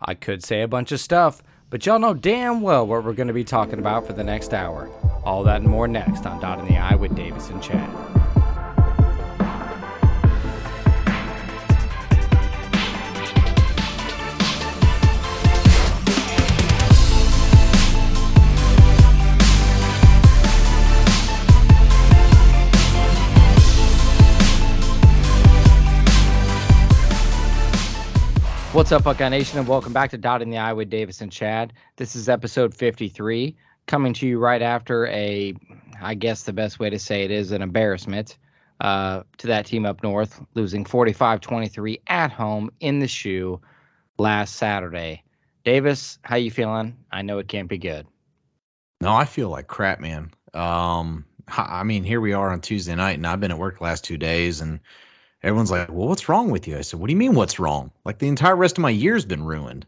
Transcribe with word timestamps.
I 0.00 0.14
could 0.14 0.44
say 0.44 0.62
a 0.62 0.68
bunch 0.68 0.92
of 0.92 1.00
stuff, 1.00 1.42
but 1.70 1.84
y'all 1.84 1.98
know 1.98 2.14
damn 2.14 2.60
well 2.60 2.86
what 2.86 3.04
we're 3.04 3.12
going 3.12 3.28
to 3.28 3.34
be 3.34 3.44
talking 3.44 3.78
about 3.78 4.06
for 4.06 4.12
the 4.12 4.24
next 4.24 4.54
hour. 4.54 4.88
All 5.24 5.42
that 5.44 5.60
and 5.60 5.68
more 5.68 5.88
next 5.88 6.24
on 6.26 6.40
Dot 6.40 6.60
in 6.60 6.66
the 6.66 6.78
Eye 6.78 6.94
with 6.94 7.14
Davis 7.14 7.50
and 7.50 7.62
Chad. 7.62 8.07
What's 28.78 28.92
up, 28.92 29.02
Buckeye 29.02 29.28
Nation, 29.28 29.58
and 29.58 29.66
welcome 29.66 29.92
back 29.92 30.10
to 30.10 30.18
Dot 30.18 30.40
in 30.40 30.50
the 30.50 30.56
Eye 30.56 30.72
with 30.72 30.88
Davis 30.88 31.20
and 31.20 31.32
Chad. 31.32 31.72
This 31.96 32.14
is 32.14 32.28
episode 32.28 32.72
53, 32.72 33.56
coming 33.88 34.12
to 34.12 34.24
you 34.24 34.38
right 34.38 34.62
after 34.62 35.08
a, 35.08 35.52
I 36.00 36.14
guess 36.14 36.44
the 36.44 36.52
best 36.52 36.78
way 36.78 36.88
to 36.88 36.96
say 36.96 37.24
it 37.24 37.32
is 37.32 37.50
an 37.50 37.60
embarrassment 37.60 38.38
uh, 38.80 39.24
to 39.38 39.48
that 39.48 39.66
team 39.66 39.84
up 39.84 40.04
north, 40.04 40.40
losing 40.54 40.84
45 40.84 41.40
23 41.40 42.00
at 42.06 42.30
home 42.30 42.70
in 42.78 43.00
the 43.00 43.08
shoe 43.08 43.60
last 44.16 44.54
Saturday. 44.54 45.24
Davis, 45.64 46.20
how 46.22 46.36
you 46.36 46.52
feeling? 46.52 46.96
I 47.10 47.22
know 47.22 47.38
it 47.38 47.48
can't 47.48 47.68
be 47.68 47.78
good. 47.78 48.06
No, 49.00 49.12
I 49.12 49.24
feel 49.24 49.48
like 49.48 49.66
crap, 49.66 49.98
man. 49.98 50.30
Um, 50.54 51.24
I 51.48 51.82
mean, 51.82 52.04
here 52.04 52.20
we 52.20 52.32
are 52.32 52.52
on 52.52 52.60
Tuesday 52.60 52.94
night, 52.94 53.16
and 53.16 53.26
I've 53.26 53.40
been 53.40 53.50
at 53.50 53.58
work 53.58 53.80
last 53.80 54.04
two 54.04 54.18
days, 54.18 54.60
and 54.60 54.78
everyone's 55.42 55.70
like, 55.70 55.88
"Well, 55.88 56.08
what's 56.08 56.28
wrong 56.28 56.50
with 56.50 56.66
you?" 56.68 56.76
I 56.78 56.82
said, 56.82 57.00
"What 57.00 57.06
do 57.08 57.12
you 57.12 57.18
mean, 57.18 57.34
what's 57.34 57.58
wrong? 57.58 57.90
Like 58.04 58.18
the 58.18 58.28
entire 58.28 58.56
rest 58.56 58.78
of 58.78 58.82
my 58.82 58.90
year's 58.90 59.24
been 59.24 59.44
ruined. 59.44 59.86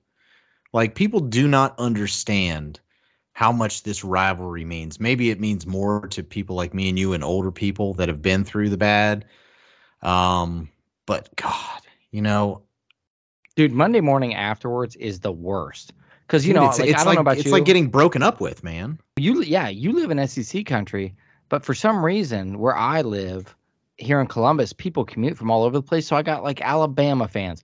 Like 0.73 0.95
people 0.95 1.21
do 1.21 1.49
not 1.49 1.79
understand 1.79 2.81
how 3.33 3.53
much 3.53 3.83
this 3.83 4.05
rivalry 4.05 4.65
means. 4.65 5.01
Maybe 5.01 5.31
it 5.31 5.41
means 5.41 5.67
more 5.67 6.07
to 6.09 6.23
people 6.23 6.57
like 6.57 6.75
me 6.75 6.89
and 6.89 6.99
you 6.99 7.13
and 7.13 7.25
older 7.25 7.51
people 7.51 7.95
that 7.95 8.09
have 8.09 8.21
been 8.21 8.45
through 8.45 8.69
the 8.69 8.77
bad. 8.77 9.25
Um, 10.03 10.69
but 11.07 11.35
God, 11.37 11.81
you 12.11 12.23
know, 12.23 12.63
dude, 13.57 13.73
Monday 13.73 14.01
morning 14.01 14.35
afterwards 14.35 14.97
is 14.97 15.21
the 15.21 15.33
worst 15.33 15.93
because 16.27 16.47
you 16.47 16.53
dude, 16.53 16.63
know, 16.63 16.69
it's, 16.69 16.79
like, 16.79 16.91
it's 16.91 17.01
I 17.01 17.05
don't 17.05 17.07
like 17.07 17.15
know 17.17 17.21
about 17.23 17.37
it's 17.39 17.47
you. 17.47 17.53
like 17.53 17.65
getting 17.65 17.89
broken 17.89 18.23
up 18.23 18.41
with, 18.41 18.63
man. 18.63 18.99
You 19.17 19.43
yeah, 19.43 19.69
you 19.69 19.93
live 19.93 20.11
in 20.11 20.27
SEC 20.29 20.67
country, 20.67 21.15
but 21.49 21.65
for 21.65 21.75
some 21.75 22.05
reason 22.05 22.59
where 22.59 22.77
I 22.77 23.03
live 23.03 23.57
here 24.01 24.21
in 24.21 24.27
Columbus, 24.27 24.73
people 24.73 25.05
commute 25.05 25.37
from 25.37 25.51
all 25.51 25.65
over 25.65 25.79
the 25.79 25.83
place. 25.83 26.07
So 26.07 26.17
I 26.17 26.23
got 26.23 26.43
like 26.43 26.61
Alabama 26.61 27.29
fans. 27.29 27.63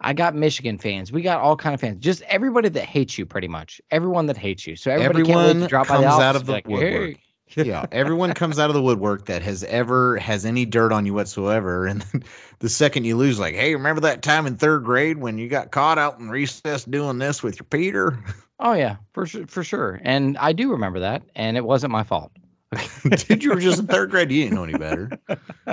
I 0.00 0.12
got 0.12 0.34
Michigan 0.34 0.78
fans. 0.78 1.10
We 1.10 1.22
got 1.22 1.40
all 1.40 1.56
kind 1.56 1.74
of 1.74 1.80
fans. 1.80 1.98
Just 1.98 2.22
everybody 2.22 2.68
that 2.68 2.84
hates 2.84 3.18
you 3.18 3.26
pretty 3.26 3.48
much. 3.48 3.80
Everyone 3.90 4.26
that 4.26 4.36
hates 4.36 4.66
you. 4.66 4.76
So 4.76 4.90
everybody 4.90 5.24
can't 5.24 5.28
wait 5.28 5.42
Everyone 5.42 5.60
to 5.62 5.68
drop 5.68 5.88
by 5.88 5.96
comes 5.96 6.06
out 6.06 6.36
of 6.36 6.46
the 6.46 6.52
like, 6.52 6.68
woodwork. 6.68 7.16
"Hey." 7.16 7.22
yeah, 7.56 7.86
everyone 7.92 8.34
comes 8.34 8.58
out 8.58 8.68
of 8.68 8.74
the 8.74 8.82
woodwork 8.82 9.24
that 9.24 9.40
has 9.40 9.64
ever 9.64 10.18
has 10.18 10.44
any 10.44 10.66
dirt 10.66 10.92
on 10.92 11.06
you 11.06 11.14
whatsoever. 11.14 11.86
And 11.88 12.02
then 12.02 12.24
the 12.58 12.68
second 12.68 13.04
you 13.04 13.16
lose, 13.16 13.38
like, 13.38 13.54
hey, 13.54 13.74
remember 13.74 14.02
that 14.02 14.22
time 14.22 14.46
in 14.46 14.56
third 14.56 14.84
grade 14.84 15.18
when 15.18 15.38
you 15.38 15.48
got 15.48 15.70
caught 15.70 15.98
out 15.98 16.18
in 16.18 16.28
recess 16.28 16.84
doing 16.84 17.18
this 17.18 17.42
with 17.42 17.58
your 17.58 17.66
Peter? 17.66 18.18
Oh 18.60 18.72
yeah, 18.72 18.96
for 19.12 19.24
sure 19.24 19.46
for 19.46 19.62
sure. 19.62 20.00
And 20.02 20.36
I 20.38 20.52
do 20.52 20.72
remember 20.72 20.98
that. 20.98 21.22
And 21.36 21.56
it 21.56 21.64
wasn't 21.64 21.92
my 21.92 22.02
fault. 22.02 22.32
Dude, 23.10 23.42
you 23.42 23.50
were 23.50 23.60
just 23.60 23.78
in 23.80 23.86
third 23.86 24.10
grade. 24.10 24.30
You 24.30 24.44
didn't 24.44 24.56
know 24.56 24.64
any 24.64 24.76
better. 24.78 25.10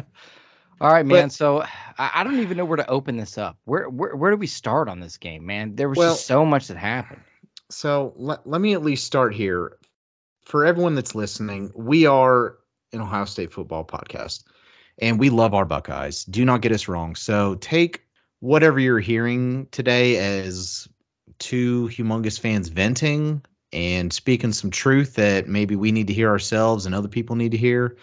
All 0.81 0.91
right, 0.91 1.05
man. 1.05 1.25
But- 1.25 1.31
so 1.31 1.61
I, 1.97 2.11
I 2.15 2.23
don't 2.23 2.39
even 2.39 2.57
know 2.57 2.65
where 2.65 2.77
to 2.77 2.89
open 2.89 3.17
this 3.17 3.37
up. 3.37 3.57
Where 3.65 3.89
where 3.89 4.15
where 4.15 4.31
do 4.31 4.37
we 4.37 4.47
start 4.47 4.89
on 4.89 4.99
this 4.99 5.17
game, 5.17 5.45
man? 5.45 5.75
There 5.75 5.89
was 5.89 5.97
Well- 5.97 6.13
just 6.13 6.25
so 6.27 6.45
much 6.45 6.67
that 6.67 6.77
happened. 6.77 7.21
So 7.71 8.13
let, 8.15 8.45
let 8.45 8.61
me 8.61 8.73
at 8.73 8.83
least 8.83 9.05
start 9.05 9.33
here. 9.33 9.77
For 10.43 10.63
everyone 10.63 10.93
that's 10.93 11.15
listening, 11.15 11.71
we 11.75 12.05
are 12.05 12.57
an 12.93 13.01
Ohio 13.01 13.25
State 13.25 13.51
football 13.51 13.83
podcast 13.83 14.43
and 14.99 15.19
we 15.19 15.31
love 15.31 15.55
our 15.55 15.65
Buckeyes. 15.65 16.23
Do 16.25 16.45
not 16.45 16.61
get 16.61 16.71
us 16.71 16.87
wrong. 16.87 17.15
So 17.15 17.55
take 17.55 18.05
whatever 18.41 18.79
you're 18.79 18.99
hearing 18.99 19.67
today 19.71 20.17
as 20.17 20.87
two 21.39 21.89
humongous 21.91 22.39
fans 22.39 22.67
venting 22.69 23.41
and 23.75 24.11
speaking 24.13 24.53
some 24.53 24.71
truth 24.71 25.13
that 25.15 25.47
maybe 25.47 25.75
we 25.75 25.91
need 25.91 26.07
to 26.07 26.13
hear 26.13 26.29
ourselves 26.29 26.85
and 26.85 26.95
other 26.95 27.07
people 27.09 27.35
need 27.35 27.51
to 27.51 27.57
hear. 27.57 27.97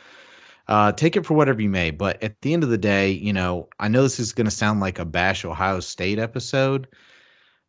Uh, 0.69 0.93
take 0.93 1.16
it 1.16 1.27
for 1.27 1.34
whatever 1.34 1.60
you 1.60 1.69
may. 1.69 1.91
But 1.91 2.22
at 2.22 2.41
the 2.43 2.53
end 2.53 2.62
of 2.62 2.71
the 2.71 2.78
day, 2.78 3.10
you 3.10 3.33
know, 3.33 3.69
I 3.81 3.88
know 3.88 4.03
this 4.03 4.21
is 4.21 4.33
going 4.33 4.44
to 4.44 4.50
sound 4.50 4.78
like 4.81 4.99
a 5.00 5.05
bash 5.05 5.44
Ohio 5.44 5.81
State 5.81 6.19
episode, 6.21 6.87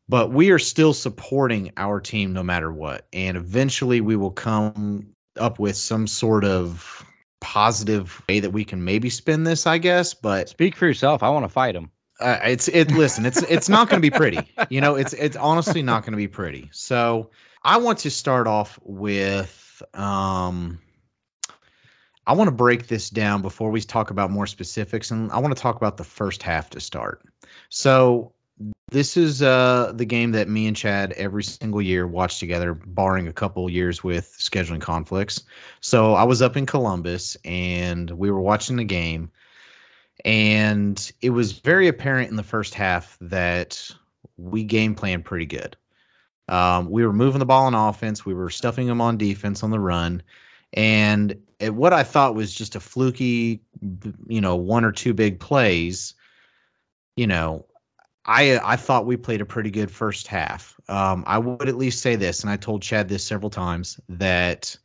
but 0.08 0.31
we 0.31 0.52
are 0.52 0.59
still 0.59 0.94
supporting 0.94 1.72
our 1.78 2.00
team 2.00 2.34
no 2.34 2.44
matter 2.44 2.72
what. 2.72 3.08
And 3.14 3.36
eventually 3.36 4.02
we 4.02 4.16
will 4.16 4.31
come 4.31 5.08
up 5.40 5.58
with 5.58 5.75
some 5.75 6.06
sort 6.06 6.46
of 6.46 7.03
positive 7.41 8.22
way 8.30 8.40
that 8.40 8.52
we 8.52 8.64
can 8.64 8.84
maybe 8.84 9.09
spin 9.09 9.44
this, 9.44 9.66
I 9.66 9.80
guess. 9.80 10.14
But 10.14 10.50
Speak 10.50 10.75
for 10.75 10.85
yourself. 10.85 11.24
I 11.24 11.30
want 11.30 11.46
to 11.46 11.50
fight 11.50 11.75
him. 11.75 11.90
uh, 12.20 12.38
it's 12.44 12.68
it 12.68 12.91
listen 12.91 13.25
it's 13.25 13.41
it's 13.44 13.68
not 13.68 13.90
going 13.90 14.00
to 14.00 14.08
be 14.12 14.16
pretty 14.16 14.40
you 14.70 14.80
know 14.80 14.94
it's 14.96 15.14
it's 15.14 15.35
honestly 15.35 15.81
not 15.81 16.03
going 16.03 16.12
to 16.14 16.18
be 16.18 16.28
pretty 16.28 16.70
so 16.72 17.30
i 17.63 17.78
want 17.78 17.97
to 17.97 18.09
start 18.09 18.47
off 18.47 18.79
with 18.84 19.81
um 19.94 20.79
i 22.28 22.34
want 22.34 22.47
to 22.47 22.56
break 22.56 22.88
this 22.88 23.09
down 23.09 23.41
before 23.41 23.72
we 23.72 23.81
talk 23.81 24.09
about 24.09 24.31
more 24.31 24.47
specifics 24.47 25.12
and 25.12 25.31
i 25.31 25.38
want 25.38 25.56
to 25.56 25.62
talk 25.62 25.75
about 25.75 25.97
the 25.97 26.03
first 26.03 26.44
half 26.44 26.69
to 26.69 26.79
start 26.79 27.22
so 27.69 28.31
this 28.91 29.18
is 29.18 29.41
uh 29.41 29.91
the 29.96 30.06
game 30.06 30.31
that 30.31 30.47
me 30.47 30.68
and 30.68 30.78
chad 30.78 31.12
every 31.13 31.44
single 31.44 31.81
year 31.81 32.07
watch 32.07 32.40
together 32.40 32.73
barring 32.73 33.28
a 33.28 33.34
couple 33.34 33.69
years 33.69 34.03
with 34.03 34.35
scheduling 34.40 34.81
conflicts 34.81 35.44
so 35.81 36.13
i 36.13 36.23
was 36.23 36.41
up 36.41 36.56
in 36.56 36.66
columbus 36.66 37.35
and 37.46 38.12
we 38.12 38.29
were 38.29 38.41
watching 38.41 38.75
the 38.75 38.84
game 38.84 39.31
and 40.25 41.12
it 41.22 41.31
was 41.31 41.53
very 41.53 41.88
apparent 41.88 42.29
in 42.29 42.35
the 42.35 42.44
first 42.44 42.73
half 42.73 43.18
that 43.19 43.90
we 44.38 44.63
game 44.63 44.96
plan 44.96 45.22
pretty 45.22 45.46
good. 45.46 45.75
Um, 46.50 46.90
we 46.90 47.06
were 47.06 47.14
moving 47.14 47.40
the 47.40 47.46
ball 47.46 47.66
on 47.66 47.74
offense, 47.74 48.26
we 48.26 48.34
were 48.34 48.50
stuffing 48.50 48.88
them 48.88 49.02
on 49.02 49.18
defense 49.18 49.64
on 49.64 49.72
the 49.72 49.80
run, 49.80 50.22
and 50.74 51.36
at 51.59 51.76
what 51.76 51.94
I 51.94 52.04
thought 52.04 52.36
was 52.36 52.54
just 52.54 52.76
a 52.76 52.80
fluky, 52.80 53.62
you 54.28 54.42
know, 54.42 54.56
one 54.56 54.84
or 54.84 54.92
two 54.92 55.14
big 55.14 55.40
plays. 55.40 56.14
You 57.16 57.28
know, 57.28 57.66
I 58.26 58.59
I 58.64 58.76
thought 58.76 59.06
we 59.06 59.16
played 59.18 59.42
a 59.42 59.46
pretty 59.46 59.72
good 59.72 59.90
first 59.90 60.28
half. 60.28 60.80
Um, 60.90 61.24
I 61.28 61.38
would 61.38 61.70
at 61.70 61.78
least 61.78 62.02
say 62.02 62.16
this, 62.16 62.42
and 62.42 62.50
I 62.50 62.58
told 62.58 62.82
Chad 62.82 63.08
this 63.08 63.24
several 63.24 63.50
times 63.50 64.00
that 64.09 64.76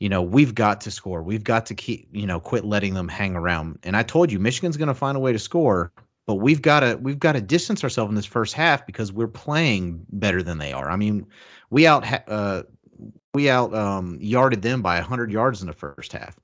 you 0.00 0.08
know, 0.08 0.22
we've 0.22 0.54
got 0.54 0.80
to 0.80 0.90
score. 0.90 1.22
We've 1.22 1.44
got 1.44 1.66
to 1.66 1.74
keep, 1.74 2.08
you 2.10 2.26
know, 2.26 2.40
quit 2.40 2.64
letting 2.64 2.94
them 2.94 3.06
hang 3.06 3.36
around. 3.36 3.78
And 3.82 3.96
I 3.96 4.02
told 4.02 4.32
you 4.32 4.38
Michigan's 4.38 4.78
going 4.78 4.88
to 4.88 4.94
find 4.94 5.14
a 5.14 5.20
way 5.20 5.32
to 5.32 5.38
score, 5.38 5.92
but 6.26 6.36
we've 6.36 6.62
got 6.62 6.80
to 6.80 6.98
we've 7.00 7.18
got 7.18 7.32
to 7.32 7.40
distance 7.40 7.82
ourselves 7.82 8.10
in 8.10 8.14
this 8.14 8.26
first 8.26 8.54
half 8.54 8.86
because 8.86 9.12
we're 9.12 9.28
playing 9.28 10.04
better 10.12 10.42
than 10.42 10.58
they 10.58 10.72
are. 10.72 10.90
I 10.90 10.96
mean, 10.96 11.26
we 11.70 11.86
out 11.86 12.04
uh 12.28 12.62
we 13.34 13.48
out 13.50 13.74
um 13.74 14.18
yarded 14.20 14.62
them 14.62 14.82
by 14.82 14.96
100 14.96 15.32
yards 15.32 15.60
in 15.60 15.66
the 15.66 15.72
first 15.72 16.12
half. 16.12 16.38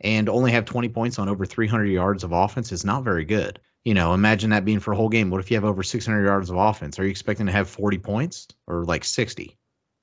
And 0.00 0.28
only 0.28 0.52
have 0.52 0.64
20 0.64 0.88
points 0.90 1.18
on 1.18 1.28
over 1.28 1.44
300 1.44 1.86
yards 1.86 2.22
of 2.22 2.30
offense 2.30 2.70
is 2.70 2.84
not 2.84 3.02
very 3.02 3.24
good. 3.24 3.60
You 3.84 3.94
know, 3.94 4.14
imagine 4.14 4.50
that 4.50 4.64
being 4.64 4.78
for 4.78 4.92
a 4.92 4.96
whole 4.96 5.08
game. 5.08 5.30
What 5.30 5.40
if 5.40 5.50
you 5.50 5.56
have 5.56 5.64
over 5.64 5.82
600 5.82 6.24
yards 6.24 6.50
of 6.50 6.56
offense? 6.56 6.98
Are 6.98 7.04
you 7.04 7.10
expecting 7.10 7.46
to 7.46 7.52
have 7.52 7.68
40 7.68 7.98
points 7.98 8.46
or 8.68 8.84
like 8.84 9.02
60? 9.02 9.56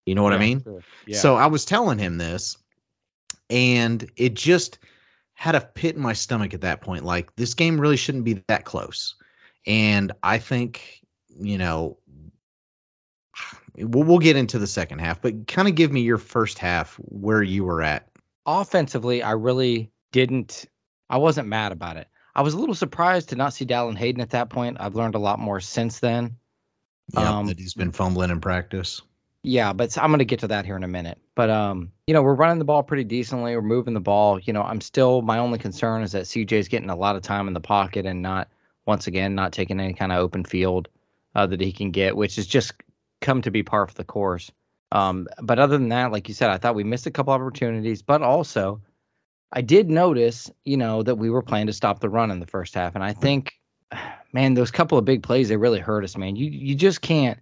You 0.06 0.16
know 0.16 0.24
what 0.24 0.34
I 0.34 0.38
mean? 0.38 0.62
sure. 0.64 0.84
Yeah. 1.08 1.18
So 1.18 1.36
I 1.36 1.47
was 1.47 1.66
telling 1.66 1.97
him 1.97 2.18
this, 2.18 2.58
and 3.50 4.09
it 4.18 4.34
just 4.34 4.80
had 5.35 5.56
a 5.56 5.62
pit 5.62 5.96
in 5.96 6.01
my 6.01 6.13
stomach 6.13 6.53
at 6.53 6.62
that 6.62 6.81
point. 6.81 7.03
Like 7.06 7.35
this 7.35 7.53
game 7.53 7.79
really 7.79 7.97
shouldn't 7.97 8.23
be 8.25 8.41
that 8.47 8.66
close. 8.66 9.16
And 9.68 10.12
I 10.23 10.38
think, 10.38 11.01
you 11.40 11.57
know, 11.57 11.97
we'll, 13.78 14.03
we'll 14.03 14.20
get 14.20 14.35
into 14.35 14.58
the 14.59 14.67
second 14.67 14.99
half, 14.99 15.22
but 15.22 15.47
kind 15.47 15.67
of 15.67 15.76
give 15.76 15.91
me 15.91 16.02
your 16.02 16.17
first 16.17 16.58
half 16.58 16.96
where 16.96 17.43
you 17.43 17.64
were 17.64 17.82
at. 17.82 18.08
offensively, 18.46 19.22
I 19.22 19.32
really 19.32 19.91
didn't. 20.11 20.66
I 21.09 21.17
wasn't 21.17 21.47
mad 21.47 21.72
about 21.72 21.97
it. 21.97 22.08
I 22.35 22.41
was 22.41 22.53
a 22.53 22.58
little 22.58 22.76
surprised 22.76 23.29
to 23.29 23.35
not 23.35 23.53
see 23.53 23.66
Dallan 23.66 23.97
Hayden 23.97 24.22
at 24.22 24.32
that 24.32 24.49
point. 24.49 24.78
I've 24.79 24.96
learned 24.96 25.16
a 25.16 25.20
lot 25.20 25.40
more 25.40 25.59
since 25.59 25.99
then. 25.99 26.35
Yeah, 27.14 27.37
Um, 27.37 27.47
that 27.47 27.59
he's 27.59 27.73
been 27.73 27.91
fumbling 27.91 28.32
in 28.32 28.41
practice. 28.41 29.02
Yeah, 29.46 29.74
but 29.74 29.96
I'm 29.97 30.09
going 30.09 30.20
to 30.20 30.26
get 30.26 30.40
to 30.40 30.47
that 30.47 30.66
here 30.66 30.76
in 30.76 30.84
a 30.84 30.88
minute. 30.88 31.20
But 31.36 31.52
um, 31.52 31.92
you 32.08 32.14
know, 32.14 32.24
we're 32.24 32.34
running 32.34 32.58
the 32.58 32.66
ball 32.66 32.82
pretty 32.82 33.03
decently. 33.03 33.56
We're 33.56 33.62
moving 33.62 33.94
the 33.94 34.00
ball. 34.00 34.40
You 34.40 34.53
know, 34.53 34.64
I'm 34.64 34.82
still 34.82 35.22
my 35.22 35.38
only 35.38 35.59
concern 35.59 36.02
is 36.02 36.14
that 36.14 36.24
CJ's 36.24 36.68
getting 36.68 36.90
a 36.90 36.96
lot 36.96 37.16
of 37.16 37.22
time 37.22 37.47
in 37.47 37.53
the 37.53 37.59
pocket 37.59 38.08
and 38.08 38.24
not 38.24 38.50
once 38.88 39.06
again 39.06 39.36
not 39.36 39.53
taking 39.53 39.80
any 39.80 39.94
kind 39.94 40.12
of 40.12 40.18
open 40.18 40.44
field 40.44 40.88
uh, 41.36 41.46
that 41.46 41.62
he 41.62 41.72
can 41.72 41.92
get, 41.92 42.18
which 42.18 42.38
has 42.38 42.47
just 42.47 42.74
come 43.22 43.42
to 43.44 43.52
be 43.52 43.62
par 43.62 43.86
for 43.86 43.94
the 43.94 44.03
course. 44.03 44.52
Um, 44.92 45.28
but 45.42 45.59
other 45.59 45.78
than 45.78 45.90
that, 45.90 46.12
like 46.12 46.28
you 46.28 46.34
said, 46.34 46.50
I 46.50 46.58
thought 46.58 46.76
we 46.76 46.84
missed 46.84 47.06
a 47.06 47.12
couple 47.12 47.34
opportunities, 47.34 48.02
but 48.02 48.24
also 48.24 48.82
I 49.52 49.62
did 49.62 49.92
notice, 49.92 50.50
you 50.64 50.78
know, 50.78 51.03
that 51.03 51.16
we 51.16 51.30
were 51.30 51.44
playing 51.44 51.68
to 51.68 51.74
stop 51.74 52.00
the 52.00 52.09
run 52.09 52.32
in 52.32 52.40
the 52.40 52.47
first 52.47 52.74
half, 52.74 52.96
and 52.96 53.03
I 53.03 53.14
think, 53.14 53.53
man, 54.34 54.56
those 54.56 54.72
couple 54.72 54.97
of 54.97 55.06
big 55.06 55.22
plays 55.22 55.50
they 55.50 55.58
really 55.58 55.80
hurt 55.80 56.03
us, 56.03 56.18
man. 56.18 56.36
You 56.36 56.50
you 56.50 56.74
just 56.74 57.02
can't 57.02 57.40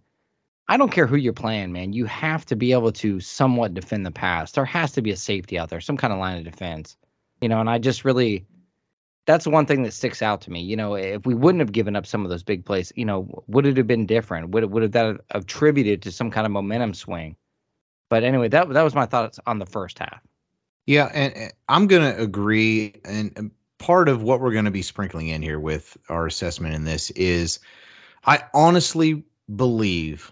I 0.68 0.78
don't 0.78 0.92
care 0.92 1.08
who 1.08 1.18
you're 1.18 1.34
playing, 1.34 1.74
man. 1.74 1.94
You 1.94 2.06
have 2.06 2.46
to 2.46 2.56
be 2.56 2.72
able 2.72 2.92
to 2.94 3.20
somewhat 3.20 3.74
defend 3.74 4.06
the 4.06 4.12
pass. 4.12 4.54
There 4.54 4.66
has 4.66 4.94
to 4.94 5.02
be 5.02 5.12
a 5.12 5.18
safety 5.18 5.60
out 5.60 5.70
there, 5.70 5.82
some 5.82 5.98
kind 5.98 6.14
of 6.14 6.20
line 6.20 6.38
of 6.38 6.46
defense. 6.46 6.96
You 7.42 7.50
know, 7.50 7.60
and 7.60 7.70
I 7.70 7.80
just 7.80 8.06
really 8.06 8.46
that's 9.26 9.48
one 9.48 9.66
thing 9.66 9.84
that 9.84 9.94
sticks 9.94 10.22
out 10.22 10.42
to 10.42 10.52
me. 10.52 10.62
You 10.62 10.76
know, 10.76 10.96
if 10.96 11.26
we 11.26 11.34
wouldn't 11.34 11.62
have 11.62 11.72
given 11.72 11.96
up 11.96 12.06
some 12.06 12.24
of 12.24 12.30
those 12.30 12.44
big 12.44 12.66
plays, 12.66 12.92
you 12.96 13.06
know, 13.06 13.44
would 13.48 13.66
it 13.66 13.78
have 13.78 13.88
been 13.88 14.06
different? 14.06 14.50
Would 14.50 14.64
it 14.64 14.70
would 14.70 14.84
have 14.84 14.92
that 14.92 15.22
attributed 15.32 16.02
to 16.04 16.12
some 16.12 16.30
kind 16.30 16.46
of 16.46 16.52
momentum 16.52 16.94
swing? 16.94 17.36
But 18.10 18.24
anyway, 18.24 18.50
that 18.50 18.70
that 18.70 18.84
was 18.84 18.96
my 18.96 19.06
thoughts 19.06 19.40
on 19.46 19.60
the 19.60 19.66
first 19.66 20.00
half. 20.00 20.22
Yeah, 20.86 21.10
and, 21.14 21.36
and 21.36 21.54
I'm 21.70 21.88
to 22.02 22.22
agree. 22.22 22.96
And 23.06 23.52
part 23.78 24.10
of 24.10 24.24
what 24.24 24.42
we're 24.42 24.52
to 24.66 24.72
be 24.72 24.82
sprinkling 24.82 25.30
in 25.30 25.42
here 25.42 25.60
with 25.60 25.98
our 26.10 26.26
assessment 26.26 26.76
in 26.76 26.84
this 26.84 27.10
is, 27.12 27.60
I 28.26 28.44
honestly 28.54 29.24
believe, 29.56 30.32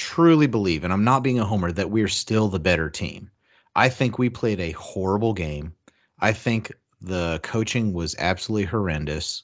truly 0.00 0.46
believe, 0.46 0.82
and 0.82 0.94
I'm 0.94 1.04
not 1.04 1.22
being 1.22 1.38
a 1.38 1.44
homer, 1.44 1.70
that 1.72 1.90
we're 1.90 2.08
still 2.08 2.48
the 2.48 2.58
better 2.58 2.88
team. 2.88 3.30
I 3.76 3.90
think 3.90 4.18
we 4.18 4.30
played 4.30 4.58
a 4.58 4.72
horrible 4.72 5.34
game. 5.34 5.74
I 6.20 6.32
think 6.32 6.72
the 7.02 7.38
coaching 7.42 7.92
was 7.92 8.16
absolutely 8.18 8.64
horrendous. 8.64 9.42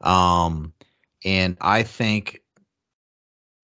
Um, 0.00 0.72
and 1.24 1.56
I 1.60 1.82
think 1.82 2.40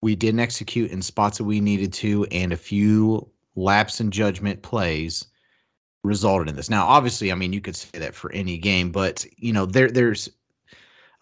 we 0.03 0.17
didn't 0.17 0.41
execute 0.41 0.91
in 0.91 1.01
spots 1.01 1.39
that 1.39 1.45
we 1.45 1.61
needed 1.61 1.93
to, 1.95 2.25
and 2.33 2.53
a 2.53 2.57
few 2.57 3.31
lapse 3.55 4.01
in 4.01 4.11
judgment 4.11 4.63
plays 4.63 5.27
resulted 6.03 6.49
in 6.49 6.57
this. 6.57 6.69
Now, 6.69 6.87
obviously, 6.87 7.31
I 7.31 7.37
mean, 7.37 7.53
you 7.53 7.61
could 7.61 7.77
say 7.77 7.99
that 8.01 8.17
for 8.17 8.33
any 8.33 8.59
game, 8.59 8.91
but 8.91 9.25
you 9.37 9.53
know, 9.53 9.65
there 9.65 9.91
there's 9.91 10.29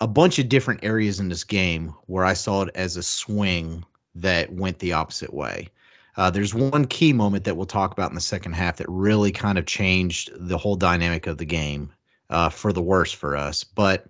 a 0.01 0.07
bunch 0.07 0.39
of 0.39 0.49
different 0.49 0.83
areas 0.83 1.21
in 1.21 1.29
this 1.29 1.45
game 1.45 1.95
where 2.07 2.25
I 2.25 2.33
saw 2.33 2.63
it 2.63 2.71
as 2.75 2.97
a 2.97 3.03
swing 3.03 3.85
that 4.15 4.53
went 4.53 4.79
the 4.79 4.93
opposite 4.93 5.33
way. 5.33 5.69
Uh, 6.17 6.31
there's 6.31 6.55
one 6.55 6.85
key 6.85 7.13
moment 7.13 7.45
that 7.45 7.57
we'll 7.57 7.67
talk 7.67 7.93
about 7.93 8.11
in 8.11 8.15
the 8.15 8.21
second 8.21 8.53
half 8.53 8.77
that 8.77 8.89
really 8.89 9.33
kind 9.33 9.59
of 9.59 9.67
changed 9.67 10.31
the 10.35 10.57
whole 10.57 10.77
dynamic 10.77 11.27
of 11.27 11.39
the 11.39 11.45
game 11.45 11.93
uh, 12.31 12.49
for 12.49 12.73
the 12.73 12.83
worse 12.83 13.13
for 13.13 13.37
us. 13.37 13.65
But 13.65 14.07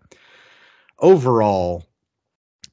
overall, 0.99 1.85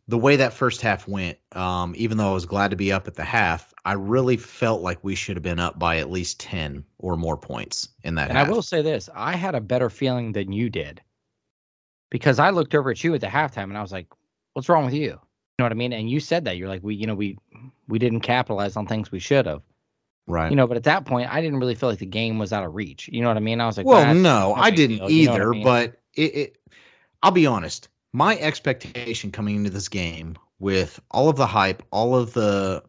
the 0.08 0.18
way 0.18 0.36
that 0.36 0.54
first 0.54 0.82
half 0.82 1.08
went, 1.08 1.38
um, 1.54 1.94
even 1.96 2.18
though 2.18 2.30
I 2.30 2.34
was 2.34 2.46
glad 2.46 2.72
to 2.72 2.78
be 2.78 2.92
up 2.92 3.08
at 3.08 3.16
the 3.16 3.24
half, 3.24 3.74
I 3.86 3.94
really 3.94 4.36
felt 4.36 4.82
like 4.82 5.02
we 5.04 5.16
should 5.16 5.38
have 5.38 5.44
been 5.44 5.60
up 5.60 5.80
by 5.80 5.98
at 5.98 6.12
least 6.12 6.40
10 6.42 6.84
or 7.00 7.16
more 7.16 7.38
points 7.38 7.88
in 8.04 8.16
that 8.16 8.30
and 8.30 8.38
half. 8.38 8.48
I 8.48 8.52
will 8.52 8.62
say 8.62 8.82
this 8.82 9.10
I 9.16 9.36
had 9.36 9.56
a 9.56 9.62
better 9.62 9.90
feeling 9.90 10.34
than 10.34 10.52
you 10.52 10.70
did 10.70 11.02
because 12.10 12.38
I 12.38 12.50
looked 12.50 12.76
over 12.76 12.92
at 12.92 13.04
you 13.04 13.16
at 13.16 13.22
the 13.22 13.28
halftime 13.28 13.64
and 13.64 13.78
I 13.78 13.82
was 13.82 13.94
like, 13.94 14.08
what's 14.54 14.68
wrong 14.68 14.86
with 14.86 14.94
you? 14.94 15.20
Know 15.62 15.66
what 15.66 15.74
I 15.74 15.76
mean? 15.76 15.94
And 15.94 16.10
you 16.10 16.20
said 16.20 16.46
that 16.46 16.58
you're 16.58 16.68
like, 16.68 16.82
we, 16.82 16.96
you 16.96 17.06
know, 17.06 17.14
we, 17.14 17.38
we 17.88 18.00
didn't 18.00 18.22
capitalize 18.22 18.76
on 18.76 18.88
things 18.88 19.12
we 19.12 19.20
should 19.20 19.46
have. 19.46 19.62
Right. 20.26 20.50
You 20.50 20.56
know, 20.56 20.66
but 20.66 20.76
at 20.76 20.86
that 20.86 21.06
point, 21.06 21.32
I 21.32 21.40
didn't 21.40 21.60
really 21.60 21.76
feel 21.76 21.88
like 21.88 22.00
the 22.00 22.06
game 22.08 22.40
was 22.40 22.52
out 22.52 22.64
of 22.64 22.74
reach. 22.74 23.08
You 23.14 23.22
know 23.22 23.28
what 23.28 23.38
I 23.38 23.42
mean? 23.42 23.62
I 23.62 23.68
was 23.68 23.78
like, 23.78 23.86
well, 23.86 24.04
"Ah, 24.04 24.14
no, 24.14 24.56
I 24.56 24.72
didn't 24.72 24.98
deal," 25.06 25.10
you 25.12 25.26
know 25.28 25.34
I 25.34 25.36
either, 25.36 25.50
mean? 25.52 25.64
but 25.64 26.02
it, 26.16 26.36
it, 26.36 26.58
I'll 27.22 27.30
be 27.30 27.46
honest. 27.46 27.90
My 28.12 28.40
expectation 28.40 29.30
coming 29.32 29.58
into 29.58 29.70
this 29.70 29.88
game 29.88 30.36
with 30.58 31.00
all 31.12 31.30
of 31.30 31.36
the 31.36 31.46
hype, 31.46 31.84
all 31.92 32.16
of 32.16 32.34
the 32.34 32.82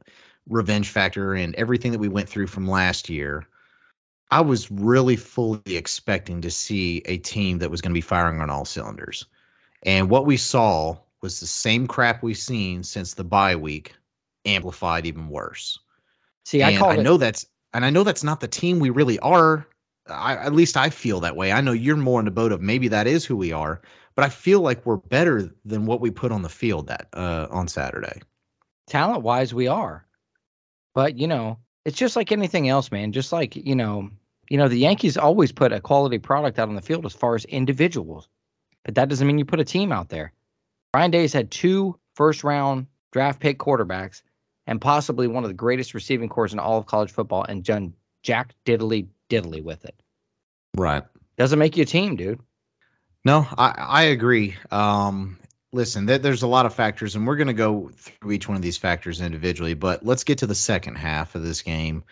revenge 0.49 0.89
factor, 0.89 1.35
and 1.35 1.55
everything 1.57 1.93
that 1.93 1.99
we 1.99 2.09
went 2.09 2.27
through 2.27 2.47
from 2.47 2.67
last 2.67 3.11
year, 3.11 3.47
I 4.31 4.41
was 4.41 4.71
really 4.71 5.17
fully 5.17 5.77
expecting 5.77 6.41
to 6.41 6.51
see 6.51 7.03
a 7.05 7.19
team 7.19 7.59
that 7.59 7.71
was 7.71 7.83
going 7.83 7.91
to 7.91 7.95
be 7.95 8.01
firing 8.01 8.41
on 8.41 8.49
all 8.49 8.65
cylinders. 8.65 9.27
And 9.83 10.09
what 10.09 10.25
we 10.25 10.39
saw 10.39 10.97
was 11.23 11.41
the 11.41 11.47
same 11.47 11.87
crap 11.87 12.23
we've 12.23 12.37
seen 12.37 12.83
since 12.83 13.15
the 13.15 13.25
bye 13.25 13.57
week, 13.57 13.95
amplified 14.45 15.07
even 15.07 15.29
worse. 15.29 15.79
see, 16.45 16.63
I 16.63 16.71
and 16.71 16.85
I 16.91 16.97
it. 16.97 17.03
know 17.03 17.17
that's 17.17 17.47
and 17.73 17.85
I 17.85 17.91
know 17.91 18.05
that's 18.05 18.25
not 18.25 18.41
the 18.41 18.49
team 18.49 18.81
we 18.81 18.91
really 18.91 19.19
are. 19.21 19.67
I, 20.09 20.35
at 20.35 20.53
least 20.53 20.77
I 20.77 20.91
feel 20.91 21.21
that 21.21 21.37
way. 21.37 21.53
I 21.53 21.61
know 21.61 21.73
you're 21.73 21.97
more 21.97 22.19
in 22.21 22.25
the 22.25 22.33
boat 22.33 22.53
of 22.53 22.61
maybe 22.61 22.89
that 22.89 23.07
is 23.07 23.25
who 23.25 23.37
we 23.37 23.53
are, 23.53 23.81
but 24.17 24.25
I 24.25 24.29
feel 24.29 24.61
like 24.61 24.85
we're 24.85 24.97
better 24.97 25.49
than 25.65 25.87
what 25.87 26.01
we 26.01 26.11
put 26.11 26.33
on 26.33 26.43
the 26.43 26.49
field 26.49 26.89
that 26.89 27.09
uh, 27.15 27.47
on 27.51 27.69
Saturday. 27.69 28.21
talent 28.87 29.23
wise 29.23 29.55
we 29.55 29.69
are 29.69 30.05
but 30.95 31.17
you 31.17 31.27
know 31.27 31.59
it's 31.85 31.97
just 31.97 32.17
like 32.17 32.33
anything 32.33 32.69
else 32.69 32.91
man 32.91 33.13
just 33.13 33.33
like 33.33 33.57
you 33.57 33.75
know 33.75 34.11
you 34.51 34.59
know 34.59 34.69
the 34.69 34.77
yankees 34.77 35.17
always 35.17 35.53
put 35.53 35.73
a 35.73 35.81
quality 35.81 36.19
product 36.19 36.59
out 36.59 36.69
on 36.69 36.75
the 36.75 36.83
field 36.83 37.07
as 37.07 37.15
far 37.15 37.35
as 37.35 37.45
individuals 37.47 38.29
but 38.85 38.95
that 38.97 39.09
doesn't 39.09 39.27
mean 39.27 39.39
you 39.39 39.45
put 39.45 39.61
a 39.61 39.65
team 39.65 39.93
out 39.93 40.09
there 40.09 40.33
ryan 40.95 41.11
days 41.11 41.33
had 41.33 41.51
two 41.51 41.99
first 42.15 42.45
round 42.45 42.87
draft 43.13 43.41
pick 43.41 43.59
quarterbacks 43.59 44.23
and 44.67 44.81
possibly 44.81 45.27
one 45.27 45.45
of 45.45 45.49
the 45.51 45.55
greatest 45.55 45.95
receiving 45.95 46.29
cores 46.29 46.53
in 46.53 46.59
all 46.59 46.79
of 46.79 46.87
college 46.87 47.11
football 47.11 47.45
and 47.49 47.65
done 47.65 47.93
jack 48.23 48.55
diddly 48.65 49.07
diddly 49.31 49.63
with 49.63 49.85
it 49.85 49.95
Right. 50.77 51.03
doesn't 51.37 51.59
make 51.59 51.77
you 51.77 51.83
a 51.83 51.87
team 51.87 52.17
dude 52.17 52.41
No, 53.25 53.47
I 53.59 53.75
I 53.79 54.03
agree. 54.05 54.57
Um, 54.71 55.39
listen, 55.73 56.07
th- 56.07 56.23
there's 56.23 56.43
a 56.43 56.47
lot 56.47 56.67
of 56.67 56.75
factors, 56.75 57.15
and 57.15 57.27
we're 57.27 57.37
going 57.37 57.47
to 57.47 57.53
go 57.55 57.91
through 57.97 58.33
each 58.33 58.49
one 58.49 58.57
of 58.57 58.63
these 58.63 58.77
factors 58.79 59.21
individually. 59.21 59.75
But 59.75 60.05
let's 60.05 60.25
get 60.25 60.39
to 60.39 60.47
the 60.47 60.55
second 60.57 60.97
half 60.97 61.35
of 61.37 61.43
this 61.45 61.63
game. 61.63 62.03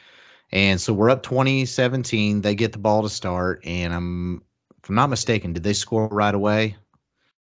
And 0.53 0.81
so 0.81 0.93
we're 0.93 1.11
up 1.11 1.23
2017. 1.25 2.43
They 2.43 2.55
get 2.55 2.71
the 2.73 2.79
ball 2.79 3.03
to 3.03 3.09
start, 3.09 3.61
and 3.65 3.93
I'm, 3.93 4.43
if 4.83 4.89
I'm 4.89 4.95
not 4.95 5.11
mistaken, 5.11 5.53
did 5.53 5.63
they 5.65 5.73
score 5.73 6.07
right 6.09 6.35
away? 6.35 6.77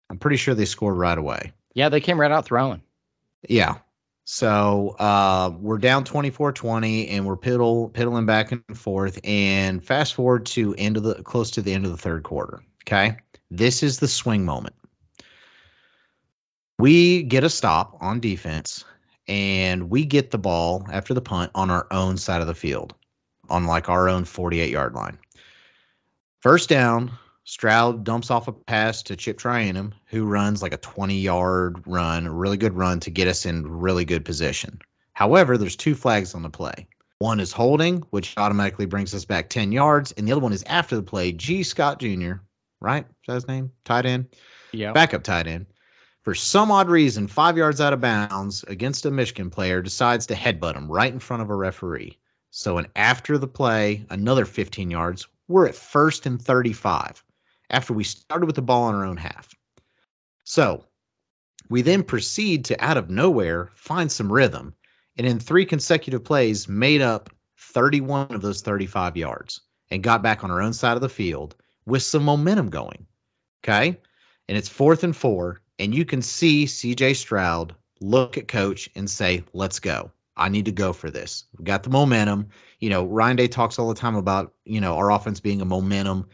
I'm 0.09 0.18
pretty 0.18 0.38
sure 0.38 0.54
they 0.56 0.65
scored 0.65 0.98
right 0.98 1.18
away. 1.18 1.51
yeah 1.74 1.89
they 1.89 2.00
came 2.00 2.19
right 2.19 2.31
out 2.31 2.45
throwing 2.45 2.81
Yeah. 3.48 3.75
So 4.30 4.89
uh, 5.00 5.51
we're 5.59 5.77
down 5.77 6.04
24-20 6.04 7.09
and 7.09 7.25
we're 7.25 7.38
piddle 7.38 7.94
piddling 7.94 8.25
back 8.25 8.51
and 8.51 8.62
forth. 8.77 9.19
And 9.24 9.81
fast 9.81 10.15
forward 10.15 10.45
to 10.48 10.75
end 10.77 10.98
of 10.98 11.04
the 11.04 11.15
close 11.24 11.50
to 11.51 11.62
the 11.62 11.71
end 11.71 11.86
of 11.86 11.92
the 11.92 11.98
third 11.98 12.24
quarter. 12.24 12.62
Okay. 12.83 13.15
This 13.50 13.81
is 13.83 14.00
the 14.00 14.07
swing 14.09 14.44
moment. 14.44 14.75
We 16.77 17.24
get 17.24 17.45
a 17.45 17.50
stop 17.50 17.95
on 18.01 18.19
defense 18.19 18.83
and 19.30 19.89
we 19.89 20.04
get 20.04 20.31
the 20.31 20.38
ball 20.38 20.86
after 20.92 21.13
the 21.13 21.21
punt 21.21 21.51
on 21.56 21.71
our 21.71 21.88
own 21.92 22.18
side 22.18 22.42
of 22.42 22.48
the 22.48 22.54
field, 22.54 22.94
on 23.50 23.65
like 23.65 23.88
our 23.88 24.09
own 24.09 24.25
48 24.25 24.69
yard 24.69 24.94
line. 24.94 25.18
First 26.42 26.68
down, 26.68 27.12
Stroud 27.49 28.03
dumps 28.03 28.29
off 28.29 28.49
a 28.49 28.51
pass 28.51 29.01
to 29.01 29.15
Chip 29.15 29.39
Trayanum, 29.39 29.94
who 30.07 30.25
runs 30.25 30.61
like 30.61 30.73
a 30.73 30.77
20 30.79 31.17
yard 31.17 31.81
run, 31.88 32.27
a 32.27 32.33
really 32.33 32.57
good 32.57 32.73
run 32.73 32.99
to 32.99 33.09
get 33.09 33.29
us 33.29 33.45
in 33.45 33.65
really 33.65 34.03
good 34.03 34.25
position. 34.25 34.77
However, 35.13 35.57
there's 35.57 35.77
two 35.77 35.95
flags 35.95 36.35
on 36.35 36.44
the 36.44 36.49
play. 36.49 36.85
One 37.19 37.39
is 37.39 37.54
holding, 37.54 37.99
which 38.09 38.33
automatically 38.35 38.85
brings 38.85 39.16
us 39.16 39.23
back 39.23 39.47
10 39.47 39.71
yards, 39.71 40.11
and 40.11 40.27
the 40.27 40.33
other 40.33 40.42
one 40.42 40.51
is 40.51 40.63
after 40.63 40.97
the 40.97 41.01
play. 41.01 41.31
Gee 41.31 41.63
Scott 41.63 42.01
Jr., 42.01 42.33
right? 42.81 43.06
Is 43.06 43.27
that 43.27 43.35
his 43.35 43.47
name? 43.47 43.71
Tight 43.85 44.06
end? 44.06 44.25
yeah 44.73 44.92
Backup 44.92 45.23
tight 45.23 45.47
end. 45.47 45.68
For 46.23 46.35
some 46.35 46.69
odd 46.69 46.89
reason, 46.89 47.27
five 47.27 47.56
yards 47.56 47.80
out 47.80 47.94
of 47.94 48.01
bounds 48.01 48.66
against 48.68 49.06
a 49.06 49.09
Michigan 49.09 49.49
player 49.49 49.81
decides 49.81 50.25
to 50.25 50.35
headbutt 50.35 50.75
him 50.75 50.92
right 50.92 51.13
in 51.13 51.19
front 51.19 51.42
of 51.42 51.49
a 51.49 51.56
referee. 51.56 52.18
So, 52.51 52.77
and 52.77 52.89
after 52.97 53.37
the 53.37 53.47
play, 53.47 54.06
another 54.09 54.44
15 54.44 54.92
yards, 54.92 55.25
we're 55.47 55.66
at 55.66 55.75
first 55.75 56.25
and 56.25 56.42
35 56.42 57.23
after 57.69 57.94
we 57.94 58.04
started 58.04 58.45
with 58.45 58.56
the 58.56 58.62
ball 58.62 58.83
on 58.83 58.95
our 58.95 59.06
own 59.06 59.18
half. 59.18 59.54
So, 60.44 60.86
we 61.69 61.81
then 61.81 62.04
proceed 62.04 62.64
to 62.66 62.83
out 62.83 62.97
of 62.97 63.09
nowhere 63.09 63.71
find 63.76 64.12
some 64.12 64.31
rhythm 64.31 64.74
and 65.18 65.28
in 65.28 65.40
three 65.40 65.66
consecutive 65.66 66.24
plays 66.24 66.68
made 66.68 67.02
up 67.02 67.30
31 67.57 68.33
of 68.33 68.42
those 68.42 68.62
35 68.62 69.18
yards 69.18 69.62
and 69.92 70.04
got 70.04 70.21
back 70.21 70.44
on 70.44 70.52
our 70.52 70.62
own 70.62 70.74
side 70.74 70.95
of 70.95 71.02
the 71.02 71.09
field 71.09 71.56
with 71.86 72.04
some 72.04 72.24
momentum 72.24 72.69
going. 72.69 73.06
Okay. 73.64 73.97
And 74.47 74.57
it's 74.57 74.69
fourth 74.69 75.04
and 75.04 75.16
four. 75.16 75.62
And 75.80 75.94
you 75.94 76.06
can 76.06 76.21
see 76.21 76.66
CJ 76.66 77.16
Stroud 77.16 77.76
look 78.00 78.38
at 78.38 78.47
coach 78.47 78.90
and 78.95 79.09
say, 79.09 79.44
let's 79.54 79.80
go. 79.80 80.12
I 80.38 80.50
need 80.50 80.66
to 80.66 80.71
go 80.71 80.94
for 80.94 81.09
this. 81.09 81.45
We 81.57 81.66
got 81.66 81.83
the 81.83 81.90
momentum. 81.90 82.47
You 82.80 82.90
know, 82.90 83.06
Ryan 83.06 83.38
Day 83.38 83.47
talks 83.47 83.80
all 83.80 83.90
the 83.90 84.00
time 84.00 84.16
about, 84.16 84.54
you 84.66 84.80
know, 84.80 84.95
our 84.95 85.12
offense 85.12 85.40
being 85.40 85.62
a 85.62 85.66
momentum, 85.66 86.28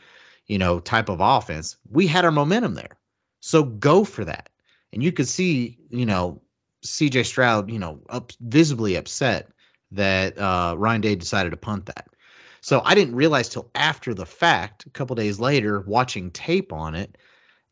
you 0.47 0.57
know, 0.57 0.79
type 0.79 1.09
of 1.09 1.19
offense. 1.21 1.77
We 1.89 2.07
had 2.07 2.25
our 2.25 2.31
momentum 2.31 2.73
there. 2.73 2.97
So 3.39 3.63
go 3.63 4.03
for 4.03 4.25
that. 4.25 4.49
And 4.91 5.03
you 5.03 5.11
could 5.11 5.27
see, 5.27 5.77
you 5.89 6.05
know, 6.05 6.41
CJ 6.85 7.25
Stroud, 7.25 7.71
you 7.71 7.79
know, 7.79 7.99
up 8.09 8.31
visibly 8.41 8.95
upset 8.95 9.49
that 9.91 10.37
uh, 10.37 10.75
Ryan 10.77 11.01
Day 11.01 11.15
decided 11.15 11.49
to 11.51 11.57
punt 11.57 11.85
that. 11.87 12.07
So 12.61 12.81
I 12.85 12.95
didn't 12.95 13.15
realize 13.15 13.49
till 13.49 13.69
after 13.75 14.13
the 14.13 14.25
fact, 14.25 14.85
a 14.85 14.89
couple 14.89 15.15
days 15.15 15.39
later, 15.39 15.81
watching 15.81 16.31
tape 16.31 16.71
on 16.71 16.95
it, 16.95 17.17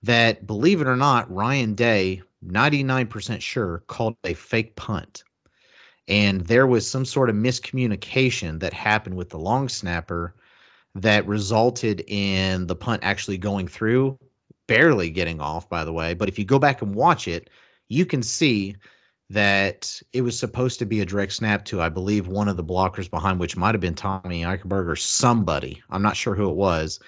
that 0.04 0.48
believe 0.48 0.82
it 0.82 0.88
or 0.88 0.98
not, 0.98 1.32
Ryan 1.32 1.76
Day, 1.76 2.22
99% 2.46 3.42
sure, 3.42 3.84
called 3.88 4.18
a 4.24 4.34
fake 4.34 4.76
punt. 4.76 5.24
And 6.08 6.42
there 6.42 6.68
was 6.68 6.90
some 6.90 7.06
sort 7.06 7.30
of 7.30 7.36
miscommunication 7.36 8.60
that 8.60 8.74
happened 8.74 9.16
with 9.16 9.30
the 9.30 9.40
long 9.40 9.70
snapper 9.70 10.36
that 10.96 11.26
resulted 11.28 12.04
in 12.08 12.68
the 12.68 12.76
punt 12.76 13.04
actually 13.04 13.38
going 13.38 13.68
through, 13.68 14.18
barely 14.68 15.10
getting 15.10 15.40
off, 15.40 15.70
by 15.70 15.86
the 15.86 15.94
way. 15.94 16.14
But 16.14 16.30
if 16.30 16.38
you 16.38 16.46
go 16.46 16.60
back 16.60 16.82
and 16.82 16.94
watch 16.94 17.28
it, 17.28 17.50
you 17.88 18.06
can 18.06 18.22
see 18.24 18.76
that 19.30 20.02
it 20.12 20.22
was 20.22 20.38
supposed 20.38 20.78
to 20.80 20.86
be 20.86 21.00
a 21.00 21.06
direct 21.06 21.32
snap 21.32 21.64
to, 21.64 21.82
I 21.82 21.88
believe, 21.88 22.28
one 22.28 22.50
of 22.50 22.58
the 22.58 22.64
blockers 22.64 23.10
behind, 23.10 23.40
which 23.40 23.56
might 23.56 23.74
have 23.74 23.82
been 23.82 23.96
Tommy 23.96 24.44
Eichenberg 24.44 24.88
or 24.88 24.96
somebody. 24.98 25.82
I'm 25.90 26.02
not 26.02 26.18
sure 26.18 26.36
who 26.36 26.50
it 26.50 26.56
was. 26.56 27.00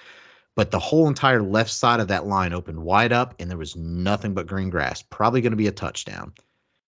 But 0.56 0.70
the 0.70 0.78
whole 0.78 1.08
entire 1.08 1.42
left 1.42 1.70
side 1.70 2.00
of 2.00 2.08
that 2.08 2.26
line 2.26 2.52
opened 2.52 2.78
wide 2.78 3.12
up, 3.12 3.34
and 3.38 3.50
there 3.50 3.58
was 3.58 3.76
nothing 3.76 4.32
but 4.34 4.46
green 4.46 4.70
grass. 4.70 5.02
Probably 5.02 5.40
going 5.40 5.52
to 5.52 5.56
be 5.56 5.66
a 5.66 5.72
touchdown. 5.72 6.32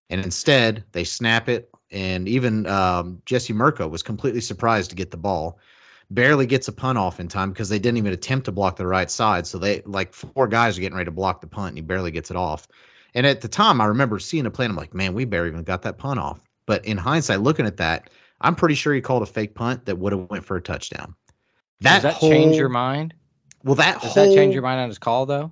And 0.09 0.21
instead, 0.21 0.85
they 0.93 1.03
snap 1.03 1.49
it. 1.49 1.69
And 1.91 2.27
even 2.27 2.65
um, 2.65 3.21
Jesse 3.25 3.53
Mirco 3.53 3.87
was 3.87 4.01
completely 4.01 4.41
surprised 4.41 4.89
to 4.89 4.95
get 4.95 5.11
the 5.11 5.17
ball. 5.17 5.59
Barely 6.09 6.45
gets 6.45 6.67
a 6.67 6.71
punt 6.71 6.97
off 6.97 7.19
in 7.19 7.27
time 7.27 7.51
because 7.51 7.69
they 7.69 7.79
didn't 7.79 7.97
even 7.97 8.13
attempt 8.13 8.45
to 8.45 8.51
block 8.51 8.77
the 8.77 8.87
right 8.87 9.11
side. 9.11 9.45
So 9.45 9.57
they 9.57 9.81
like 9.85 10.13
four 10.13 10.47
guys 10.47 10.77
are 10.77 10.81
getting 10.81 10.97
ready 10.97 11.05
to 11.05 11.11
block 11.11 11.41
the 11.41 11.47
punt, 11.47 11.69
and 11.69 11.77
he 11.77 11.81
barely 11.81 12.11
gets 12.11 12.31
it 12.31 12.37
off. 12.37 12.67
And 13.13 13.25
at 13.25 13.41
the 13.41 13.47
time, 13.47 13.81
I 13.81 13.85
remember 13.85 14.19
seeing 14.19 14.45
a 14.45 14.51
play, 14.51 14.65
and 14.65 14.71
I'm 14.71 14.77
like, 14.77 14.93
man, 14.93 15.13
we 15.13 15.25
barely 15.25 15.49
even 15.49 15.63
got 15.63 15.81
that 15.81 15.97
punt 15.97 16.19
off. 16.19 16.41
But 16.65 16.85
in 16.85 16.97
hindsight, 16.97 17.41
looking 17.41 17.65
at 17.65 17.77
that, 17.77 18.09
I'm 18.41 18.55
pretty 18.55 18.75
sure 18.75 18.93
he 18.93 19.01
called 19.01 19.23
a 19.23 19.25
fake 19.25 19.55
punt 19.55 19.85
that 19.85 19.97
would 19.97 20.13
have 20.13 20.29
went 20.29 20.45
for 20.45 20.55
a 20.55 20.61
touchdown. 20.61 21.15
That, 21.81 21.95
Does 21.95 22.03
that 22.03 22.13
whole, 22.13 22.29
change 22.29 22.57
your 22.57 22.69
mind? 22.69 23.13
Well, 23.63 23.75
that 23.75 24.01
does 24.01 24.13
whole, 24.13 24.25
that 24.25 24.35
change 24.35 24.53
your 24.53 24.63
mind 24.63 24.79
on 24.79 24.87
his 24.87 24.97
call 24.97 25.25
though? 25.25 25.51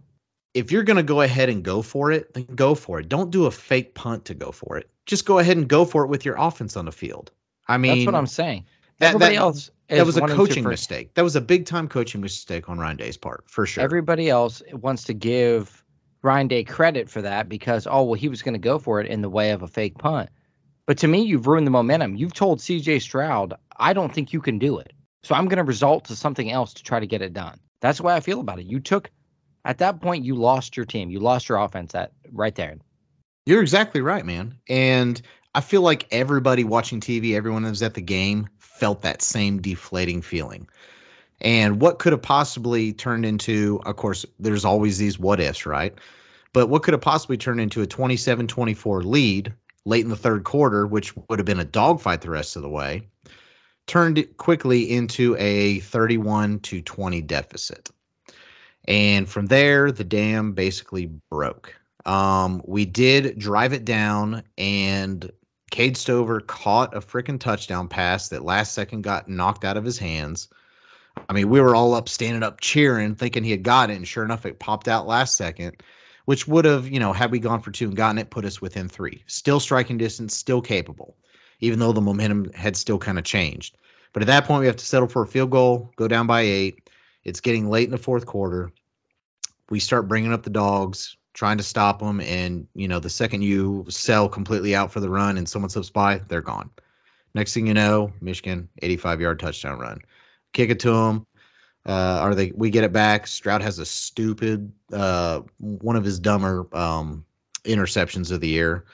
If 0.54 0.72
you're 0.72 0.84
gonna 0.84 1.04
go 1.04 1.22
ahead 1.22 1.50
and 1.50 1.64
go 1.64 1.82
for 1.82 2.12
it, 2.12 2.34
then 2.34 2.46
go 2.56 2.76
for 2.76 3.00
it. 3.00 3.10
Don't 3.10 3.30
do 3.30 3.46
a 3.46 3.52
fake 3.52 3.94
punt 3.94 4.26
to 4.26 4.34
go 4.34 4.52
for 4.52 4.78
it. 4.78 4.90
Just 5.06 5.26
go 5.26 5.40
ahead 5.40 5.58
and 5.58 5.68
go 5.68 5.86
for 5.86 6.04
it 6.04 6.08
with 6.08 6.26
your 6.26 6.36
offense 6.38 6.78
on 6.78 6.86
the 6.86 6.92
field. 6.92 7.32
I 7.68 7.78
mean, 7.78 7.92
that's 7.92 8.06
what 8.06 8.16
I'm 8.16 8.28
saying. 8.28 8.66
That, 9.00 9.08
Everybody 9.08 9.36
that, 9.36 9.42
else 9.42 9.70
that 9.90 10.06
was 10.06 10.18
a 10.18 10.22
coaching 10.22 10.64
mistake. 10.64 11.14
That 11.14 11.24
was 11.24 11.36
a 11.36 11.42
big 11.42 11.66
time 11.66 11.88
coaching 11.88 12.22
mistake 12.22 12.70
on 12.70 12.80
Ryan 12.80 12.98
Day's 12.98 13.18
part, 13.18 13.44
for 13.48 13.66
sure. 13.66 13.84
Everybody 13.84 14.30
else 14.30 14.62
wants 14.72 15.04
to 15.06 15.14
give 15.14 15.84
Ryan 16.22 16.48
Day 16.48 16.64
credit 16.64 17.10
for 17.10 17.22
that 17.22 17.48
because 17.48 17.88
oh 17.88 18.04
well 18.04 18.14
he 18.16 18.30
was 18.30 18.42
going 18.42 18.54
to 18.54 18.60
go 18.60 18.80
for 18.80 19.00
it 19.00 19.08
in 19.08 19.22
the 19.22 19.30
way 19.30 19.52
of 19.52 19.62
a 19.62 19.68
fake 19.68 19.98
punt. 19.98 20.30
But 20.88 20.98
to 21.00 21.08
me, 21.08 21.22
you've 21.22 21.48
ruined 21.48 21.66
the 21.66 21.72
momentum. 21.72 22.16
You've 22.16 22.34
told 22.34 22.60
CJ 22.60 23.02
Stroud, 23.02 23.54
I 23.78 23.94
don't 23.94 24.14
think 24.14 24.34
you 24.34 24.42
can 24.42 24.60
do 24.60 24.78
it. 24.78 24.94
So 25.24 25.34
I'm 25.34 25.48
going 25.48 25.58
to 25.58 25.64
result 25.64 26.06
to 26.06 26.16
something 26.16 26.52
else 26.52 26.74
to 26.76 26.84
try 26.84 27.00
to 27.00 27.08
get 27.08 27.22
it 27.24 27.34
done. 27.34 27.60
That's 27.82 27.98
the 27.98 28.04
way 28.04 28.14
I 28.14 28.20
feel 28.20 28.40
about 28.40 28.60
it. 28.60 28.66
You 28.66 28.80
took 28.80 29.10
at 29.66 29.80
that 29.80 30.00
point 30.00 30.24
you 30.24 30.36
lost 30.36 30.78
your 30.78 30.86
team. 30.86 31.10
You 31.10 31.20
lost 31.20 31.50
your 31.50 31.58
offense 31.58 31.96
at 31.96 32.12
right 32.32 32.54
there. 32.54 32.76
You're 33.48 33.62
exactly 33.62 34.02
right, 34.02 34.26
man. 34.26 34.56
And 34.70 35.22
I 35.56 35.62
feel 35.62 35.82
like 35.82 36.08
everybody 36.12 36.64
watching 36.64 37.00
TV, 37.00 37.36
everyone 37.36 37.64
that 37.64 37.70
was 37.70 37.82
at 37.82 37.94
the 37.94 38.02
game 38.02 38.48
felt 38.76 39.02
that 39.02 39.22
same 39.22 39.62
deflating 39.62 40.22
feeling. 40.22 40.68
And 41.42 41.82
what 41.82 42.00
could 42.00 42.14
have 42.14 42.22
possibly 42.22 42.94
turned 42.94 43.26
into, 43.26 43.82
of 43.86 43.96
course, 43.96 44.26
there's 44.40 44.66
always 44.66 44.98
these 44.98 45.20
what 45.20 45.40
ifs, 45.40 45.66
right? 45.66 45.94
But 46.54 46.68
what 46.68 46.84
could 46.84 46.94
have 46.94 47.02
possibly 47.02 47.38
turned 47.38 47.60
into 47.60 47.82
a 47.82 47.88
27 47.88 48.48
24 48.48 49.04
lead 49.04 49.54
late 49.86 50.04
in 50.04 50.10
the 50.10 50.16
third 50.16 50.44
quarter, 50.44 50.88
which 50.88 51.14
would 51.30 51.40
have 51.40 51.46
been 51.46 51.60
a 51.60 51.66
dogfight 51.66 52.22
the 52.22 52.30
rest 52.30 52.56
of 52.56 52.62
the 52.62 52.70
way, 52.70 53.08
turned 53.88 54.26
quickly 54.38 54.90
into 54.92 55.36
a 55.38 55.80
31 55.82 56.60
to 56.62 56.82
20 56.82 57.22
deficit. 57.22 57.90
And 58.88 59.28
from 59.28 59.48
there, 59.48 59.92
the 59.92 60.04
dam 60.04 60.54
basically 60.54 61.12
broke. 61.30 61.76
Um, 62.06 62.62
we 62.66 62.86
did 62.86 63.38
drive 63.40 63.74
it 63.74 63.84
down, 63.84 64.44
and 64.58 65.32
Cade 65.76 65.98
Stover 65.98 66.40
caught 66.40 66.96
a 66.96 67.02
freaking 67.02 67.38
touchdown 67.38 67.90
pass 67.90 68.30
that 68.30 68.46
last 68.46 68.74
second 68.74 69.02
got 69.02 69.28
knocked 69.28 69.66
out 69.66 69.76
of 69.76 69.84
his 69.84 69.98
hands. 69.98 70.48
I 71.28 71.34
mean, 71.34 71.50
we 71.50 71.60
were 71.60 71.76
all 71.76 71.94
up, 71.94 72.08
standing 72.08 72.44
up, 72.44 72.62
cheering, 72.62 73.14
thinking 73.14 73.44
he 73.44 73.52
had 73.52 73.64
got 73.64 73.90
it, 73.90 73.98
and 73.98 74.08
sure 74.08 74.24
enough, 74.24 74.46
it 74.46 74.60
popped 74.60 74.88
out 74.88 75.06
last 75.06 75.36
second, 75.36 75.84
which 76.24 76.48
would 76.48 76.64
have, 76.64 76.88
you 76.88 76.98
know, 76.98 77.12
had 77.12 77.30
we 77.30 77.40
gone 77.40 77.60
for 77.60 77.72
two 77.72 77.88
and 77.88 77.98
gotten 77.98 78.20
it, 78.20 78.30
put 78.30 78.46
us 78.46 78.62
within 78.62 78.88
three. 78.88 79.22
Still 79.28 79.60
striking 79.60 79.98
distance, 79.98 80.34
still 80.34 80.62
capable, 80.62 81.18
even 81.60 81.80
though 81.80 81.92
the 81.92 82.00
momentum 82.00 82.50
had 82.54 82.78
still 82.78 82.98
kind 82.98 83.20
of 83.20 83.26
changed. 83.26 83.76
But 84.14 84.24
at 84.24 84.28
that 84.28 84.46
point, 84.46 84.62
we 84.62 84.68
have 84.68 84.78
to 84.78 84.86
settle 84.86 85.10
for 85.10 85.24
a 85.24 85.28
field 85.28 85.52
goal, 85.52 85.92
go 85.98 86.08
down 86.08 86.26
by 86.26 86.40
eight. 86.40 86.90
It's 87.26 87.42
getting 87.42 87.70
late 87.70 87.90
in 87.90 87.92
the 87.92 87.98
fourth 87.98 88.26
quarter. 88.26 88.72
We 89.70 89.82
start 89.82 90.08
bringing 90.08 90.32
up 90.32 90.44
the 90.44 90.50
dogs, 90.50 91.18
trying 91.36 91.58
to 91.58 91.64
stop 91.64 92.00
them, 92.00 92.20
and 92.22 92.66
you 92.74 92.88
know, 92.88 93.00
the 93.00 93.10
second 93.10 93.44
you 93.44 93.86
sell 93.90 94.28
completely 94.28 94.74
out 94.74 94.92
for 94.92 95.00
the 95.00 95.10
run 95.10 95.38
and 95.38 95.48
someone 95.48 95.70
slips 95.70 95.92
by, 95.92 96.20
they're 96.30 96.42
gone. 96.42 96.72
Next 97.36 97.54
thing 97.54 97.68
you 97.68 97.74
know, 97.76 98.12
Michigan 98.22 98.68
85 98.82 99.22
yard 99.22 99.40
touchdown 99.40 99.78
run 99.78 100.02
kick 100.56 100.72
it 100.72 100.80
to 100.80 100.92
them. 100.92 101.28
Uh, 101.86 102.20
or 102.24 102.34
they 102.34 102.52
we 102.56 102.72
get 102.72 102.84
it 102.84 102.92
back. 102.92 103.28
Stroud 103.28 103.62
has 103.62 103.78
a 103.78 103.86
stupid 103.86 104.72
uh, 104.92 105.42
one 105.60 105.96
of 105.96 106.04
his 106.04 106.20
dumber 106.20 106.68
um, 106.76 107.24
interceptions 107.64 108.32
of 108.32 108.42
the 108.42 108.48
year, 108.48 108.86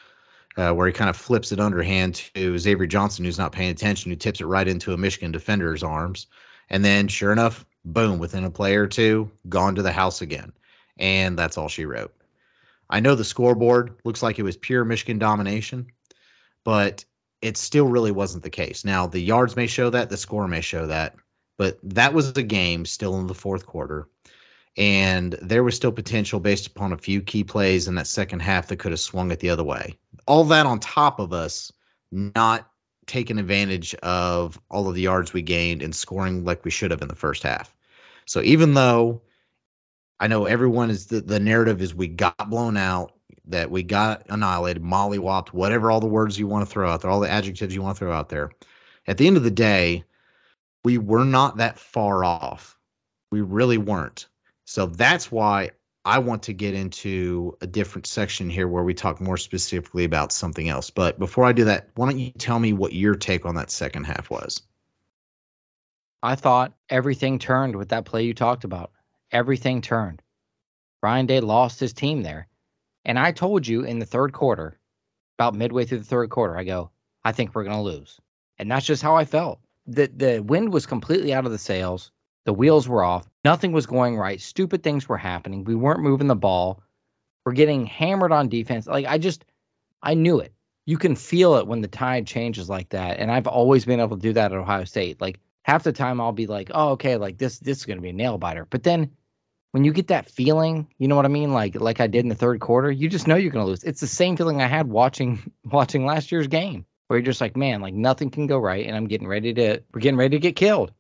uh, 0.57 0.73
where 0.73 0.87
he 0.87 0.91
kind 0.91 1.09
of 1.09 1.15
flips 1.15 1.53
it 1.53 1.59
underhand 1.61 2.15
to 2.33 2.57
Xavier 2.57 2.85
Johnson, 2.85 3.23
who's 3.23 3.37
not 3.37 3.53
paying 3.53 3.69
attention, 3.69 4.11
who 4.11 4.17
tips 4.17 4.41
it 4.41 4.45
right 4.45 4.67
into 4.67 4.91
a 4.91 4.97
Michigan 4.97 5.31
defender's 5.31 5.83
arms, 5.83 6.27
and 6.69 6.83
then 6.83 7.07
sure 7.07 7.31
enough, 7.31 7.65
boom! 7.85 8.19
Within 8.19 8.43
a 8.43 8.51
play 8.51 8.75
or 8.75 8.87
two, 8.87 9.31
gone 9.47 9.73
to 9.75 9.81
the 9.81 9.93
house 9.93 10.21
again, 10.21 10.51
and 10.97 11.39
that's 11.39 11.57
all 11.57 11.69
she 11.69 11.85
wrote. 11.85 12.13
I 12.91 12.99
know 12.99 13.15
the 13.15 13.23
scoreboard 13.23 13.95
looks 14.03 14.21
like 14.21 14.37
it 14.37 14.43
was 14.43 14.57
pure 14.57 14.85
Michigan 14.85 15.17
domination, 15.17 15.87
but 16.63 17.03
it 17.41 17.57
still 17.57 17.87
really 17.87 18.11
wasn't 18.11 18.43
the 18.43 18.49
case. 18.49 18.85
Now 18.85 19.07
the 19.07 19.21
yards 19.21 19.55
may 19.55 19.67
show 19.67 19.89
that, 19.89 20.09
the 20.09 20.17
score 20.17 20.47
may 20.47 20.61
show 20.61 20.85
that, 20.87 21.15
but 21.57 21.79
that 21.83 22.13
was 22.13 22.35
a 22.37 22.43
game 22.43 22.85
still 22.85 23.19
in 23.19 23.27
the 23.27 23.33
fourth 23.33 23.65
quarter. 23.65 24.07
And 24.77 25.33
there 25.41 25.63
was 25.63 25.75
still 25.75 25.91
potential 25.91 26.39
based 26.39 26.67
upon 26.67 26.93
a 26.93 26.97
few 26.97 27.21
key 27.21 27.43
plays 27.43 27.87
in 27.87 27.95
that 27.95 28.07
second 28.07 28.41
half 28.41 28.67
that 28.67 28.77
could 28.77 28.91
have 28.91 29.01
swung 29.01 29.31
it 29.31 29.39
the 29.39 29.49
other 29.49 29.63
way. 29.63 29.97
All 30.27 30.43
that 30.45 30.65
on 30.65 30.79
top 30.79 31.19
of 31.19 31.33
us 31.33 31.71
not 32.11 32.69
taking 33.07 33.39
advantage 33.39 33.93
of 33.95 34.59
all 34.69 34.87
of 34.87 34.95
the 34.95 35.01
yards 35.01 35.33
we 35.33 35.41
gained 35.41 35.81
and 35.81 35.95
scoring 35.95 36.45
like 36.45 36.63
we 36.63 36.71
should 36.71 36.91
have 36.91 37.01
in 37.01 37.07
the 37.07 37.15
first 37.15 37.43
half. 37.43 37.75
So 38.25 38.41
even 38.41 38.73
though 38.75 39.21
I 40.21 40.27
know 40.27 40.45
everyone 40.45 40.91
is 40.91 41.07
the, 41.07 41.19
the 41.19 41.39
narrative 41.39 41.81
is 41.81 41.95
we 41.95 42.07
got 42.07 42.47
blown 42.47 42.77
out, 42.77 43.11
that 43.45 43.71
we 43.71 43.81
got 43.81 44.23
annihilated, 44.29 44.83
mollywopped, 44.83 45.49
whatever 45.49 45.89
all 45.89 45.99
the 45.99 46.05
words 46.05 46.37
you 46.37 46.45
want 46.45 46.65
to 46.65 46.71
throw 46.71 46.87
out 46.87 47.01
there, 47.01 47.09
all 47.09 47.19
the 47.19 47.29
adjectives 47.29 47.73
you 47.73 47.81
want 47.81 47.97
to 47.97 47.99
throw 47.99 48.13
out 48.13 48.29
there. 48.29 48.51
At 49.07 49.17
the 49.17 49.25
end 49.25 49.35
of 49.35 49.43
the 49.43 49.49
day, 49.49 50.03
we 50.83 50.99
were 50.99 51.25
not 51.25 51.57
that 51.57 51.79
far 51.79 52.23
off. 52.23 52.77
We 53.31 53.41
really 53.41 53.79
weren't. 53.79 54.27
So 54.65 54.85
that's 54.85 55.31
why 55.31 55.71
I 56.05 56.19
want 56.19 56.43
to 56.43 56.53
get 56.53 56.75
into 56.75 57.57
a 57.61 57.67
different 57.67 58.05
section 58.05 58.47
here 58.47 58.67
where 58.67 58.83
we 58.83 58.93
talk 58.93 59.19
more 59.19 59.37
specifically 59.37 60.03
about 60.03 60.31
something 60.31 60.69
else. 60.69 60.91
But 60.91 61.17
before 61.17 61.45
I 61.45 61.51
do 61.51 61.65
that, 61.65 61.89
why 61.95 62.07
don't 62.07 62.19
you 62.19 62.29
tell 62.37 62.59
me 62.59 62.73
what 62.73 62.93
your 62.93 63.15
take 63.15 63.43
on 63.43 63.55
that 63.55 63.71
second 63.71 64.03
half 64.03 64.29
was? 64.29 64.61
I 66.21 66.35
thought 66.35 66.73
everything 66.89 67.39
turned 67.39 67.75
with 67.75 67.89
that 67.89 68.05
play 68.05 68.23
you 68.23 68.35
talked 68.35 68.63
about. 68.63 68.91
Everything 69.31 69.81
turned. 69.81 70.21
Ryan 71.01 71.25
Day 71.25 71.39
lost 71.39 71.79
his 71.79 71.93
team 71.93 72.21
there. 72.21 72.47
And 73.05 73.17
I 73.17 73.31
told 73.31 73.67
you 73.67 73.83
in 73.83 73.99
the 73.99 74.05
third 74.05 74.33
quarter, 74.33 74.77
about 75.39 75.55
midway 75.55 75.85
through 75.85 75.99
the 75.99 76.03
third 76.03 76.29
quarter, 76.29 76.57
I 76.57 76.63
go, 76.63 76.91
I 77.23 77.31
think 77.31 77.55
we're 77.55 77.63
going 77.63 77.77
to 77.77 77.81
lose. 77.81 78.19
And 78.59 78.69
that's 78.69 78.85
just 78.85 79.01
how 79.01 79.15
I 79.15 79.25
felt 79.25 79.59
the 79.87 80.07
the 80.15 80.39
wind 80.43 80.73
was 80.73 80.85
completely 80.85 81.33
out 81.33 81.45
of 81.45 81.51
the 81.51 81.57
sails. 81.57 82.11
The 82.45 82.53
wheels 82.53 82.87
were 82.87 83.03
off. 83.03 83.29
Nothing 83.43 83.71
was 83.71 83.85
going 83.85 84.17
right. 84.17 84.39
Stupid 84.41 84.83
things 84.83 85.07
were 85.07 85.17
happening. 85.17 85.63
We 85.63 85.75
weren't 85.75 86.01
moving 86.01 86.27
the 86.27 86.35
ball. 86.35 86.81
We're 87.45 87.53
getting 87.53 87.85
hammered 87.85 88.31
on 88.31 88.49
defense. 88.49 88.87
Like 88.87 89.05
I 89.05 89.17
just 89.17 89.45
I 90.03 90.13
knew 90.13 90.39
it. 90.39 90.53
You 90.85 90.97
can 90.97 91.15
feel 91.15 91.55
it 91.55 91.67
when 91.67 91.81
the 91.81 91.87
tide 91.87 92.25
changes 92.25 92.69
like 92.69 92.89
that. 92.89 93.19
And 93.19 93.31
I've 93.31 93.47
always 93.47 93.85
been 93.85 93.99
able 93.99 94.17
to 94.17 94.21
do 94.21 94.33
that 94.33 94.51
at 94.51 94.57
Ohio 94.57 94.83
State. 94.85 95.21
Like 95.21 95.39
half 95.63 95.83
the 95.83 95.91
time 95.91 96.19
I'll 96.19 96.31
be 96.31 96.47
like, 96.47 96.71
"Oh, 96.73 96.89
okay, 96.91 97.17
like 97.17 97.37
this 97.37 97.59
this 97.59 97.79
is 97.79 97.85
going 97.85 97.97
to 97.97 98.03
be 98.03 98.09
a 98.09 98.13
nail 98.13 98.37
biter." 98.37 98.65
But 98.69 98.83
then 98.83 99.09
when 99.71 99.83
you 99.85 99.93
get 99.93 100.07
that 100.07 100.29
feeling, 100.29 100.87
you 100.97 101.07
know 101.07 101.15
what 101.15 101.25
I 101.25 101.29
mean? 101.29 101.53
Like 101.53 101.75
like 101.75 101.99
I 101.99 102.07
did 102.07 102.19
in 102.19 102.29
the 102.29 102.35
third 102.35 102.59
quarter, 102.59 102.91
you 102.91 103.09
just 103.09 103.27
know 103.27 103.35
you're 103.35 103.51
to 103.65 103.69
lose. 103.69 103.83
It's 103.83 104.01
the 104.01 104.07
same 104.07 104.37
feeling 104.37 104.61
I 104.61 104.67
had 104.67 104.87
watching 104.87 105.51
watching 105.65 106.05
last 106.05 106.31
year's 106.31 106.47
game 106.47 106.85
where 107.07 107.19
you're 107.19 107.25
just 107.25 107.41
like, 107.41 107.57
man, 107.57 107.81
like 107.81 107.93
nothing 107.93 108.29
can 108.29 108.47
go 108.47 108.57
right, 108.57 108.85
and 108.85 108.95
I'm 108.95 109.07
getting 109.07 109.27
ready 109.27 109.53
to, 109.55 109.81
we're 109.93 109.99
getting 109.99 110.17
ready 110.17 110.37
to 110.37 110.41
get 110.41 110.55
killed. 110.55 110.93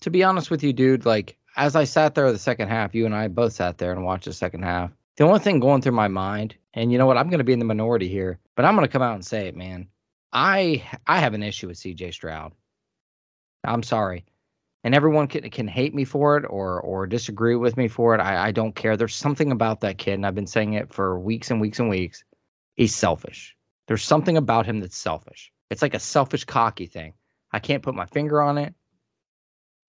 To 0.00 0.10
be 0.10 0.24
honest 0.24 0.50
with 0.50 0.64
you, 0.64 0.72
dude, 0.72 1.06
like 1.06 1.36
as 1.56 1.76
I 1.76 1.84
sat 1.84 2.16
there 2.16 2.32
the 2.32 2.38
second 2.38 2.68
half, 2.68 2.96
you 2.96 3.06
and 3.06 3.14
I 3.14 3.28
both 3.28 3.52
sat 3.52 3.78
there 3.78 3.92
and 3.92 4.04
watched 4.04 4.24
the 4.24 4.32
second 4.32 4.62
half. 4.62 4.90
The 5.16 5.24
only 5.24 5.38
thing 5.38 5.60
going 5.60 5.80
through 5.80 5.92
my 5.92 6.08
mind, 6.08 6.56
and 6.74 6.90
you 6.90 6.98
know 6.98 7.06
what, 7.06 7.16
I'm 7.16 7.28
to 7.38 7.44
be 7.44 7.52
in 7.52 7.60
the 7.60 7.64
minority 7.64 8.08
here, 8.08 8.40
but 8.56 8.64
I'm 8.64 8.74
to 8.86 8.92
come 8.92 9.02
out 9.02 9.14
and 9.14 9.24
say 9.24 9.46
it, 9.46 9.54
man. 9.54 9.86
I 10.32 10.82
I 11.06 11.20
have 11.20 11.34
an 11.34 11.44
issue 11.44 11.68
with 11.68 11.76
CJ 11.76 12.12
Stroud. 12.12 12.52
I'm 13.62 13.84
sorry. 13.84 14.24
And 14.84 14.94
everyone 14.94 15.28
can 15.28 15.48
can 15.50 15.68
hate 15.68 15.94
me 15.94 16.04
for 16.04 16.36
it 16.36 16.44
or 16.48 16.80
or 16.80 17.06
disagree 17.06 17.54
with 17.54 17.76
me 17.76 17.88
for 17.88 18.14
it. 18.14 18.20
I, 18.20 18.48
I 18.48 18.52
don't 18.52 18.74
care. 18.74 18.96
There's 18.96 19.14
something 19.14 19.52
about 19.52 19.80
that 19.80 19.98
kid, 19.98 20.14
and 20.14 20.26
I've 20.26 20.34
been 20.34 20.46
saying 20.46 20.74
it 20.74 20.92
for 20.92 21.18
weeks 21.20 21.50
and 21.50 21.60
weeks 21.60 21.78
and 21.78 21.88
weeks. 21.88 22.24
He's 22.74 22.94
selfish. 22.94 23.56
There's 23.86 24.02
something 24.02 24.36
about 24.36 24.66
him 24.66 24.80
that's 24.80 24.96
selfish. 24.96 25.52
It's 25.70 25.82
like 25.82 25.94
a 25.94 26.00
selfish, 26.00 26.44
cocky 26.44 26.86
thing. 26.86 27.14
I 27.52 27.58
can't 27.58 27.82
put 27.82 27.94
my 27.94 28.06
finger 28.06 28.42
on 28.42 28.58
it. 28.58 28.74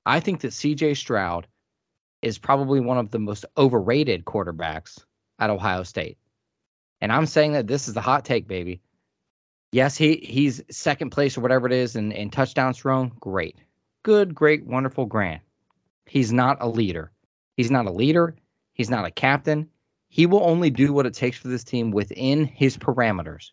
I 0.05 0.19
think 0.19 0.41
that 0.41 0.51
CJ 0.51 0.97
Stroud 0.97 1.47
is 2.21 2.37
probably 2.37 2.79
one 2.79 2.97
of 2.97 3.11
the 3.11 3.19
most 3.19 3.45
overrated 3.57 4.25
quarterbacks 4.25 5.03
at 5.39 5.49
Ohio 5.49 5.83
State. 5.83 6.17
And 7.01 7.11
I'm 7.11 7.25
saying 7.25 7.53
that 7.53 7.67
this 7.67 7.87
is 7.87 7.93
the 7.93 8.01
hot 8.01 8.25
take, 8.25 8.47
baby. 8.47 8.81
Yes, 9.71 9.97
he 9.97 10.17
he's 10.17 10.61
second 10.69 11.09
place 11.09 11.37
or 11.37 11.41
whatever 11.41 11.67
it 11.67 11.73
is 11.73 11.95
in, 11.95 12.11
in 12.11 12.29
touchdowns 12.29 12.77
thrown. 12.79 13.11
Great. 13.19 13.57
Good, 14.03 14.35
great, 14.35 14.65
wonderful, 14.65 15.05
Grant. 15.05 15.41
He's 16.05 16.33
not 16.33 16.57
a 16.59 16.67
leader. 16.67 17.11
He's 17.55 17.71
not 17.71 17.85
a 17.85 17.91
leader. 17.91 18.35
He's 18.73 18.89
not 18.89 19.05
a 19.05 19.11
captain. 19.11 19.69
He 20.09 20.25
will 20.25 20.43
only 20.43 20.69
do 20.69 20.91
what 20.91 21.05
it 21.05 21.13
takes 21.13 21.37
for 21.37 21.47
this 21.47 21.63
team 21.63 21.89
within 21.89 22.45
his 22.45 22.77
parameters. 22.77 23.51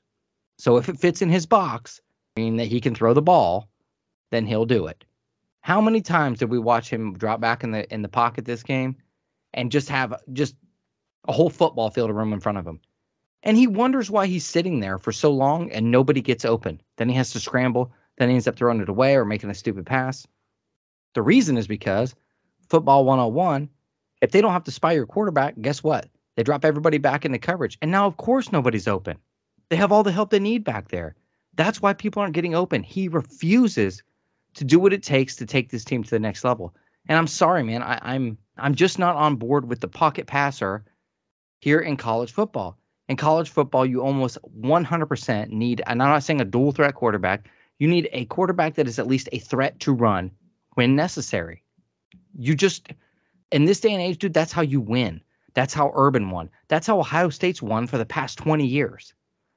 So 0.59 0.77
if 0.77 0.89
it 0.89 0.99
fits 0.99 1.23
in 1.23 1.31
his 1.31 1.47
box, 1.47 2.01
meaning 2.35 2.57
that 2.57 2.67
he 2.67 2.81
can 2.81 2.97
throw 2.97 3.15
the 3.15 3.23
ball, 3.23 3.69
then 4.31 4.45
he'll 4.45 4.67
do 4.67 4.89
it. 4.89 5.05
How 5.61 5.81
many 5.81 6.01
times 6.01 6.41
did 6.41 6.51
we 6.51 6.59
watch 6.59 6.91
him 6.91 7.17
drop 7.17 7.41
back 7.41 7.63
in 7.63 7.71
the 7.71 7.93
in 7.95 8.03
the 8.03 8.09
pocket 8.09 8.45
this 8.45 8.63
game 8.63 8.97
and 9.55 9.71
just 9.71 9.89
have 9.89 10.15
just 10.33 10.57
a 11.29 11.33
whole 11.33 11.51
football 11.51 11.91
field 11.91 12.11
of 12.11 12.17
room 12.17 12.33
in 12.33 12.41
front 12.41 12.59
of 12.59 12.67
him? 12.67 12.81
And 13.45 13.57
he 13.57 13.69
wonders 13.69 14.11
why 14.11 14.27
he's 14.27 14.45
sitting 14.45 14.81
there 14.81 14.99
for 14.99 15.13
so 15.13 15.31
long 15.31 15.71
and 15.71 15.91
nobody 15.91 16.21
gets 16.21 16.45
open. 16.45 16.81
Then 16.97 17.09
he 17.09 17.15
has 17.15 17.31
to 17.33 17.41
scramble. 17.41 17.93
Then 18.19 18.29
he 18.29 18.35
ends 18.35 18.49
up 18.49 18.57
throwing 18.57 18.81
it 18.81 18.89
away 18.89 19.15
or 19.17 19.25
making 19.25 19.51
a 19.51 19.55
stupid 19.55 19.87
pass. 19.87 20.27
The 21.15 21.23
reason 21.23 21.57
is 21.57 21.67
because 21.67 22.15
football 22.69 23.05
101, 23.05 23.69
if 24.21 24.31
they 24.31 24.41
don't 24.41 24.53
have 24.53 24.65
to 24.65 24.71
spy 24.71 24.93
your 24.93 25.07
quarterback, 25.07 25.55
guess 25.61 25.83
what? 25.83 26.09
They 26.37 26.43
drop 26.43 26.65
everybody 26.65 26.99
back 26.99 27.25
into 27.25 27.39
coverage. 27.39 27.79
And 27.83 27.91
now, 27.91 28.07
of 28.07 28.17
course, 28.17 28.53
nobody's 28.53 28.89
open. 28.89 29.19
They 29.69 29.77
have 29.77 29.93
all 29.93 30.03
the 30.03 30.13
help 30.13 30.31
they 30.31 30.39
need 30.39 30.65
back 30.65 30.89
there. 30.89 31.15
That's 31.55 31.83
why 31.83 31.93
people 31.93 32.23
aren't 32.23 32.35
getting 32.35 32.55
open. 32.55 32.83
He 32.83 33.09
refuses 33.09 34.03
to 34.55 34.65
do 34.65 34.79
what 34.79 34.93
it 34.93 35.03
takes 35.03 35.37
to 35.37 35.47
take 35.47 35.71
this 35.71 35.85
team 35.85 36.03
to 36.03 36.11
the 36.11 36.19
next 36.19 36.45
level. 36.45 36.75
And 37.09 37.19
I'm 37.19 37.27
sorry, 37.27 37.63
man. 37.63 37.83
I, 37.83 37.99
I'm 38.03 38.39
I'm 38.59 38.75
just 38.75 38.99
not 38.99 39.17
on 39.17 39.37
board 39.37 39.69
with 39.69 39.81
the 39.81 39.89
pocket 39.89 40.27
passer 40.27 40.85
here 41.61 41.81
in 41.81 41.97
college 41.97 42.33
football 42.33 42.77
in 43.11 43.17
college 43.17 43.51
football, 43.51 43.85
you 43.85 44.01
almost 44.01 44.39
100% 44.61 45.49
need, 45.49 45.83
and 45.89 46.01
I'm 46.01 46.11
not 46.11 46.23
saying 46.23 46.41
a 46.41 46.45
dual 46.45 46.71
threat 46.71 46.95
quarterback, 46.95 47.51
you 47.81 47.89
need 47.89 48.09
a 48.13 48.25
quarterback 48.27 48.77
that 48.77 48.87
is 48.87 49.01
at 49.01 49.09
least 49.09 49.29
a 49.33 49.41
threat 49.41 49.81
to 49.81 49.93
run 49.93 50.31
when 50.75 50.97
necessary. 50.97 51.63
You 52.39 52.55
just, 52.55 52.89
in 53.51 53.65
this 53.65 53.81
day 53.81 53.93
and 53.93 54.03
age, 54.03 54.19
dude, 54.19 54.35
that's 54.35 54.53
how 54.53 54.63
you 54.63 54.81
win. 54.81 55.21
That's 55.55 55.75
how 55.75 55.93
Urban 55.95 56.31
won. 56.31 56.51
That's 56.69 56.87
how 56.87 56.99
Ohio 56.99 57.31
State's 57.31 57.63
won 57.63 57.87
for 57.87 57.99
the 57.99 58.07
past 58.07 58.39
20 58.39 58.67
years. 58.67 59.15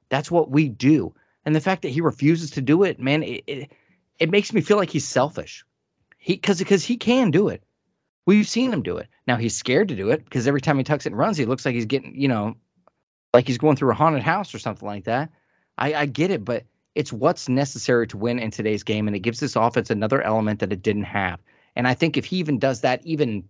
That's 0.08 0.30
what 0.30 0.50
we 0.50 0.68
do. 0.68 1.14
And 1.44 1.54
the 1.54 1.60
fact 1.60 1.82
that 1.82 1.90
he 1.90 2.00
refuses 2.00 2.50
to 2.52 2.60
do 2.60 2.82
it, 2.82 2.98
man, 2.98 3.22
it, 3.22 3.44
it, 3.46 3.72
it 4.18 4.30
makes 4.30 4.52
me 4.52 4.60
feel 4.60 4.76
like 4.76 4.90
he's 4.90 5.06
selfish. 5.06 5.64
He 6.18 6.34
because 6.34 6.58
because 6.58 6.84
he 6.84 6.96
can 6.96 7.30
do 7.30 7.48
it. 7.48 7.62
We've 8.26 8.48
seen 8.48 8.72
him 8.72 8.82
do 8.82 8.96
it. 8.96 9.08
Now 9.26 9.36
he's 9.36 9.54
scared 9.54 9.88
to 9.88 9.96
do 9.96 10.10
it 10.10 10.24
because 10.24 10.46
every 10.46 10.62
time 10.62 10.78
he 10.78 10.84
tucks 10.84 11.04
it 11.04 11.10
and 11.10 11.18
runs, 11.18 11.36
he 11.36 11.44
looks 11.44 11.66
like 11.66 11.74
he's 11.74 11.84
getting, 11.84 12.18
you 12.18 12.28
know, 12.28 12.54
like 13.34 13.46
he's 13.46 13.58
going 13.58 13.76
through 13.76 13.90
a 13.90 13.94
haunted 13.94 14.22
house 14.22 14.54
or 14.54 14.58
something 14.58 14.88
like 14.88 15.04
that. 15.04 15.30
I, 15.76 15.94
I 15.94 16.06
get 16.06 16.30
it, 16.30 16.44
but 16.44 16.64
it's 16.94 17.12
what's 17.12 17.48
necessary 17.48 18.06
to 18.08 18.16
win 18.16 18.38
in 18.38 18.50
today's 18.50 18.82
game, 18.82 19.06
and 19.06 19.16
it 19.16 19.20
gives 19.20 19.40
this 19.40 19.56
offense 19.56 19.90
another 19.90 20.22
element 20.22 20.60
that 20.60 20.72
it 20.72 20.82
didn't 20.82 21.04
have. 21.04 21.40
And 21.76 21.88
I 21.88 21.94
think 21.94 22.16
if 22.16 22.24
he 22.24 22.36
even 22.36 22.58
does 22.58 22.80
that 22.82 23.04
even 23.04 23.44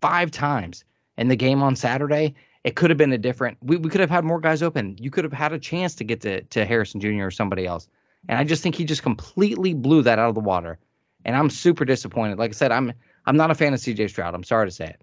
five 0.00 0.30
times 0.30 0.84
in 1.16 1.28
the 1.28 1.36
game 1.36 1.62
on 1.62 1.74
Saturday, 1.74 2.34
it 2.64 2.76
could 2.76 2.90
have 2.90 2.98
been 2.98 3.12
a 3.12 3.18
different. 3.18 3.56
We, 3.62 3.76
we 3.76 3.88
could 3.88 4.00
have 4.00 4.10
had 4.10 4.24
more 4.24 4.40
guys 4.40 4.62
open. 4.62 4.96
You 4.98 5.10
could 5.10 5.24
have 5.24 5.32
had 5.32 5.52
a 5.52 5.58
chance 5.58 5.94
to 5.96 6.04
get 6.04 6.20
to 6.22 6.42
to 6.42 6.64
Harrison 6.64 7.00
Jr. 7.00 7.24
or 7.24 7.30
somebody 7.30 7.66
else. 7.66 7.88
And 8.28 8.38
I 8.38 8.44
just 8.44 8.62
think 8.62 8.74
he 8.74 8.84
just 8.84 9.02
completely 9.02 9.72
blew 9.72 10.02
that 10.02 10.18
out 10.18 10.28
of 10.28 10.34
the 10.34 10.40
water. 10.40 10.78
And 11.24 11.36
I'm 11.36 11.48
super 11.48 11.84
disappointed. 11.84 12.38
Like 12.38 12.50
I 12.50 12.54
said, 12.54 12.72
I'm 12.72 12.92
I'm 13.26 13.36
not 13.36 13.50
a 13.50 13.54
fan 13.54 13.72
of 13.72 13.80
CJ 13.80 14.10
Stroud. 14.10 14.34
I'm 14.34 14.44
sorry 14.44 14.66
to 14.66 14.72
say 14.72 14.86
it. 14.86 15.02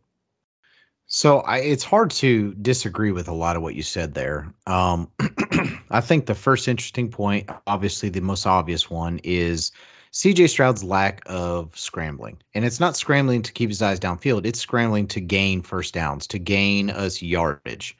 So 1.15 1.41
I, 1.41 1.59
it's 1.59 1.83
hard 1.83 2.09
to 2.09 2.55
disagree 2.55 3.11
with 3.11 3.27
a 3.27 3.33
lot 3.33 3.55
of 3.55 3.61
what 3.61 3.75
you 3.75 3.83
said 3.83 4.15
there. 4.15 4.51
Um, 4.65 5.11
I 5.91 6.01
think 6.01 6.25
the 6.25 6.33
first 6.33 6.67
interesting 6.67 7.07
point, 7.07 7.47
obviously 7.67 8.09
the 8.09 8.19
most 8.19 8.47
obvious 8.47 8.89
one, 8.89 9.19
is 9.23 9.71
CJ 10.11 10.49
Stroud's 10.49 10.83
lack 10.83 11.21
of 11.27 11.77
scrambling. 11.77 12.41
And 12.55 12.65
it's 12.65 12.79
not 12.79 12.97
scrambling 12.97 13.43
to 13.43 13.51
keep 13.51 13.69
his 13.69 13.79
eyes 13.79 13.99
downfield, 13.99 14.47
it's 14.47 14.59
scrambling 14.59 15.05
to 15.09 15.21
gain 15.21 15.61
first 15.61 15.93
downs, 15.93 16.25
to 16.25 16.39
gain 16.39 16.89
us 16.89 17.21
yardage. 17.21 17.95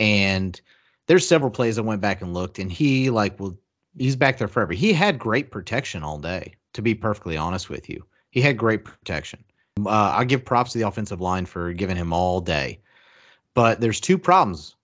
And 0.00 0.60
there's 1.06 1.28
several 1.28 1.52
plays 1.52 1.78
I 1.78 1.82
went 1.82 2.00
back 2.00 2.20
and 2.20 2.34
looked, 2.34 2.58
and 2.58 2.72
he 2.72 3.10
like 3.10 3.38
well, 3.38 3.56
he's 3.96 4.16
back 4.16 4.38
there 4.38 4.48
forever. 4.48 4.72
He 4.72 4.92
had 4.92 5.20
great 5.20 5.52
protection 5.52 6.02
all 6.02 6.18
day, 6.18 6.54
to 6.72 6.82
be 6.82 6.96
perfectly 6.96 7.36
honest 7.36 7.70
with 7.70 7.88
you. 7.88 8.04
He 8.30 8.40
had 8.40 8.58
great 8.58 8.84
protection. 8.84 9.44
Uh, 9.86 10.14
I 10.16 10.24
give 10.24 10.44
props 10.44 10.72
to 10.72 10.78
the 10.78 10.86
offensive 10.86 11.20
line 11.20 11.46
for 11.46 11.72
giving 11.72 11.96
him 11.96 12.12
all 12.12 12.40
day. 12.40 12.80
But 13.54 13.80
there's 13.80 14.00
two 14.00 14.18
problems. 14.18 14.76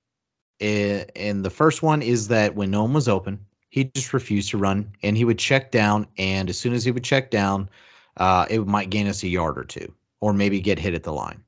And 0.60 1.44
the 1.44 1.50
first 1.50 1.82
one 1.82 2.02
is 2.02 2.28
that 2.28 2.54
when 2.54 2.70
no 2.70 2.82
one 2.82 2.94
was 2.94 3.08
open, 3.08 3.44
he 3.68 3.84
just 3.94 4.12
refused 4.14 4.50
to 4.50 4.58
run 4.58 4.90
and 5.02 5.16
he 5.16 5.24
would 5.24 5.38
check 5.38 5.70
down. 5.70 6.06
And 6.18 6.48
as 6.48 6.58
soon 6.58 6.72
as 6.72 6.84
he 6.84 6.90
would 6.90 7.04
check 7.04 7.30
down, 7.30 7.68
uh, 8.16 8.46
it 8.48 8.66
might 8.66 8.90
gain 8.90 9.06
us 9.06 9.22
a 9.22 9.28
yard 9.28 9.58
or 9.58 9.64
two, 9.64 9.92
or 10.20 10.32
maybe 10.32 10.60
get 10.60 10.78
hit 10.78 10.94
at 10.94 11.02
the 11.02 11.12
line, 11.12 11.42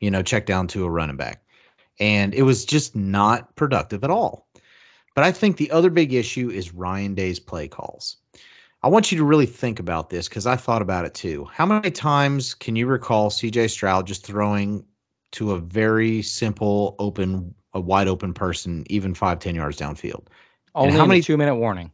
you 0.00 0.10
know, 0.10 0.22
check 0.22 0.44
down 0.44 0.66
to 0.68 0.84
a 0.84 0.90
running 0.90 1.16
back. 1.16 1.42
And 1.98 2.34
it 2.34 2.42
was 2.42 2.66
just 2.66 2.94
not 2.94 3.56
productive 3.56 4.04
at 4.04 4.10
all. 4.10 4.46
But 5.14 5.24
I 5.24 5.32
think 5.32 5.56
the 5.56 5.70
other 5.70 5.88
big 5.88 6.12
issue 6.12 6.50
is 6.50 6.74
Ryan 6.74 7.14
Day's 7.14 7.40
play 7.40 7.68
calls. 7.68 8.18
I 8.86 8.88
want 8.88 9.10
you 9.10 9.18
to 9.18 9.24
really 9.24 9.46
think 9.46 9.80
about 9.80 10.10
this 10.10 10.28
because 10.28 10.46
I 10.46 10.54
thought 10.54 10.80
about 10.80 11.04
it 11.04 11.12
too. 11.12 11.44
How 11.46 11.66
many 11.66 11.90
times 11.90 12.54
can 12.54 12.76
you 12.76 12.86
recall 12.86 13.30
CJ 13.30 13.68
Stroud 13.68 14.06
just 14.06 14.24
throwing 14.24 14.84
to 15.32 15.50
a 15.54 15.58
very 15.58 16.22
simple, 16.22 16.94
open, 17.00 17.52
a 17.72 17.80
wide 17.80 18.06
open 18.06 18.32
person, 18.32 18.84
even 18.88 19.12
five, 19.12 19.40
10 19.40 19.56
yards 19.56 19.78
downfield? 19.78 20.28
Only 20.76 20.90
and 20.90 20.98
how 20.98 21.04
many 21.04 21.20
two 21.20 21.36
minute 21.36 21.56
warning? 21.56 21.90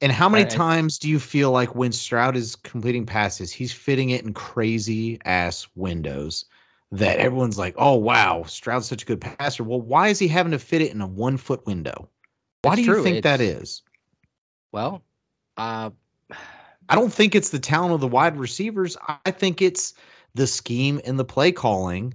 And 0.00 0.12
how 0.12 0.28
many 0.28 0.44
times 0.44 1.00
do 1.00 1.08
you 1.08 1.18
feel 1.18 1.50
like 1.50 1.74
when 1.74 1.90
Stroud 1.90 2.36
is 2.36 2.54
completing 2.54 3.06
passes, 3.06 3.50
he's 3.50 3.72
fitting 3.72 4.10
it 4.10 4.24
in 4.24 4.32
crazy 4.32 5.18
ass 5.24 5.66
windows 5.74 6.44
that 6.92 7.18
everyone's 7.18 7.58
like, 7.58 7.74
oh, 7.76 7.96
wow, 7.96 8.44
Stroud's 8.44 8.86
such 8.86 9.02
a 9.02 9.06
good 9.06 9.20
passer. 9.20 9.64
Well, 9.64 9.80
why 9.80 10.10
is 10.10 10.20
he 10.20 10.28
having 10.28 10.52
to 10.52 10.60
fit 10.60 10.80
it 10.80 10.92
in 10.92 11.00
a 11.00 11.08
one 11.08 11.38
foot 11.38 11.66
window? 11.66 12.08
Why 12.62 12.74
it's 12.74 12.82
do 12.82 12.82
you 12.82 12.92
true. 12.92 13.02
think 13.02 13.16
it's, 13.16 13.24
that 13.24 13.40
is? 13.40 13.82
Well, 14.70 15.02
uh, 15.56 15.90
I 16.88 16.94
don't 16.94 17.12
think 17.12 17.34
it's 17.34 17.50
the 17.50 17.58
talent 17.58 17.94
of 17.94 18.00
the 18.00 18.08
wide 18.08 18.38
receivers. 18.38 18.96
I 19.24 19.30
think 19.30 19.60
it's 19.60 19.94
the 20.34 20.46
scheme 20.46 21.00
and 21.04 21.18
the 21.18 21.24
play 21.24 21.52
calling 21.52 22.14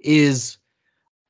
is 0.00 0.58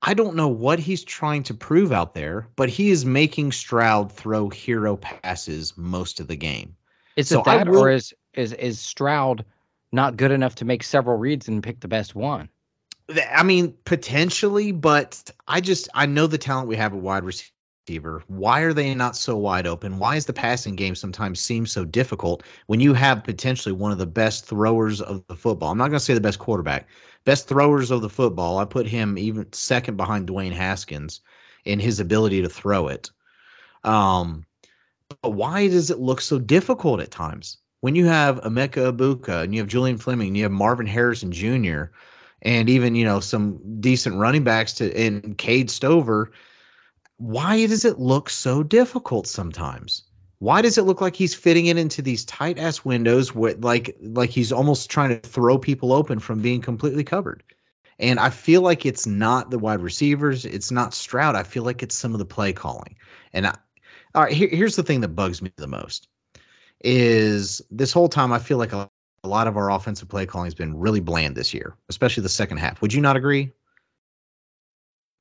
I 0.02 0.14
don't 0.14 0.36
know 0.36 0.48
what 0.48 0.78
he's 0.78 1.02
trying 1.02 1.42
to 1.44 1.54
prove 1.54 1.90
out 1.90 2.14
there, 2.14 2.46
but 2.56 2.68
he 2.68 2.90
is 2.90 3.04
making 3.04 3.52
Stroud 3.52 4.12
throw 4.12 4.48
hero 4.50 4.96
passes 4.96 5.76
most 5.76 6.20
of 6.20 6.28
the 6.28 6.36
game. 6.36 6.76
Is 7.16 7.28
so 7.28 7.40
it 7.40 7.44
that 7.46 7.68
will, 7.68 7.80
or 7.80 7.90
is 7.90 8.14
is 8.34 8.52
is 8.54 8.78
Stroud 8.78 9.44
not 9.92 10.16
good 10.16 10.30
enough 10.30 10.54
to 10.56 10.64
make 10.64 10.82
several 10.82 11.16
reads 11.16 11.48
and 11.48 11.62
pick 11.62 11.80
the 11.80 11.88
best 11.88 12.14
one? 12.14 12.48
I 13.32 13.42
mean, 13.42 13.74
potentially, 13.84 14.72
but 14.72 15.30
I 15.48 15.60
just 15.60 15.88
I 15.94 16.06
know 16.06 16.26
the 16.26 16.38
talent 16.38 16.68
we 16.68 16.76
have 16.76 16.92
at 16.92 17.00
wide 17.00 17.24
receiver 17.24 17.50
receiver. 17.86 18.22
Why 18.26 18.60
are 18.60 18.72
they 18.72 18.94
not 18.94 19.16
so 19.16 19.36
wide 19.36 19.66
open? 19.66 19.98
Why 19.98 20.16
is 20.16 20.26
the 20.26 20.32
passing 20.32 20.74
game 20.74 20.94
sometimes 20.94 21.40
seem 21.40 21.66
so 21.66 21.84
difficult 21.84 22.42
when 22.66 22.80
you 22.80 22.94
have 22.94 23.22
potentially 23.22 23.72
one 23.72 23.92
of 23.92 23.98
the 23.98 24.06
best 24.06 24.44
throwers 24.44 25.00
of 25.00 25.24
the 25.28 25.36
football? 25.36 25.70
I'm 25.70 25.78
not 25.78 25.88
going 25.88 25.98
to 25.98 26.04
say 26.04 26.14
the 26.14 26.20
best 26.20 26.40
quarterback, 26.40 26.88
best 27.24 27.46
throwers 27.46 27.90
of 27.92 28.02
the 28.02 28.08
football. 28.08 28.58
I 28.58 28.64
put 28.64 28.86
him 28.86 29.16
even 29.18 29.52
second 29.52 29.96
behind 29.96 30.28
Dwayne 30.28 30.52
Haskins 30.52 31.20
in 31.64 31.78
his 31.78 32.00
ability 32.00 32.42
to 32.42 32.48
throw 32.48 32.88
it. 32.88 33.10
Um, 33.84 34.44
but 35.22 35.30
why 35.30 35.68
does 35.68 35.90
it 35.90 36.00
look 36.00 36.20
so 36.20 36.38
difficult 36.40 37.00
at 37.00 37.12
times? 37.12 37.58
When 37.82 37.94
you 37.94 38.06
have 38.06 38.40
Emeka 38.40 38.92
Egbuka 38.92 39.44
and 39.44 39.54
you 39.54 39.60
have 39.60 39.68
Julian 39.68 39.98
Fleming, 39.98 40.28
and 40.28 40.36
you 40.36 40.42
have 40.42 40.52
Marvin 40.52 40.86
Harrison 40.86 41.30
Jr., 41.30 41.84
and 42.42 42.68
even 42.68 42.94
you 42.96 43.04
know 43.04 43.20
some 43.20 43.60
decent 43.80 44.16
running 44.16 44.44
backs 44.44 44.72
to 44.74 44.94
and 44.96 45.38
Cade 45.38 45.70
Stover 45.70 46.32
why 47.18 47.66
does 47.66 47.84
it 47.84 47.98
look 47.98 48.28
so 48.30 48.62
difficult 48.62 49.26
sometimes? 49.26 50.02
Why 50.38 50.60
does 50.60 50.76
it 50.76 50.82
look 50.82 51.00
like 51.00 51.16
he's 51.16 51.34
fitting 51.34 51.66
it 51.66 51.78
into 51.78 52.02
these 52.02 52.24
tight 52.26 52.58
ass 52.58 52.84
windows 52.84 53.34
with 53.34 53.64
like 53.64 53.96
like 54.02 54.30
he's 54.30 54.52
almost 54.52 54.90
trying 54.90 55.08
to 55.08 55.28
throw 55.28 55.58
people 55.58 55.92
open 55.92 56.18
from 56.18 56.42
being 56.42 56.60
completely 56.60 57.04
covered? 57.04 57.42
And 57.98 58.20
I 58.20 58.28
feel 58.28 58.60
like 58.60 58.84
it's 58.84 59.06
not 59.06 59.50
the 59.50 59.58
wide 59.58 59.80
receivers, 59.80 60.44
it's 60.44 60.70
not 60.70 60.92
Stroud. 60.92 61.34
I 61.34 61.42
feel 61.42 61.62
like 61.62 61.82
it's 61.82 61.96
some 61.96 62.12
of 62.12 62.18
the 62.18 62.26
play 62.26 62.52
calling. 62.52 62.94
And 63.32 63.46
I, 63.46 63.56
all 64.14 64.24
right, 64.24 64.32
here, 64.32 64.48
here's 64.48 64.76
the 64.76 64.82
thing 64.82 65.00
that 65.00 65.08
bugs 65.08 65.40
me 65.40 65.50
the 65.56 65.66
most 65.66 66.08
is 66.84 67.62
this 67.70 67.92
whole 67.92 68.08
time 68.08 68.32
I 68.32 68.38
feel 68.38 68.58
like 68.58 68.74
a, 68.74 68.90
a 69.24 69.28
lot 69.28 69.46
of 69.46 69.56
our 69.56 69.70
offensive 69.70 70.08
play 70.08 70.26
calling 70.26 70.46
has 70.46 70.54
been 70.54 70.76
really 70.76 71.00
bland 71.00 71.34
this 71.34 71.54
year, 71.54 71.74
especially 71.88 72.22
the 72.22 72.28
second 72.28 72.58
half. 72.58 72.82
Would 72.82 72.92
you 72.92 73.00
not 73.00 73.16
agree? 73.16 73.50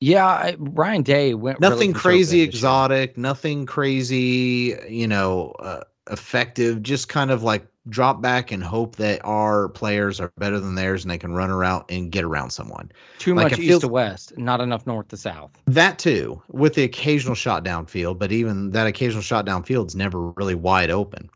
Yeah, 0.01 0.55
Ryan 0.57 1.03
Day 1.03 1.33
went 1.33 1.59
nothing 1.59 1.91
really 1.91 1.93
crazy 1.93 2.41
exotic, 2.41 3.17
nothing 3.17 3.65
crazy, 3.65 4.77
you 4.89 5.07
know, 5.07 5.51
uh, 5.59 5.81
effective. 6.11 6.83
Just 6.83 7.07
kind 7.09 7.31
of 7.31 7.43
like 7.43 7.65
drop 7.89 8.21
back 8.21 8.51
and 8.51 8.63
hope 8.63 8.95
that 8.97 9.21
our 9.23 9.69
players 9.69 10.19
are 10.19 10.31
better 10.37 10.59
than 10.59 10.75
theirs 10.75 11.03
and 11.03 11.11
they 11.11 11.17
can 11.17 11.33
run 11.33 11.49
around 11.49 11.85
and 11.89 12.11
get 12.11 12.23
around 12.23 12.49
someone. 12.49 12.91
Too 13.19 13.35
like 13.35 13.51
much 13.51 13.59
east 13.59 13.81
to 13.81 13.87
west, 13.87 14.37
not 14.37 14.59
enough 14.59 14.85
north 14.85 15.07
to 15.09 15.17
south. 15.17 15.51
That 15.65 15.99
too, 15.99 16.41
with 16.49 16.73
the 16.73 16.83
occasional 16.83 17.35
shot 17.35 17.63
downfield, 17.63 18.17
but 18.19 18.31
even 18.31 18.71
that 18.71 18.87
occasional 18.87 19.21
shot 19.21 19.45
downfield 19.45 19.87
is 19.87 19.95
never 19.95 20.29
really 20.31 20.55
wide 20.55 20.89
open. 20.89 21.29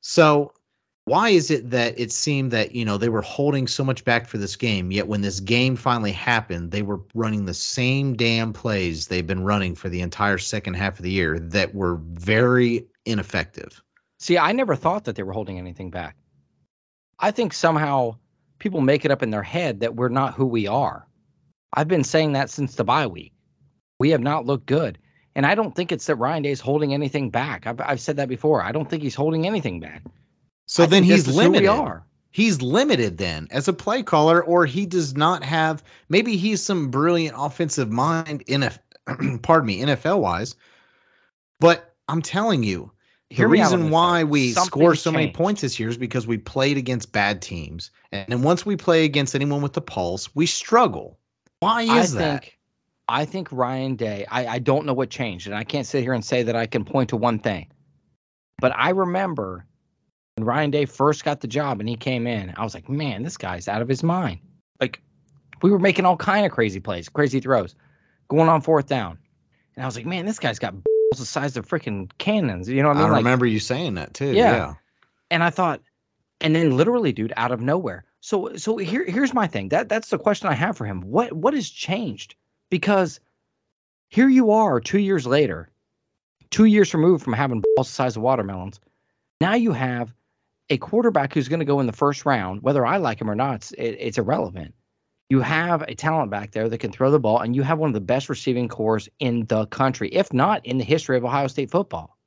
So 0.00 0.52
why 1.04 1.30
is 1.30 1.50
it 1.50 1.70
that 1.70 1.98
it 1.98 2.12
seemed 2.12 2.50
that 2.52 2.74
you 2.74 2.84
know 2.84 2.96
they 2.96 3.08
were 3.08 3.22
holding 3.22 3.66
so 3.66 3.84
much 3.84 4.04
back 4.04 4.26
for 4.26 4.38
this 4.38 4.54
game 4.54 4.92
yet 4.92 5.08
when 5.08 5.20
this 5.20 5.40
game 5.40 5.74
finally 5.74 6.12
happened 6.12 6.70
they 6.70 6.82
were 6.82 7.00
running 7.14 7.44
the 7.44 7.54
same 7.54 8.14
damn 8.14 8.52
plays 8.52 9.08
they've 9.08 9.26
been 9.26 9.42
running 9.44 9.74
for 9.74 9.88
the 9.88 10.00
entire 10.00 10.38
second 10.38 10.74
half 10.74 10.98
of 10.98 11.02
the 11.02 11.10
year 11.10 11.38
that 11.38 11.74
were 11.74 11.96
very 12.12 12.86
ineffective? 13.04 13.82
See 14.18 14.38
i 14.38 14.52
never 14.52 14.76
thought 14.76 15.04
that 15.04 15.16
they 15.16 15.22
were 15.22 15.32
holding 15.32 15.58
anything 15.58 15.90
back. 15.90 16.16
I 17.18 17.30
think 17.30 17.52
somehow 17.52 18.16
people 18.58 18.80
make 18.80 19.04
it 19.04 19.10
up 19.10 19.22
in 19.22 19.30
their 19.30 19.42
head 19.42 19.80
that 19.80 19.96
we're 19.96 20.08
not 20.08 20.34
who 20.34 20.46
we 20.46 20.66
are. 20.66 21.06
I've 21.74 21.88
been 21.88 22.04
saying 22.04 22.32
that 22.32 22.50
since 22.50 22.74
the 22.74 22.84
bye 22.84 23.06
week. 23.06 23.32
We 23.98 24.10
have 24.10 24.20
not 24.20 24.46
looked 24.46 24.66
good. 24.66 24.98
And 25.34 25.46
i 25.46 25.54
don't 25.54 25.74
think 25.74 25.90
it's 25.90 26.06
that 26.06 26.16
ryan 26.16 26.42
day 26.42 26.50
is 26.50 26.60
holding 26.60 26.94
anything 26.94 27.30
back. 27.30 27.66
I've, 27.66 27.80
I've 27.80 28.00
said 28.00 28.16
that 28.18 28.28
before. 28.28 28.62
I 28.62 28.70
don't 28.70 28.88
think 28.88 29.02
he's 29.02 29.16
holding 29.16 29.46
anything 29.46 29.80
back 29.80 30.02
so 30.66 30.84
I 30.84 30.86
then 30.86 31.04
he's 31.04 31.28
limited. 31.28 32.02
He's 32.30 32.62
limited 32.62 33.18
then 33.18 33.46
as 33.50 33.68
a 33.68 33.74
play 33.74 34.02
caller, 34.02 34.42
or 34.42 34.64
he 34.64 34.86
does 34.86 35.14
not 35.14 35.44
have. 35.44 35.84
Maybe 36.08 36.36
he's 36.36 36.62
some 36.62 36.90
brilliant 36.90 37.36
offensive 37.38 37.90
mind 37.90 38.42
in 38.46 38.62
a, 38.62 38.72
pardon 39.42 39.66
me, 39.66 39.82
NFL 39.82 40.20
wise. 40.20 40.54
But 41.60 41.94
I'm 42.08 42.22
telling 42.22 42.62
you, 42.62 42.90
the 43.36 43.46
reason 43.46 43.90
why 43.90 44.24
we 44.24 44.52
score 44.52 44.94
so 44.94 45.10
changed. 45.10 45.16
many 45.16 45.32
points 45.32 45.60
this 45.60 45.78
year 45.78 45.88
is 45.88 45.96
because 45.96 46.26
we 46.26 46.38
played 46.38 46.76
against 46.76 47.12
bad 47.12 47.42
teams, 47.42 47.90
and 48.10 48.26
then 48.28 48.42
once 48.42 48.66
we 48.66 48.76
play 48.76 49.04
against 49.04 49.34
anyone 49.34 49.62
with 49.62 49.74
the 49.74 49.80
pulse, 49.80 50.34
we 50.34 50.46
struggle. 50.46 51.18
Why 51.60 51.82
is 51.82 52.16
I 52.16 52.18
that? 52.18 52.42
Think, 52.42 52.58
I 53.08 53.24
think 53.24 53.52
Ryan 53.52 53.94
Day. 53.94 54.26
I, 54.30 54.46
I 54.46 54.58
don't 54.58 54.86
know 54.86 54.94
what 54.94 55.10
changed, 55.10 55.46
and 55.46 55.56
I 55.56 55.64
can't 55.64 55.86
sit 55.86 56.02
here 56.02 56.12
and 56.14 56.24
say 56.24 56.42
that 56.42 56.56
I 56.56 56.66
can 56.66 56.84
point 56.84 57.10
to 57.10 57.16
one 57.16 57.38
thing. 57.38 57.68
But 58.58 58.72
I 58.76 58.90
remember 58.90 59.66
when 60.36 60.44
Ryan 60.46 60.70
Day 60.70 60.84
first 60.86 61.24
got 61.24 61.40
the 61.40 61.46
job 61.46 61.80
and 61.80 61.88
he 61.88 61.96
came 61.96 62.26
in, 62.26 62.54
I 62.56 62.64
was 62.64 62.74
like, 62.74 62.88
man, 62.88 63.22
this 63.22 63.36
guy's 63.36 63.68
out 63.68 63.82
of 63.82 63.88
his 63.88 64.02
mind. 64.02 64.40
Like 64.80 65.00
we 65.62 65.70
were 65.70 65.78
making 65.78 66.04
all 66.04 66.16
kind 66.16 66.46
of 66.46 66.52
crazy 66.52 66.80
plays, 66.80 67.08
crazy 67.08 67.40
throws, 67.40 67.74
going 68.28 68.48
on 68.48 68.60
fourth 68.60 68.86
down. 68.86 69.18
And 69.76 69.82
I 69.82 69.86
was 69.86 69.96
like, 69.96 70.06
man, 70.06 70.26
this 70.26 70.38
guy's 70.38 70.58
got 70.58 70.72
balls 70.72 71.18
the 71.18 71.26
size 71.26 71.56
of 71.56 71.68
freaking 71.68 72.10
cannons. 72.18 72.68
You 72.68 72.82
know 72.82 72.88
what 72.88 72.96
I 72.96 73.00
mean? 73.00 73.08
I 73.08 73.12
like, 73.12 73.18
remember 73.18 73.46
you 73.46 73.60
saying 73.60 73.94
that 73.94 74.14
too. 74.14 74.32
Yeah. 74.32 74.56
yeah. 74.56 74.74
And 75.30 75.42
I 75.42 75.50
thought, 75.50 75.80
and 76.40 76.54
then 76.54 76.76
literally, 76.76 77.12
dude, 77.12 77.32
out 77.36 77.52
of 77.52 77.60
nowhere. 77.60 78.04
So 78.20 78.54
so 78.56 78.76
here 78.76 79.04
here's 79.04 79.34
my 79.34 79.46
thing. 79.46 79.68
That 79.70 79.88
that's 79.88 80.10
the 80.10 80.18
question 80.18 80.48
I 80.48 80.54
have 80.54 80.76
for 80.76 80.86
him. 80.86 81.00
What 81.00 81.32
what 81.32 81.54
has 81.54 81.68
changed? 81.68 82.36
Because 82.70 83.20
here 84.08 84.28
you 84.28 84.50
are 84.52 84.80
two 84.80 85.00
years 85.00 85.26
later, 85.26 85.70
two 86.50 86.66
years 86.66 86.94
removed 86.94 87.24
from 87.24 87.32
having 87.32 87.62
balls 87.76 87.88
the 87.88 87.94
size 87.94 88.16
of 88.16 88.22
watermelons. 88.22 88.78
Now 89.40 89.54
you 89.54 89.72
have 89.72 90.14
a 90.70 90.78
quarterback 90.78 91.34
who's 91.34 91.48
going 91.48 91.60
to 91.60 91.66
go 91.66 91.80
in 91.80 91.86
the 91.86 91.92
first 91.92 92.24
round, 92.24 92.62
whether 92.62 92.86
I 92.86 92.96
like 92.96 93.20
him 93.20 93.30
or 93.30 93.34
not, 93.34 93.56
it's, 93.56 93.72
it, 93.72 93.96
it's 93.98 94.18
irrelevant. 94.18 94.74
You 95.28 95.40
have 95.40 95.82
a 95.82 95.94
talent 95.94 96.30
back 96.30 96.52
there 96.52 96.68
that 96.68 96.78
can 96.78 96.92
throw 96.92 97.10
the 97.10 97.18
ball, 97.18 97.40
and 97.40 97.56
you 97.56 97.62
have 97.62 97.78
one 97.78 97.88
of 97.88 97.94
the 97.94 98.00
best 98.00 98.28
receiving 98.28 98.68
cores 98.68 99.08
in 99.18 99.46
the 99.46 99.66
country, 99.66 100.08
if 100.10 100.32
not 100.32 100.64
in 100.66 100.78
the 100.78 100.84
history 100.84 101.16
of 101.16 101.24
Ohio 101.24 101.46
State 101.46 101.70
football. 101.70 102.18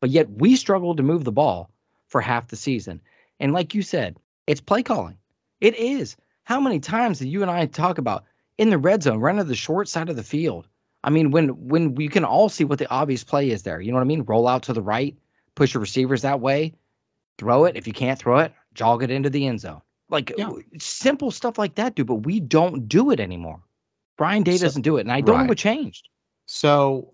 But 0.00 0.10
yet 0.10 0.30
we 0.30 0.56
struggled 0.56 0.98
to 0.98 1.02
move 1.02 1.24
the 1.24 1.32
ball 1.32 1.70
for 2.06 2.20
half 2.20 2.48
the 2.48 2.56
season. 2.56 3.00
And 3.40 3.52
like 3.52 3.74
you 3.74 3.82
said, 3.82 4.18
it's 4.46 4.60
play 4.60 4.82
calling. 4.82 5.16
It 5.60 5.74
is. 5.74 6.16
How 6.44 6.60
many 6.60 6.78
times 6.78 7.18
did 7.18 7.28
you 7.28 7.42
and 7.42 7.50
I 7.50 7.66
talk 7.66 7.98
about 7.98 8.24
in 8.56 8.70
the 8.70 8.78
red 8.78 9.02
zone, 9.02 9.18
run 9.18 9.36
to 9.36 9.44
the 9.44 9.56
short 9.56 9.88
side 9.88 10.08
of 10.08 10.16
the 10.16 10.22
field? 10.22 10.68
I 11.02 11.10
mean, 11.10 11.30
when 11.30 11.48
when 11.68 11.94
we 11.94 12.08
can 12.08 12.24
all 12.24 12.48
see 12.48 12.64
what 12.64 12.78
the 12.78 12.90
obvious 12.90 13.24
play 13.24 13.50
is 13.50 13.62
there. 13.62 13.80
You 13.80 13.90
know 13.90 13.96
what 13.96 14.04
I 14.04 14.06
mean? 14.06 14.22
Roll 14.22 14.48
out 14.48 14.62
to 14.64 14.72
the 14.72 14.82
right, 14.82 15.16
push 15.54 15.74
your 15.74 15.80
receivers 15.80 16.22
that 16.22 16.40
way 16.40 16.74
throw 17.38 17.64
it. 17.64 17.76
If 17.76 17.86
you 17.86 17.92
can't 17.92 18.18
throw 18.18 18.38
it, 18.38 18.52
jog 18.74 19.02
it 19.02 19.10
into 19.10 19.30
the 19.30 19.46
end 19.46 19.60
zone. 19.60 19.82
Like 20.08 20.32
yeah. 20.36 20.50
simple 20.78 21.30
stuff 21.30 21.58
like 21.58 21.74
that, 21.74 21.94
dude. 21.94 22.06
But 22.06 22.26
we 22.26 22.40
don't 22.40 22.88
do 22.88 23.10
it 23.10 23.20
anymore. 23.20 23.60
Ryan 24.18 24.42
Day 24.42 24.56
so, 24.56 24.66
doesn't 24.66 24.82
do 24.82 24.96
it, 24.96 25.02
and 25.02 25.12
I 25.12 25.20
don't 25.20 25.36
right. 25.36 25.42
know 25.42 25.48
what 25.48 25.58
changed. 25.58 26.08
So 26.46 27.12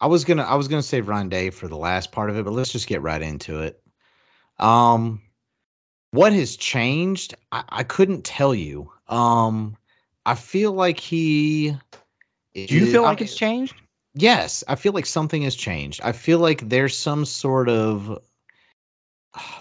I 0.00 0.06
was 0.06 0.24
gonna 0.24 0.42
I 0.42 0.54
was 0.54 0.68
gonna 0.68 0.82
save 0.82 1.08
Ryan 1.08 1.28
Day 1.28 1.50
for 1.50 1.68
the 1.68 1.76
last 1.76 2.12
part 2.12 2.30
of 2.30 2.36
it, 2.36 2.44
but 2.44 2.52
let's 2.52 2.72
just 2.72 2.86
get 2.86 3.02
right 3.02 3.22
into 3.22 3.60
it. 3.60 3.82
Um 4.58 5.22
what 6.10 6.32
has 6.32 6.56
changed? 6.56 7.34
I, 7.52 7.64
I 7.70 7.82
couldn't 7.84 8.24
tell 8.24 8.54
you. 8.54 8.90
Um 9.08 9.76
I 10.26 10.34
feel 10.34 10.72
like 10.72 10.98
he 10.98 11.76
Do 12.54 12.74
you 12.74 12.86
feel 12.86 13.02
like 13.02 13.20
I, 13.20 13.24
it's 13.24 13.36
changed? 13.36 13.74
Yes, 14.14 14.62
I 14.68 14.74
feel 14.74 14.92
like 14.92 15.06
something 15.06 15.42
has 15.42 15.56
changed. 15.56 16.00
I 16.04 16.12
feel 16.12 16.38
like 16.38 16.68
there's 16.68 16.96
some 16.96 17.24
sort 17.24 17.68
of 17.68 18.18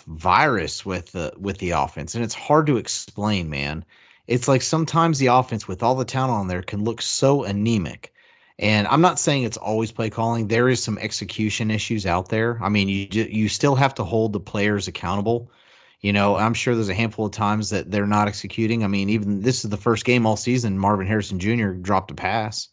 virus 0.07 0.86
with 0.86 1.12
the 1.12 1.33
with 1.38 1.57
the 1.57 1.71
offense, 1.71 2.15
and 2.15 2.23
it's 2.23 2.33
hard 2.33 2.67
to 2.67 2.77
explain, 2.77 3.49
man. 3.49 3.83
It's 4.27 4.47
like 4.47 4.62
sometimes 4.62 5.19
the 5.19 5.27
offense 5.27 5.67
with 5.67 5.83
all 5.83 5.95
the 5.95 6.05
talent 6.05 6.31
on 6.31 6.47
there 6.47 6.62
can 6.62 6.83
look 6.83 7.01
so 7.01 7.43
anemic. 7.43 8.13
And 8.59 8.88
I'm 8.88 9.01
not 9.01 9.19
saying 9.19 9.43
it's 9.43 9.57
always 9.57 9.91
play 9.91 10.09
calling. 10.09 10.47
There 10.47 10.69
is 10.69 10.81
some 10.81 10.97
execution 10.99 11.71
issues 11.71 12.05
out 12.05 12.29
there. 12.29 12.59
I 12.62 12.69
mean, 12.69 12.88
you 12.88 13.07
you 13.12 13.49
still 13.49 13.75
have 13.75 13.93
to 13.95 14.03
hold 14.03 14.33
the 14.33 14.39
players 14.39 14.88
accountable. 14.88 15.51
You 16.01 16.13
know, 16.13 16.36
I'm 16.36 16.53
sure 16.53 16.75
there's 16.75 16.89
a 16.89 16.93
handful 16.93 17.25
of 17.25 17.31
times 17.31 17.69
that 17.71 17.89
they're 17.89 18.05
not 18.05 18.27
executing. 18.27 18.83
I 18.83 18.88
mean, 18.88 19.09
even 19.09 19.41
this 19.41 19.63
is 19.63 19.71
the 19.71 19.77
first 19.77 20.05
game 20.05 20.25
all 20.25 20.36
season 20.38 20.77
Marvin 20.77 21.07
Harrison 21.07 21.39
Jr. 21.39 21.71
dropped 21.71 22.12
a 22.12 22.13
pass. 22.13 22.67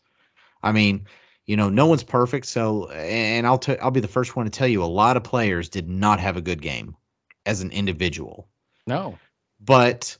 I 0.63 0.73
mean, 0.73 1.07
you 1.51 1.57
know, 1.57 1.69
no 1.69 1.85
one's 1.85 2.05
perfect. 2.05 2.47
So, 2.47 2.89
and 2.91 3.45
I'll 3.45 3.59
t- 3.59 3.77
I'll 3.79 3.91
be 3.91 3.99
the 3.99 4.07
first 4.07 4.37
one 4.37 4.47
to 4.47 4.51
tell 4.51 4.69
you, 4.69 4.85
a 4.85 4.85
lot 4.85 5.17
of 5.17 5.25
players 5.25 5.69
did 5.69 5.89
not 5.89 6.21
have 6.21 6.37
a 6.37 6.41
good 6.41 6.63
game 6.63 6.95
as 7.45 7.61
an 7.61 7.73
individual. 7.73 8.47
No, 8.87 9.19
but 9.59 10.17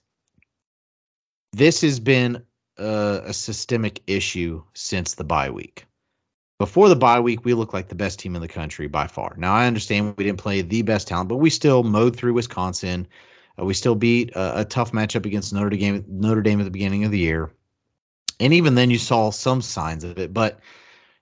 this 1.53 1.83
has 1.83 2.01
been 2.01 2.43
a, 2.79 3.23
a 3.27 3.33
systemic 3.33 4.03
issue 4.09 4.61
since 4.75 5.15
the 5.15 5.23
bye 5.23 5.51
week. 5.51 5.87
Before 6.59 6.89
the 6.89 6.97
bye 6.97 7.21
week, 7.21 7.45
we 7.45 7.55
looked 7.55 7.75
like 7.75 7.87
the 7.87 7.95
best 7.95 8.19
team 8.19 8.35
in 8.35 8.43
the 8.43 8.49
country 8.49 8.89
by 8.89 9.07
far. 9.07 9.37
Now, 9.39 9.55
I 9.55 9.69
understand 9.69 10.17
we 10.17 10.25
didn't 10.25 10.41
play 10.41 10.63
the 10.63 10.83
best 10.83 11.07
talent, 11.07 11.29
but 11.29 11.37
we 11.37 11.49
still 11.49 11.85
mowed 11.85 12.17
through 12.17 12.35
Wisconsin. 12.35 13.07
Uh, 13.57 13.65
we 13.65 13.75
still 13.75 13.95
beat 13.95 14.35
a, 14.35 14.63
a 14.63 14.65
tough 14.65 14.91
matchup 14.91 15.27
against 15.27 15.53
Notre 15.53 15.71
Dame. 15.71 16.05
Notre 16.09 16.43
Dame 16.43 16.59
at 16.59 16.65
the 16.65 16.73
beginning 16.73 17.05
of 17.05 17.13
the 17.13 17.19
year, 17.19 17.53
and 18.41 18.53
even 18.53 18.75
then, 18.75 18.91
you 18.91 18.99
saw 18.99 19.31
some 19.31 19.63
signs 19.63 20.03
of 20.03 20.19
it. 20.19 20.35
But 20.35 20.59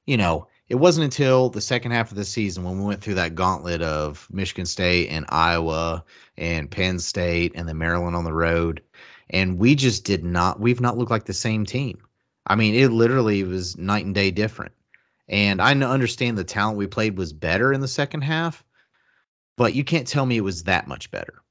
you 0.09 0.17
know, 0.17 0.47
it 0.71 0.77
wasn't 0.77 1.05
until 1.05 1.51
the 1.51 1.61
second 1.61 1.93
half 1.93 2.11
of 2.11 2.17
the 2.17 2.25
season 2.25 2.65
when 2.65 2.79
we 2.79 2.85
went 2.87 3.03
through 3.03 3.17
that 3.17 3.35
gauntlet 3.35 3.83
of 3.83 4.27
Michigan 4.33 4.65
State 4.65 5.11
and 5.11 5.27
Iowa 5.29 6.03
and 6.39 6.71
Penn 6.71 6.99
State 6.99 7.53
and 7.55 7.69
then 7.69 7.77
Maryland 7.77 8.17
on 8.17 8.25
the 8.25 8.33
road. 8.33 8.83
And 9.29 9.59
we 9.59 9.75
just 9.75 10.05
did 10.05 10.25
not, 10.25 10.61
we've 10.61 10.81
not 10.81 10.97
looked 10.97 11.11
like 11.11 11.27
the 11.27 11.35
same 11.35 11.67
team. 11.67 11.99
I 12.47 12.55
mean, 12.55 12.75
it 12.75 12.89
literally 12.89 13.43
was 13.43 13.77
night 13.77 14.07
and 14.07 14.15
day 14.15 14.31
different. 14.31 14.73
And 15.29 15.61
I 15.61 15.73
understand 15.73 16.39
the 16.39 16.45
talent 16.45 16.79
we 16.79 16.87
played 16.87 17.19
was 17.19 17.35
better 17.35 17.75
in 17.75 17.83
the 17.83 17.87
second 17.87 18.23
half, 18.23 18.65
but 19.59 19.75
you 19.75 19.85
can't 19.85 20.07
tell 20.07 20.25
me 20.25 20.39
it 20.39 20.41
was 20.41 20.63
that 20.63 20.89
much 20.89 21.11
better. 21.11 21.43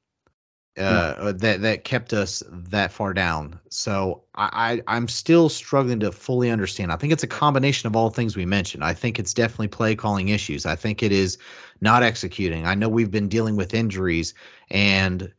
Hmm. 0.85 1.11
uh, 1.17 1.31
that 1.33 1.61
that 1.61 1.83
kept 1.83 2.13
us 2.13 2.43
that 2.49 2.91
far 2.91 3.13
down. 3.13 3.59
So 3.69 4.23
I, 4.35 4.81
I 4.87 4.95
I'm 4.95 5.07
still 5.07 5.49
struggling 5.49 5.99
to 6.01 6.11
fully 6.11 6.49
understand. 6.51 6.91
I 6.91 6.97
think 6.97 7.11
it's 7.13 7.23
a 7.23 7.27
combination 7.27 7.87
of 7.87 7.95
all 7.95 8.09
things 8.09 8.35
we 8.37 8.45
mentioned. 8.45 8.83
I 8.83 8.93
think 8.93 9.19
it's 9.19 9.33
definitely 9.33 9.69
play 9.69 9.95
calling 9.95 10.29
issues. 10.29 10.65
I 10.65 10.75
think 10.75 11.01
it 11.01 11.11
is 11.11 11.37
not 11.81 12.03
executing. 12.03 12.65
I 12.65 12.75
know 12.75 12.89
we've 12.89 13.11
been 13.11 13.27
dealing 13.27 13.55
with 13.55 13.73
injuries 13.73 14.33
and 14.69 15.31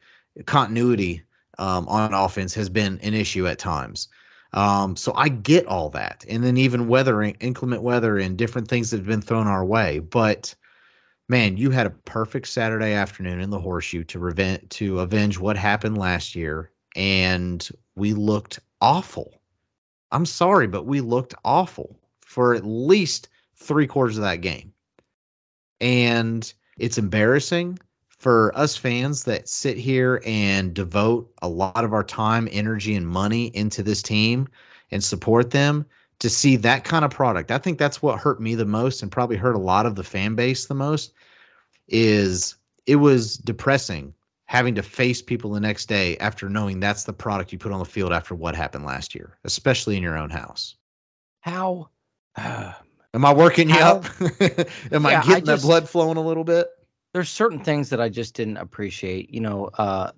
continuity 0.46 1.22
um, 1.58 1.88
on 1.88 2.14
offense 2.14 2.54
has 2.54 2.68
been 2.68 2.98
an 3.02 3.14
issue 3.14 3.46
at 3.46 3.58
times. 3.58 4.08
Um, 4.54 4.96
so 4.96 5.12
I 5.14 5.28
get 5.28 5.66
all 5.66 5.90
that, 5.90 6.24
and 6.28 6.42
then 6.42 6.56
even 6.56 6.88
weather, 6.88 7.22
inclement 7.22 7.82
weather, 7.82 8.18
and 8.18 8.36
different 8.36 8.68
things 8.68 8.90
that 8.90 8.98
have 8.98 9.06
been 9.06 9.20
thrown 9.20 9.46
our 9.46 9.64
way, 9.64 9.98
but 9.98 10.54
man, 11.28 11.56
you 11.56 11.70
had 11.70 11.86
a 11.86 11.90
perfect 11.90 12.48
Saturday 12.48 12.92
afternoon 12.92 13.40
in 13.40 13.50
the 13.50 13.58
horseshoe 13.58 14.04
to 14.04 14.18
revenge 14.18 14.68
to 14.70 15.00
avenge 15.00 15.38
what 15.38 15.56
happened 15.56 15.98
last 15.98 16.34
year, 16.34 16.70
and 16.96 17.68
we 17.96 18.12
looked 18.14 18.60
awful. 18.80 19.40
I'm 20.10 20.26
sorry, 20.26 20.66
but 20.66 20.86
we 20.86 21.00
looked 21.00 21.34
awful 21.44 21.98
for 22.20 22.54
at 22.54 22.64
least 22.64 23.28
three 23.56 23.86
quarters 23.86 24.16
of 24.16 24.24
that 24.24 24.40
game. 24.40 24.72
And 25.80 26.52
it's 26.78 26.98
embarrassing 26.98 27.78
for 28.08 28.56
us 28.56 28.76
fans 28.76 29.24
that 29.24 29.48
sit 29.48 29.76
here 29.76 30.20
and 30.24 30.74
devote 30.74 31.30
a 31.42 31.48
lot 31.48 31.84
of 31.84 31.92
our 31.92 32.02
time, 32.02 32.48
energy, 32.50 32.94
and 32.94 33.06
money 33.06 33.46
into 33.48 33.82
this 33.82 34.02
team 34.02 34.48
and 34.90 35.04
support 35.04 35.50
them 35.50 35.86
to 36.20 36.28
see 36.28 36.56
that 36.56 36.84
kind 36.84 37.04
of 37.04 37.10
product. 37.10 37.50
I 37.50 37.58
think 37.58 37.78
that's 37.78 38.02
what 38.02 38.18
hurt 38.18 38.40
me 38.40 38.54
the 38.54 38.64
most 38.64 39.02
and 39.02 39.10
probably 39.12 39.36
hurt 39.36 39.54
a 39.54 39.58
lot 39.60 39.86
of 39.86 39.94
the 39.94 40.02
fan 40.04 40.34
base 40.34 40.66
the 40.66 40.74
most 40.74 41.12
is 41.88 42.56
it 42.86 42.96
was 42.96 43.36
depressing 43.36 44.12
having 44.46 44.74
to 44.74 44.82
face 44.82 45.20
people 45.22 45.50
the 45.52 45.60
next 45.60 45.86
day 45.86 46.16
after 46.18 46.48
knowing 46.48 46.80
that's 46.80 47.04
the 47.04 47.12
product 47.12 47.52
you 47.52 47.58
put 47.58 47.70
on 47.72 47.78
the 47.78 47.84
field 47.84 48.12
after 48.12 48.34
what 48.34 48.54
happened 48.56 48.84
last 48.84 49.14
year, 49.14 49.38
especially 49.44 49.96
in 49.96 50.02
your 50.02 50.16
own 50.16 50.30
house. 50.30 50.76
How? 51.40 51.90
Am 52.36 53.24
I 53.24 53.32
working 53.34 53.68
you 53.68 53.74
How- 53.76 53.96
up? 53.96 54.04
Am 54.92 55.06
I 55.06 55.12
Yeah, 55.12 55.20
I 55.20 55.26
getting 55.26 55.44
just- 55.44 55.62
that 55.62 55.62
blood 55.62 55.88
flowing 55.88 56.16
a 56.16 56.22
little 56.22 56.44
bit? 56.44 56.68
there's 57.14 57.30
certain 57.30 57.58
things 57.64 57.88
that 57.88 58.00
I 58.02 58.08
just 58.10 58.34
didn't 58.34 58.58
appreciate. 58.58 59.30
You 59.32 59.40
know, 59.40 59.70
uh, 59.78 60.10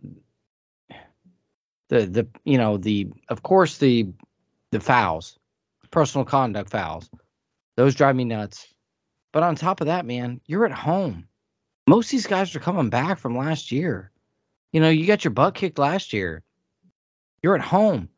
the 1.88 2.06
the 2.06 2.26
you 2.44 2.58
know 2.58 2.76
the 2.76 3.08
of 3.28 3.42
course 3.42 3.78
the 3.78 4.08
the 4.72 4.80
fouls, 4.80 5.38
personal 5.90 6.24
conduct 6.24 6.70
fouls, 6.70 7.10
those 7.76 7.94
drive 7.94 8.16
me 8.16 8.24
nuts. 8.24 8.72
But 9.32 9.42
on 9.42 9.54
top 9.54 9.80
of 9.80 9.86
that, 9.86 10.06
man, 10.06 10.40
you're 10.46 10.66
at 10.66 10.72
home. 10.72 11.26
Most 11.86 12.06
of 12.06 12.10
these 12.12 12.26
guys 12.26 12.54
are 12.54 12.60
coming 12.60 12.90
back 12.90 13.18
from 13.18 13.36
last 13.36 13.70
year. 13.72 14.10
You 14.72 14.80
know, 14.80 14.88
you 14.90 15.06
got 15.06 15.24
your 15.24 15.32
butt 15.32 15.54
kicked 15.54 15.78
last 15.78 16.12
year. 16.12 16.42
You're 17.42 17.54
at 17.54 17.60
home 17.60 18.08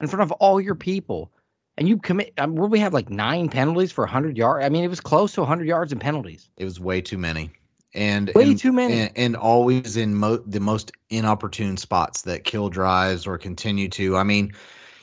in 0.00 0.06
front 0.08 0.22
of 0.22 0.32
all 0.32 0.60
your 0.60 0.74
people. 0.74 1.30
And 1.76 1.88
you 1.88 1.98
commit, 1.98 2.32
um, 2.38 2.52
I 2.56 2.60
mean, 2.60 2.70
we 2.70 2.78
have 2.78 2.94
like 2.94 3.10
nine 3.10 3.48
penalties 3.48 3.90
for 3.90 4.04
100 4.04 4.36
yards. 4.36 4.64
I 4.64 4.68
mean, 4.68 4.84
it 4.84 4.88
was 4.88 5.00
close 5.00 5.32
to 5.32 5.40
100 5.40 5.66
yards 5.66 5.92
in 5.92 5.98
penalties. 5.98 6.48
It 6.56 6.64
was 6.64 6.78
way 6.78 7.00
too 7.00 7.18
many. 7.18 7.50
And 7.94 8.30
Way 8.34 8.44
and- 8.50 8.58
too 8.58 8.72
many. 8.72 8.94
and, 9.00 9.10
and 9.16 9.36
always 9.36 9.96
in 9.96 10.14
mo- 10.14 10.42
the 10.46 10.60
most 10.60 10.92
inopportune 11.10 11.76
spots 11.76 12.22
that 12.22 12.44
kill 12.44 12.68
drives 12.68 13.26
or 13.26 13.38
continue 13.38 13.88
to. 13.90 14.16
I 14.16 14.22
mean, 14.22 14.52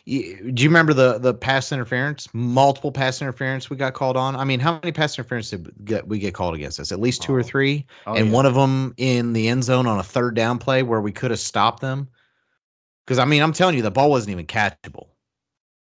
do 0.05 0.13
you 0.63 0.69
remember 0.69 0.93
the 0.93 1.17
the 1.19 1.33
pass 1.33 1.71
interference? 1.71 2.27
Multiple 2.33 2.91
pass 2.91 3.21
interference 3.21 3.69
we 3.69 3.77
got 3.77 3.93
called 3.93 4.17
on. 4.17 4.35
I 4.35 4.43
mean, 4.43 4.59
how 4.59 4.73
many 4.73 4.91
pass 4.91 5.17
interference 5.17 5.49
did 5.49 5.65
we 5.67 5.85
get, 5.85 6.07
we 6.07 6.19
get 6.19 6.33
called 6.33 6.55
against 6.55 6.79
us? 6.79 6.91
At 6.91 6.99
least 6.99 7.21
two 7.21 7.33
Oh. 7.33 7.35
or 7.37 7.43
three, 7.43 7.85
Oh, 8.07 8.15
and 8.15 8.27
yeah. 8.27 8.33
one 8.33 8.45
of 8.45 8.55
them 8.55 8.93
in 8.97 9.33
the 9.33 9.47
end 9.47 9.63
zone 9.63 9.85
on 9.87 9.99
a 9.99 10.03
third 10.03 10.35
down 10.35 10.57
play 10.57 10.83
where 10.83 11.01
we 11.01 11.11
could 11.11 11.31
have 11.31 11.39
stopped 11.39 11.81
them. 11.81 12.07
Because 13.05 13.19
I 13.19 13.25
mean, 13.25 13.41
I'm 13.43 13.53
telling 13.53 13.75
you, 13.75 13.81
the 13.81 13.91
ball 13.91 14.09
wasn't 14.09 14.31
even 14.31 14.45
catchable. 14.47 15.07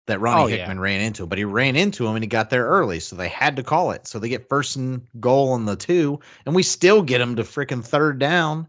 That 0.07 0.19
Ronnie 0.19 0.41
Oh, 0.41 0.47
yeah. 0.47 0.55
Hickman 0.57 0.79
ran 0.79 1.01
into, 1.01 1.27
but 1.27 1.37
he 1.37 1.43
ran 1.43 1.75
into 1.75 2.07
him 2.07 2.15
and 2.15 2.23
he 2.23 2.27
got 2.27 2.49
there 2.49 2.65
early, 2.65 2.99
so 2.99 3.15
they 3.15 3.27
had 3.27 3.55
to 3.57 3.63
call 3.63 3.91
it. 3.91 4.07
So 4.07 4.17
they 4.17 4.27
get 4.27 4.49
first 4.49 4.75
and 4.75 5.05
goal 5.19 5.51
on 5.51 5.65
the 5.65 5.75
two, 5.75 6.19
and 6.47 6.55
we 6.55 6.63
still 6.63 7.03
get 7.03 7.19
them 7.19 7.35
to 7.35 7.43
freaking 7.43 7.83
third 7.85 8.17
down. 8.17 8.67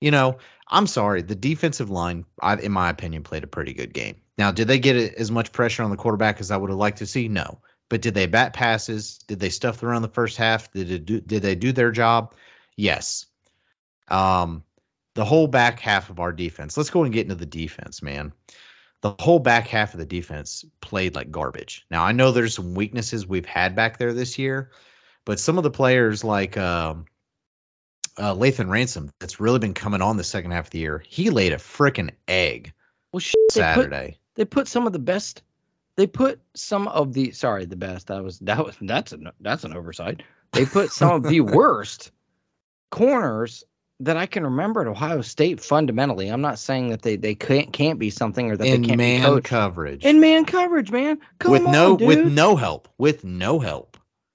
You 0.00 0.12
know, 0.12 0.38
I'm 0.68 0.86
sorry, 0.86 1.20
the 1.22 1.34
defensive 1.34 1.90
line, 1.90 2.24
I, 2.42 2.54
in 2.56 2.70
my 2.70 2.88
opinion, 2.90 3.24
played 3.24 3.42
a 3.42 3.48
pretty 3.48 3.72
good 3.74 3.92
game. 3.92 4.14
Now, 4.40 4.50
did 4.50 4.68
they 4.68 4.78
get 4.78 4.96
as 4.96 5.30
much 5.30 5.52
pressure 5.52 5.82
on 5.82 5.90
the 5.90 5.98
quarterback 5.98 6.40
as 6.40 6.50
I 6.50 6.56
would 6.56 6.70
have 6.70 6.78
liked 6.78 6.96
to 6.96 7.06
see? 7.06 7.28
No, 7.28 7.60
but 7.90 8.00
did 8.00 8.14
they 8.14 8.24
bat 8.24 8.54
passes? 8.54 9.18
Did 9.18 9.38
they 9.38 9.50
stuff 9.50 9.80
the 9.80 9.86
run 9.86 10.00
the 10.00 10.08
first 10.08 10.38
half? 10.38 10.72
Did 10.72 10.90
it 10.90 11.04
do, 11.04 11.20
did 11.20 11.42
they 11.42 11.54
do 11.54 11.72
their 11.72 11.90
job? 11.90 12.32
Yes. 12.76 13.26
Um, 14.08 14.64
the 15.14 15.26
whole 15.26 15.46
back 15.46 15.78
half 15.78 16.08
of 16.08 16.20
our 16.20 16.32
defense. 16.32 16.78
Let's 16.78 16.88
go 16.88 17.04
and 17.04 17.12
get 17.12 17.26
into 17.26 17.34
the 17.34 17.44
defense, 17.44 18.00
man. 18.00 18.32
The 19.02 19.14
whole 19.20 19.40
back 19.40 19.66
half 19.66 19.92
of 19.92 20.00
the 20.00 20.06
defense 20.06 20.64
played 20.80 21.14
like 21.14 21.30
garbage. 21.30 21.84
Now 21.90 22.02
I 22.02 22.12
know 22.12 22.32
there's 22.32 22.54
some 22.54 22.74
weaknesses 22.74 23.26
we've 23.26 23.44
had 23.44 23.76
back 23.76 23.98
there 23.98 24.14
this 24.14 24.38
year, 24.38 24.70
but 25.26 25.38
some 25.38 25.58
of 25.58 25.64
the 25.64 25.70
players 25.70 26.24
like 26.24 26.56
um, 26.56 27.04
uh, 28.16 28.34
Lathan 28.34 28.70
Ransom, 28.70 29.10
that's 29.20 29.38
really 29.38 29.58
been 29.58 29.74
coming 29.74 30.00
on 30.00 30.16
the 30.16 30.24
second 30.24 30.52
half 30.52 30.68
of 30.68 30.70
the 30.70 30.78
year. 30.78 31.04
He 31.06 31.28
laid 31.28 31.52
a 31.52 31.56
freaking 31.56 32.10
egg 32.26 32.72
well, 33.12 33.20
shit, 33.20 33.36
Saturday. 33.50 34.19
They 34.36 34.44
put 34.44 34.68
some 34.68 34.86
of 34.86 34.92
the 34.92 34.98
best. 34.98 35.42
They 35.96 36.06
put 36.06 36.40
some 36.54 36.88
of 36.88 37.12
the 37.12 37.30
sorry, 37.32 37.64
the 37.66 37.76
best. 37.76 38.06
That 38.06 38.22
was 38.22 38.38
that 38.40 38.64
was 38.64 38.76
that's 38.80 39.12
an 39.12 39.30
that's 39.40 39.64
an 39.64 39.76
oversight. 39.76 40.22
They 40.52 40.64
put 40.66 40.90
some 40.90 41.12
of 41.12 41.22
the 41.24 41.40
worst 41.40 42.10
corners 42.90 43.64
that 44.00 44.16
I 44.16 44.26
can 44.26 44.44
remember 44.44 44.80
at 44.80 44.86
Ohio 44.86 45.20
State. 45.20 45.60
Fundamentally, 45.60 46.28
I'm 46.28 46.40
not 46.40 46.58
saying 46.58 46.88
that 46.88 47.02
they 47.02 47.16
they 47.16 47.34
can't 47.34 47.72
can't 47.72 47.98
be 47.98 48.10
something 48.10 48.50
or 48.50 48.56
that 48.56 48.66
in 48.66 48.82
they 48.82 48.88
can't 48.88 48.98
be 48.98 49.04
man 49.04 49.22
coached. 49.24 49.46
coverage 49.46 50.04
in 50.04 50.20
man 50.20 50.44
coverage, 50.44 50.90
man. 50.90 51.18
Come 51.38 51.52
with 51.52 51.66
on, 51.66 51.72
no 51.72 51.96
dude. 51.96 52.08
with 52.08 52.32
no 52.32 52.56
help 52.56 52.88
with 52.98 53.24
no 53.24 53.58
help 53.58 53.89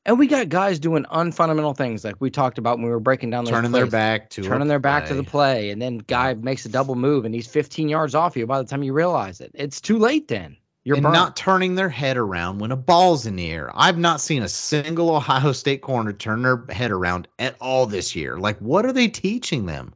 and 0.06 0.20
we 0.20 0.28
got 0.28 0.50
guys 0.50 0.80
doing 0.80 1.04
unfundamental 1.06 1.76
things 1.76 2.04
like 2.04 2.16
we 2.20 2.30
talked 2.30 2.58
about 2.58 2.78
when 2.78 2.86
we 2.86 2.92
were 2.92 3.00
breaking 3.00 3.30
down 3.30 3.46
turning 3.46 3.72
their 3.72 3.88
back 3.88 4.30
to 4.30 4.42
turning 4.44 4.68
their 4.68 4.80
back 4.80 5.06
to 5.08 5.14
the 5.14 5.24
play. 5.24 5.72
and 5.72 5.82
then 5.82 5.98
guy 6.00 6.34
makes 6.36 6.66
a 6.66 6.70
double 6.70 6.96
move 6.96 7.26
and 7.26 7.34
he's 7.34 7.48
15 7.48 7.90
yards 7.90 8.16
off 8.16 8.38
you 8.38 8.46
by 8.46 8.62
the 8.62 8.68
time 8.68 8.84
you 8.84 8.94
realize 8.94 9.42
it. 9.42 9.52
It's 9.54 9.82
too 9.82 9.98
late 9.98 10.28
then. 10.28 10.58
You're 10.86 11.02
not 11.02 11.36
turning 11.36 11.74
their 11.74 11.90
head 11.90 12.16
around 12.16 12.60
when 12.60 12.72
a 12.72 12.76
ball's 12.76 13.26
in 13.26 13.38
the 13.38 13.50
air. 13.50 13.72
I've 13.74 13.98
not 13.98 14.22
seen 14.22 14.44
a 14.44 14.48
single 14.48 15.16
Ohio 15.16 15.52
State 15.52 15.82
corner 15.82 16.14
turn 16.14 16.44
their 16.44 16.64
head 16.70 16.92
around 16.92 17.28
at 17.40 17.56
all 17.60 17.88
this 17.88 18.16
year. 18.16 18.38
Like, 18.38 18.60
what 18.60 18.86
are 18.86 18.94
they 18.94 19.08
teaching 19.08 19.66
them? 19.66 19.96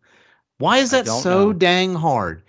Why 0.58 0.80
is 0.80 0.90
that 0.90 1.08
so 1.08 1.46
know. 1.46 1.54
dang 1.54 1.94
hard 1.94 2.42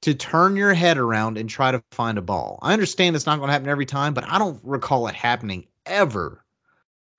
to 0.00 0.14
turn 0.14 0.56
your 0.56 0.72
head 0.72 0.96
around 0.96 1.36
and 1.36 1.50
try 1.50 1.70
to 1.70 1.82
find 1.90 2.16
a 2.16 2.22
ball? 2.22 2.58
I 2.62 2.72
understand 2.72 3.14
it's 3.14 3.26
not 3.26 3.36
going 3.36 3.48
to 3.48 3.52
happen 3.52 3.68
every 3.68 3.84
time, 3.84 4.14
but 4.14 4.24
I 4.26 4.38
don't 4.38 4.58
recall 4.62 5.06
it 5.08 5.14
happening 5.14 5.66
ever. 5.84 6.41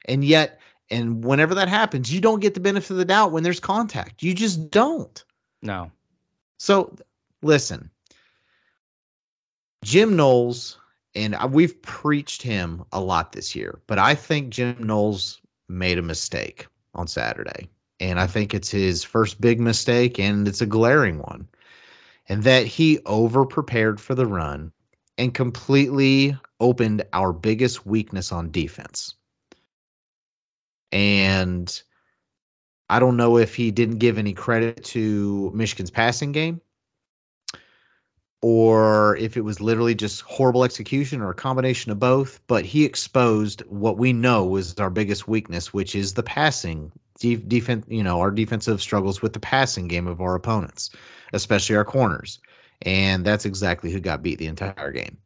And 0.06 0.24
yet, 0.24 0.60
and 0.89 1.24
whenever 1.24 1.56
that 1.56 1.70
happens, 1.70 2.13
you 2.13 2.22
don't 2.22 2.42
get 2.42 2.54
the 2.54 2.60
benefit 2.60 2.92
of 2.92 2.98
the 2.98 3.06
doubt 3.06 3.32
when 3.32 3.44
there's 3.44 3.60
contact. 3.60 4.24
You 4.24 4.34
just 4.34 4.70
don't. 4.70 5.24
no. 5.62 5.92
So 6.58 6.96
listen, 7.42 7.89
Jim 9.84 10.16
Knowles, 10.16 10.78
and 11.13 11.36
we've 11.52 11.80
preached 11.82 12.42
him 12.42 12.86
a 12.94 13.02
lot 13.02 13.34
this 13.34 13.56
year, 13.56 13.82
but 13.88 14.00
I 14.00 14.16
think 14.16 14.50
Jim 14.50 14.78
Knowles 14.80 15.42
made 15.68 15.98
a 15.98 16.04
mistake 16.04 16.68
on 16.96 17.08
Saturday. 17.08 17.68
And 18.00 18.20
I 18.20 18.28
think 18.28 18.54
it's 18.54 18.70
his 18.70 19.04
first 19.04 19.39
big 19.42 19.60
mistake, 19.60 20.20
and 20.20 20.48
it's 20.48 20.62
a 20.62 20.66
glaring 20.66 21.20
one. 21.20 21.48
And 22.30 22.44
that 22.44 22.66
he 22.66 23.00
over 23.06 23.46
prepared 23.46 24.00
for 24.00 24.16
the 24.16 24.26
run 24.26 24.72
and 25.18 25.34
completely 25.34 26.38
opened 26.60 27.04
our 27.13 27.34
biggest 27.34 27.86
weakness 27.86 28.32
on 28.32 28.52
defense. 28.52 29.16
And 30.94 31.82
I 32.90 33.00
don't 33.00 33.18
know 33.18 33.38
if 33.38 33.56
he 33.56 33.72
didn't 33.72 33.98
give 33.98 34.18
any 34.18 34.34
credit 34.34 34.84
to 34.86 35.52
Michigan's 35.54 35.92
passing 35.92 36.32
game 36.32 36.62
or 38.44 39.16
if 39.18 39.38
it 39.38 39.42
was 39.42 39.62
literally 39.62 39.96
just 39.96 40.22
horrible 40.22 40.66
execution 40.66 41.22
or 41.22 41.30
a 41.30 41.36
combination 41.36 41.92
of 41.94 42.00
both, 42.00 42.42
but 42.48 42.66
he 42.66 42.84
exposed 42.84 43.62
what 43.68 43.98
we 43.98 44.12
know 44.12 44.46
was 44.46 44.78
our 44.80 44.90
biggest 44.90 45.30
weakness, 45.30 45.74
which 45.74 45.96
is 45.96 46.14
the 46.14 46.24
passing 46.24 46.92
de- 47.20 47.38
defense, 47.38 47.86
you 47.88 48.04
know, 48.04 48.20
our 48.20 48.32
defensive 48.32 48.82
struggles 48.82 49.22
with 49.22 49.32
the 49.32 49.40
passing 49.40 49.88
game 49.88 50.08
of 50.08 50.20
our 50.20 50.36
opponents, 50.36 50.90
especially 51.32 51.76
our 51.78 51.86
corners. 51.86 52.40
And 52.82 53.26
that's 53.26 53.46
exactly 53.46 53.92
who 53.92 54.02
got 54.02 54.22
beat 54.22 54.40
the 54.40 54.48
entire 54.48 54.92
game. 54.92 55.18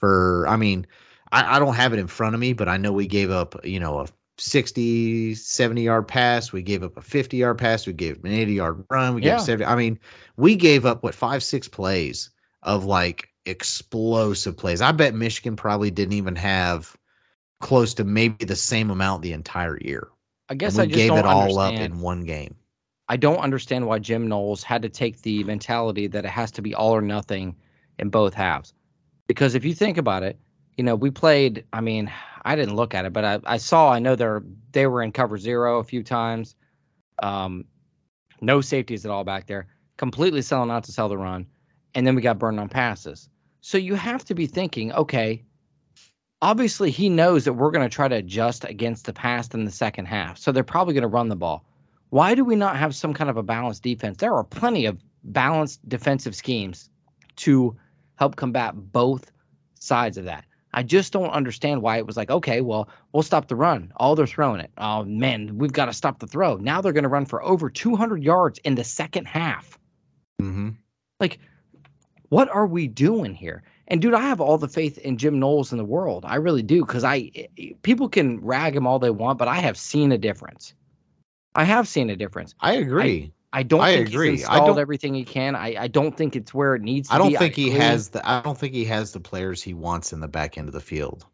For, 0.00 0.44
I 0.48 0.56
mean, 0.56 0.84
I, 1.30 1.56
I 1.56 1.58
don't 1.60 1.76
have 1.76 1.92
it 1.92 2.00
in 2.00 2.08
front 2.08 2.34
of 2.34 2.40
me, 2.40 2.54
but 2.54 2.68
I 2.68 2.76
know 2.76 2.92
we 2.92 3.06
gave 3.06 3.30
up, 3.30 3.54
you 3.64 3.78
know, 3.78 4.00
a 4.00 4.06
60, 4.38 5.34
70 5.34 5.82
yard 5.82 6.08
pass. 6.08 6.52
We 6.52 6.62
gave 6.62 6.82
up 6.82 6.96
a 6.96 7.02
50 7.02 7.36
yard 7.36 7.58
pass. 7.58 7.86
We 7.86 7.92
gave 7.92 8.24
an 8.24 8.32
80 8.32 8.52
yard 8.52 8.84
run. 8.90 9.14
We 9.14 9.20
gave 9.20 9.32
Yeah. 9.32 9.38
70. 9.38 9.64
I 9.64 9.74
mean, 9.76 9.98
we 10.36 10.56
gave 10.56 10.86
up 10.86 11.02
what 11.02 11.14
five, 11.14 11.42
six 11.42 11.68
plays 11.68 12.30
of 12.62 12.84
like 12.84 13.28
explosive 13.46 14.56
plays. 14.56 14.80
I 14.80 14.92
bet 14.92 15.14
Michigan 15.14 15.56
probably 15.56 15.90
didn't 15.90 16.14
even 16.14 16.36
have 16.36 16.96
close 17.60 17.94
to 17.94 18.04
maybe 18.04 18.44
the 18.44 18.56
same 18.56 18.90
amount 18.90 19.22
the 19.22 19.32
entire 19.32 19.78
year. 19.80 20.08
I 20.48 20.54
guess 20.54 20.74
and 20.74 20.78
we 20.78 20.82
I 20.84 20.86
just 20.86 20.96
gave 20.96 21.08
don't 21.08 21.18
it 21.18 21.26
all 21.26 21.58
up 21.58 21.74
in 21.74 22.00
one 22.00 22.24
game. 22.24 22.54
I 23.08 23.16
don't 23.16 23.38
understand 23.38 23.86
why 23.86 23.98
Jim 23.98 24.28
Knowles 24.28 24.62
had 24.62 24.82
to 24.82 24.88
take 24.88 25.22
the 25.22 25.42
mentality 25.44 26.06
that 26.08 26.24
it 26.24 26.30
has 26.30 26.50
to 26.52 26.62
be 26.62 26.74
all 26.74 26.94
or 26.94 27.00
nothing 27.00 27.56
in 27.98 28.10
both 28.10 28.34
halves. 28.34 28.74
Because 29.26 29.54
if 29.54 29.64
you 29.64 29.74
think 29.74 29.96
about 29.98 30.22
it, 30.22 30.38
you 30.78 30.84
know, 30.84 30.94
we 30.94 31.10
played, 31.10 31.64
I 31.72 31.80
mean, 31.80 32.10
I 32.44 32.54
didn't 32.54 32.76
look 32.76 32.94
at 32.94 33.04
it, 33.04 33.12
but 33.12 33.24
I, 33.24 33.40
I 33.44 33.56
saw, 33.56 33.92
I 33.92 33.98
know 33.98 34.14
they're, 34.14 34.44
they 34.70 34.86
were 34.86 35.02
in 35.02 35.10
cover 35.10 35.36
zero 35.36 35.80
a 35.80 35.84
few 35.84 36.04
times. 36.04 36.54
Um, 37.20 37.64
no 38.40 38.60
safeties 38.60 39.04
at 39.04 39.10
all 39.10 39.24
back 39.24 39.48
there, 39.48 39.66
completely 39.96 40.40
selling 40.40 40.70
out 40.70 40.84
to 40.84 40.92
sell 40.92 41.08
the 41.08 41.18
run. 41.18 41.46
And 41.94 42.06
then 42.06 42.14
we 42.14 42.22
got 42.22 42.38
burned 42.38 42.60
on 42.60 42.68
passes. 42.68 43.28
So 43.60 43.76
you 43.76 43.96
have 43.96 44.24
to 44.26 44.34
be 44.36 44.46
thinking, 44.46 44.92
okay, 44.92 45.42
obviously 46.40 46.92
he 46.92 47.08
knows 47.08 47.44
that 47.44 47.54
we're 47.54 47.72
going 47.72 47.88
to 47.88 47.94
try 47.94 48.06
to 48.06 48.14
adjust 48.14 48.64
against 48.64 49.04
the 49.04 49.12
pass 49.12 49.52
in 49.54 49.64
the 49.64 49.72
second 49.72 50.06
half. 50.06 50.38
So 50.38 50.52
they're 50.52 50.62
probably 50.62 50.94
going 50.94 51.02
to 51.02 51.08
run 51.08 51.28
the 51.28 51.34
ball. 51.34 51.64
Why 52.10 52.36
do 52.36 52.44
we 52.44 52.54
not 52.54 52.76
have 52.76 52.94
some 52.94 53.12
kind 53.12 53.28
of 53.28 53.36
a 53.36 53.42
balanced 53.42 53.82
defense? 53.82 54.18
There 54.18 54.32
are 54.32 54.44
plenty 54.44 54.86
of 54.86 55.02
balanced 55.24 55.86
defensive 55.88 56.36
schemes 56.36 56.88
to 57.36 57.76
help 58.14 58.36
combat 58.36 58.74
both 58.76 59.32
sides 59.80 60.16
of 60.16 60.24
that. 60.26 60.44
I 60.72 60.82
just 60.82 61.12
don't 61.12 61.30
understand 61.30 61.82
why 61.82 61.96
it 61.96 62.06
was 62.06 62.16
like, 62.16 62.30
okay, 62.30 62.60
well, 62.60 62.88
we'll 63.12 63.22
stop 63.22 63.48
the 63.48 63.56
run. 63.56 63.92
Oh, 63.98 64.14
they're 64.14 64.26
throwing 64.26 64.60
it. 64.60 64.70
Oh, 64.78 65.04
man, 65.04 65.56
we've 65.56 65.72
got 65.72 65.86
to 65.86 65.92
stop 65.92 66.18
the 66.18 66.26
throw. 66.26 66.56
Now 66.56 66.80
they're 66.80 66.92
going 66.92 67.04
to 67.04 67.08
run 67.08 67.24
for 67.24 67.42
over 67.42 67.70
200 67.70 68.22
yards 68.22 68.58
in 68.64 68.74
the 68.74 68.84
second 68.84 69.26
half. 69.26 69.78
Mm-hmm. 70.40 70.70
Like, 71.20 71.38
what 72.28 72.48
are 72.50 72.66
we 72.66 72.86
doing 72.86 73.34
here? 73.34 73.62
And 73.88 74.02
dude, 74.02 74.14
I 74.14 74.20
have 74.20 74.40
all 74.40 74.58
the 74.58 74.68
faith 74.68 74.98
in 74.98 75.16
Jim 75.16 75.38
Knowles 75.38 75.72
in 75.72 75.78
the 75.78 75.84
world. 75.84 76.24
I 76.26 76.36
really 76.36 76.62
do 76.62 76.84
because 76.84 77.04
I 77.04 77.30
people 77.82 78.08
can 78.08 78.38
rag 78.44 78.76
him 78.76 78.86
all 78.86 78.98
they 78.98 79.10
want, 79.10 79.38
but 79.38 79.48
I 79.48 79.56
have 79.56 79.78
seen 79.78 80.12
a 80.12 80.18
difference. 80.18 80.74
I 81.54 81.64
have 81.64 81.88
seen 81.88 82.10
a 82.10 82.16
difference. 82.16 82.54
I 82.60 82.74
agree. 82.74 83.32
I 83.52 83.62
don't 83.62 83.80
I 83.80 83.94
think 83.96 84.08
agree. 84.08 84.30
he's 84.32 84.48
I 84.48 84.58
don't- 84.58 84.78
everything 84.78 85.14
he 85.14 85.24
can. 85.24 85.56
I, 85.56 85.74
I 85.84 85.88
don't 85.88 86.16
think 86.16 86.36
it's 86.36 86.52
where 86.52 86.74
it 86.74 86.82
needs 86.82 87.08
to 87.08 87.12
be. 87.12 87.16
I 87.16 87.18
don't 87.18 87.32
be. 87.32 87.36
think 87.38 87.54
he 87.54 87.68
agree. 87.68 87.80
has 87.80 88.10
the 88.10 88.28
I 88.28 88.40
don't 88.42 88.58
think 88.58 88.74
he 88.74 88.84
has 88.84 89.12
the 89.12 89.20
players 89.20 89.62
he 89.62 89.72
wants 89.74 90.12
in 90.12 90.20
the 90.20 90.28
back 90.28 90.58
end 90.58 90.68
of 90.68 90.74
the 90.74 90.80
field. 90.80 91.24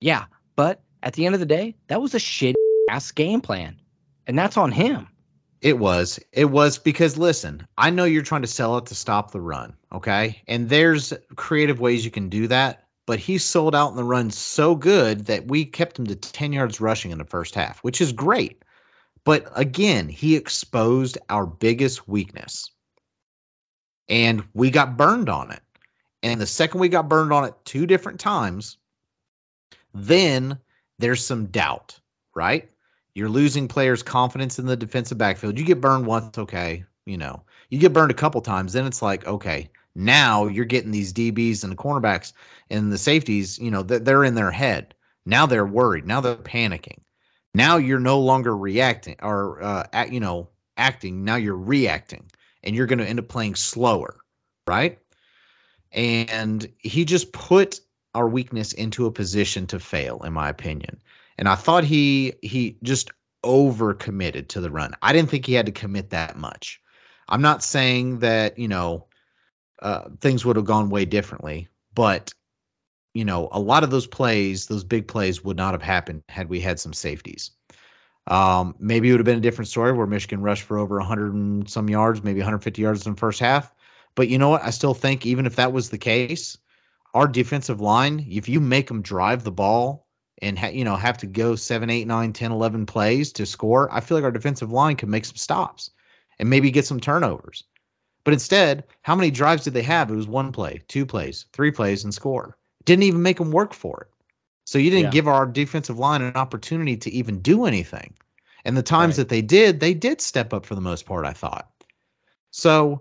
Yeah, 0.00 0.24
but 0.56 0.82
at 1.02 1.12
the 1.14 1.24
end 1.24 1.34
of 1.34 1.40
the 1.40 1.46
day, 1.46 1.74
that 1.88 2.00
was 2.02 2.14
a 2.14 2.18
shit 2.18 2.56
ass 2.90 3.10
game 3.12 3.40
plan, 3.40 3.80
and 4.26 4.36
that's 4.38 4.56
on 4.56 4.72
him. 4.72 5.06
It 5.62 5.78
was. 5.78 6.18
It 6.32 6.46
was 6.46 6.78
because 6.78 7.16
listen, 7.16 7.66
I 7.78 7.90
know 7.90 8.04
you're 8.04 8.22
trying 8.22 8.42
to 8.42 8.48
sell 8.48 8.76
it 8.78 8.86
to 8.86 8.94
stop 8.94 9.30
the 9.30 9.40
run, 9.40 9.74
okay? 9.92 10.42
And 10.48 10.68
there's 10.68 11.12
creative 11.36 11.80
ways 11.80 12.04
you 12.04 12.10
can 12.10 12.28
do 12.28 12.46
that, 12.48 12.84
but 13.06 13.18
he 13.18 13.38
sold 13.38 13.74
out 13.74 13.90
in 13.90 13.96
the 13.96 14.04
run 14.04 14.30
so 14.30 14.74
good 14.74 15.24
that 15.26 15.48
we 15.48 15.64
kept 15.64 15.98
him 15.98 16.06
to 16.08 16.14
10 16.14 16.52
yards 16.52 16.80
rushing 16.80 17.10
in 17.10 17.18
the 17.18 17.24
first 17.24 17.54
half, 17.54 17.78
which 17.80 18.00
is 18.00 18.12
great. 18.12 18.62
But 19.26 19.50
again, 19.56 20.08
he 20.08 20.36
exposed 20.36 21.18
our 21.30 21.46
biggest 21.46 22.06
weakness. 22.06 22.70
And 24.08 24.44
we 24.54 24.70
got 24.70 24.96
burned 24.96 25.28
on 25.28 25.50
it. 25.50 25.60
And 26.22 26.40
the 26.40 26.46
second 26.46 26.78
we 26.78 26.88
got 26.88 27.08
burned 27.08 27.32
on 27.32 27.44
it 27.44 27.54
two 27.64 27.86
different 27.86 28.20
times, 28.20 28.78
then 29.92 30.56
there's 31.00 31.26
some 31.26 31.46
doubt, 31.46 31.98
right? 32.36 32.70
You're 33.16 33.28
losing 33.28 33.66
players' 33.66 34.00
confidence 34.00 34.60
in 34.60 34.66
the 34.66 34.76
defensive 34.76 35.18
backfield. 35.18 35.58
You 35.58 35.64
get 35.64 35.80
burned 35.80 36.06
once, 36.06 36.38
okay, 36.38 36.84
you 37.04 37.18
know. 37.18 37.42
You 37.70 37.80
get 37.80 37.92
burned 37.92 38.12
a 38.12 38.14
couple 38.14 38.40
times, 38.40 38.74
then 38.74 38.86
it's 38.86 39.02
like, 39.02 39.26
okay, 39.26 39.68
now 39.96 40.46
you're 40.46 40.64
getting 40.64 40.92
these 40.92 41.12
DBs 41.12 41.64
and 41.64 41.72
the 41.72 41.76
cornerbacks 41.76 42.32
and 42.70 42.92
the 42.92 42.98
safeties, 42.98 43.58
you 43.58 43.72
know, 43.72 43.82
that 43.82 44.04
they're 44.04 44.22
in 44.22 44.36
their 44.36 44.52
head. 44.52 44.94
Now 45.24 45.46
they're 45.46 45.66
worried. 45.66 46.06
Now 46.06 46.20
they're 46.20 46.36
panicking. 46.36 46.98
Now 47.56 47.78
you're 47.78 47.98
no 47.98 48.20
longer 48.20 48.54
reacting 48.54 49.16
or 49.22 49.62
uh, 49.62 50.04
you 50.10 50.20
know, 50.20 50.50
acting. 50.76 51.24
Now 51.24 51.36
you're 51.36 51.56
reacting, 51.56 52.30
and 52.62 52.76
you're 52.76 52.86
going 52.86 52.98
to 52.98 53.06
end 53.06 53.18
up 53.18 53.28
playing 53.28 53.54
slower, 53.54 54.18
right? 54.66 54.98
And 55.90 56.70
he 56.80 57.06
just 57.06 57.32
put 57.32 57.80
our 58.14 58.28
weakness 58.28 58.74
into 58.74 59.06
a 59.06 59.10
position 59.10 59.66
to 59.68 59.78
fail, 59.78 60.22
in 60.22 60.34
my 60.34 60.50
opinion. 60.50 61.00
And 61.38 61.48
I 61.48 61.54
thought 61.54 61.84
he 61.84 62.34
he 62.42 62.76
just 62.82 63.10
overcommitted 63.42 64.48
to 64.48 64.60
the 64.60 64.70
run. 64.70 64.92
I 65.00 65.14
didn't 65.14 65.30
think 65.30 65.46
he 65.46 65.54
had 65.54 65.64
to 65.64 65.72
commit 65.72 66.10
that 66.10 66.36
much. 66.36 66.78
I'm 67.30 67.42
not 67.42 67.62
saying 67.62 68.18
that 68.18 68.58
you 68.58 68.68
know 68.68 69.06
uh, 69.80 70.10
things 70.20 70.44
would 70.44 70.56
have 70.56 70.66
gone 70.66 70.90
way 70.90 71.06
differently, 71.06 71.68
but 71.94 72.34
you 73.16 73.24
know 73.24 73.48
a 73.52 73.60
lot 73.60 73.84
of 73.84 73.90
those 73.90 74.06
plays, 74.06 74.66
those 74.66 74.84
big 74.84 75.08
plays, 75.08 75.44
would 75.44 75.56
not 75.56 75.74
have 75.74 75.82
happened 75.82 76.22
had 76.28 76.48
we 76.48 76.60
had 76.60 76.78
some 76.78 76.92
safeties. 76.92 77.52
Um, 78.28 78.74
maybe 78.78 79.08
it 79.08 79.12
would 79.12 79.20
have 79.20 79.26
been 79.26 79.38
a 79.38 79.48
different 79.48 79.68
story 79.68 79.92
where 79.92 80.06
Michigan 80.06 80.42
rushed 80.42 80.64
for 80.64 80.78
over 80.78 80.98
100 80.98 81.32
and 81.32 81.68
some 81.70 81.88
yards, 81.88 82.24
maybe 82.24 82.40
150 82.40 82.82
yards 82.82 83.06
in 83.06 83.12
the 83.12 83.18
first 83.18 83.38
half. 83.38 83.72
But 84.16 84.28
you 84.28 84.38
know 84.38 84.48
what? 84.48 84.64
I 84.64 84.70
still 84.70 84.94
think 84.94 85.24
even 85.24 85.46
if 85.46 85.56
that 85.56 85.72
was 85.72 85.90
the 85.90 85.98
case, 85.98 86.58
our 87.14 87.28
defensive 87.28 87.80
line, 87.80 88.26
if 88.28 88.48
you 88.48 88.60
make 88.60 88.88
them 88.88 89.02
drive 89.02 89.44
the 89.44 89.52
ball 89.52 90.06
and 90.42 90.58
ha- 90.58 90.68
you 90.68 90.84
know 90.84 90.96
have 90.96 91.16
to 91.18 91.26
go 91.26 91.54
7 91.56 91.88
8 91.88 92.06
9 92.06 92.32
10 92.32 92.52
11 92.52 92.86
plays 92.86 93.32
to 93.32 93.46
score 93.46 93.88
i 93.92 94.00
feel 94.00 94.16
like 94.16 94.24
our 94.24 94.30
defensive 94.30 94.70
line 94.70 94.96
could 94.96 95.08
make 95.08 95.24
some 95.24 95.36
stops 95.36 95.90
and 96.38 96.50
maybe 96.50 96.70
get 96.70 96.86
some 96.86 97.00
turnovers 97.00 97.64
but 98.24 98.34
instead 98.34 98.84
how 99.02 99.14
many 99.14 99.30
drives 99.30 99.64
did 99.64 99.72
they 99.74 99.82
have 99.82 100.10
it 100.10 100.14
was 100.14 100.28
one 100.28 100.52
play 100.52 100.82
two 100.88 101.06
plays 101.06 101.46
three 101.52 101.70
plays 101.70 102.04
and 102.04 102.12
score 102.12 102.56
didn't 102.86 103.02
even 103.02 103.22
make 103.22 103.36
them 103.36 103.50
work 103.52 103.74
for 103.74 104.00
it 104.00 104.08
so 104.64 104.78
you 104.78 104.90
didn't 104.90 105.04
Yeah. 105.04 105.10
give 105.10 105.28
our 105.28 105.44
defensive 105.46 105.98
line 105.98 106.22
an 106.22 106.34
opportunity 106.34 106.96
to 106.96 107.10
even 107.10 107.40
do 107.40 107.66
anything 107.66 108.14
and 108.64 108.76
the 108.76 108.82
times 108.82 109.12
Right. 109.12 109.16
that 109.18 109.28
they 109.28 109.42
did 109.42 109.80
they 109.80 109.92
did 109.92 110.20
step 110.22 110.54
up 110.54 110.64
for 110.64 110.74
the 110.74 110.80
most 110.80 111.04
part 111.04 111.26
i 111.26 111.32
thought 111.34 111.70
so 112.50 113.00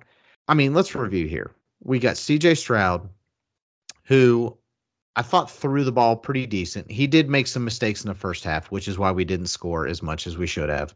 i 0.50 0.54
mean 0.54 0.74
let's 0.74 0.94
review 0.94 1.28
here 1.28 1.52
we 1.84 1.98
got 2.00 2.16
cj 2.16 2.58
stroud 2.58 3.10
who 4.04 4.58
I 5.18 5.22
thought 5.22 5.50
threw 5.50 5.86
the 5.86 5.94
ball 5.94 6.18
pretty 6.18 6.46
decent. 6.46 6.92
He 6.92 7.08
did 7.08 7.30
make 7.30 7.48
some 7.48 7.64
mistakes 7.64 8.04
in 8.04 8.10
the 8.10 8.14
first 8.14 8.44
half, 8.44 8.70
which 8.70 8.90
is 8.90 8.98
why 8.98 9.12
we 9.12 9.24
didn't 9.24 9.48
score 9.48 9.88
as 9.88 10.04
much 10.04 10.28
as 10.28 10.38
we 10.38 10.46
should 10.46 10.68
have. 10.68 10.94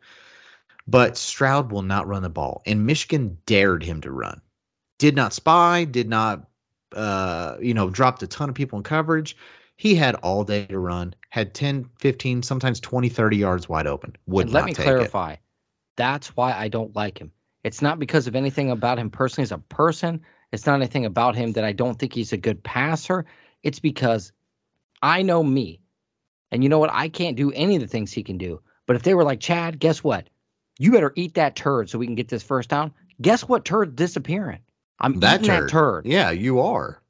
But 0.88 1.16
Stroud 1.18 1.72
will 1.72 1.84
not 1.84 2.06
run 2.06 2.22
the 2.22 2.30
ball, 2.30 2.62
and 2.66 2.86
Michigan 2.86 3.38
dared 3.46 3.82
him 3.82 4.02
to 4.02 4.12
run. 4.12 4.42
Did 4.98 5.16
not 5.16 5.32
spy, 5.32 5.86
did 5.86 6.10
not, 6.10 6.49
uh, 6.96 7.58
you 7.62 7.74
know, 7.74 7.90
dropped 7.90 8.24
a 8.24 8.28
ton 8.28 8.50
of 8.50 8.56
people 8.56 8.78
in 8.78 8.84
coverage. 8.84 9.36
He 9.76 9.96
had 9.96 10.16
all 10.16 10.44
day 10.44 10.66
to 10.66 10.80
run, 10.80 11.16
had 11.30 11.54
10, 11.54 11.90
15, 12.00 12.44
sometimes 12.44 12.80
20, 12.80 13.08
30 13.08 13.38
yards 13.38 13.70
wide 13.70 13.88
open. 13.88 14.16
Would 14.28 14.48
And 14.48 14.54
let 14.54 14.66
me 14.66 14.74
clarify. 14.74 15.38
That's 15.96 16.36
why 16.36 16.54
I 16.54 16.68
don't 16.68 16.96
like 16.96 17.18
him. 17.18 17.32
It's 17.64 17.82
not 17.82 18.00
because 18.00 18.28
of 18.28 18.36
anything 18.36 18.72
about 18.72 19.00
him 19.00 19.10
personally 19.10 19.44
as 19.44 19.52
a 19.52 19.58
person. 19.58 20.22
It's 20.52 20.66
not 20.66 20.76
anything 20.76 21.06
about 21.06 21.36
him 21.36 21.54
that 21.54 21.64
I 21.64 21.72
don't 21.72 21.98
think 21.98 22.14
he's 22.14 22.34
a 22.34 22.38
good 22.38 22.64
passer. 22.64 23.26
It's 23.64 23.80
because 23.80 24.32
I 25.02 25.22
know 25.22 25.44
me. 25.44 25.82
And 26.52 26.64
you 26.64 26.70
know 26.70 26.80
what? 26.80 26.92
I 26.92 27.10
can't 27.10 27.38
do 27.38 27.52
any 27.52 27.76
of 27.76 27.82
the 27.82 27.88
things 27.88 28.12
he 28.12 28.24
can 28.24 28.38
do. 28.38 28.62
But 28.86 28.96
if 28.96 29.04
they 29.04 29.14
were 29.14 29.24
like, 29.24 29.40
Chad, 29.40 29.80
guess 29.80 30.04
what? 30.04 30.30
You 30.80 30.92
better 30.92 31.14
eat 31.16 31.36
that 31.36 31.56
turd 31.56 31.90
so 31.90 32.00
we 32.00 32.08
can 32.08 32.16
get 32.16 32.30
this 32.30 32.44
first 32.44 32.70
down. 32.70 32.92
Guess 33.22 33.48
what 33.48 33.66
turd 33.66 33.96
disappearing? 33.96 34.60
I'm. 35.00 35.20
That 35.20 35.42
eating 35.42 35.48
turd. 35.48 35.64
that 35.70 35.72
turd. 35.72 36.06
Yeah, 36.06 36.32
you 36.32 36.60
are. 36.60 37.02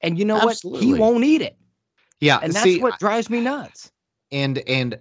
And 0.00 0.18
you 0.18 0.24
know 0.24 0.36
what? 0.36 0.60
He 0.80 0.94
won't 0.94 1.24
eat 1.24 1.42
it. 1.42 1.56
Yeah, 2.20 2.38
And 2.42 2.52
that's 2.52 2.64
see, 2.64 2.80
what 2.80 2.98
drives 2.98 3.28
me 3.28 3.40
nuts. 3.40 3.90
and 4.32 4.58
and 4.68 4.98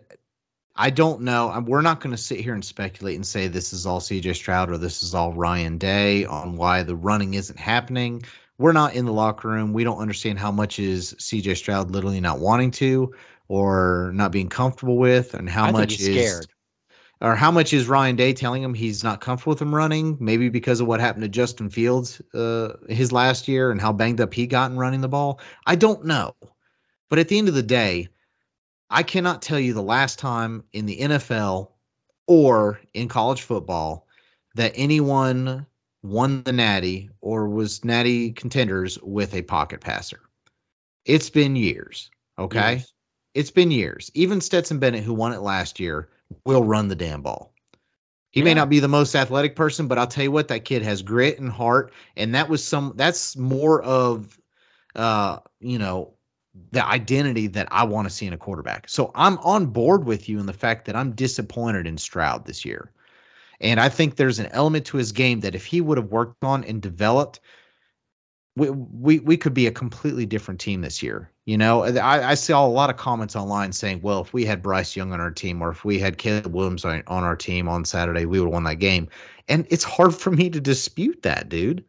I 0.75 0.89
don't 0.89 1.21
know. 1.21 1.63
We're 1.67 1.82
not 1.82 1.99
going 1.99 2.15
to 2.15 2.21
sit 2.21 2.39
here 2.39 2.53
and 2.53 2.65
speculate 2.65 3.15
and 3.15 3.25
say 3.25 3.47
this 3.47 3.73
is 3.73 3.86
all 3.86 3.99
CJ 3.99 4.36
Stroud 4.36 4.69
or 4.71 4.77
this 4.77 5.03
is 5.03 5.13
all 5.13 5.32
Ryan 5.34 5.77
Day 5.77 6.25
on 6.25 6.56
why 6.56 6.82
the 6.84 6.95
running 6.95 7.36
isn't 7.36 7.60
happening. 7.60 8.23
We're 8.58 8.71
not 8.71 8.95
in 8.95 9.06
the 9.06 9.13
locker 9.13 9.49
room. 9.49 9.73
We 9.73 9.84
don't 9.84 9.99
understand 9.99 10.39
how 10.39 10.51
much 10.51 10.79
is 10.79 11.13
CJ 11.15 11.58
Stroud 11.58 11.91
literally 11.91 12.19
not 12.19 12.39
wanting 12.39 12.71
to 12.71 13.13
or 13.49 14.12
not 14.15 14.32
being 14.32 14.49
comfortable 14.49 14.97
with, 14.97 15.34
and 15.34 15.49
how 15.49 15.65
I 15.65 15.71
much 15.71 15.91
he's 15.91 16.08
is 16.08 16.15
scared. 16.15 16.47
Or 17.23 17.36
how 17.38 17.49
much 17.49 17.71
is 17.71 17.88
Ryan 17.88 18.17
Day 18.17 18.33
telling 18.33 18.62
him 18.62 18.73
he's 18.73 19.01
not 19.01 19.21
comfortable 19.21 19.51
with 19.51 19.62
him 19.62 19.73
running? 19.73 20.17
Maybe 20.19 20.49
because 20.49 20.81
of 20.81 20.88
what 20.88 20.99
happened 20.99 21.23
to 21.23 21.29
Justin 21.29 21.69
Fields 21.69 22.21
uh, 22.33 22.73
his 22.89 23.13
last 23.13 23.47
year 23.47 23.71
and 23.71 23.79
how 23.79 23.93
banged 23.93 24.19
up 24.19 24.33
he 24.33 24.45
got 24.45 24.69
in 24.69 24.77
running 24.77 24.99
the 24.99 25.07
ball. 25.07 25.39
I 25.65 25.75
don't 25.75 26.03
know. 26.03 26.36
But 27.09 27.19
at 27.19 27.29
the 27.29 27.38
end 27.38 27.47
of 27.47 27.53
the 27.55 27.63
day, 27.63 28.09
I 28.89 29.03
cannot 29.03 29.41
tell 29.41 29.59
you 29.59 29.73
the 29.73 29.81
last 29.81 30.19
time 30.19 30.65
in 30.73 30.86
the 30.86 30.99
NFL 30.99 31.69
or 32.27 32.81
in 32.93 33.07
college 33.07 33.41
football 33.41 34.05
that 34.55 34.73
anyone 34.75 35.65
won 36.03 36.43
the 36.43 36.51
natty 36.51 37.09
or 37.21 37.47
was 37.47 37.86
natty 37.86 38.33
contenders 38.33 38.99
with 39.01 39.33
a 39.33 39.41
pocket 39.43 39.79
passer. 39.79 40.19
It's 41.05 41.29
been 41.29 41.55
years. 41.55 42.12
Okay. 42.38 42.73
Years. 42.73 42.93
It's 43.33 43.51
been 43.51 43.71
years. 43.71 44.12
Even 44.13 44.41
Stetson 44.41 44.77
Bennett, 44.77 45.03
who 45.03 45.13
won 45.13 45.31
it 45.31 45.41
last 45.41 45.79
year, 45.79 46.09
will 46.46 46.63
run 46.63 46.88
the 46.88 46.96
damn 46.96 47.22
ball. 47.22 47.54
He 48.32 48.41
may 48.41 48.56
not 48.56 48.69
be 48.69 48.80
the 48.80 48.88
most 48.88 49.15
athletic 49.15 49.56
person, 49.56 49.88
but 49.88 50.00
I'll 50.00 50.08
tell 50.08 50.24
you 50.24 50.32
what, 50.32 50.48
that 50.48 50.65
kid 50.65 50.82
has 50.82 51.04
grit 51.04 51.39
and 51.39 51.52
heart. 51.52 51.93
And 52.17 52.34
that 52.34 52.50
was 52.50 52.63
some 52.63 52.93
that's 52.96 53.38
more 53.38 53.82
of 53.84 54.39
uh, 54.96 55.39
you 55.60 55.80
know, 55.80 56.13
the 56.72 56.86
identity 56.86 57.48
that 57.48 57.67
I 57.72 57.84
want 57.84 58.08
to 58.08 58.13
see 58.13 58.28
in 58.28 58.34
a 58.34 58.38
quarterback. 58.38 58.88
So 58.88 59.12
I'm 59.15 59.38
on 59.39 59.67
board 59.67 60.06
with 60.06 60.30
you 60.30 60.39
in 60.39 60.46
the 60.46 60.54
fact 60.54 60.86
that 60.86 60.96
I'm 60.96 61.12
disappointed 61.12 61.88
in 61.88 61.98
Stroud 61.98 62.46
this 62.46 62.63
year. 62.63 62.91
And 63.60 63.80
I 63.80 63.89
think 63.89 64.15
there's 64.15 64.39
an 64.39 64.48
element 64.48 64.86
to 64.88 64.98
his 64.98 65.12
game 65.12 65.39
that 65.39 65.56
if 65.56 65.65
he 65.65 65.82
would 65.82 65.98
have 65.98 66.12
worked 66.12 66.43
on 66.43 66.63
and 66.65 66.82
developed, 66.82 67.39
we, 68.56 68.70
we 68.70 69.20
we 69.20 69.38
could 69.38 69.54
be 69.54 69.68
a 69.68 69.72
completely 69.72 70.26
different 70.26 70.60
team 70.60 70.82
this 70.82 71.02
year. 71.02 71.30
You 71.46 71.58
know, 71.58 71.84
I, 71.84 72.32
I 72.32 72.34
saw 72.36 72.66
a 72.66 72.68
lot 72.68 72.89
of 72.89 72.98
comments 72.98 73.36
online 73.36 73.74
saying, 73.74 74.02
well, 74.02 74.22
if 74.22 74.32
we 74.32 74.46
had 74.46 74.62
Bryce 74.62 74.96
Young 74.96 75.12
on 75.12 75.20
our 75.20 75.32
team 75.32 75.62
or 75.62 75.72
if 75.72 75.84
we 75.84 76.00
had 76.00 76.18
Caleb 76.18 76.54
Williams 76.54 76.86
on, 76.86 77.04
on 77.08 77.24
our 77.24 77.36
team 77.36 77.68
on 77.68 77.84
Saturday, 77.84 78.26
we 78.26 78.39
would 78.39 78.46
have 78.46 78.54
won 78.54 78.63
that 78.63 78.76
game. 78.76 79.10
And 79.50 79.68
it's 79.70 79.84
hard 79.84 80.16
for 80.16 80.32
me 80.32 80.50
to 80.50 80.62
dispute 80.62 81.22
that, 81.24 81.50
dude. 81.50 81.84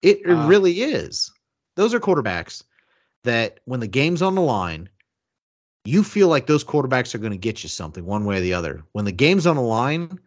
It, 0.00 0.20
it 0.24 0.32
Uh, 0.32 0.46
really 0.46 0.82
is. 0.82 1.30
Those 1.76 1.92
are 1.92 2.00
quarterbacks 2.00 2.62
that 3.24 3.60
when 3.66 3.80
the 3.80 3.86
game's 3.86 4.22
on 4.22 4.34
the 4.34 4.40
line, 4.40 4.88
you 5.84 6.02
feel 6.02 6.28
like 6.28 6.46
those 6.46 6.64
quarterbacks 6.64 7.14
are 7.14 7.18
going 7.18 7.32
to 7.32 7.38
get 7.38 7.62
you 7.62 7.68
something 7.68 8.06
one 8.06 8.24
way 8.24 8.38
or 8.38 8.40
the 8.40 8.54
other. 8.54 8.82
When 8.92 9.04
the 9.04 9.12
game's 9.12 9.46
on 9.46 9.56
the 9.56 9.62
line, 9.62 10.18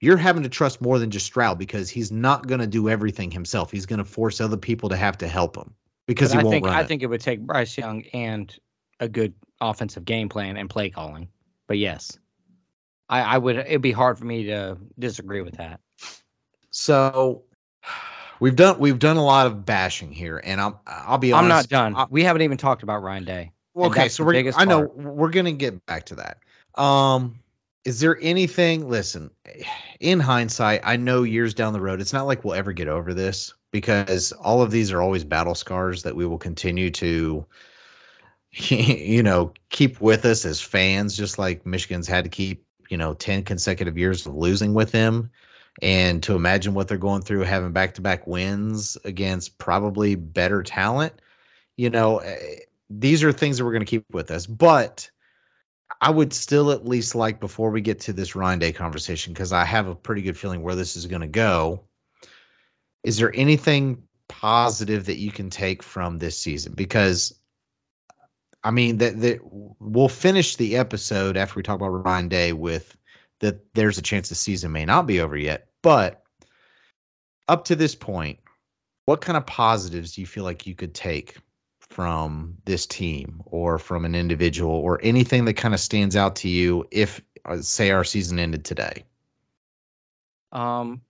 you're 0.00 0.16
having 0.16 0.42
to 0.42 0.48
trust 0.48 0.80
more 0.80 0.98
than 0.98 1.10
just 1.10 1.26
Stroud 1.26 1.58
because 1.58 1.90
he's 1.90 2.10
not 2.10 2.46
going 2.46 2.60
to 2.60 2.66
do 2.66 2.88
everything 2.88 3.30
himself. 3.30 3.70
He's 3.70 3.86
going 3.86 3.98
to 3.98 4.04
force 4.04 4.40
other 4.40 4.56
people 4.56 4.88
to 4.88 4.96
have 4.96 5.18
to 5.18 5.28
help 5.28 5.56
him 5.56 5.74
because 6.06 6.30
But 6.30 6.34
he 6.36 6.40
I 6.40 6.42
won't 6.44 6.52
think 6.54 6.66
run 6.66 6.74
I 6.74 6.80
it. 6.80 6.88
think 6.88 7.02
it 7.02 7.06
would 7.06 7.20
take 7.20 7.40
Bryce 7.40 7.76
Young 7.76 8.02
and 8.14 8.54
a 9.00 9.08
good 9.08 9.34
offensive 9.60 10.04
game 10.04 10.28
plan 10.28 10.56
and 10.56 10.68
play 10.70 10.90
calling. 10.90 11.28
But 11.68 11.78
yes, 11.78 12.18
I, 13.08 13.20
I 13.22 13.38
would. 13.38 13.56
It'd 13.56 13.82
be 13.82 13.92
hard 13.92 14.18
for 14.18 14.24
me 14.24 14.44
to 14.44 14.76
disagree 14.98 15.42
with 15.42 15.56
that. 15.56 15.80
So 16.70 17.42
we've 18.40 18.56
done 18.56 18.78
we've 18.78 18.98
done 18.98 19.16
a 19.16 19.24
lot 19.24 19.46
of 19.46 19.64
bashing 19.66 20.12
here, 20.12 20.40
and 20.44 20.60
I'm 20.60 20.76
I'll 20.86 21.18
be 21.18 21.32
honest. 21.32 21.42
I'm 21.44 21.48
not 21.48 21.68
done. 21.68 21.94
I- 21.96 22.06
we 22.10 22.22
haven't 22.22 22.42
even 22.42 22.56
talked 22.56 22.82
about 22.82 23.02
Ryan 23.02 23.24
Day. 23.24 23.52
Well, 23.74 23.90
okay, 23.90 24.08
so 24.08 24.24
we're 24.24 24.52
I 24.56 24.64
know 24.64 24.86
part. 24.88 24.96
we're 24.96 25.30
gonna 25.30 25.52
get 25.52 25.84
back 25.86 26.06
to 26.06 26.16
that. 26.16 26.38
Um, 26.80 27.39
is 27.84 28.00
there 28.00 28.18
anything? 28.20 28.88
Listen, 28.88 29.30
in 30.00 30.20
hindsight, 30.20 30.80
I 30.84 30.96
know 30.96 31.22
years 31.22 31.54
down 31.54 31.72
the 31.72 31.80
road, 31.80 32.00
it's 32.00 32.12
not 32.12 32.26
like 32.26 32.44
we'll 32.44 32.54
ever 32.54 32.72
get 32.72 32.88
over 32.88 33.14
this 33.14 33.54
because 33.72 34.32
all 34.32 34.62
of 34.62 34.70
these 34.70 34.92
are 34.92 35.00
always 35.02 35.24
battle 35.24 35.54
scars 35.54 36.02
that 36.02 36.16
we 36.16 36.26
will 36.26 36.38
continue 36.38 36.90
to, 36.90 37.46
you 38.52 39.22
know, 39.22 39.52
keep 39.70 40.00
with 40.00 40.24
us 40.24 40.44
as 40.44 40.60
fans, 40.60 41.16
just 41.16 41.38
like 41.38 41.64
Michigan's 41.66 42.08
had 42.08 42.24
to 42.24 42.30
keep, 42.30 42.64
you 42.88 42.96
know, 42.96 43.14
10 43.14 43.44
consecutive 43.44 43.96
years 43.96 44.26
of 44.26 44.34
losing 44.34 44.74
with 44.74 44.92
them 44.92 45.30
And 45.82 46.22
to 46.24 46.36
imagine 46.36 46.74
what 46.74 46.88
they're 46.88 46.98
going 46.98 47.22
through, 47.22 47.42
having 47.42 47.72
back 47.72 47.94
to 47.96 48.02
back 48.02 48.26
wins 48.26 48.98
against 49.04 49.58
probably 49.58 50.16
better 50.16 50.62
talent, 50.62 51.14
you 51.76 51.90
know, 51.90 52.18
eh, 52.18 52.60
these 52.90 53.24
are 53.24 53.32
things 53.32 53.58
that 53.58 53.64
we're 53.64 53.72
going 53.72 53.80
to 53.84 53.86
keep 53.86 54.06
with 54.12 54.30
us. 54.30 54.46
But 54.46 55.10
I 56.00 56.10
would 56.10 56.32
still 56.32 56.70
at 56.70 56.86
least 56.86 57.14
like 57.14 57.40
before 57.40 57.70
we 57.70 57.80
get 57.80 58.00
to 58.00 58.12
this 58.12 58.34
Ryan 58.34 58.58
Day 58.58 58.72
conversation, 58.72 59.32
because 59.32 59.52
I 59.52 59.64
have 59.64 59.86
a 59.86 59.94
pretty 59.94 60.22
good 60.22 60.38
feeling 60.38 60.62
where 60.62 60.74
this 60.74 60.96
is 60.96 61.06
going 61.06 61.20
to 61.20 61.26
go. 61.26 61.82
Is 63.02 63.18
there 63.18 63.34
anything 63.34 64.02
positive 64.28 65.06
that 65.06 65.18
you 65.18 65.30
can 65.30 65.50
take 65.50 65.82
from 65.82 66.18
this 66.18 66.38
season? 66.38 66.72
Because 66.74 67.34
I 68.62 68.70
mean 68.70 68.98
that 68.98 69.20
that 69.20 69.40
we'll 69.42 70.08
finish 70.08 70.56
the 70.56 70.76
episode 70.76 71.36
after 71.36 71.58
we 71.58 71.62
talk 71.62 71.76
about 71.76 71.88
Ryan 71.88 72.28
Day 72.28 72.52
with 72.52 72.96
that 73.40 73.60
there's 73.74 73.98
a 73.98 74.02
chance 74.02 74.28
the 74.28 74.34
season 74.34 74.72
may 74.72 74.84
not 74.84 75.06
be 75.06 75.20
over 75.20 75.36
yet. 75.36 75.68
But 75.82 76.22
up 77.48 77.64
to 77.64 77.76
this 77.76 77.94
point, 77.94 78.38
what 79.06 79.20
kind 79.20 79.36
of 79.36 79.46
positives 79.46 80.14
do 80.14 80.20
you 80.20 80.26
feel 80.26 80.44
like 80.44 80.66
you 80.66 80.74
could 80.74 80.94
take 80.94 81.36
from 81.90 82.56
this 82.64 82.86
team 82.86 83.42
or 83.46 83.78
from 83.78 84.04
an 84.04 84.14
individual 84.14 84.72
or 84.72 85.00
anything 85.02 85.44
that 85.44 85.54
kind 85.54 85.74
of 85.74 85.80
stands 85.80 86.14
out 86.14 86.36
to 86.36 86.48
you 86.48 86.86
if 86.92 87.20
uh, 87.44 87.60
say 87.60 87.90
our 87.90 88.04
season 88.04 88.38
ended 88.38 88.64
today? 88.64 89.04
Um 90.52 91.02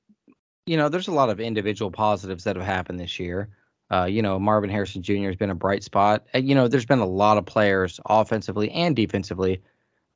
you 0.66 0.76
know 0.76 0.88
there's 0.88 1.08
a 1.08 1.12
lot 1.12 1.30
of 1.30 1.38
individual 1.38 1.90
positives 1.90 2.44
that 2.44 2.56
have 2.56 2.64
happened 2.64 2.98
this 2.98 3.18
year. 3.18 3.50
Uh, 3.92 4.04
you 4.04 4.22
know 4.22 4.38
marvin 4.38 4.70
harrison 4.70 5.02
jr 5.02 5.26
has 5.26 5.36
been 5.36 5.50
a 5.50 5.54
bright 5.54 5.84
spot. 5.84 6.26
And, 6.32 6.48
you 6.48 6.54
know 6.54 6.66
there's 6.66 6.86
been 6.86 6.98
a 7.00 7.06
lot 7.06 7.36
of 7.36 7.44
players 7.44 8.00
offensively 8.06 8.70
and 8.70 8.96
defensively 8.96 9.62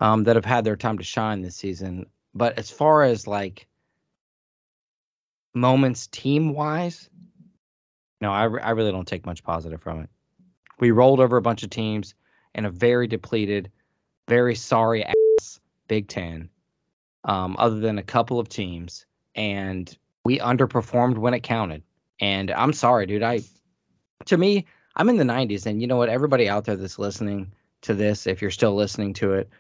um, 0.01 0.25
that 0.25 0.37
have 0.37 0.45
had 0.45 0.65
their 0.65 0.77
time 0.77 0.99
to 0.99 1.05
shine 1.05 1.43
this 1.43 1.57
season. 1.57 2.07
But 2.35 2.59
as 2.59 2.71
far 2.71 3.03
as 3.03 3.27
like 3.27 3.67
moments 5.55 6.07
team 6.09 6.55
wise 6.55 7.11
no 8.21 8.33
I, 8.33 8.45
re- 8.45 8.63
I 8.63 8.71
really 8.71 8.93
don't 8.93 9.07
take 9.07 9.27
much 9.27 9.45
positive 9.45 9.81
from 9.83 10.01
it 10.01 10.11
we 10.81 10.91
rolled 10.91 11.21
over 11.21 11.37
a 11.37 11.43
bunch 11.43 11.63
of 11.63 11.71
teams 11.71 12.15
in 12.55 12.65
a 12.65 12.71
very 12.71 13.07
depleted, 13.07 13.71
very 14.29 14.55
sorry 14.55 15.05
ass 15.05 15.61
Big 15.89 16.09
Ten, 16.09 16.49
um, 17.25 17.57
other 17.59 17.79
than 17.81 17.99
a 17.99 18.03
couple 18.03 18.39
of 18.39 18.49
teams. 18.49 19.07
And 19.35 19.97
we 20.25 20.39
underperformed 20.39 21.19
when 21.19 21.35
it 21.35 21.43
counted. 21.43 21.83
And 22.21 22.51
I'm 22.51 22.73
sorry, 22.73 23.07
dude. 23.07 23.23
I, 23.23 23.41
to 24.27 24.37
me, 24.37 24.67
I'm 24.97 25.09
in 25.09 25.17
the 25.17 25.25
90s. 25.25 25.67
And 25.67 25.81
you 25.81 25.87
know 25.87 25.97
what? 25.97 26.09
Everybody 26.09 26.49
out 26.49 26.65
there 26.65 26.77
that's 26.77 26.99
listening 26.99 27.53
to 27.83 27.95
this, 27.95 28.27
if 28.27 28.41
you're 28.41 28.51
still 28.51 28.75
listening 28.75 29.13
to 29.15 29.35
it, 29.35 29.51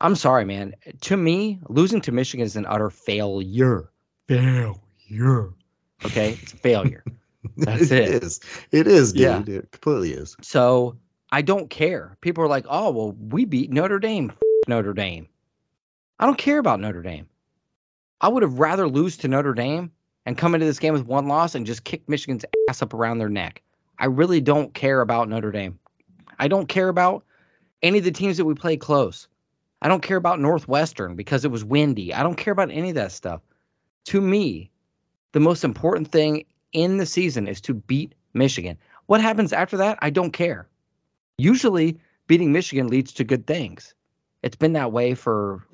I'm 0.00 0.14
sorry, 0.14 0.44
man. 0.44 0.74
To 1.02 1.16
me, 1.16 1.58
losing 1.68 2.00
to 2.02 2.12
Michigan 2.12 2.46
is 2.46 2.56
an 2.56 2.66
utter 2.66 2.90
failure. 2.90 3.90
Failure. 4.28 5.50
Okay? 6.04 6.38
It's 6.42 6.52
a 6.52 6.56
failure. 6.56 7.04
That's 7.56 7.90
it. 7.90 8.08
it 8.08 8.22
is. 8.22 8.40
It 8.70 8.86
is, 8.86 9.12
dude. 9.12 9.48
Yeah. 9.48 9.54
It 9.56 9.70
completely 9.72 10.12
is. 10.12 10.36
So 10.42 10.96
I 11.32 11.42
don't 11.42 11.70
care. 11.70 12.16
People 12.20 12.44
are 12.44 12.48
like, 12.48 12.66
oh, 12.68 12.90
well, 12.90 13.12
we 13.12 13.44
beat 13.44 13.70
Notre 13.70 13.98
Dame. 13.98 14.30
F- 14.30 14.68
Notre 14.68 14.94
Dame. 14.94 15.28
I 16.18 16.26
don't 16.26 16.38
care 16.38 16.58
about 16.58 16.80
Notre 16.80 17.02
Dame. 17.02 17.28
I 18.20 18.28
would 18.28 18.42
have 18.42 18.58
rather 18.58 18.88
lose 18.88 19.16
to 19.18 19.28
Notre 19.28 19.54
Dame 19.54 19.90
and 20.26 20.36
come 20.36 20.54
into 20.54 20.66
this 20.66 20.78
game 20.78 20.92
with 20.92 21.06
one 21.06 21.28
loss 21.28 21.54
and 21.54 21.64
just 21.66 21.84
kick 21.84 22.08
Michigan's 22.08 22.44
ass 22.68 22.82
up 22.82 22.92
around 22.92 23.18
their 23.18 23.28
neck. 23.28 23.62
I 23.98 24.06
really 24.06 24.40
don't 24.40 24.74
care 24.74 25.00
about 25.00 25.28
Notre 25.28 25.52
Dame. 25.52 25.78
I 26.38 26.48
don't 26.48 26.68
care 26.68 26.88
about 26.88 27.24
any 27.82 27.98
of 27.98 28.04
the 28.04 28.10
teams 28.10 28.36
that 28.36 28.44
we 28.44 28.54
play 28.54 28.76
close. 28.76 29.28
I 29.82 29.88
don't 29.88 30.02
care 30.02 30.16
about 30.16 30.40
Northwestern 30.40 31.14
because 31.14 31.44
it 31.44 31.50
was 31.50 31.64
windy. 31.64 32.12
I 32.12 32.22
don't 32.22 32.34
care 32.34 32.52
about 32.52 32.70
any 32.70 32.88
of 32.90 32.94
that 32.96 33.12
stuff. 33.12 33.40
To 34.06 34.20
me, 34.20 34.70
the 35.32 35.40
most 35.40 35.62
important 35.62 36.10
thing 36.10 36.44
in 36.72 36.98
the 36.98 37.06
season 37.06 37.48
is 37.48 37.60
to 37.62 37.74
beat 37.74 38.14
Michigan. 38.34 38.76
What 39.06 39.20
happens 39.20 39.52
after 39.52 39.76
that? 39.78 39.98
I 40.02 40.10
don't 40.10 40.32
care. 40.32 40.68
Usually, 41.38 41.98
beating 42.26 42.52
Michigan 42.52 42.88
leads 42.88 43.12
to 43.14 43.24
good 43.24 43.46
things. 43.46 43.94
It's 44.42 44.56
been 44.56 44.72
that 44.74 44.92
way 44.92 45.14
for 45.14 45.66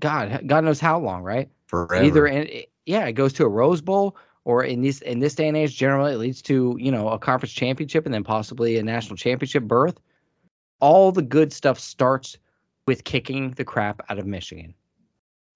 God, 0.00 0.42
God 0.46 0.64
knows 0.64 0.80
how 0.80 0.98
long, 0.98 1.22
right? 1.22 1.48
Forever. 1.66 2.04
Either 2.04 2.26
in, 2.26 2.64
yeah, 2.86 3.06
it 3.06 3.12
goes 3.12 3.32
to 3.34 3.44
a 3.44 3.48
Rose 3.48 3.80
Bowl, 3.80 4.16
or 4.44 4.62
in 4.62 4.82
this 4.82 5.00
in 5.00 5.20
this 5.20 5.34
day 5.34 5.48
and 5.48 5.56
age, 5.56 5.76
generally 5.76 6.12
it 6.12 6.18
leads 6.18 6.42
to 6.42 6.76
you 6.78 6.90
know 6.90 7.08
a 7.08 7.18
conference 7.18 7.52
championship 7.52 8.04
and 8.04 8.14
then 8.14 8.24
possibly 8.24 8.76
a 8.76 8.82
national 8.82 9.16
championship 9.16 9.64
berth. 9.64 9.98
All 10.80 11.12
the 11.12 11.22
good 11.22 11.52
stuff 11.52 11.78
starts 11.78 12.36
with 12.86 13.04
kicking 13.04 13.52
the 13.52 13.64
crap 13.64 14.02
out 14.10 14.18
of 14.18 14.26
Michigan, 14.26 14.74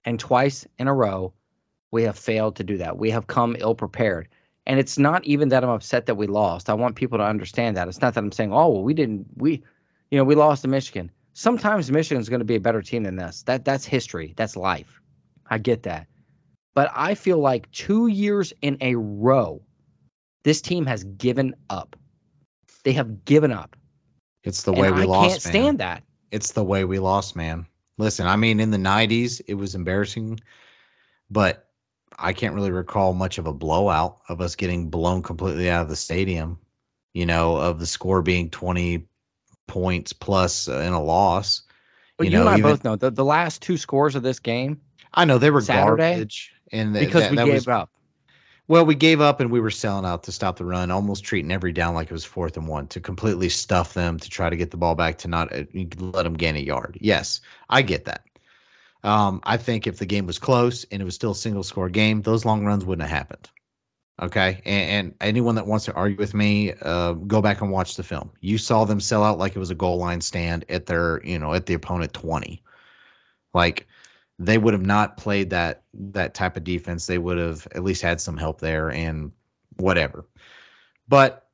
and 0.05 0.19
twice 0.19 0.67
in 0.79 0.89
a 0.89 0.95
row, 0.95 1.33
we 1.91 2.03
have 2.05 2.19
failed 2.19 2.57
to 2.57 2.65
do 2.65 2.79
that. 2.79 2.97
We 2.97 3.11
have 3.11 3.27
come 3.27 3.57
ill 3.59 3.75
prepared. 3.75 4.29
And 4.69 4.79
it's 4.79 4.99
not 4.99 5.25
even 5.25 5.49
that 5.49 5.65
I'm 5.65 5.71
upset 5.71 6.05
that 6.07 6.17
we 6.17 6.27
lost. 6.27 6.69
I 6.69 6.75
want 6.75 6.95
people 6.95 7.17
to 7.17 7.25
understand 7.25 7.77
that. 7.77 7.89
It's 7.89 8.03
not 8.03 8.13
that 8.15 8.23
I'm 8.23 8.31
saying, 8.31 8.53
oh, 8.53 8.69
well, 8.69 8.83
we 8.83 8.93
didn't, 8.93 9.27
we, 9.37 9.63
you 10.11 10.19
know, 10.19 10.25
we 10.25 10.35
lost 10.35 10.63
to 10.63 10.69
Michigan. 10.69 11.11
Sometimes 11.33 11.91
Michigan's 11.91 12.29
going 12.29 12.41
to 12.41 12.45
be 12.45 12.57
a 12.57 12.61
better 12.61 12.83
team 12.83 13.05
than 13.05 13.19
us. 13.19 13.43
That 13.45 13.65
that's 13.65 13.87
history. 13.87 14.35
That's 14.37 14.57
life. 14.57 15.01
I 15.49 15.57
get 15.57 15.85
that. 15.85 16.07
But 16.75 16.93
I 16.95 17.15
feel 17.15 17.39
like 17.39 17.71
two 17.73 18.09
years 18.09 18.53
in 18.61 18.77
a 18.83 18.95
row, 18.97 19.63
this 20.45 20.61
team 20.61 20.85
has 20.85 21.05
given 21.05 21.55
up. 21.71 21.97
They 22.85 22.93
have 22.93 23.25
given 23.25 23.53
up. 23.53 23.75
It's 24.45 24.65
the 24.65 24.73
way 24.73 24.89
and 24.89 24.97
we 24.97 25.03
I 25.03 25.07
lost. 25.07 25.25
I 25.25 25.29
can't 25.29 25.45
man. 25.45 25.53
stand 25.53 25.79
that. 25.79 26.03
It's 26.31 26.53
the 26.53 26.65
way 26.65 26.85
we 26.85 26.99
lost, 26.99 27.35
man. 27.35 27.67
Listen, 27.97 28.27
I 28.27 28.37
mean, 28.37 28.61
in 28.61 28.71
the 28.71 28.79
'90s, 28.79 29.41
it 29.49 29.55
was 29.55 29.75
embarrassing, 29.75 30.41
but 31.31 31.68
I 32.19 32.33
can't 32.33 32.55
really 32.55 32.71
recall 32.71 33.15
much 33.15 33.39
of 33.39 33.47
a 33.47 33.53
blowout 33.53 34.19
of 34.29 34.41
us 34.41 34.57
getting 34.57 34.91
blown 34.91 35.23
completely 35.23 35.71
out 35.71 35.83
of 35.83 35.89
the 35.89 35.97
stadium. 35.97 36.59
You 37.15 37.27
know, 37.27 37.57
of 37.57 37.81
the 37.81 37.87
score 37.87 38.23
being 38.23 38.51
20 38.51 39.05
points 39.67 40.13
plus 40.13 40.69
in 40.69 40.93
a 40.93 41.03
loss. 41.03 41.63
But 42.17 42.27
you, 42.27 42.33
know, 42.33 42.41
and 42.41 42.49
I 42.51 42.59
even- 42.59 42.71
both 42.71 42.85
know 42.85 42.97
the, 42.97 43.11
the 43.11 43.25
last 43.25 43.63
two 43.63 43.77
scores 43.77 44.15
of 44.15 44.23
this 44.23 44.39
game 44.39 44.81
I 45.15 45.25
know 45.25 45.39
they 45.39 45.51
were 45.51 45.61
Saturday? 45.61 46.13
garbage, 46.15 46.53
and 46.73 46.95
th- 46.95 47.07
because 47.07 47.23
that, 47.23 47.31
we 47.31 47.37
that 47.37 47.45
gave 47.47 47.55
was, 47.55 47.69
up. 47.69 47.91
Well, 48.69 48.85
we 48.85 48.95
gave 48.95 49.21
up 49.23 49.41
and 49.41 49.51
we 49.51 49.61
were 49.61 49.71
selling 49.71 50.05
out 50.05 50.23
to 50.25 50.33
stop 50.33 50.59
the 50.59 50.65
run, 50.65 50.91
almost 50.91 51.25
treating 51.25 51.51
every 51.51 51.73
down 51.73 51.95
like 51.95 52.11
it 52.11 52.13
was 52.13 52.25
fourth 52.25 52.57
and 52.59 52.69
one 52.69 52.87
to 52.89 53.01
completely 53.01 53.49
stuff 53.49 53.95
them 53.95 54.19
to 54.19 54.29
try 54.29 54.51
to 54.51 54.57
get 54.57 54.71
the 54.71 54.77
ball 54.77 54.95
back 54.95 55.17
to 55.19 55.29
not 55.29 55.51
uh, 55.55 55.65
let 55.99 56.25
them 56.25 56.35
gain 56.35 56.57
a 56.57 56.61
yard. 56.61 56.99
Yes, 57.01 57.41
I 57.71 57.81
get 57.81 58.05
that. 58.05 58.25
Um, 59.05 59.41
I 59.45 59.57
think 59.57 59.87
if 59.87 59.99
the 59.99 60.07
game 60.07 60.27
was 60.27 60.39
close 60.39 60.85
and 60.91 61.01
it 61.01 61.05
was 61.05 61.15
still 61.15 61.31
a 61.31 61.37
single 61.37 61.63
score 61.63 61.89
game, 61.89 62.23
those 62.23 62.45
long 62.45 62.65
runs 62.65 62.85
wouldn't 62.85 63.09
have 63.09 63.17
happened. 63.17 63.49
Okay. 64.21 64.61
And, 64.65 64.91
and 64.91 65.15
anyone 65.21 65.55
that 65.55 65.67
wants 65.67 65.85
to 65.85 65.95
argue 65.95 66.17
with 66.17 66.35
me, 66.35 66.73
uh, 66.83 67.13
go 67.13 67.41
back 67.41 67.61
and 67.61 67.71
watch 67.71 67.95
the 67.95 68.03
film. 68.03 68.31
You 68.41 68.59
saw 68.59 68.85
them 68.85 69.01
sell 69.01 69.23
out 69.23 69.39
like 69.39 69.55
it 69.55 69.61
was 69.61 69.71
a 69.71 69.77
goal 69.77 69.99
line 69.99 70.21
stand 70.21 70.65
at 70.69 70.87
their, 70.87 71.25
you 71.25 71.39
know, 71.39 71.55
at 71.55 71.67
the 71.67 71.75
opponent 71.75 72.13
20. 72.15 72.61
Like 73.55 73.87
they 74.41 74.59
would 74.59 74.75
have 74.75 74.85
not 74.85 75.17
played 75.17 75.51
that 75.51 75.83
that 75.95 76.35
type 76.35 76.57
of 76.57 76.65
defense. 76.65 77.07
They 77.07 77.19
would 77.19 77.39
have 77.39 77.67
at 77.73 77.85
least 77.85 78.03
had 78.03 78.21
some 78.21 78.37
help 78.37 78.61
there 78.61 78.91
and 78.91 79.31
whatever. 79.77 80.27
But 81.07 81.47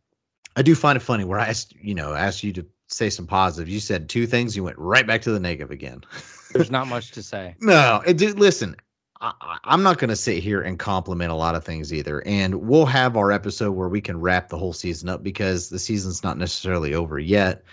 I 0.56 0.62
do 0.62 0.74
find 0.74 0.96
it 0.96 1.00
funny 1.00 1.24
where 1.24 1.38
I 1.38 1.48
asked, 1.48 1.74
you 1.76 1.94
know, 1.94 2.14
asked 2.14 2.42
you 2.42 2.52
to 2.54 2.66
say 2.88 3.10
some 3.10 3.26
positive. 3.26 3.68
You 3.68 3.80
said 3.80 4.08
two 4.08 4.26
things, 4.26 4.56
you 4.56 4.64
went 4.64 4.78
right 4.78 5.06
back 5.06 5.20
to 5.22 5.32
the 5.32 5.40
negative 5.40 5.70
again. 5.70 6.02
There's 6.54 6.70
not 6.70 6.88
much 6.88 7.10
to 7.12 7.22
say. 7.22 7.54
No, 7.60 8.02
it 8.06 8.16
did. 8.16 8.38
Listen, 8.38 8.76
I, 9.20 9.58
I'm 9.64 9.82
not 9.82 9.98
going 9.98 10.08
to 10.10 10.16
sit 10.16 10.42
here 10.42 10.60
and 10.60 10.78
compliment 10.78 11.30
a 11.30 11.36
lot 11.36 11.54
of 11.54 11.64
things 11.64 11.92
either. 11.92 12.22
And 12.26 12.54
we'll 12.54 12.86
have 12.86 13.16
our 13.16 13.32
episode 13.32 13.72
where 13.72 13.88
we 13.88 14.00
can 14.00 14.20
wrap 14.20 14.48
the 14.48 14.58
whole 14.58 14.72
season 14.72 15.08
up 15.08 15.22
because 15.22 15.68
the 15.68 15.78
season's 15.78 16.22
not 16.22 16.38
necessarily 16.38 16.94
over 16.94 17.18
yet. 17.18 17.64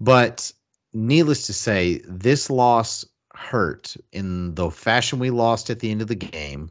But 0.00 0.52
needless 0.92 1.46
to 1.46 1.52
say, 1.52 2.00
this 2.06 2.50
loss 2.50 3.04
hurt 3.34 3.96
in 4.12 4.54
the 4.54 4.70
fashion 4.70 5.18
we 5.18 5.30
lost 5.30 5.70
at 5.70 5.80
the 5.80 5.90
end 5.90 6.02
of 6.02 6.08
the 6.08 6.14
game. 6.14 6.70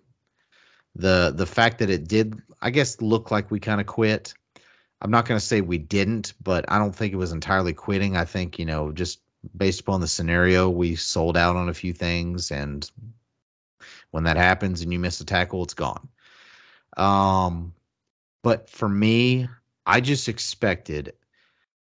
The 0.96 1.32
the 1.36 1.46
fact 1.46 1.80
that 1.80 1.90
it 1.90 2.08
did, 2.08 2.42
I 2.62 2.72
guess, 2.72 3.00
look 3.02 3.32
like 3.32 3.52
we 3.52 3.60
kind 3.60 3.80
of 3.80 3.88
quit. 3.88 4.34
I'm 5.02 5.12
not 5.12 5.26
going 5.26 5.40
to 5.40 5.46
say 5.46 5.62
we 5.62 5.78
didn't, 5.78 6.34
but 6.44 6.66
I 6.68 6.78
don't 6.78 6.94
think 6.94 7.14
it 7.14 7.18
was 7.18 7.32
entirely 7.32 7.74
quitting. 7.74 8.18
I 8.18 8.26
think, 8.26 8.60
you 8.60 8.66
know, 8.66 8.92
just 8.92 9.22
based 9.56 9.82
upon 9.82 10.02
the 10.02 10.08
scenario, 10.08 10.70
we 10.70 10.96
sold 10.96 11.38
out 11.38 11.56
on 11.56 11.70
a 11.70 11.74
few 11.74 11.94
things. 11.94 12.52
And 12.52 12.90
when 14.12 14.24
that 14.24 14.38
happens 14.38 14.82
and 14.82 14.92
you 14.92 15.00
miss 15.00 15.22
a 15.22 15.26
tackle, 15.26 15.64
it's 15.64 15.74
gone. 15.74 16.08
Um, 16.98 17.74
but 18.44 18.70
for 18.70 18.90
me, 18.90 19.48
I 19.86 20.02
just 20.02 20.28
expected 20.28 21.14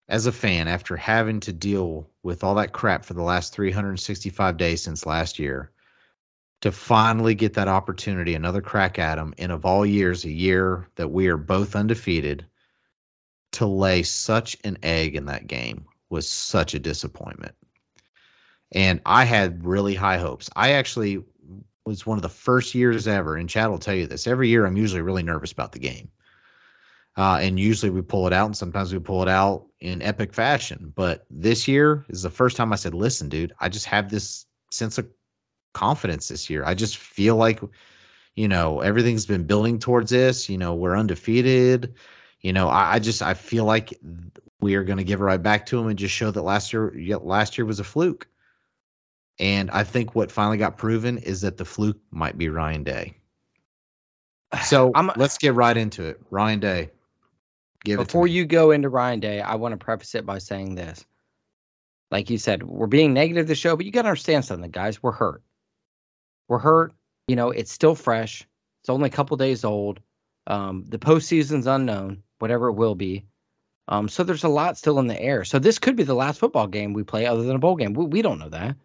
as 0.09 0.25
a 0.25 0.31
fan, 0.31 0.67
after 0.67 0.97
having 0.97 1.39
to 1.39 1.53
deal 1.53 2.09
with 2.23 2.43
all 2.43 2.55
that 2.55 2.73
crap 2.73 3.05
for 3.05 3.13
the 3.13 3.21
last 3.21 3.53
365 3.53 4.57
days 4.57 4.81
since 4.81 5.05
last 5.05 5.37
year, 5.37 5.71
to 6.61 6.71
finally 6.71 7.35
get 7.35 7.53
that 7.53 7.67
opportunity, 7.67 8.33
another 8.33 8.61
crack 8.61 8.97
at 8.97 9.19
him 9.19 9.35
in 9.37 9.51
of 9.51 9.65
all 9.65 9.85
years, 9.85 10.25
a 10.25 10.31
year 10.31 10.87
that 10.95 11.09
we 11.09 11.27
are 11.27 11.37
both 11.37 11.75
undefeated, 11.75 12.43
to 13.51 13.67
lay 13.67 14.01
such 14.01 14.57
an 14.63 14.77
egg 14.81 15.15
in 15.15 15.25
that 15.25 15.45
game 15.45 15.85
was 16.09 16.29
such 16.29 16.73
a 16.73 16.79
disappointment. 16.79 17.55
And 18.71 19.01
I 19.05 19.25
had 19.25 19.65
really 19.65 19.95
high 19.95 20.17
hopes. 20.17 20.49
I 20.55 20.73
actually 20.73 21.23
was 21.85 22.05
one 22.05 22.17
of 22.17 22.21
the 22.21 22.29
first 22.29 22.75
years 22.75 23.07
ever, 23.07 23.35
and 23.35 23.49
Chad 23.49 23.69
will 23.69 23.79
tell 23.79 23.95
you 23.95 24.07
this. 24.07 24.27
Every 24.27 24.47
year, 24.47 24.65
I'm 24.65 24.77
usually 24.77 25.01
really 25.01 25.23
nervous 25.23 25.51
about 25.51 25.71
the 25.71 25.79
game. 25.79 26.09
Uh, 27.17 27.39
and 27.41 27.59
usually 27.59 27.89
we 27.89 28.01
pull 28.01 28.27
it 28.27 28.33
out, 28.33 28.45
and 28.45 28.55
sometimes 28.55 28.93
we 28.93 28.99
pull 28.99 29.21
it 29.23 29.27
out 29.27 29.65
in 29.81 30.01
epic 30.01 30.33
fashion. 30.33 30.93
But 30.95 31.25
this 31.29 31.67
year 31.67 32.05
is 32.09 32.21
the 32.21 32.29
first 32.29 32.55
time 32.55 32.71
I 32.71 32.75
said, 32.75 32.93
listen, 32.93 33.27
dude, 33.27 33.53
I 33.59 33.69
just 33.69 33.87
have 33.87 34.09
this 34.09 34.45
sense 34.71 34.97
of 34.97 35.07
confidence 35.73 36.27
this 36.27 36.49
year. 36.49 36.63
I 36.63 36.75
just 36.75 36.97
feel 36.97 37.35
like, 37.35 37.59
you 38.35 38.47
know, 38.47 38.81
everything's 38.81 39.25
been 39.25 39.43
building 39.43 39.79
towards 39.79 40.11
this. 40.11 40.47
You 40.47 40.57
know, 40.57 40.75
we're 40.75 40.95
undefeated. 40.95 41.95
You 42.41 42.53
know, 42.53 42.69
I, 42.69 42.93
I 42.93 42.99
just 42.99 43.21
I 43.21 43.33
feel 43.33 43.65
like 43.65 43.93
we 44.61 44.75
are 44.75 44.83
going 44.83 44.97
to 44.97 45.03
give 45.03 45.21
it 45.21 45.23
right 45.23 45.41
back 45.41 45.65
to 45.67 45.79
him 45.79 45.87
and 45.87 45.97
just 45.97 46.13
show 46.13 46.31
that 46.31 46.41
last 46.41 46.73
year 46.73 46.93
last 47.21 47.57
year 47.57 47.65
was 47.65 47.79
a 47.79 47.83
fluke. 47.83 48.27
And 49.39 49.71
I 49.71 49.83
think 49.83 50.15
what 50.15 50.31
finally 50.31 50.57
got 50.57 50.77
proven 50.77 51.17
is 51.19 51.41
that 51.41 51.57
the 51.57 51.65
fluke 51.65 51.99
might 52.11 52.37
be 52.37 52.49
Ryan 52.49 52.83
Day. 52.83 53.15
So 54.65 54.91
I'm, 54.95 55.11
let's 55.15 55.37
get 55.37 55.53
right 55.53 55.77
into 55.77 56.03
it. 56.03 56.19
Ryan 56.31 56.59
Day. 56.59 56.89
Give 57.85 57.99
before 57.99 58.27
you 58.27 58.45
go 58.45 58.71
into 58.71 58.89
Ryan 58.89 59.19
Day, 59.19 59.41
I 59.41 59.55
want 59.55 59.73
to 59.73 59.77
preface 59.77 60.15
it 60.15 60.25
by 60.25 60.39
saying 60.39 60.75
this. 60.75 61.05
Like 62.11 62.29
you 62.29 62.39
said, 62.39 62.63
we're 62.63 62.87
being 62.87 63.13
negative 63.13 63.47
the 63.47 63.55
show, 63.55 63.75
but 63.75 63.85
you 63.85 63.91
got 63.91 64.01
to 64.01 64.07
understand 64.07 64.43
something, 64.43 64.71
guys. 64.71 65.03
We're 65.03 65.11
hurt. 65.11 65.43
We're 66.47 66.57
hurt. 66.57 66.93
You 67.27 67.35
know, 67.35 67.51
it's 67.51 67.71
still 67.71 67.93
fresh. 67.93 68.45
It's 68.81 68.89
only 68.89 69.07
a 69.07 69.11
couple 69.11 69.37
days 69.37 69.63
old. 69.63 69.99
Um, 70.47 70.83
the 70.87 70.97
postseason's 70.97 71.67
unknown, 71.67 72.23
whatever 72.39 72.67
it 72.69 72.73
will 72.73 72.95
be. 72.95 73.25
Um, 73.89 74.07
so 74.07 74.23
there's 74.23 74.43
a 74.43 74.49
lot 74.49 74.77
still 74.77 74.99
in 74.99 75.07
the 75.07 75.19
air. 75.19 75.43
So 75.43 75.59
this 75.59 75.79
could 75.79 75.95
be 75.95 76.03
the 76.03 76.13
last 76.13 76.39
football 76.39 76.67
game 76.67 76.93
we 76.93 77.03
play 77.03 77.25
other 77.25 77.43
than 77.43 77.55
a 77.55 77.59
bowl 77.59 77.75
game. 77.75 77.93
We, 77.93 78.05
we 78.05 78.21
don't 78.21 78.39
know 78.39 78.49
that. 78.49 78.75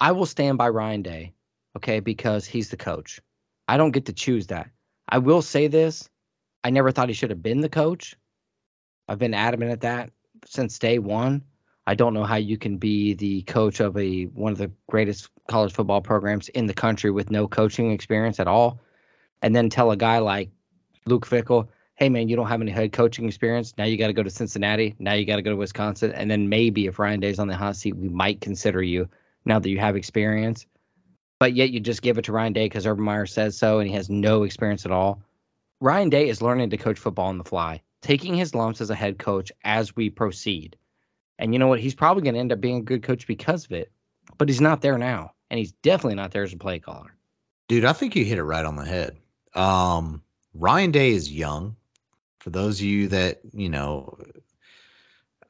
I 0.00 0.12
will 0.12 0.26
stand 0.26 0.58
by 0.58 0.68
Ryan 0.68 1.02
Day, 1.02 1.32
okay, 1.76 2.00
because 2.00 2.44
he's 2.44 2.68
the 2.68 2.76
coach. 2.76 3.20
I 3.68 3.76
don't 3.76 3.92
get 3.92 4.06
to 4.06 4.12
choose 4.12 4.48
that. 4.48 4.68
I 5.08 5.18
will 5.18 5.42
say 5.42 5.68
this 5.68 6.08
I 6.64 6.70
never 6.70 6.90
thought 6.90 7.08
he 7.08 7.14
should 7.14 7.30
have 7.30 7.42
been 7.42 7.60
the 7.60 7.68
coach. 7.68 8.16
I've 9.08 9.18
been 9.18 9.34
adamant 9.34 9.70
at 9.70 9.80
that 9.80 10.10
since 10.44 10.78
day 10.78 10.98
one. 10.98 11.42
I 11.86 11.94
don't 11.94 12.12
know 12.12 12.24
how 12.24 12.36
you 12.36 12.58
can 12.58 12.76
be 12.76 13.14
the 13.14 13.42
coach 13.42 13.80
of 13.80 13.96
a 13.96 14.24
one 14.24 14.52
of 14.52 14.58
the 14.58 14.70
greatest 14.88 15.30
college 15.48 15.72
football 15.72 16.02
programs 16.02 16.48
in 16.50 16.66
the 16.66 16.74
country 16.74 17.10
with 17.10 17.30
no 17.30 17.48
coaching 17.48 17.92
experience 17.92 18.38
at 18.38 18.48
all, 18.48 18.80
and 19.40 19.56
then 19.56 19.70
tell 19.70 19.90
a 19.90 19.96
guy 19.96 20.18
like 20.18 20.50
Luke 21.06 21.26
Fickell, 21.26 21.68
"Hey 21.98 22.08
man, 22.08 22.28
you 22.28 22.36
don't 22.36 22.46
have 22.46 22.60
any 22.60 22.70
head 22.70 22.92
coaching 22.92 23.26
experience. 23.26 23.74
Now 23.76 23.84
you 23.84 23.96
got 23.96 24.06
to 24.06 24.12
go 24.12 24.22
to 24.22 24.30
Cincinnati. 24.30 24.94
Now 25.00 25.14
you 25.14 25.26
got 25.26 25.36
to 25.36 25.42
go 25.42 25.50
to 25.50 25.56
Wisconsin, 25.56 26.12
and 26.12 26.30
then 26.30 26.48
maybe 26.48 26.86
if 26.86 26.98
Ryan 26.98 27.18
Day's 27.18 27.40
on 27.40 27.48
the 27.48 27.56
hot 27.56 27.74
seat, 27.74 27.96
we 27.96 28.08
might 28.08 28.40
consider 28.40 28.82
you 28.82 29.08
now 29.44 29.58
that 29.58 29.68
you 29.68 29.78
have 29.80 29.96
experience." 29.96 30.64
But 31.40 31.54
yet 31.54 31.70
you 31.70 31.80
just 31.80 32.02
give 32.02 32.18
it 32.18 32.24
to 32.26 32.32
Ryan 32.32 32.52
Day 32.52 32.66
because 32.66 32.86
Urban 32.86 33.04
Meyer 33.04 33.26
says 33.26 33.56
so, 33.56 33.78
and 33.78 33.88
he 33.88 33.94
has 33.94 34.10
no 34.10 34.42
experience 34.42 34.84
at 34.84 34.92
all. 34.92 35.22
Ryan 35.80 36.10
Day 36.10 36.28
is 36.28 36.42
learning 36.42 36.70
to 36.70 36.76
coach 36.76 36.98
football 36.98 37.28
on 37.28 37.38
the 37.38 37.44
fly, 37.44 37.80
taking 38.00 38.34
his 38.34 38.54
lumps 38.54 38.80
as 38.80 38.90
a 38.90 38.94
head 38.94 39.18
coach 39.18 39.52
as 39.64 39.94
we 39.94 40.10
proceed. 40.10 40.76
And 41.38 41.52
you 41.52 41.58
know 41.58 41.68
what? 41.68 41.78
He's 41.80 41.94
probably 41.94 42.24
going 42.24 42.34
to 42.34 42.40
end 42.40 42.52
up 42.52 42.60
being 42.60 42.78
a 42.78 42.82
good 42.82 43.04
coach 43.04 43.26
because 43.26 43.64
of 43.64 43.72
it, 43.72 43.92
but 44.36 44.48
he's 44.48 44.60
not 44.60 44.80
there 44.80 44.98
now. 44.98 45.32
And 45.50 45.58
he's 45.58 45.72
definitely 45.72 46.16
not 46.16 46.32
there 46.32 46.42
as 46.42 46.52
a 46.52 46.56
play 46.56 46.78
caller. 46.78 47.14
Dude, 47.68 47.84
I 47.84 47.92
think 47.92 48.16
you 48.16 48.24
hit 48.24 48.38
it 48.38 48.44
right 48.44 48.64
on 48.64 48.76
the 48.76 48.84
head. 48.84 49.16
Um, 49.54 50.22
Ryan 50.54 50.90
Day 50.90 51.12
is 51.12 51.32
young. 51.32 51.76
For 52.38 52.50
those 52.50 52.80
of 52.80 52.86
you 52.86 53.08
that, 53.08 53.40
you 53.52 53.68
know, 53.68 54.16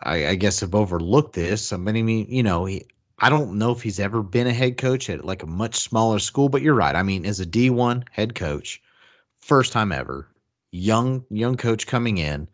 I, 0.01 0.29
I 0.29 0.35
guess 0.35 0.61
have 0.61 0.75
overlooked 0.75 1.35
this. 1.35 1.73
I 1.73 1.77
mean, 1.77 2.09
you 2.09 2.43
know, 2.43 2.65
he, 2.65 2.85
I 3.19 3.31
don't 3.31 3.59
know 3.59 3.73
if 3.73 3.83
he's 3.83 3.99
ever 3.99 4.23
been 4.23 4.47
a 4.47 4.53
head 4.53 4.77
coach 4.77 5.11
at 5.11 5.25
like 5.25 5.43
a 5.43 5.47
much 5.47 5.77
smaller 5.77 6.19
school, 6.19 6.49
but 6.49 6.63
you're 6.63 6.75
right. 6.75 6.95
I 6.95 7.03
mean, 7.03 7.27
as 7.27 7.41
a 7.41 7.47
D1 7.47 8.05
head 8.11 8.35
coach, 8.35 8.81
first 9.41 9.73
time 9.73 9.93
ever, 9.93 10.29
young 10.71 11.25
young 11.31 11.57
coach 11.57 11.87
coming 11.87 12.19
in, 12.19 12.49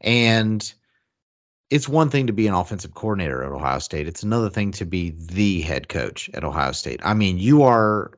and 0.00 0.72
it's 1.70 1.88
one 1.88 2.10
thing 2.10 2.26
to 2.26 2.32
be 2.32 2.46
an 2.46 2.54
offensive 2.54 2.94
coordinator 2.94 3.42
at 3.42 3.52
Ohio 3.52 3.78
State. 3.78 4.08
It's 4.08 4.22
another 4.22 4.50
thing 4.50 4.72
to 4.72 4.84
be 4.84 5.10
the 5.10 5.60
head 5.62 5.88
coach 5.88 6.30
at 6.34 6.44
Ohio 6.44 6.72
State. 6.72 7.00
I 7.02 7.14
mean, 7.14 7.38
you 7.38 7.62
are 7.62 8.12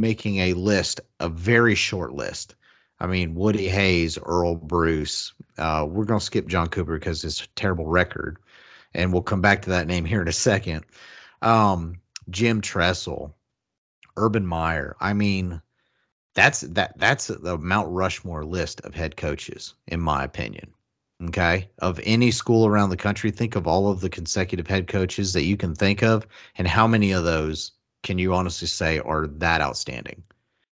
making 0.00 0.38
a 0.38 0.54
list, 0.54 1.00
a 1.20 1.28
very 1.28 1.74
short 1.74 2.12
list. 2.12 2.54
I 2.98 3.06
mean, 3.06 3.34
Woody 3.34 3.68
Hayes, 3.68 4.18
Earle 4.24 4.56
Bruce. 4.56 5.34
Uh, 5.58 5.86
we're 5.88 6.04
going 6.04 6.20
to 6.20 6.24
skip 6.24 6.46
John 6.46 6.68
Cooper 6.68 6.98
because 6.98 7.22
his 7.22 7.46
terrible 7.56 7.86
record, 7.86 8.38
and 8.94 9.12
we'll 9.12 9.22
come 9.22 9.40
back 9.40 9.62
to 9.62 9.70
that 9.70 9.86
name 9.86 10.04
here 10.04 10.22
in 10.22 10.28
a 10.28 10.32
second. 10.32 10.84
Um, 11.42 12.00
Jim 12.30 12.60
Tressel, 12.60 13.34
Urban 14.16 14.46
Meyer. 14.46 14.96
I 15.00 15.12
mean, 15.12 15.60
that's 16.34 16.62
that 16.62 16.98
that's 16.98 17.28
the 17.28 17.58
Mount 17.58 17.88
Rushmore 17.90 18.44
list 18.44 18.80
of 18.82 18.94
head 18.94 19.16
coaches, 19.16 19.74
in 19.86 20.00
my 20.00 20.24
opinion. 20.24 20.70
Okay, 21.24 21.70
of 21.78 21.98
any 22.04 22.30
school 22.30 22.66
around 22.66 22.90
the 22.90 22.96
country, 22.96 23.30
think 23.30 23.56
of 23.56 23.66
all 23.66 23.88
of 23.88 24.00
the 24.00 24.10
consecutive 24.10 24.66
head 24.66 24.86
coaches 24.86 25.32
that 25.32 25.44
you 25.44 25.56
can 25.56 25.74
think 25.74 26.02
of, 26.02 26.26
and 26.56 26.68
how 26.68 26.86
many 26.86 27.12
of 27.12 27.24
those 27.24 27.72
can 28.02 28.18
you 28.18 28.34
honestly 28.34 28.68
say 28.68 28.98
are 28.98 29.26
that 29.26 29.62
outstanding? 29.62 30.22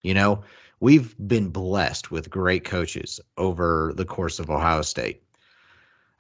You 0.03 0.13
know, 0.15 0.43
we've 0.81 1.15
been 1.27 1.49
blessed 1.49 2.11
with 2.11 2.31
great 2.31 2.65
coaches 2.65 3.21
over 3.37 3.93
the 3.97 4.05
course 4.05 4.39
of 4.39 4.51
Ohio 4.51 4.83
State. 4.83 5.23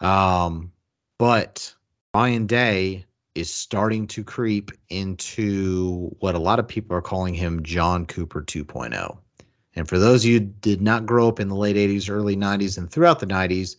Um, 0.00 0.72
but 1.18 1.74
Ryan 2.14 2.46
Day 2.46 3.04
is 3.34 3.52
starting 3.52 4.07
to 4.07 4.24
creep 4.24 4.72
into 4.88 6.14
what 6.20 6.34
a 6.34 6.38
lot 6.38 6.59
of 6.59 6.66
people 6.66 6.96
are 6.96 7.02
calling 7.02 7.34
him 7.34 7.62
John 7.62 8.07
Cooper 8.07 8.42
2.0. 8.42 9.18
And 9.74 9.86
for 9.86 9.98
those 9.98 10.24
of 10.24 10.30
you 10.30 10.40
who 10.40 10.46
did 10.46 10.80
not 10.80 11.04
grow 11.04 11.28
up 11.28 11.38
in 11.38 11.48
the 11.48 11.54
late 11.54 11.76
80s, 11.76 12.09
early 12.09 12.34
90s, 12.34 12.78
and 12.78 12.90
throughout 12.90 13.20
the 13.20 13.26
90s, 13.26 13.76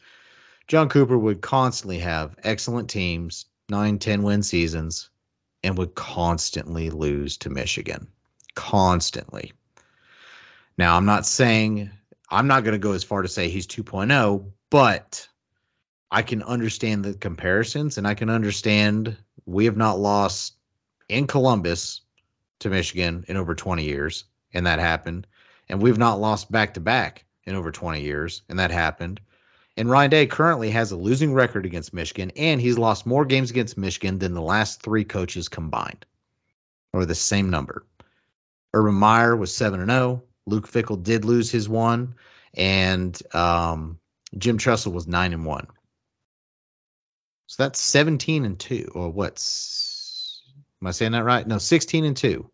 John 0.68 0.90
Cooper 0.90 1.18
would 1.18 1.42
constantly 1.42 1.98
have 2.00 2.36
excellent 2.44 2.88
teams, 2.88 3.46
nine, 3.70 3.98
10 3.98 4.22
win 4.22 4.44
seasons, 4.44 5.10
and 5.64 5.76
would 5.78 5.96
constantly 5.96 6.92
lose 6.92 7.36
to 7.38 7.50
Michigan. 7.50 8.08
Constantly. 8.54 9.54
Now, 10.78 10.96
I'm 10.96 11.06
not 11.06 11.26
saying, 11.26 11.90
I'm 12.30 12.48
not 12.48 12.64
going 12.64 12.74
to 12.74 12.80
go 12.80 12.94
as 12.94 13.04
far 13.04 13.22
to 13.22 13.28
say 13.28 13.50
he's 13.50 13.68
2.0, 13.68 14.52
but 14.70 15.28
I 16.12 16.22
can 16.22 16.44
understand 16.44 17.04
the 17.04 17.14
comparisons 17.16 17.98
and 17.98 18.08
I 18.08 18.14
can 18.14 18.30
understand 18.30 19.18
we 19.46 19.66
have 19.66 19.78
not 19.78 20.00
lost 20.00 20.56
in 21.10 21.26
Columbus 21.28 22.02
to 22.60 22.70
Michigan 22.70 23.26
in 23.28 23.38
over 23.38 23.56
20 23.56 23.84
years, 23.84 24.26
and 24.54 24.66
that 24.66 24.80
happened 24.80 25.28
and 25.70 25.82
we've 25.82 25.98
not 25.98 26.20
lost 26.20 26.52
back 26.52 26.74
to 26.74 26.80
back 26.80 27.26
in 27.46 27.56
over 27.56 27.72
20 27.72 28.02
years, 28.02 28.44
and 28.50 28.58
that 28.60 28.72
happened. 28.72 29.20
And 29.76 29.90
Ryan 29.90 30.10
Day 30.10 30.26
currently 30.26 30.72
has 30.72 30.92
a 30.92 30.98
losing 30.98 31.34
record 31.34 31.66
against 31.66 31.94
Michigan, 31.94 32.32
and 32.36 32.60
he's 32.60 32.78
lost 32.78 33.06
more 33.06 33.26
games 33.26 33.52
against 33.52 33.78
Michigan 33.78 34.18
than 34.18 34.34
the 34.34 34.42
last 34.42 34.82
three 34.82 35.04
coaches 35.04 35.48
combined, 35.48 36.06
or 36.94 37.06
the 37.06 37.16
same 37.16 37.50
number. 37.50 37.86
Urban 38.74 38.96
Meyer 38.96 39.36
was 39.36 39.54
7 39.54 39.80
and 39.80 39.92
0. 39.92 40.24
Luke 40.48 40.68
Fickell 40.68 41.02
did 41.02 41.26
lose 41.26 41.52
his 41.52 41.70
one, 41.70 42.16
and 42.56 43.22
um, 43.36 44.00
Jim 44.38 44.58
Tressel 44.58 44.92
was 44.92 45.08
9 45.08 45.34
and 45.34 45.46
1. 45.46 45.68
So 47.46 47.64
that's 47.64 47.80
17 47.80 48.44
and 48.44 48.60
2, 48.60 48.92
or 48.96 49.10
what's, 49.10 50.42
am 50.82 50.88
I 50.88 50.92
saying 50.92 51.12
that 51.12 51.24
right? 51.24 51.48
No, 51.48 51.60
16 51.60 52.04
and 52.04 52.18
2 52.18 52.50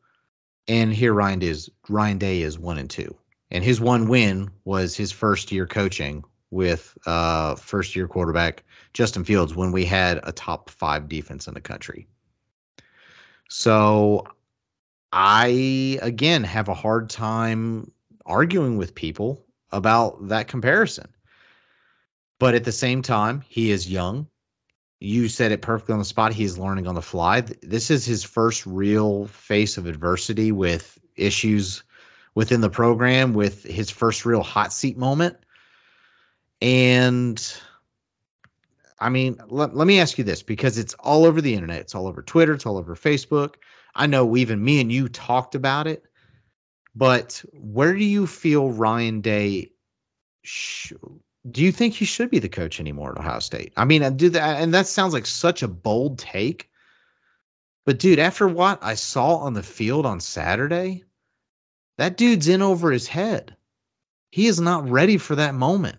and 0.68 0.94
here 0.94 1.14
Ryan 1.14 1.42
is 1.42 1.70
Ryan 1.90 2.18
Day 2.18 2.42
is 2.42 2.58
one 2.58 2.78
and 2.78 2.90
two, 2.90 3.16
and 3.52 3.64
his 3.64 3.82
one 3.82 4.08
win 4.08 4.50
was 4.66 4.96
his 4.96 5.12
first 5.12 5.52
year 5.52 5.68
coaching 5.68 6.24
with 6.52 6.98
uh, 7.06 7.56
first 7.56 7.96
year 7.96 8.08
quarterback 8.08 8.64
Justin 8.94 9.24
Fields 9.24 9.56
when 9.56 9.72
we 9.72 9.86
had 9.86 10.20
a 10.24 10.32
top 10.32 10.70
five 10.70 11.10
defense 11.10 11.48
in 11.48 11.54
the 11.54 11.62
country. 11.62 12.08
So 13.50 14.26
I 15.16 16.00
again 16.02 16.44
have 16.44 16.68
a 16.68 16.74
hard 16.74 17.10
time 17.10 17.92
arguing 18.26 18.78
with 18.78 18.96
people 18.96 19.46
about 19.72 20.28
that 20.28 20.48
comparison. 20.48 21.08
But 22.40 22.56
at 22.56 22.66
the 22.66 22.72
same 22.72 23.02
time, 23.02 23.44
he 23.48 23.72
is 23.72 23.90
young 23.90 24.28
you 25.04 25.28
said 25.28 25.52
it 25.52 25.62
perfectly 25.62 25.92
on 25.92 26.00
the 26.00 26.06
spot. 26.06 26.32
He's 26.34 26.58
learning 26.58 26.88
on 26.88 26.96
the 26.96 27.02
fly. 27.02 27.42
This 27.62 27.92
is 27.92 28.06
his 28.06 28.24
first 28.24 28.66
real 28.66 29.28
face 29.28 29.78
of 29.78 29.86
adversity 29.86 30.54
with 30.54 30.98
issues 31.18 31.84
within 32.36 32.62
the 32.62 32.70
program, 32.70 33.34
with 33.34 33.64
his 33.64 33.90
first 33.90 34.26
real 34.26 34.42
hot 34.42 34.72
seat 34.72 34.98
moment. 34.98 35.36
And 36.62 37.54
I 39.00 39.10
mean, 39.10 39.38
let, 39.50 39.76
let 39.76 39.88
me 39.88 40.00
ask 40.00 40.18
you 40.18 40.24
this 40.24 40.42
because 40.42 40.78
it's 40.78 40.94
all 40.96 41.26
over 41.26 41.42
the 41.42 41.54
internet, 41.54 41.82
it's 41.82 41.96
all 41.96 42.08
over 42.08 42.22
Twitter, 42.22 42.54
it's 42.54 42.66
all 42.66 42.78
over 42.78 42.96
Facebook. 42.96 43.56
I 43.96 44.08
know 44.08 44.36
even 44.36 44.64
me 44.64 44.82
and 44.82 44.92
you 44.92 45.08
talked 45.10 45.56
about 45.56 45.88
it, 45.88 46.04
but 46.96 47.44
where 47.54 47.94
do 47.94 48.04
you 48.04 48.28
feel 48.28 48.72
Ryan 48.72 49.22
Day? 49.22 49.72
Sh- 50.44 50.94
do 51.52 51.62
you 51.62 51.72
think 51.72 51.94
he 51.94 52.06
should 52.06 52.30
be 52.30 52.40
the 52.40 52.50
coach 52.50 52.80
anymore 52.80 53.12
at 53.12 53.18
Ohio 53.18 53.40
State? 53.40 53.74
I 53.76 53.86
mean, 53.86 54.04
I 54.04 54.10
do 54.10 54.30
that, 54.30 54.62
and 54.62 54.74
that 54.74 54.88
sounds 54.88 55.14
like 55.14 55.26
such 55.26 55.62
a 55.62 55.68
bold 55.68 56.18
take. 56.18 56.70
But 57.86 58.00
dude, 58.00 58.20
after 58.20 58.48
what 58.48 58.82
I 58.82 58.96
saw 58.96 59.36
on 59.36 59.54
the 59.54 59.64
field 59.64 60.06
on 60.06 60.20
Saturday, 60.22 61.04
that 61.98 62.18
dude's 62.18 62.48
in 62.48 62.62
over 62.62 62.92
his 62.92 63.08
head. 63.08 63.56
He 64.32 64.48
is 64.48 64.60
not 64.60 64.90
ready 64.90 65.18
for 65.18 65.36
that 65.36 65.54
moment. 65.54 65.98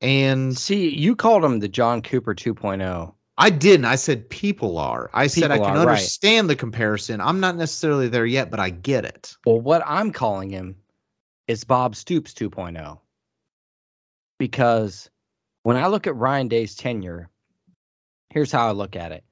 And 0.00 0.56
see, 0.56 0.94
you 0.94 1.16
called 1.16 1.44
him 1.44 1.60
the 1.60 1.68
John 1.68 2.02
Cooper 2.02 2.34
2.0. 2.34 3.14
I 3.40 3.50
didn't. 3.50 3.86
I 3.86 3.94
said 3.94 4.28
people 4.28 4.78
are. 4.78 5.10
I 5.14 5.28
people 5.28 5.42
said 5.42 5.50
I 5.52 5.58
can 5.58 5.76
are, 5.76 5.88
understand 5.88 6.48
right. 6.48 6.54
the 6.54 6.56
comparison. 6.56 7.20
I'm 7.20 7.38
not 7.38 7.56
necessarily 7.56 8.08
there 8.08 8.26
yet, 8.26 8.50
but 8.50 8.58
I 8.58 8.70
get 8.70 9.04
it. 9.04 9.36
Well, 9.46 9.60
what 9.60 9.82
I'm 9.86 10.10
calling 10.10 10.50
him 10.50 10.76
is 11.46 11.62
Bob 11.62 11.94
Stoops 11.94 12.34
2.0. 12.34 12.98
Because 14.38 15.08
when 15.62 15.76
I 15.76 15.86
look 15.86 16.08
at 16.08 16.16
Ryan 16.16 16.48
Day's 16.48 16.74
tenure, 16.74 17.30
here's 18.30 18.50
how 18.50 18.66
I 18.66 18.72
look 18.72 18.96
at 18.96 19.12
it. 19.12 19.24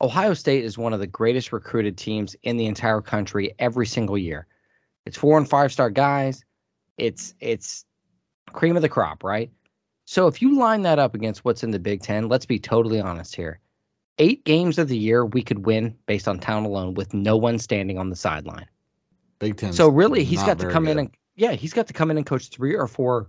Ohio 0.00 0.34
State 0.34 0.64
is 0.64 0.76
one 0.76 0.92
of 0.92 1.00
the 1.00 1.06
greatest 1.06 1.52
recruited 1.52 1.96
teams 1.96 2.36
in 2.42 2.56
the 2.56 2.66
entire 2.66 3.00
country 3.00 3.54
every 3.58 3.86
single 3.86 4.18
year. 4.18 4.46
It's 5.06 5.16
four 5.16 5.38
and 5.38 5.48
five 5.48 5.72
star 5.72 5.90
guys. 5.90 6.44
It's 6.98 7.34
it's 7.40 7.84
cream 8.52 8.76
of 8.76 8.82
the 8.82 8.88
crop, 8.88 9.24
right? 9.24 9.50
So 10.06 10.28
if 10.28 10.40
you 10.40 10.56
line 10.56 10.82
that 10.82 11.00
up 11.00 11.14
against 11.14 11.44
what's 11.44 11.64
in 11.64 11.72
the 11.72 11.80
Big 11.80 12.00
Ten, 12.00 12.28
let's 12.28 12.46
be 12.46 12.60
totally 12.60 13.00
honest 13.00 13.34
here. 13.34 13.58
Eight 14.18 14.44
games 14.44 14.78
of 14.78 14.88
the 14.88 14.96
year 14.96 15.26
we 15.26 15.42
could 15.42 15.66
win 15.66 15.94
based 16.06 16.28
on 16.28 16.38
town 16.38 16.64
alone 16.64 16.94
with 16.94 17.12
no 17.12 17.36
one 17.36 17.58
standing 17.58 17.98
on 17.98 18.08
the 18.08 18.16
sideline. 18.16 18.66
Big 19.40 19.56
Ten. 19.56 19.72
So 19.72 19.88
really 19.88 20.22
he's 20.22 20.42
got 20.44 20.60
to 20.60 20.70
come 20.70 20.84
good. 20.84 20.92
in 20.92 20.98
and 21.00 21.10
yeah, 21.34 21.52
he's 21.52 21.74
got 21.74 21.88
to 21.88 21.92
come 21.92 22.10
in 22.10 22.16
and 22.16 22.24
coach 22.24 22.48
three 22.48 22.74
or 22.74 22.86
four 22.86 23.28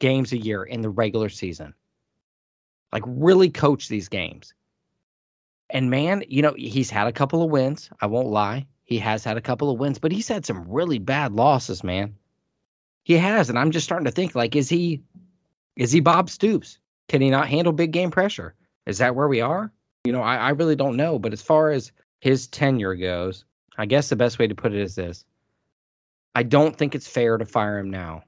games 0.00 0.32
a 0.32 0.36
year 0.36 0.64
in 0.64 0.82
the 0.82 0.90
regular 0.90 1.28
season. 1.28 1.72
Like 2.92 3.04
really 3.06 3.48
coach 3.48 3.88
these 3.88 4.08
games. 4.08 4.52
And 5.70 5.90
man, 5.90 6.24
you 6.28 6.42
know, 6.42 6.54
he's 6.58 6.90
had 6.90 7.06
a 7.06 7.12
couple 7.12 7.42
of 7.42 7.50
wins. 7.50 7.88
I 8.00 8.06
won't 8.06 8.28
lie. 8.28 8.66
He 8.84 8.98
has 8.98 9.22
had 9.22 9.36
a 9.36 9.40
couple 9.40 9.70
of 9.70 9.78
wins, 9.78 9.98
but 9.98 10.12
he's 10.12 10.28
had 10.28 10.44
some 10.44 10.64
really 10.68 10.98
bad 10.98 11.32
losses, 11.32 11.84
man. 11.84 12.16
He 13.04 13.14
has, 13.14 13.48
and 13.48 13.58
I'm 13.58 13.70
just 13.70 13.84
starting 13.84 14.04
to 14.04 14.10
think 14.10 14.34
like, 14.34 14.56
is 14.56 14.68
he 14.68 15.02
is 15.76 15.92
he 15.92 16.00
Bob 16.00 16.30
Stoops? 16.30 16.78
Can 17.08 17.20
he 17.20 17.30
not 17.30 17.48
handle 17.48 17.72
big 17.72 17.92
game 17.92 18.10
pressure? 18.10 18.54
Is 18.86 18.98
that 18.98 19.14
where 19.14 19.28
we 19.28 19.40
are? 19.40 19.70
You 20.04 20.12
know, 20.12 20.22
I, 20.22 20.36
I 20.36 20.48
really 20.50 20.76
don't 20.76 20.96
know. 20.96 21.18
But 21.18 21.32
as 21.32 21.42
far 21.42 21.70
as 21.70 21.92
his 22.20 22.46
tenure 22.46 22.94
goes, 22.94 23.44
I 23.78 23.86
guess 23.86 24.08
the 24.08 24.16
best 24.16 24.38
way 24.38 24.46
to 24.46 24.54
put 24.54 24.72
it 24.72 24.80
is 24.80 24.94
this. 24.94 25.24
I 26.34 26.42
don't 26.42 26.76
think 26.76 26.94
it's 26.94 27.08
fair 27.08 27.38
to 27.38 27.44
fire 27.44 27.78
him 27.78 27.90
now. 27.90 28.22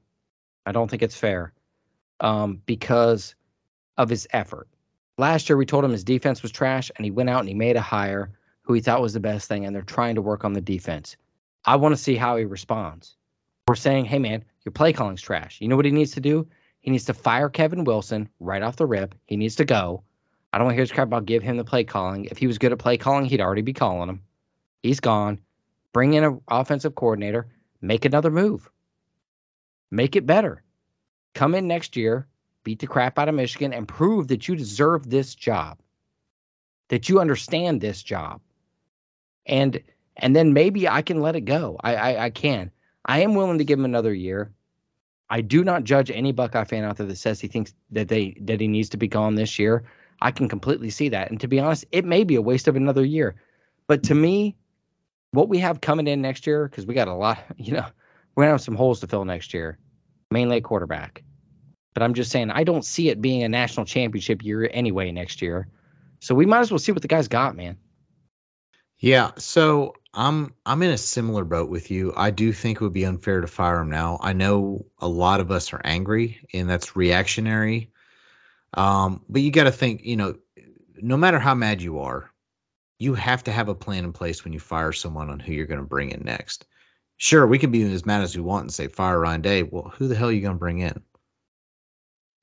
I 0.66 0.72
don't 0.72 0.90
think 0.90 1.02
it's 1.02 1.16
fair. 1.16 1.52
Um, 2.20 2.60
because 2.66 3.34
of 3.96 4.08
his 4.08 4.26
effort. 4.32 4.68
Last 5.18 5.48
year, 5.48 5.56
we 5.56 5.66
told 5.66 5.84
him 5.84 5.90
his 5.90 6.04
defense 6.04 6.42
was 6.42 6.52
trash, 6.52 6.90
and 6.96 7.04
he 7.04 7.10
went 7.10 7.28
out 7.28 7.40
and 7.40 7.48
he 7.48 7.54
made 7.54 7.76
a 7.76 7.80
hire 7.80 8.30
who 8.62 8.72
he 8.72 8.80
thought 8.80 9.00
was 9.00 9.14
the 9.14 9.20
best 9.20 9.48
thing, 9.48 9.64
and 9.64 9.74
they're 9.74 9.82
trying 9.82 10.14
to 10.14 10.22
work 10.22 10.44
on 10.44 10.52
the 10.52 10.60
defense. 10.60 11.16
I 11.64 11.76
want 11.76 11.92
to 11.92 12.00
see 12.00 12.14
how 12.14 12.36
he 12.36 12.44
responds. 12.44 13.16
We're 13.66 13.74
saying, 13.74 14.04
hey, 14.04 14.18
man, 14.18 14.44
your 14.64 14.72
play 14.72 14.92
calling's 14.92 15.22
trash. 15.22 15.60
You 15.60 15.68
know 15.68 15.76
what 15.76 15.84
he 15.84 15.90
needs 15.90 16.12
to 16.12 16.20
do? 16.20 16.46
He 16.80 16.90
needs 16.90 17.04
to 17.06 17.14
fire 17.14 17.48
Kevin 17.48 17.84
Wilson 17.84 18.28
right 18.40 18.62
off 18.62 18.76
the 18.76 18.86
rip. 18.86 19.14
He 19.26 19.36
needs 19.36 19.56
to 19.56 19.64
go. 19.64 20.02
I 20.52 20.58
don't 20.58 20.66
want 20.66 20.72
to 20.72 20.76
hear 20.76 20.84
this 20.84 20.92
crap 20.92 21.08
about 21.08 21.26
give 21.26 21.42
him 21.42 21.56
the 21.56 21.64
play 21.64 21.84
calling. 21.84 22.24
If 22.26 22.38
he 22.38 22.46
was 22.46 22.58
good 22.58 22.72
at 22.72 22.78
play 22.78 22.96
calling, 22.96 23.26
he'd 23.26 23.40
already 23.40 23.62
be 23.62 23.72
calling 23.72 24.08
him. 24.08 24.22
He's 24.82 25.00
gone. 25.00 25.38
Bring 25.92 26.14
in 26.14 26.24
an 26.24 26.40
offensive 26.48 26.94
coordinator. 26.94 27.48
Make 27.80 28.04
another 28.04 28.30
move. 28.30 28.70
Make 29.90 30.16
it 30.16 30.26
better. 30.26 30.62
Come 31.34 31.54
in 31.54 31.66
next 31.66 31.96
year, 31.96 32.26
beat 32.64 32.80
the 32.80 32.86
crap 32.86 33.18
out 33.18 33.28
of 33.28 33.34
Michigan, 33.34 33.72
and 33.72 33.86
prove 33.86 34.28
that 34.28 34.48
you 34.48 34.56
deserve 34.56 35.08
this 35.08 35.34
job, 35.34 35.78
that 36.88 37.08
you 37.08 37.20
understand 37.20 37.80
this 37.80 38.02
job, 38.02 38.40
and 39.46 39.80
and 40.16 40.34
then 40.34 40.52
maybe 40.52 40.88
I 40.88 41.02
can 41.02 41.20
let 41.20 41.36
it 41.36 41.42
go. 41.42 41.78
I 41.80 41.94
I, 41.94 42.24
I 42.24 42.30
can. 42.30 42.70
I 43.04 43.20
am 43.20 43.34
willing 43.34 43.58
to 43.58 43.64
give 43.64 43.78
him 43.78 43.84
another 43.84 44.12
year. 44.12 44.52
I 45.30 45.40
do 45.40 45.62
not 45.62 45.84
judge 45.84 46.10
any 46.10 46.32
Buckeye 46.32 46.64
fan 46.64 46.84
out 46.84 46.96
there 46.96 47.06
that 47.06 47.16
says 47.16 47.40
he 47.40 47.48
thinks 47.48 47.74
that 47.90 48.08
they 48.08 48.36
that 48.40 48.60
he 48.60 48.68
needs 48.68 48.88
to 48.90 48.96
be 48.96 49.08
gone 49.08 49.34
this 49.34 49.58
year. 49.58 49.84
I 50.20 50.30
can 50.30 50.48
completely 50.48 50.90
see 50.90 51.08
that. 51.10 51.30
And 51.30 51.40
to 51.40 51.48
be 51.48 51.60
honest, 51.60 51.84
it 51.92 52.04
may 52.04 52.24
be 52.24 52.34
a 52.34 52.42
waste 52.42 52.66
of 52.66 52.76
another 52.76 53.04
year. 53.04 53.36
But 53.86 54.02
to 54.04 54.14
me, 54.14 54.56
what 55.32 55.48
we 55.48 55.58
have 55.58 55.80
coming 55.80 56.06
in 56.08 56.20
next 56.22 56.46
year, 56.46 56.68
because 56.68 56.86
we 56.86 56.94
got 56.94 57.08
a 57.08 57.14
lot, 57.14 57.38
you 57.56 57.72
know, 57.72 57.86
we're 58.34 58.44
gonna 58.44 58.52
have 58.52 58.60
some 58.60 58.76
holes 58.76 59.00
to 59.00 59.06
fill 59.06 59.24
next 59.24 59.52
year. 59.52 59.78
Mainly 60.30 60.60
quarterback. 60.60 61.22
But 61.94 62.02
I'm 62.02 62.14
just 62.14 62.30
saying 62.30 62.50
I 62.50 62.64
don't 62.64 62.84
see 62.84 63.08
it 63.08 63.20
being 63.20 63.42
a 63.42 63.48
national 63.48 63.86
championship 63.86 64.44
year 64.44 64.70
anyway 64.72 65.10
next 65.10 65.42
year. 65.42 65.68
So 66.20 66.34
we 66.34 66.46
might 66.46 66.60
as 66.60 66.70
well 66.70 66.78
see 66.78 66.92
what 66.92 67.02
the 67.02 67.08
guys 67.08 67.28
got, 67.28 67.56
man. 67.56 67.76
Yeah, 68.98 69.30
so 69.36 69.94
I'm 70.18 70.52
I'm 70.66 70.82
in 70.82 70.90
a 70.90 70.98
similar 70.98 71.44
boat 71.44 71.70
with 71.70 71.92
you. 71.92 72.12
I 72.16 72.32
do 72.32 72.52
think 72.52 72.78
it 72.78 72.80
would 72.84 72.92
be 72.92 73.06
unfair 73.06 73.40
to 73.40 73.46
fire 73.46 73.80
him 73.80 73.88
now. 73.88 74.18
I 74.20 74.32
know 74.32 74.84
a 74.98 75.06
lot 75.06 75.38
of 75.38 75.52
us 75.52 75.72
are 75.72 75.80
angry 75.84 76.40
and 76.52 76.68
that's 76.68 76.96
reactionary. 76.96 77.92
Um, 78.74 79.24
but 79.28 79.42
you 79.42 79.52
got 79.52 79.64
to 79.64 79.72
think, 79.72 80.04
you 80.04 80.16
know, 80.16 80.34
no 80.96 81.16
matter 81.16 81.38
how 81.38 81.54
mad 81.54 81.80
you 81.80 82.00
are, 82.00 82.32
you 82.98 83.14
have 83.14 83.44
to 83.44 83.52
have 83.52 83.68
a 83.68 83.76
plan 83.76 84.04
in 84.04 84.12
place 84.12 84.42
when 84.42 84.52
you 84.52 84.58
fire 84.58 84.90
someone 84.90 85.30
on 85.30 85.38
who 85.38 85.52
you're 85.52 85.66
going 85.66 85.80
to 85.80 85.86
bring 85.86 86.10
in 86.10 86.24
next. 86.24 86.66
Sure, 87.18 87.46
we 87.46 87.58
can 87.58 87.70
be 87.70 87.82
as 87.92 88.04
mad 88.04 88.22
as 88.22 88.34
we 88.34 88.42
want 88.42 88.62
and 88.64 88.74
say 88.74 88.88
fire 88.88 89.20
Ryan 89.20 89.40
Day. 89.40 89.62
Well, 89.62 89.92
who 89.96 90.08
the 90.08 90.16
hell 90.16 90.30
are 90.30 90.32
you 90.32 90.40
going 90.40 90.54
to 90.54 90.58
bring 90.58 90.80
in? 90.80 91.00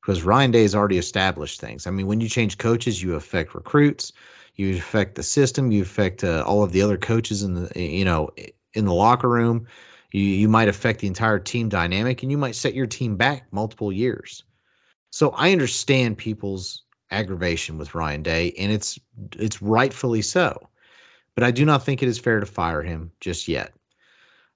Because 0.02 0.24
Ryan 0.24 0.52
Day 0.52 0.62
has 0.62 0.76
already 0.76 0.98
established 0.98 1.60
things. 1.60 1.88
I 1.88 1.92
mean, 1.92 2.08
when 2.08 2.22
you 2.22 2.30
change 2.30 2.58
coaches, 2.58 3.04
you 3.04 3.16
affect 3.16 3.54
recruits 3.54 4.14
you 4.56 4.76
affect 4.78 5.16
the 5.16 5.24
system 5.24 5.72
you 5.72 5.82
affect 5.82 6.24
uh, 6.24 6.44
all 6.46 6.64
of 6.64 6.72
the 6.72 6.82
other 6.82 6.98
coaches 6.98 7.44
in 7.44 7.54
the 7.54 7.72
you 7.80 8.06
know 8.06 8.30
in 8.74 8.86
the 8.86 8.94
locker 8.94 9.30
room. 9.30 9.68
You 10.12 10.22
you 10.22 10.48
might 10.50 10.68
affect 10.68 11.00
the 11.00 11.08
entire 11.08 11.40
team 11.40 11.70
dynamic 11.70 12.24
and 12.24 12.32
you 12.32 12.38
might 12.38 12.56
set 12.56 12.74
your 12.74 12.88
team 12.88 13.18
back 13.18 13.48
multiple 13.52 13.92
years. 13.92 14.44
So 15.12 15.30
i 15.32 15.52
understand 15.52 16.18
people's 16.18 16.84
aggravation 17.12 17.78
with 17.78 17.96
ryan 17.96 18.24
day 18.24 18.54
and 18.58 18.72
it's 18.72 19.00
it's 19.38 19.62
rightfully 19.62 20.22
so 20.22 20.70
but 21.36 21.44
i 21.44 21.52
do 21.52 21.64
not 21.64 21.86
think 21.86 22.02
it 22.02 22.10
is 22.10 22.18
fair 22.20 22.40
to 22.40 22.46
fire 22.46 22.82
him 22.82 23.12
just 23.20 23.48
yet. 23.48 23.74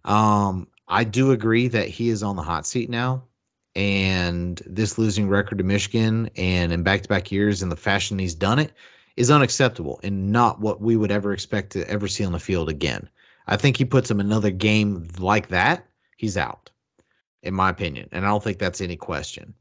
Um 0.03 0.67
i 0.87 1.03
do 1.03 1.31
agree 1.31 1.67
that 1.69 1.87
he 1.87 2.09
is 2.09 2.23
on 2.23 2.35
the 2.35 2.41
hot 2.41 2.65
seat 2.65 2.89
now 2.89 3.23
and 3.75 4.61
this 4.65 4.97
losing 4.97 5.29
record 5.29 5.59
to 5.59 5.63
michigan 5.63 6.29
and 6.35 6.73
in 6.73 6.83
back-to-back 6.83 7.31
years 7.31 7.61
in 7.61 7.69
the 7.69 7.75
fashion 7.75 8.17
he's 8.19 8.35
done 8.35 8.59
it 8.59 8.73
is 9.19 9.29
unacceptable 9.29 9.99
and 10.01 10.31
not 10.31 10.61
what 10.61 10.79
we 10.79 10.95
would 10.95 11.11
ever 11.11 11.33
expect 11.33 11.73
to 11.73 11.87
ever 11.89 12.07
see 12.07 12.23
on 12.23 12.31
the 12.31 12.39
field 12.39 12.69
again. 12.69 13.07
I 13.47 13.57
think 13.57 13.75
he 13.75 13.83
puts 13.83 14.09
him 14.09 14.21
another 14.21 14.49
game 14.49 15.05
like 15.19 15.49
that, 15.49 15.85
he's 16.15 16.37
out, 16.37 16.71
in 17.43 17.53
my 17.53 17.69
opinion. 17.69 18.07
And 18.13 18.25
I 18.25 18.29
don't 18.29 18.41
think 18.41 18.59
that's 18.59 18.79
any 18.79 18.95
question. 18.95 19.53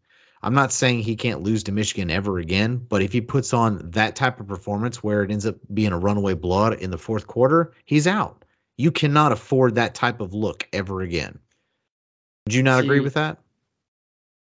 I'm 0.45 0.55
not 0.55 0.71
saying 0.71 1.01
he 1.01 1.17
can't 1.17 1.43
lose 1.43 1.65
to 1.65 1.73
Michigan 1.73 2.09
ever 2.09 2.39
again, 2.39 2.77
but 2.77 3.03
if 3.03 3.13
he 3.13 3.21
puts 3.21 3.53
on 3.53 3.81
that 3.91 4.15
type 4.15 4.39
of 4.39 4.47
performance 4.47 5.03
where 5.03 5.25
it 5.25 5.31
ends 5.33 5.45
up 5.45 5.57
being 5.75 5.91
a 5.91 5.99
runaway 5.99 6.35
blowout 6.35 6.79
in 6.79 6.93
the 6.93 6.97
fourth 6.97 7.27
quarter, 7.27 7.73
he's 7.85 8.07
out. 8.07 8.45
You 8.77 8.93
cannot 8.93 9.33
afford 9.33 9.75
that 9.75 9.97
type 9.97 10.21
of 10.21 10.33
look 10.33 10.69
ever 10.73 11.01
again. 11.01 11.37
Would 12.47 12.55
you 12.55 12.63
not 12.63 12.83
See, 12.83 12.87
agree 12.87 13.01
with 13.01 13.15
that? 13.15 13.39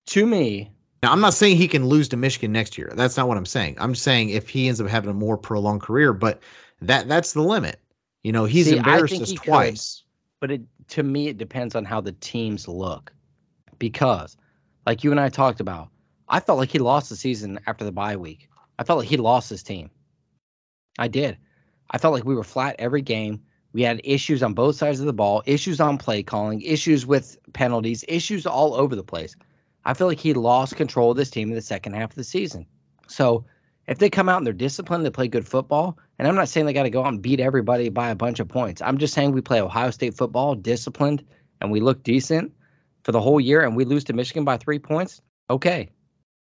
To 0.07 0.26
me, 0.26 0.72
now, 1.04 1.12
I'm 1.12 1.22
not 1.22 1.34
saying 1.34 1.58
he 1.58 1.68
can 1.68 1.88
lose 1.88 2.08
to 2.10 2.18
Michigan 2.18 2.52
next 2.52 2.78
year. 2.78 2.91
That's 2.96 3.18
not 3.18 3.28
what 3.28 3.38
I'm 3.38 3.46
saying. 3.46 3.76
I'm 3.80 3.96
saying 3.96 4.30
if 4.30 4.50
he 4.50 4.68
ends 4.68 4.82
up 4.82 4.88
having 4.88 5.10
a 5.10 5.14
more 5.14 5.38
prolonged 5.38 5.82
career, 5.82 6.14
but 6.14 6.41
that 6.82 7.08
that's 7.08 7.34
the 7.34 7.41
limit. 7.41 7.80
You 8.24 8.32
know, 8.32 8.46
he's 8.46 8.68
See, 8.68 8.78
embarrassed 8.78 9.22
us 9.22 9.34
twice. 9.34 10.02
Could, 10.02 10.39
but 10.39 10.52
it 10.52 10.62
to 10.89 11.04
me 11.04 11.28
it 11.28 11.38
depends 11.38 11.76
on 11.76 11.86
how 11.86 12.02
the 12.02 12.14
teams 12.14 12.68
look. 12.68 13.14
Because 13.78 14.38
like 14.86 15.04
you 15.04 15.12
and 15.12 15.20
I 15.20 15.30
talked 15.30 15.60
about, 15.60 15.89
I 16.30 16.39
felt 16.39 16.58
like 16.58 16.72
he 16.72 16.80
lost 16.80 17.10
the 17.10 17.16
season 17.16 17.60
after 17.68 17.86
the 17.86 17.91
bye 17.91 18.16
week. 18.16 18.50
I 18.80 18.84
felt 18.84 19.00
like 19.00 19.08
he 19.08 19.18
lost 19.18 19.50
his 19.50 19.64
team. 19.64 19.89
I 20.98 21.08
did. 21.08 21.38
I 21.91 21.98
felt 21.98 22.14
like 22.14 22.26
we 22.26 22.36
were 22.36 22.43
flat 22.43 22.76
every 22.80 23.02
game. 23.02 23.41
We 23.74 23.82
had 23.82 24.02
issues 24.04 24.41
on 24.41 24.54
both 24.54 24.78
sides 24.78 25.02
of 25.02 25.06
the 25.06 25.14
ball, 25.14 25.43
issues 25.46 25.80
on 25.82 25.98
play 25.98 26.24
calling, 26.24 26.62
issues 26.62 27.06
with 27.06 27.38
penalties, 27.54 28.06
issues 28.08 28.46
all 28.46 28.74
over 28.74 28.96
the 28.96 29.04
place. 29.04 29.36
I 29.86 29.94
feel 29.94 30.08
like 30.08 30.20
he 30.20 30.34
lost 30.34 30.76
control 30.76 31.12
of 31.12 31.18
this 31.18 31.30
team 31.30 31.50
in 31.50 31.56
the 31.56 31.62
second 31.62 31.94
half 31.94 32.12
of 32.12 32.16
the 32.16 32.24
season. 32.24 32.66
So 33.08 33.46
if 33.88 34.00
they 34.00 34.10
come 34.10 34.28
out 34.28 34.38
and 34.38 34.46
they're 34.46 34.54
disciplined, 34.54 35.06
they 35.06 35.12
play 35.12 35.28
good 35.28 35.48
football, 35.48 35.98
and 36.18 36.28
I'm 36.28 36.36
not 36.36 36.50
saying 36.50 36.66
they 36.66 36.74
got 36.74 36.84
to 36.84 36.90
go 36.90 37.04
out 37.04 37.14
and 37.14 37.22
beat 37.22 37.40
everybody 37.40 37.90
by 37.90 38.10
a 38.10 38.16
bunch 38.16 38.40
of 38.40 38.48
points. 38.48 38.82
I'm 38.82 38.98
just 38.98 39.14
saying 39.14 39.32
we 39.32 39.42
play 39.42 39.62
Ohio 39.62 39.92
State 39.92 40.16
football, 40.16 40.56
disciplined, 40.56 41.24
and 41.62 41.72
we 41.72 41.80
look 41.80 42.04
decent 42.04 42.52
for 43.04 43.12
the 43.12 43.22
whole 43.22 43.40
year, 43.40 43.62
and 43.62 43.76
we 43.76 43.86
lose 43.86 44.04
to 44.06 44.14
Michigan 44.14 44.44
by 44.44 44.58
three 44.58 44.80
points. 44.80 45.22
Okay, 45.50 45.90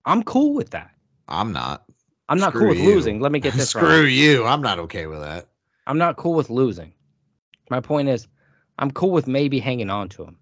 I'm 0.07 0.23
cool 0.23 0.55
with 0.55 0.71
that. 0.71 0.91
I'm 1.29 1.53
not. 1.53 1.85
I'm 2.31 2.39
not 2.39 2.51
Screw 2.51 2.63
cool 2.63 2.69
with 2.71 2.79
you. 2.79 2.87
losing. 2.87 3.21
Let 3.21 3.33
me 3.33 3.41
get 3.41 3.53
this 3.53 3.75
right. 3.75 3.83
Screw 3.83 4.03
right. 4.05 4.13
you. 4.13 4.47
I'm 4.47 4.63
not 4.63 4.79
okay 4.81 5.07
with 5.07 5.21
that. 5.21 5.47
I'm 5.87 5.99
not 5.99 6.17
cool 6.17 6.35
with 6.35 6.49
losing. 6.49 6.95
My 7.69 7.81
point 7.81 8.09
is, 8.09 8.27
I'm 8.79 8.91
cool 8.91 9.11
with 9.11 9.27
maybe 9.27 9.59
hanging 9.59 9.91
on 9.91 10.09
to 10.11 10.25
him. 10.25 10.39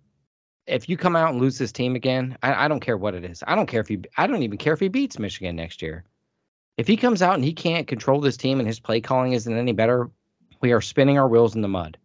If 0.67 0.89
you 0.89 0.97
come 0.97 1.17
out 1.17 1.33
and 1.33 1.41
lose 1.41 1.59
this 1.59 1.73
team 1.73 1.97
again, 1.97 2.37
I, 2.43 2.65
I 2.65 2.69
don't 2.69 2.81
care 2.81 2.97
what 2.97 3.15
it 3.15 3.25
is. 3.25 3.43
I 3.47 3.55
don't 3.55 3.67
care 3.67 3.81
if 3.81 3.89
he. 3.89 3.99
I 4.17 4.27
don't 4.27 4.43
even 4.43 4.59
care 4.59 4.73
if 4.73 4.81
he 4.81 4.89
beats 4.89 5.19
Michigan 5.19 5.57
next 5.57 5.83
year. 5.83 6.05
If 6.77 6.87
he 6.87 6.97
comes 6.97 7.21
out 7.21 7.35
and 7.35 7.45
he 7.45 7.53
can't 7.53 7.87
control 7.87 8.21
this 8.21 8.37
team 8.37 8.59
and 8.59 8.67
his 8.67 8.81
play 8.81 9.01
calling 9.01 9.33
isn't 9.33 9.53
any 9.57 9.73
better, 9.73 10.11
we 10.61 10.73
are 10.73 10.81
spinning 10.81 11.19
our 11.19 11.29
wheels 11.29 11.55
in 11.55 11.63
the 11.63 11.69
mud. 11.69 11.99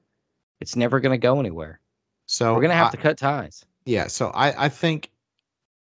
It's 0.60 0.76
never 0.76 1.00
going 1.00 1.14
to 1.14 1.22
go 1.22 1.40
anywhere. 1.40 1.80
So 2.26 2.54
We're 2.54 2.62
going 2.62 2.72
to 2.72 2.76
have 2.76 2.88
I- 2.88 2.92
to 2.92 2.98
cut 2.98 3.18
ties. 3.18 3.64
Yeah, 3.86 4.08
so 4.08 4.28
I 4.30 4.66
I 4.66 4.70
think 4.70 5.12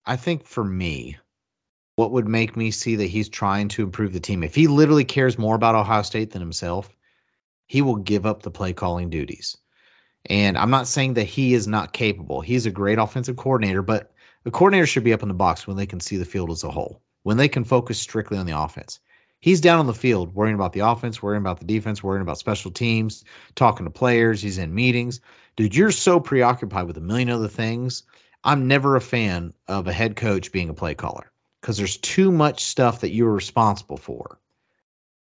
I 0.06 0.16
think 0.16 0.44
for 0.44 0.64
me 0.64 1.18
what 1.96 2.12
would 2.12 2.28
make 2.28 2.58
me 2.58 2.72
see 2.72 2.96
that 2.96 3.06
he's 3.06 3.30
trying 3.30 3.68
to 3.68 3.84
improve 3.84 4.14
the 4.14 4.20
team 4.20 4.44
if 4.44 4.56
he 4.56 4.66
literally 4.68 5.06
cares 5.06 5.38
more 5.38 5.54
about 5.56 5.76
Ohio 5.76 6.02
State 6.02 6.32
than 6.32 6.42
himself, 6.42 6.90
he 7.68 7.84
will 7.84 7.98
give 7.98 8.26
up 8.26 8.42
the 8.42 8.50
play 8.50 8.74
calling 8.74 9.12
duties. 9.12 9.56
And 10.30 10.58
I'm 10.58 10.70
not 10.70 10.88
saying 10.88 11.16
that 11.16 11.26
he 11.26 11.54
is 11.54 11.68
not 11.68 11.94
capable. 11.94 12.42
He's 12.42 12.66
a 12.66 12.72
great 12.72 12.98
offensive 12.98 13.36
coordinator, 13.36 13.82
but 13.82 14.12
the 14.44 14.52
coordinator 14.52 14.86
should 14.86 15.04
be 15.04 15.14
up 15.14 15.22
in 15.22 15.28
the 15.28 15.34
box 15.34 15.68
when 15.68 15.78
they 15.78 15.86
can 15.86 16.00
see 16.00 16.18
the 16.18 16.26
field 16.26 16.50
as 16.50 16.64
a 16.64 16.72
whole, 16.72 17.02
when 17.24 17.38
they 17.38 17.48
can 17.48 17.64
focus 17.64 18.00
strictly 18.00 18.38
on 18.38 18.46
the 18.46 18.58
offense. 18.58 19.00
He's 19.40 19.60
down 19.60 19.80
on 19.80 19.88
the 19.88 19.94
field 19.94 20.34
worrying 20.34 20.56
about 20.56 20.72
the 20.72 20.80
offense, 20.80 21.22
worrying 21.22 21.42
about 21.42 21.60
the 21.60 21.66
defense, 21.66 22.02
worrying 22.02 22.22
about 22.22 22.38
special 22.38 22.72
teams, 22.72 23.26
talking 23.56 23.86
to 23.86 23.90
players. 23.90 24.42
He's 24.42 24.58
in 24.58 24.74
meetings. 24.74 25.20
Dude, 25.58 25.76
you're 25.76 25.92
so 25.92 26.20
preoccupied 26.20 26.88
with 26.88 26.98
a 26.98 27.02
million 27.02 27.30
other 27.30 27.50
things. 27.50 28.04
I'm 28.46 28.68
never 28.68 28.96
a 28.96 29.02
fan 29.02 29.54
of 29.68 29.88
a 29.88 29.94
head 29.94 30.16
coach 30.16 30.52
being 30.54 30.70
a 30.70 30.74
play 30.74 30.96
caller 30.96 31.32
because 31.60 31.78
there's 31.78 31.98
too 31.98 32.32
much 32.32 32.64
stuff 32.64 33.02
that 33.02 33.12
you're 33.12 33.34
responsible 33.34 33.98
for. 33.98 34.40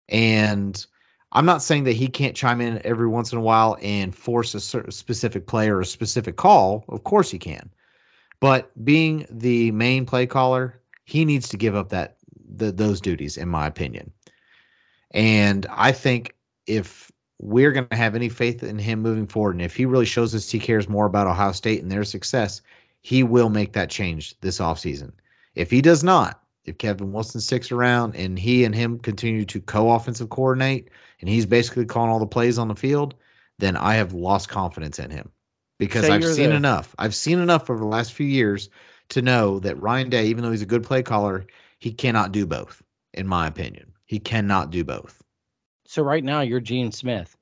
And 0.09 0.85
I'm 1.33 1.45
not 1.45 1.63
saying 1.63 1.83
that 1.85 1.93
he 1.93 2.07
can't 2.07 2.35
chime 2.35 2.61
in 2.61 2.79
every 2.85 3.07
once 3.07 3.31
in 3.31 3.39
a 3.39 3.41
while 3.41 3.77
and 3.81 4.15
force 4.15 4.53
a 4.53 4.59
certain 4.59 4.91
specific 4.91 5.47
play 5.47 5.67
or 5.67 5.81
a 5.81 5.85
specific 5.85 6.35
call. 6.35 6.85
Of 6.89 7.03
course 7.03 7.31
he 7.31 7.39
can. 7.39 7.69
But 8.39 8.71
being 8.85 9.25
the 9.29 9.71
main 9.71 10.05
play 10.05 10.27
caller, 10.27 10.79
he 11.05 11.25
needs 11.25 11.49
to 11.49 11.57
give 11.57 11.75
up 11.75 11.89
that 11.89 12.17
the, 12.55 12.71
those 12.71 13.01
duties, 13.01 13.37
in 13.37 13.49
my 13.49 13.65
opinion. 13.65 14.11
And 15.11 15.65
I 15.71 15.91
think 15.91 16.35
if 16.67 17.11
we're 17.39 17.71
going 17.71 17.87
to 17.87 17.95
have 17.95 18.15
any 18.15 18.29
faith 18.29 18.63
in 18.63 18.77
him 18.77 19.01
moving 19.01 19.27
forward, 19.27 19.55
and 19.55 19.61
if 19.61 19.75
he 19.75 19.85
really 19.85 20.05
shows 20.05 20.35
us 20.35 20.49
he 20.49 20.59
cares 20.59 20.87
more 20.87 21.05
about 21.05 21.27
Ohio 21.27 21.51
State 21.51 21.81
and 21.81 21.91
their 21.91 22.03
success, 22.03 22.61
he 23.01 23.23
will 23.23 23.49
make 23.49 23.73
that 23.73 23.89
change 23.89 24.39
this 24.41 24.59
offseason. 24.59 25.11
If 25.55 25.71
he 25.71 25.81
does 25.81 26.03
not, 26.03 26.41
if 26.65 26.77
Kevin 26.77 27.11
Wilson 27.11 27.41
sticks 27.41 27.71
around 27.71 28.15
and 28.15 28.39
he 28.39 28.63
and 28.63 28.73
him 28.73 28.97
continue 28.99 29.45
to 29.45 29.59
co-offensive 29.61 30.29
coordinate 30.29 30.89
and 31.23 31.29
he's 31.29 31.45
basically 31.45 31.85
calling 31.85 32.11
all 32.11 32.19
the 32.19 32.27
plays 32.27 32.57
on 32.57 32.67
the 32.67 32.75
field, 32.75 33.15
then 33.57 33.77
I 33.77 33.93
have 33.93 34.11
lost 34.11 34.49
confidence 34.49 34.99
in 34.99 35.09
him 35.09 35.31
because 35.79 36.05
So 36.05 36.11
I've 36.11 36.25
seen 36.25 36.51
enough. 36.51 36.93
I've 36.99 37.15
seen 37.15 37.39
enough 37.39 37.69
over 37.69 37.79
the 37.79 37.85
last 37.85 38.11
few 38.11 38.27
years 38.27 38.69
to 39.07 39.21
know 39.21 39.59
that 39.59 39.81
Ryan 39.81 40.09
Day, 40.09 40.25
even 40.25 40.43
though 40.43 40.51
he's 40.51 40.61
a 40.61 40.65
good 40.65 40.83
play 40.83 41.01
caller, 41.01 41.45
he 41.79 41.93
cannot 41.93 42.33
do 42.33 42.45
both, 42.45 42.83
in 43.13 43.25
my 43.25 43.47
opinion. 43.47 43.93
He 44.05 44.19
cannot 44.19 44.69
do 44.69 44.83
both. 44.83 45.23
So 45.85 46.03
right 46.03 46.25
now 46.25 46.41
you're 46.41 46.59
Gene 46.59 46.91
Smith 46.91 47.37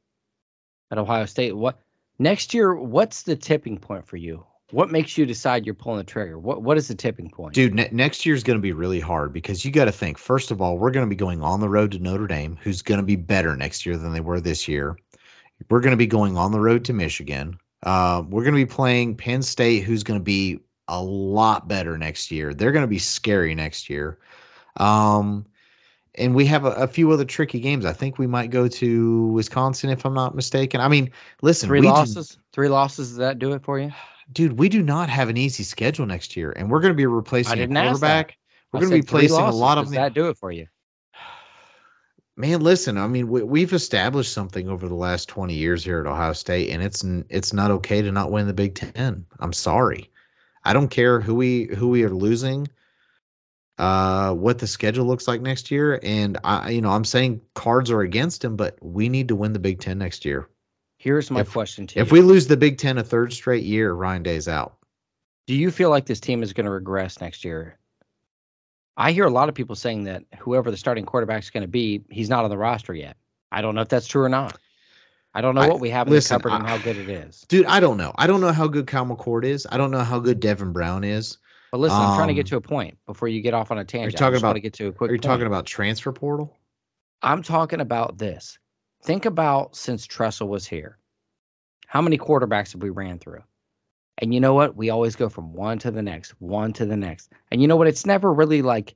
at 0.92 1.00
Ohio 1.00 1.26
State. 1.26 1.58
What 1.58 1.80
next 2.20 2.54
year? 2.54 2.76
What's 2.76 3.24
the 3.24 3.36
tipping 3.36 3.80
point 3.80 4.06
for 4.06 4.18
you? 4.18 4.46
What 4.72 4.92
makes 4.92 5.18
you 5.18 5.26
decide 5.26 5.66
you're 5.66 5.76
pulling 5.76 5.98
the 5.98 6.04
trigger? 6.04 6.40
What 6.40 6.62
What 6.62 6.78
is 6.78 6.88
the 6.88 6.96
tipping 6.96 7.30
point? 7.30 7.54
Dude, 7.54 7.74
ne- 7.74 7.90
next 7.92 8.26
year's 8.26 8.44
going 8.44 8.58
to 8.58 8.62
be 8.62 8.72
really 8.72 9.00
hard 9.00 9.34
because 9.34 9.66
you 9.66 9.72
got 9.72 9.86
to 9.86 9.92
think. 9.92 10.18
First 10.18 10.52
of 10.52 10.62
all, 10.62 10.78
we're 10.78 10.92
going 10.92 11.06
to 11.06 11.10
be 11.10 11.16
going 11.16 11.42
on 11.42 11.60
the 11.60 11.70
road 11.70 11.92
to 11.92 12.00
Notre 12.00 12.28
Dame, 12.28 12.58
who's 12.62 12.82
going 12.82 13.00
to 13.00 13.06
be 13.06 13.16
better 13.16 13.56
next 13.56 13.86
year 13.86 13.98
than 13.98 14.14
they 14.14 14.22
were 14.22 14.40
this 14.40 14.68
year. 14.68 14.98
We're 15.70 15.82
going 15.82 15.92
to 15.92 15.98
be 15.98 16.08
going 16.08 16.38
on 16.38 16.52
the 16.52 16.60
road 16.60 16.86
to 16.86 16.94
Michigan. 16.94 17.58
Uh, 17.84 18.24
we're 18.30 18.44
going 18.44 18.54
to 18.56 18.66
be 18.66 18.66
playing 18.66 19.16
Penn 19.16 19.42
State, 19.42 19.84
who's 19.84 20.04
going 20.04 20.20
to 20.20 20.24
be 20.24 20.60
a 20.88 21.02
lot 21.02 21.68
better 21.68 21.98
next 21.98 22.32
year. 22.32 22.54
They're 22.54 22.72
going 22.72 22.84
to 22.84 22.88
be 22.88 23.00
scary 23.00 23.54
next 23.56 23.90
year. 23.90 24.18
Um, 24.78 25.46
and 26.16 26.36
we 26.36 26.46
have 26.48 26.66
a, 26.66 26.72
a 26.72 26.88
few 26.88 27.12
other 27.12 27.26
tricky 27.26 27.60
games. 27.60 27.86
I 27.86 27.94
think 27.94 28.18
we 28.18 28.28
might 28.28 28.50
go 28.50 28.68
to 28.68 29.28
Wisconsin, 29.28 29.90
if 29.90 30.06
I'm 30.06 30.14
not 30.14 30.36
mistaken. 30.36 30.82
I 30.82 30.88
mean, 30.88 31.12
listen, 31.42 31.68
Three 31.68 31.80
we 31.80 31.88
do- 31.88 31.94
losses. 31.94 32.38
Three 32.52 32.68
losses. 32.68 33.10
Does 33.10 33.18
that 33.18 33.40
do 33.40 33.54
it 33.54 33.64
for 33.64 33.80
you? 33.80 33.92
Dude, 34.32 34.58
we 34.58 34.70
do 34.70 34.82
not 34.82 35.10
have 35.10 35.30
an 35.30 35.38
easy 35.38 35.64
schedule 35.64 36.06
next 36.06 36.36
year, 36.36 36.54
and 36.56 36.70
we're 36.70 36.80
going 36.80 36.94
to 36.94 36.98
be 36.98 37.06
replacing 37.06 37.54
a 37.54 37.56
didn't 37.56 37.78
ask 37.78 38.02
that. 38.02 38.28
quarterback. 38.28 38.38
We're 38.72 38.80
going 38.80 38.92
to 38.92 38.96
be 38.98 39.02
said 39.02 39.10
three 39.10 39.28
placing 39.28 39.46
a 39.46 39.52
lot 39.52 39.78
of 39.78 39.86
Does 39.86 39.94
that 39.96 40.14
do 40.14 40.30
it 40.30 40.38
for 40.38 40.52
you? 40.52 40.68
man. 42.38 42.62
Listen, 42.62 42.98
I 42.98 43.08
mean, 43.08 43.28
we, 43.28 43.44
we've 43.44 43.74
established 43.74 44.34
something 44.34 44.70
over 44.70 44.88
the 44.88 44.96
last 44.96 45.28
twenty 45.28 45.56
years 45.56 45.84
here 45.84 46.00
at 46.00 46.08
Ohio 46.08 46.34
State, 46.34 46.70
and 46.70 46.82
it's 46.82 47.04
it's 47.30 47.54
not 47.54 47.72
okay 47.72 48.02
to 48.02 48.12
not 48.12 48.32
win 48.32 48.48
the 48.48 48.54
Big 48.54 48.76
Ten. 48.76 49.26
I'm 49.40 49.54
sorry. 49.54 50.10
I 50.64 50.74
don't 50.74 50.90
care 50.90 51.20
who 51.20 51.36
we 51.36 51.66
who 51.76 51.90
we 51.90 52.04
are 52.04 52.10
losing, 52.10 52.68
uh, 53.82 54.34
what 54.36 54.60
the 54.60 54.68
schedule 54.68 55.06
looks 55.06 55.28
like 55.28 55.42
next 55.42 55.72
year, 55.72 56.00
and 56.04 56.38
I, 56.44 56.70
you 56.70 56.82
know, 56.82 56.92
I'm 56.92 57.04
saying 57.04 57.42
cards 57.56 57.90
are 57.90 58.02
against 58.02 58.44
him, 58.44 58.56
but 58.56 58.78
we 58.80 59.10
need 59.10 59.28
to 59.30 59.36
win 59.36 59.54
the 59.54 59.60
Big 59.60 59.80
Ten 59.80 59.98
next 59.98 60.24
year. 60.24 60.48
Here's 61.02 61.32
my 61.32 61.40
If- 61.40 61.52
question 61.52 61.88
to 61.88 61.94
If 61.94 61.98
you: 61.98 62.02
If 62.06 62.12
we 62.12 62.22
lose 62.22 62.46
the 62.46 62.56
Big 62.56 62.78
Ten 62.78 63.00
a 63.00 63.04
third 63.04 63.34
straight 63.34 63.64
year, 63.64 63.94
Ryan 63.94 64.22
Day's 64.22 64.48
out. 64.48 64.78
Do 65.48 65.56
you 65.56 65.72
feel 65.72 65.90
like 65.90 66.06
this 66.06 66.20
team 66.20 66.44
is 66.44 66.54
going 66.54 66.66
to 66.66 66.72
regress 66.72 67.20
next 67.20 67.44
year? 67.44 67.80
I 68.98 69.12
hear 69.12 69.26
a 69.26 69.30
lot 69.32 69.50
of 69.50 69.56
people 69.56 69.76
saying 69.76 70.04
that 70.04 70.24
whoever 70.38 70.70
the 70.70 70.78
starting 70.78 71.04
quarterback 71.04 71.42
is 71.42 71.50
going 71.50 71.64
to 71.64 71.68
be, 71.68 72.04
he's 72.12 72.30
not 72.30 72.44
on 72.44 72.52
the 72.52 72.58
roster 72.58 72.94
yet. 72.94 73.18
I 73.52 73.62
don't 73.64 73.74
know 73.74 73.82
if 73.82 73.90
that's 73.90 74.06
true 74.06 74.22
or 74.22 74.30
not. 74.30 74.60
I 75.34 75.42
don't 75.42 75.56
know 75.56 75.62
I- 75.62 75.70
what 75.70 75.80
we 75.80 75.90
have 75.90 76.06
in 76.06 76.14
listen, 76.14 76.36
the 76.38 76.44
cupboard 76.44 76.60
and 76.60 76.68
how 76.68 76.78
good 76.78 76.98
it 76.98 77.10
is. 77.10 77.46
Dude, 77.50 77.66
I 77.66 77.80
don't 77.80 77.98
know. 77.98 78.14
I 78.20 78.28
don't 78.28 78.40
know 78.40 78.52
how 78.52 78.68
good 78.68 78.86
Kyle 78.86 79.04
McCord 79.08 79.44
is. 79.44 79.66
I 79.72 79.78
don't 79.78 79.90
know 79.90 80.04
how 80.04 80.20
good 80.20 80.40
Devin 80.40 80.72
Brown 80.72 81.04
is. 81.04 81.40
But 81.72 81.80
listen, 81.80 81.98
I'm 82.00 82.16
trying 82.16 82.28
to 82.28 82.36
get 82.36 82.46
Um, 82.46 82.50
to 82.50 82.56
a 82.58 82.62
point 82.62 82.96
before 83.08 83.28
you 83.28 83.42
get 83.42 83.56
off 83.56 83.72
on 83.72 83.80
a 83.80 83.84
tangent. 83.86 84.18
talking 84.20 84.28
I 84.28 84.36
just 84.36 84.44
want 84.44 84.52
about- 84.52 84.54
to 84.54 84.60
get 84.60 84.74
to 84.74 84.88
a 84.90 84.92
quick. 84.92 85.10
Are 85.10 85.14
you 85.14 85.18
point. 85.20 85.24
talking 85.24 85.48
about 85.48 85.66
transfer 85.66 86.12
portal? 86.12 86.56
I'm 87.24 87.42
talking 87.42 87.82
about 87.82 88.20
this. 88.20 88.60
Think 89.02 89.26
about 89.26 89.76
since 89.76 90.06
Tressel 90.06 90.48
was 90.48 90.68
here. 90.68 90.98
How 91.88 92.02
many 92.02 92.18
quarterbacks 92.18 92.74
have 92.74 92.82
we 92.82 92.90
ran 92.90 93.20
through? 93.20 93.44
And 94.20 94.34
you 94.34 94.40
know 94.40 94.54
what? 94.54 94.76
We 94.76 94.90
always 94.90 95.16
go 95.16 95.30
from 95.30 95.54
one 95.54 95.80
to 95.80 95.92
the 95.92 96.02
next, 96.02 96.32
one 96.40 96.72
to 96.74 96.86
the 96.86 96.96
next. 96.96 97.32
And 97.52 97.62
you 97.62 97.68
know 97.68 97.76
what? 97.76 97.88
It's 97.88 98.06
never 98.06 98.32
really 98.32 98.62
like, 98.62 98.96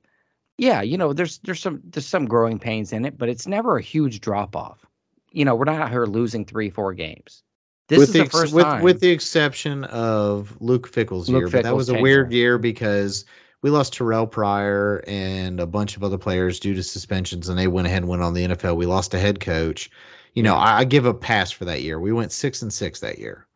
yeah, 0.58 0.80
you 0.82 0.96
know, 0.96 1.12
there's 1.12 1.38
there's 1.38 1.60
some 1.60 1.82
there's 1.84 2.06
some 2.06 2.26
growing 2.26 2.58
pains 2.58 2.92
in 2.92 3.04
it, 3.04 3.18
but 3.18 3.28
it's 3.28 3.46
never 3.46 3.76
a 3.76 3.82
huge 3.82 4.20
drop 4.20 4.54
off. 4.54 4.86
You 5.32 5.44
know, 5.44 5.54
we're 5.54 5.64
not 5.64 5.80
out 5.80 5.90
here 5.90 6.06
losing 6.06 6.44
three, 6.44 6.70
four 6.70 6.94
games. 6.94 7.42
This 7.88 7.98
with 7.98 8.08
is 8.08 8.12
the, 8.14 8.20
ex- 8.20 8.30
first 8.32 8.54
with, 8.54 8.64
time. 8.64 8.82
with 8.82 9.00
the 9.00 9.10
exception 9.10 9.84
of 9.84 10.56
Luke 10.60 10.88
Fickell's 10.88 11.28
Luke 11.28 11.40
year, 11.40 11.48
but 11.48 11.62
that 11.64 11.76
was 11.76 11.88
a 11.88 12.00
weird 12.00 12.32
year 12.32 12.58
because 12.58 13.24
we 13.62 13.70
lost 13.70 13.94
Terrell 13.94 14.26
Pryor 14.26 15.02
and 15.06 15.60
a 15.60 15.66
bunch 15.66 15.96
of 15.96 16.04
other 16.04 16.18
players 16.18 16.60
due 16.60 16.74
to 16.74 16.82
suspensions, 16.82 17.48
and 17.48 17.58
they 17.58 17.68
went 17.68 17.86
ahead 17.86 18.02
and 18.02 18.08
went 18.08 18.22
on 18.22 18.34
the 18.34 18.46
NFL. 18.48 18.76
We 18.76 18.86
lost 18.86 19.14
a 19.14 19.18
head 19.18 19.40
coach. 19.40 19.90
You 20.34 20.42
know, 20.42 20.54
I, 20.54 20.80
I 20.80 20.84
give 20.84 21.06
a 21.06 21.14
pass 21.14 21.50
for 21.50 21.64
that 21.64 21.82
year. 21.82 21.98
We 21.98 22.12
went 22.12 22.32
six 22.32 22.62
and 22.62 22.72
six 22.72 23.00
that 23.00 23.18
year. 23.18 23.46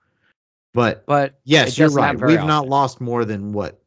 But 0.73 1.05
but 1.07 1.41
yes, 1.45 1.77
you're 1.79 1.91
right. 1.91 2.19
We've 2.21 2.45
not 2.45 2.69
lost 2.69 3.01
more 3.01 3.25
than 3.25 3.53
what 3.53 3.81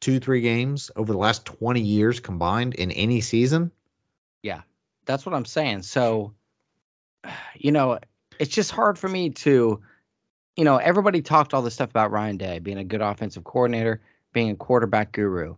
two, 0.00 0.18
three 0.18 0.40
games 0.40 0.90
over 0.96 1.12
the 1.12 1.18
last 1.18 1.44
20 1.44 1.80
years 1.80 2.18
combined 2.18 2.74
in 2.74 2.90
any 2.92 3.20
season. 3.20 3.70
Yeah, 4.42 4.62
that's 5.04 5.24
what 5.24 5.34
I'm 5.34 5.44
saying. 5.44 5.82
So, 5.82 6.32
you 7.54 7.70
know, 7.70 7.98
it's 8.38 8.52
just 8.52 8.70
hard 8.70 8.98
for 8.98 9.08
me 9.08 9.30
to, 9.30 9.80
you 10.56 10.64
know, 10.64 10.78
everybody 10.78 11.20
talked 11.20 11.52
all 11.52 11.62
this 11.62 11.74
stuff 11.74 11.90
about 11.90 12.10
Ryan 12.10 12.38
Day 12.38 12.58
being 12.58 12.78
a 12.78 12.84
good 12.84 13.02
offensive 13.02 13.44
coordinator, 13.44 14.00
being 14.32 14.50
a 14.50 14.56
quarterback 14.56 15.12
guru. 15.12 15.56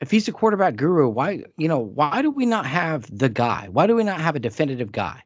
If 0.00 0.10
he's 0.10 0.26
a 0.26 0.32
quarterback 0.32 0.76
guru, 0.76 1.08
why, 1.08 1.44
you 1.56 1.68
know, 1.68 1.78
why 1.78 2.22
do 2.22 2.30
we 2.30 2.44
not 2.44 2.66
have 2.66 3.06
the 3.16 3.28
guy? 3.28 3.68
Why 3.70 3.86
do 3.86 3.94
we 3.94 4.02
not 4.02 4.20
have 4.20 4.34
a 4.34 4.40
definitive 4.40 4.90
guy 4.90 5.22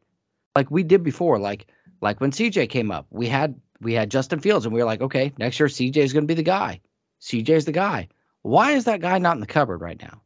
like 0.55 0.70
we 0.70 0.83
did 0.83 1.03
before? 1.03 1.39
Like, 1.39 1.66
like 2.03 2.20
when 2.20 2.31
CJ 2.31 2.68
came 2.68 2.91
up, 2.91 3.07
we 3.11 3.27
had 3.27 3.59
we 3.81 3.95
had 3.95 4.11
Justin 4.11 4.41
Fields, 4.41 4.66
and 4.66 4.74
we 4.74 4.81
were 4.81 4.87
like, 4.87 5.01
okay, 5.01 5.33
next 5.39 5.59
year 5.59 5.68
CJ 5.68 5.97
is 5.97 6.12
going 6.12 6.24
to 6.24 6.29
be 6.29 6.35
the 6.35 6.43
guy. 6.43 6.81
CJ 7.20 7.49
is 7.51 7.64
the 7.64 7.72
guy. 7.72 8.09
Why 8.43 8.72
is 8.72 8.85
that 8.85 9.01
guy 9.01 9.18
not 9.18 9.37
in 9.37 9.41
the 9.41 9.47
cupboard 9.47 9.81
right 9.81 10.01
now? 10.01 10.22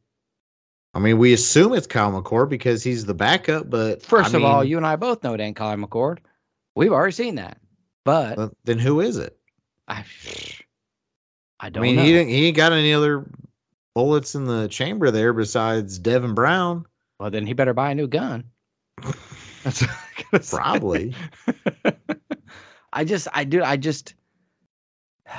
I 0.93 0.99
mean, 0.99 1.19
we 1.19 1.33
assume 1.33 1.73
it's 1.73 1.87
Kyle 1.87 2.11
McCord 2.11 2.49
because 2.49 2.83
he's 2.83 3.07
the 3.07 3.15
backup, 3.15 3.71
but 3.71 4.03
First 4.03 4.35
I 4.35 4.39
of 4.39 4.45
all, 4.45 4.65
you 4.65 4.77
and 4.77 4.87
I 4.87 4.97
both 4.97 5.23
know 5.23 5.35
it 5.35 5.41
ain't 5.41 5.57
Colin 5.57 5.81
McCord. 5.81 6.19
We've 6.75 6.93
already 6.93 7.13
seen 7.13 7.37
that. 7.37 7.59
But 8.05 8.37
but 8.37 8.53
then 8.65 8.79
who 8.79 9.01
is 9.01 9.17
it? 9.17 9.37
I, 9.87 10.05
I 11.61 11.67
I 11.67 11.71
don't 11.71 11.83
mean, 11.83 11.97
know. 11.97 12.03
he 12.03 12.13
didn't. 12.13 12.29
He 12.31 12.47
ain't 12.47 12.57
got 12.57 12.73
any 12.73 12.93
other 12.93 13.27
bullets 13.95 14.35
in 14.35 14.47
the 14.47 14.67
chamber 14.69 15.11
there 15.11 15.33
besides 15.33 15.99
Devin 15.99 16.35
Brown. 16.35 16.87
well, 17.19 17.31
then 17.31 17.47
he 17.47 17.53
better 17.53 17.75
buy 17.75 17.91
a 17.91 17.95
new 17.95 18.07
gun. 18.09 18.45
That's 19.63 19.83
what 19.83 19.91
I 19.91 20.23
gotta 20.33 20.45
say. 20.45 20.57
Probably. 20.57 21.15
I 22.93 23.05
just, 23.05 23.29
I 23.33 23.45
do, 23.45 23.63
I 23.63 23.77
just. 23.77 24.15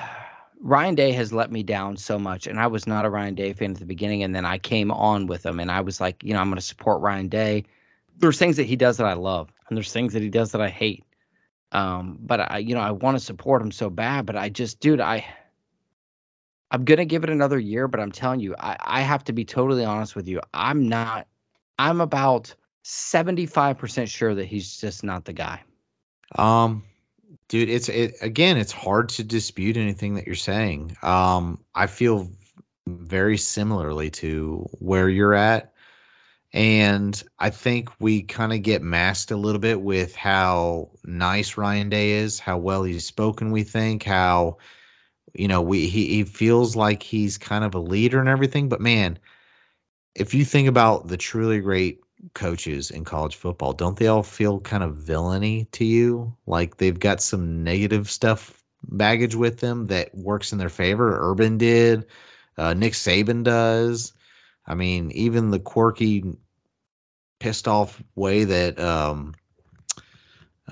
Ryan 0.64 0.94
Day 0.94 1.12
has 1.14 1.34
let 1.34 1.52
me 1.52 1.64
down 1.64 1.98
so 1.98 2.20
much, 2.20 2.46
and 2.46 2.60
I 2.60 2.68
was 2.68 2.86
not 2.86 3.04
a 3.04 3.10
Ryan 3.10 3.34
Day 3.34 3.52
fan 3.54 3.72
at 3.72 3.80
the 3.80 3.86
beginning, 3.86 4.22
and 4.22 4.36
then 4.36 4.46
I 4.46 4.60
came 4.60 4.92
on 4.92 5.26
with 5.26 5.44
him, 5.44 5.60
and 5.60 5.72
I 5.72 5.82
was 5.82 6.00
like, 6.00 6.24
you 6.24 6.34
know, 6.34 6.40
I'm 6.40 6.50
going 6.50 6.60
to 6.60 6.62
support 6.62 7.02
Ryan 7.02 7.30
Day. 7.30 7.66
There's 8.20 8.38
things 8.38 8.58
that 8.58 8.66
he 8.68 8.76
does 8.76 8.98
that 8.98 9.08
I 9.08 9.14
love. 9.14 9.52
and 9.68 9.76
there's 9.76 9.92
things 9.92 10.14
that 10.14 10.22
he 10.22 10.30
does 10.30 10.52
that 10.52 10.62
I 10.62 10.70
hate. 10.70 11.04
Um, 11.72 12.20
but 12.22 12.42
I, 12.52 12.60
you 12.60 12.76
know, 12.76 12.82
I 12.82 12.92
want 12.92 13.18
to 13.18 13.24
support 13.24 13.62
him 13.64 13.72
so 13.72 13.90
bad, 13.90 14.28
but 14.28 14.36
I 14.36 14.50
just, 14.50 14.80
dude, 14.82 15.00
I, 15.02 15.26
I'm 16.72 16.86
gonna 16.86 17.06
give 17.06 17.24
it 17.24 17.30
another 17.30 17.60
year, 17.60 17.88
but 17.88 18.00
I'm 18.00 18.12
telling 18.12 18.40
you, 18.40 18.56
I, 18.60 18.78
I 18.80 19.02
have 19.02 19.24
to 19.26 19.34
be 19.34 19.46
totally 19.46 19.86
honest 19.86 20.16
with 20.16 20.28
you. 20.28 20.42
I'm 20.54 20.88
not. 20.88 21.28
I'm 21.78 22.02
about 22.02 22.54
75% 22.86 24.08
sure 24.08 24.34
that 24.36 24.46
he's 24.46 24.80
just 24.80 25.04
not 25.04 25.26
the 25.26 25.34
guy. 25.34 25.62
Um, 26.38 26.84
dude, 27.50 27.70
it's 27.70 27.90
it 27.90 28.16
again. 28.22 28.58
It's 28.58 28.72
hard 28.72 29.10
to 29.10 29.24
dispute 29.24 29.78
anything 29.78 30.16
that 30.16 30.26
you're 30.26 30.36
saying. 30.36 30.96
Um, 31.04 31.60
I 31.76 31.88
feel 31.88 32.30
very 32.88 33.38
similarly 33.38 34.10
to 34.10 34.68
where 34.80 35.10
you're 35.10 35.34
at. 35.34 35.74
And 36.54 37.22
I 37.40 37.50
think 37.50 37.90
we 38.00 38.24
kind 38.24 38.52
of 38.52 38.62
get 38.62 38.82
masked 38.82 39.32
a 39.32 39.38
little 39.38 39.62
bit 39.62 39.82
with 39.82 40.16
how 40.16 40.90
nice 41.06 41.56
Ryan 41.56 41.88
Day 41.90 42.12
is, 42.12 42.40
how 42.40 42.58
well 42.58 42.84
he's 42.84 43.06
spoken, 43.06 43.52
we 43.52 43.64
think, 43.64 44.04
how 44.04 44.58
you 45.34 45.48
know, 45.48 45.62
we 45.62 45.88
he, 45.88 46.08
he 46.08 46.24
feels 46.24 46.76
like 46.76 47.04
he's 47.04 47.38
kind 47.38 47.64
of 47.64 47.76
a 47.76 47.80
leader 47.80 48.20
and 48.20 48.30
everything, 48.30 48.70
but 48.70 48.82
man, 48.82 49.18
if 50.16 50.34
you 50.34 50.46
think 50.46 50.68
about 50.68 51.08
the 51.08 51.18
truly 51.18 51.60
great 51.60 52.02
coaches 52.34 52.92
in 52.92 53.04
college 53.04 53.36
football, 53.36 53.74
don't 53.74 53.98
they 53.98 54.08
all 54.08 54.24
feel 54.24 54.60
kind 54.60 54.84
of 54.84 54.96
villainy 54.96 55.66
to 55.72 55.86
you? 55.86 56.36
Like 56.46 56.78
they've 56.78 57.00
got 57.00 57.22
some 57.22 57.64
negative 57.64 58.10
stuff 58.10 58.64
baggage 58.84 59.36
with 59.36 59.60
them 59.60 59.88
that 59.88 60.14
works 60.16 60.52
in 60.52 60.58
their 60.58 60.70
favor. 60.70 61.18
Urban 61.20 61.58
did, 61.58 62.06
uh, 62.58 62.74
Nick 62.74 62.94
Saban 62.94 63.44
does. 63.44 64.14
I 64.68 64.76
mean, 64.76 65.12
even 65.12 65.52
the 65.52 65.60
quirky, 65.60 66.24
pissed 67.40 67.68
off 67.68 68.04
way 68.16 68.44
that 68.44 68.80
um, 68.80 69.34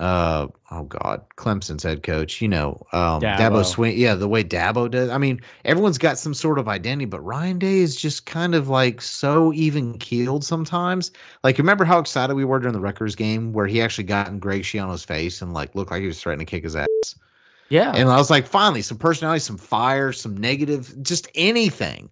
uh 0.00 0.48
oh 0.70 0.84
god 0.84 1.22
clemson's 1.36 1.82
head 1.82 2.02
coach 2.02 2.40
you 2.40 2.48
know 2.48 2.70
um 2.92 3.20
dabo, 3.20 3.38
dabo. 3.38 3.64
Swing 3.64 3.98
yeah 3.98 4.14
the 4.14 4.26
way 4.26 4.42
dabo 4.42 4.90
does 4.90 5.10
i 5.10 5.18
mean 5.18 5.40
everyone's 5.66 5.98
got 5.98 6.18
some 6.18 6.32
sort 6.32 6.58
of 6.58 6.68
identity 6.68 7.04
but 7.04 7.20
ryan 7.20 7.58
day 7.58 7.78
is 7.80 7.94
just 7.94 8.24
kind 8.24 8.54
of 8.54 8.68
like 8.68 9.00
so 9.00 9.52
even 9.52 9.98
keeled 9.98 10.44
sometimes. 10.44 11.12
Like 11.44 11.58
remember 11.58 11.84
how 11.84 11.98
excited 11.98 12.34
we 12.34 12.44
were 12.44 12.58
during 12.58 12.72
the 12.72 12.80
Rutgers 12.80 13.14
game 13.14 13.52
where 13.52 13.66
he 13.66 13.80
actually 13.80 14.04
got 14.04 14.28
in 14.28 14.38
greg 14.38 14.62
schiano's 14.62 15.04
face 15.04 15.42
and 15.42 15.52
like 15.52 15.74
looked 15.74 15.90
like 15.90 16.00
he 16.00 16.06
was 16.06 16.20
threatening 16.20 16.46
to 16.46 16.50
kick 16.50 16.64
his 16.64 16.76
ass? 16.76 16.86
Yeah. 17.68 17.92
And 17.94 18.08
i 18.08 18.16
was 18.16 18.30
like 18.30 18.46
finally 18.46 18.82
some 18.82 18.98
personality 18.98 19.40
some 19.40 19.58
fire 19.58 20.12
some 20.12 20.36
negative 20.36 20.94
just 21.02 21.28
anything. 21.34 22.10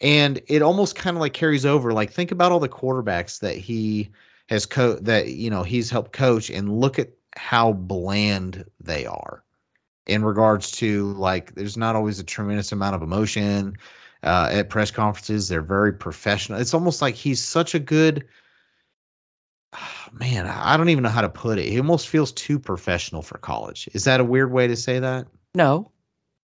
And 0.00 0.40
it 0.48 0.62
almost 0.62 0.96
kind 0.96 1.16
of 1.16 1.20
like 1.20 1.32
carries 1.32 1.66
over. 1.66 1.92
Like 1.92 2.12
think 2.12 2.30
about 2.30 2.52
all 2.52 2.60
the 2.60 2.68
quarterbacks 2.68 3.40
that 3.40 3.56
he 3.56 4.10
has 4.48 4.66
co 4.66 4.94
that 4.94 5.28
you 5.28 5.50
know 5.50 5.62
he's 5.62 5.90
helped 5.90 6.12
coach 6.12 6.50
and 6.50 6.80
look 6.80 6.98
at 6.98 7.10
how 7.36 7.72
bland 7.72 8.64
they 8.80 9.06
are 9.06 9.42
in 10.06 10.24
regards 10.24 10.70
to 10.70 11.12
like 11.14 11.54
there's 11.54 11.76
not 11.76 11.96
always 11.96 12.18
a 12.18 12.24
tremendous 12.24 12.72
amount 12.72 12.94
of 12.94 13.02
emotion 13.02 13.76
uh, 14.22 14.48
at 14.50 14.70
press 14.70 14.90
conferences. 14.90 15.48
They're 15.48 15.62
very 15.62 15.92
professional. 15.92 16.58
It's 16.58 16.74
almost 16.74 17.02
like 17.02 17.14
he's 17.14 17.42
such 17.42 17.74
a 17.74 17.78
good 17.78 18.26
man 20.12 20.46
i 20.46 20.76
don't 20.76 20.88
even 20.88 21.02
know 21.02 21.08
how 21.08 21.22
to 21.22 21.28
put 21.28 21.58
it. 21.58 21.68
He 21.68 21.78
almost 21.78 22.08
feels 22.08 22.32
too 22.32 22.58
professional 22.58 23.22
for 23.22 23.38
college. 23.38 23.88
Is 23.92 24.04
that 24.04 24.20
a 24.20 24.24
weird 24.24 24.52
way 24.52 24.66
to 24.66 24.76
say 24.76 24.98
that? 24.98 25.26
No. 25.54 25.90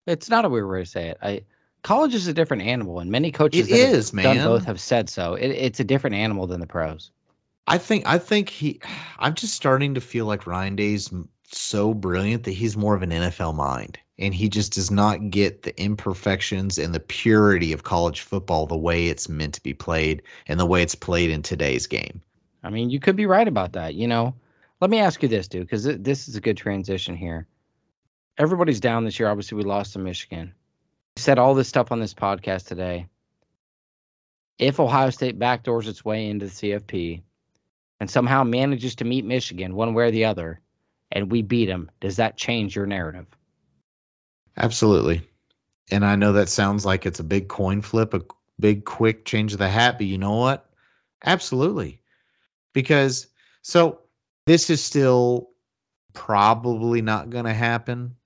It's 0.07 0.30
not 0.30 0.45
a 0.45 0.49
weird 0.49 0.68
way 0.68 0.80
to 0.80 0.86
say 0.86 1.09
it. 1.09 1.18
I 1.22 1.45
college 1.82 2.14
is 2.14 2.26
a 2.26 2.34
different 2.34 2.62
animal 2.62 3.01
and 3.01 3.11
many 3.11 3.32
coaches 3.32 3.70
it 3.70 3.74
is 3.74 4.12
man 4.12 4.45
both 4.45 4.64
have 4.64 4.80
said 4.80 5.09
so. 5.09 5.34
It, 5.34 5.49
it's 5.49 5.80
a 5.80 5.84
different 5.84 6.16
animal 6.16 6.47
than 6.47 6.61
the 6.61 6.66
pros 6.66 7.11
I 7.71 7.79
think 7.79 8.05
I 8.05 8.18
think 8.18 8.49
he 8.49 8.81
I'm 9.21 9.35
just 9.35 9.55
starting 9.55 9.95
to 9.95 10.01
feel 10.01 10.27
like 10.27 10.45
Ryan 10.45 10.75
Day's 10.75 11.09
so 11.45 11.95
brilliant 11.95 12.43
that 12.43 12.51
he's 12.51 12.77
more 12.77 12.97
of 12.97 13.03
an 13.03 13.11
NFL 13.11 13.55
mind 13.55 13.97
and 14.18 14.35
he 14.35 14.49
just 14.49 14.73
does 14.73 14.91
not 14.91 15.31
get 15.31 15.62
the 15.62 15.81
imperfections 15.81 16.79
and 16.79 16.93
the 16.93 16.99
purity 16.99 17.73
of 17.73 17.85
college 17.85 18.23
football 18.23 18.66
the 18.66 18.77
way 18.77 19.07
it's 19.07 19.29
meant 19.29 19.55
to 19.55 19.62
be 19.62 19.73
played 19.73 20.21
and 20.49 20.59
the 20.59 20.66
way 20.66 20.83
it's 20.83 20.97
played 20.97 21.31
in 21.31 21.43
today's 21.43 21.87
game. 21.87 22.21
I 22.64 22.71
mean, 22.71 22.91
you 22.91 22.99
could 22.99 23.14
be 23.14 23.27
right 23.27 23.47
about 23.47 23.73
that, 23.75 23.95
you 23.95 24.09
know. 24.09 24.35
Let 24.81 24.91
me 24.91 24.99
ask 24.99 25.23
you 25.23 25.29
this, 25.29 25.47
dude, 25.47 25.71
cuz 25.71 25.85
this 25.85 26.27
is 26.27 26.35
a 26.35 26.41
good 26.41 26.57
transition 26.57 27.14
here. 27.14 27.47
Everybody's 28.37 28.81
down 28.81 29.05
this 29.05 29.21
year. 29.21 29.29
Obviously, 29.29 29.57
we 29.57 29.62
lost 29.62 29.93
to 29.93 30.01
Michigan. 30.01 30.53
We 31.16 31.23
said 31.23 31.39
all 31.39 31.55
this 31.55 31.68
stuff 31.68 31.93
on 31.93 32.01
this 32.01 32.14
podcast 32.14 32.66
today. 32.66 33.07
If 34.59 34.81
Ohio 34.81 35.11
State 35.11 35.39
backdoors 35.39 35.87
its 35.87 36.05
way 36.05 36.29
into 36.29 36.47
the 36.47 36.53
CFP, 36.53 37.23
and 38.01 38.11
somehow 38.11 38.43
manages 38.43 38.95
to 38.97 39.05
meet 39.05 39.25
Michigan 39.25 39.75
one 39.75 39.95
way 39.95 40.05
or 40.05 40.11
the 40.11 40.25
other, 40.25 40.61
and 41.13 41.31
we 41.31 41.43
beat 41.43 41.67
them, 41.67 41.91
does 42.01 42.17
that 42.17 42.39
change 42.39 42.75
your 42.75 42.87
narrative? 42.87 43.27
Absolutely. 44.57 45.23
And 45.91 46.05
I 46.05 46.17
know 46.17 46.33
that 46.33 46.49
sounds 46.49 46.87
like 46.87 47.05
it's 47.05 47.21
a 47.21 47.25
big 47.25 47.49
coin 47.49 47.83
flip, 47.83 48.15
a 48.15 48.23
big 48.59 48.85
quick 48.87 49.27
change 49.27 49.53
of 49.53 49.59
the 49.59 49.69
hat, 49.69 49.99
but 49.99 50.07
you 50.07 50.17
know 50.17 50.37
what? 50.37 50.71
Absolutely. 51.27 52.01
Because 52.73 53.27
so 53.63 54.01
this 54.47 54.71
is 54.71 54.83
still 54.83 55.51
probably 56.15 57.03
not 57.03 57.31
going 57.31 57.45
to 57.45 57.53
happen. 57.53 58.17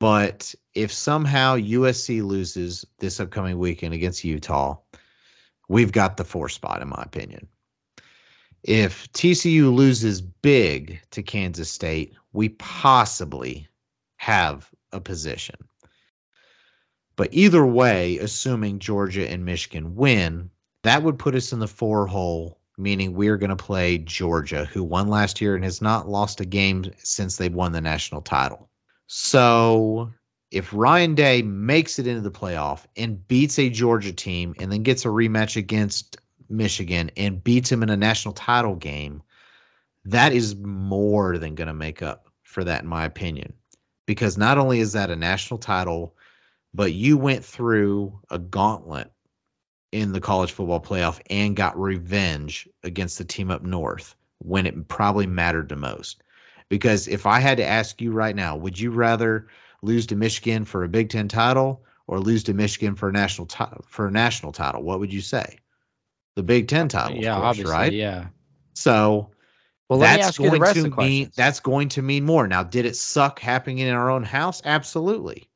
But 0.00 0.54
if 0.74 0.92
somehow 0.92 1.56
USC 1.56 2.22
loses 2.22 2.84
this 2.98 3.20
upcoming 3.20 3.58
weekend 3.58 3.94
against 3.94 4.24
Utah, 4.24 4.76
we've 5.68 5.92
got 5.92 6.16
the 6.16 6.24
four 6.24 6.48
spot, 6.48 6.82
in 6.82 6.88
my 6.88 7.02
opinion 7.02 7.46
if 8.64 9.12
TCU 9.12 9.72
loses 9.72 10.22
big 10.22 11.00
to 11.10 11.22
Kansas 11.22 11.70
State, 11.70 12.14
we 12.32 12.48
possibly 12.48 13.68
have 14.16 14.70
a 14.92 15.00
position. 15.00 15.56
But 17.16 17.28
either 17.30 17.64
way, 17.66 18.18
assuming 18.18 18.78
Georgia 18.78 19.30
and 19.30 19.44
Michigan 19.44 19.94
win, 19.94 20.50
that 20.82 21.02
would 21.02 21.18
put 21.18 21.34
us 21.34 21.52
in 21.52 21.58
the 21.58 21.68
four 21.68 22.06
hole, 22.06 22.58
meaning 22.78 23.14
we're 23.14 23.36
going 23.36 23.50
to 23.50 23.56
play 23.56 23.98
Georgia, 23.98 24.64
who 24.64 24.82
won 24.82 25.08
last 25.08 25.40
year 25.42 25.54
and 25.54 25.62
has 25.62 25.82
not 25.82 26.08
lost 26.08 26.40
a 26.40 26.44
game 26.46 26.90
since 26.96 27.36
they 27.36 27.50
won 27.50 27.72
the 27.72 27.80
national 27.82 28.22
title. 28.22 28.70
So 29.06 30.10
if 30.50 30.72
Ryan 30.72 31.14
Day 31.14 31.42
makes 31.42 31.98
it 31.98 32.06
into 32.06 32.22
the 32.22 32.30
playoff 32.30 32.86
and 32.96 33.26
beats 33.28 33.58
a 33.58 33.68
Georgia 33.68 34.12
team 34.12 34.54
and 34.58 34.72
then 34.72 34.82
gets 34.82 35.04
a 35.04 35.08
rematch 35.08 35.56
against 35.56 36.16
Michigan 36.48 37.10
and 37.16 37.42
beats 37.42 37.70
him 37.70 37.82
in 37.82 37.90
a 37.90 37.96
national 37.96 38.34
title 38.34 38.76
game, 38.76 39.22
that 40.04 40.32
is 40.32 40.56
more 40.56 41.38
than 41.38 41.54
going 41.54 41.68
to 41.68 41.74
make 41.74 42.02
up 42.02 42.28
for 42.42 42.64
that, 42.64 42.82
in 42.82 42.88
my 42.88 43.04
opinion. 43.04 43.52
Because 44.06 44.36
not 44.36 44.58
only 44.58 44.80
is 44.80 44.92
that 44.92 45.10
a 45.10 45.16
national 45.16 45.58
title, 45.58 46.14
but 46.74 46.92
you 46.92 47.16
went 47.16 47.44
through 47.44 48.18
a 48.30 48.38
gauntlet 48.38 49.10
in 49.92 50.12
the 50.12 50.20
college 50.20 50.52
football 50.52 50.80
playoff 50.80 51.20
and 51.30 51.56
got 51.56 51.78
revenge 51.78 52.68
against 52.82 53.16
the 53.16 53.24
team 53.24 53.50
up 53.50 53.62
north 53.62 54.16
when 54.38 54.66
it 54.66 54.88
probably 54.88 55.26
mattered 55.26 55.68
the 55.68 55.76
most. 55.76 56.22
Because 56.68 57.06
if 57.08 57.26
I 57.26 57.38
had 57.38 57.56
to 57.58 57.64
ask 57.64 58.00
you 58.00 58.10
right 58.10 58.34
now, 58.34 58.56
would 58.56 58.78
you 58.78 58.90
rather 58.90 59.46
lose 59.82 60.06
to 60.08 60.16
Michigan 60.16 60.64
for 60.64 60.82
a 60.82 60.88
Big 60.88 61.10
Ten 61.10 61.28
title 61.28 61.84
or 62.06 62.18
lose 62.18 62.42
to 62.44 62.54
Michigan 62.54 62.94
for 62.96 63.08
a 63.08 63.12
national 63.12 63.48
for 63.86 64.08
a 64.08 64.10
national 64.10 64.52
title? 64.52 64.82
What 64.82 64.98
would 64.98 65.12
you 65.12 65.20
say? 65.20 65.58
The 66.36 66.42
Big 66.42 66.68
Ten 66.68 66.88
title. 66.88 67.16
Yeah, 67.16 67.34
course, 67.34 67.44
obviously, 67.44 67.72
right? 67.72 67.92
Yeah. 67.92 68.26
So 68.74 69.30
well, 69.88 69.98
that's 69.98 70.38
going 70.38 70.62
to 70.62 70.90
mean 70.96 71.30
that's 71.36 71.60
going 71.60 71.88
to 71.90 72.02
mean 72.02 72.24
more. 72.24 72.46
Now, 72.46 72.62
did 72.62 72.86
it 72.86 72.96
suck 72.96 73.38
happening 73.38 73.78
in 73.78 73.94
our 73.94 74.10
own 74.10 74.24
house? 74.24 74.62
Absolutely. 74.64 75.48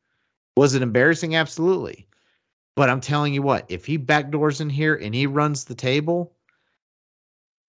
Was 0.57 0.74
it 0.74 0.83
embarrassing? 0.83 1.35
Absolutely. 1.35 2.07
But 2.76 2.91
I'm 2.91 3.01
telling 3.01 3.35
you 3.35 3.43
what, 3.43 3.64
if 3.68 3.85
he 3.85 3.99
backdoors 3.99 4.61
in 4.61 4.70
here 4.70 4.95
and 4.95 5.14
he 5.14 5.26
runs 5.26 5.64
the 5.64 5.74
table, 5.74 6.33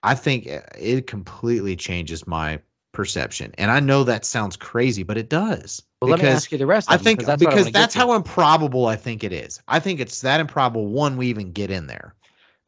I 0.03 0.13
think 0.15 0.47
eh, 0.47 0.61
it 0.77 1.07
completely 1.07 1.75
changes 1.75 2.27
my 2.27 2.59
perception. 2.91 3.51
And 3.57 3.71
I 3.71 3.79
know 3.79 4.03
that 4.03 4.25
sounds 4.25 4.55
crazy, 4.55 5.03
but 5.03 5.17
it 5.17 5.29
does. 5.29 5.81
Well, 6.01 6.11
because 6.11 6.21
let 6.21 6.29
me 6.29 6.35
ask 6.35 6.51
you 6.51 6.57
the 6.57 6.67
rest. 6.67 6.91
I 6.91 6.97
think 6.97 7.19
because 7.19 7.27
that's, 7.27 7.39
because 7.39 7.71
that's 7.71 7.95
how 7.95 8.13
improbable 8.13 8.85
I 8.85 8.95
think 8.95 9.23
it 9.23 9.33
is. 9.33 9.61
I 9.67 9.79
think 9.79 9.99
it's 9.99 10.21
that 10.21 10.39
improbable. 10.39 10.87
One, 10.87 11.17
we 11.17 11.27
even 11.27 11.51
get 11.51 11.71
in 11.71 11.87
there 11.87 12.13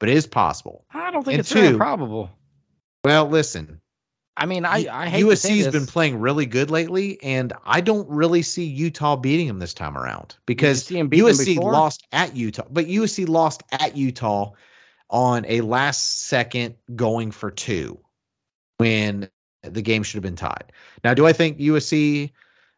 but 0.02 0.10
it 0.10 0.18
is 0.18 0.26
possible. 0.26 0.84
I 0.94 1.12
don't 1.12 1.24
think 1.24 1.36
and 1.36 1.40
it's 1.42 1.50
two, 1.50 1.78
probable. 1.78 2.32
Well, 3.06 3.28
listen. 3.28 3.80
I 4.36 4.48
mean, 4.48 4.66
I, 4.66 4.88
I 4.92 5.08
hate 5.08 5.24
USC's 5.24 5.68
been 5.68 5.86
playing 5.86 6.20
really 6.20 6.48
good 6.48 6.72
lately, 6.72 7.22
and 7.22 7.54
I 7.66 7.82
don't 7.82 8.10
really 8.10 8.42
see 8.42 8.66
Utah 8.66 9.16
beating 9.16 9.48
them 9.48 9.60
this 9.60 9.76
time 9.76 9.96
around 9.96 10.38
because 10.48 10.88
USC 10.90 11.58
lost 11.58 12.08
at 12.14 12.36
Utah, 12.36 12.66
but 12.72 12.88
USC 12.88 13.30
lost 13.30 13.62
at 13.74 13.96
Utah 13.96 14.52
on 15.12 15.46
a 15.48 15.62
last 15.62 16.26
second 16.26 16.74
going 16.96 17.30
for 17.30 17.52
two 17.52 18.00
when 18.80 19.30
the 19.62 19.84
game 19.84 20.02
should 20.02 20.16
have 20.16 20.24
been 20.24 20.36
tied. 20.36 20.72
Now, 21.04 21.14
do 21.14 21.28
I 21.28 21.34
think 21.34 21.60
USC 21.60 22.32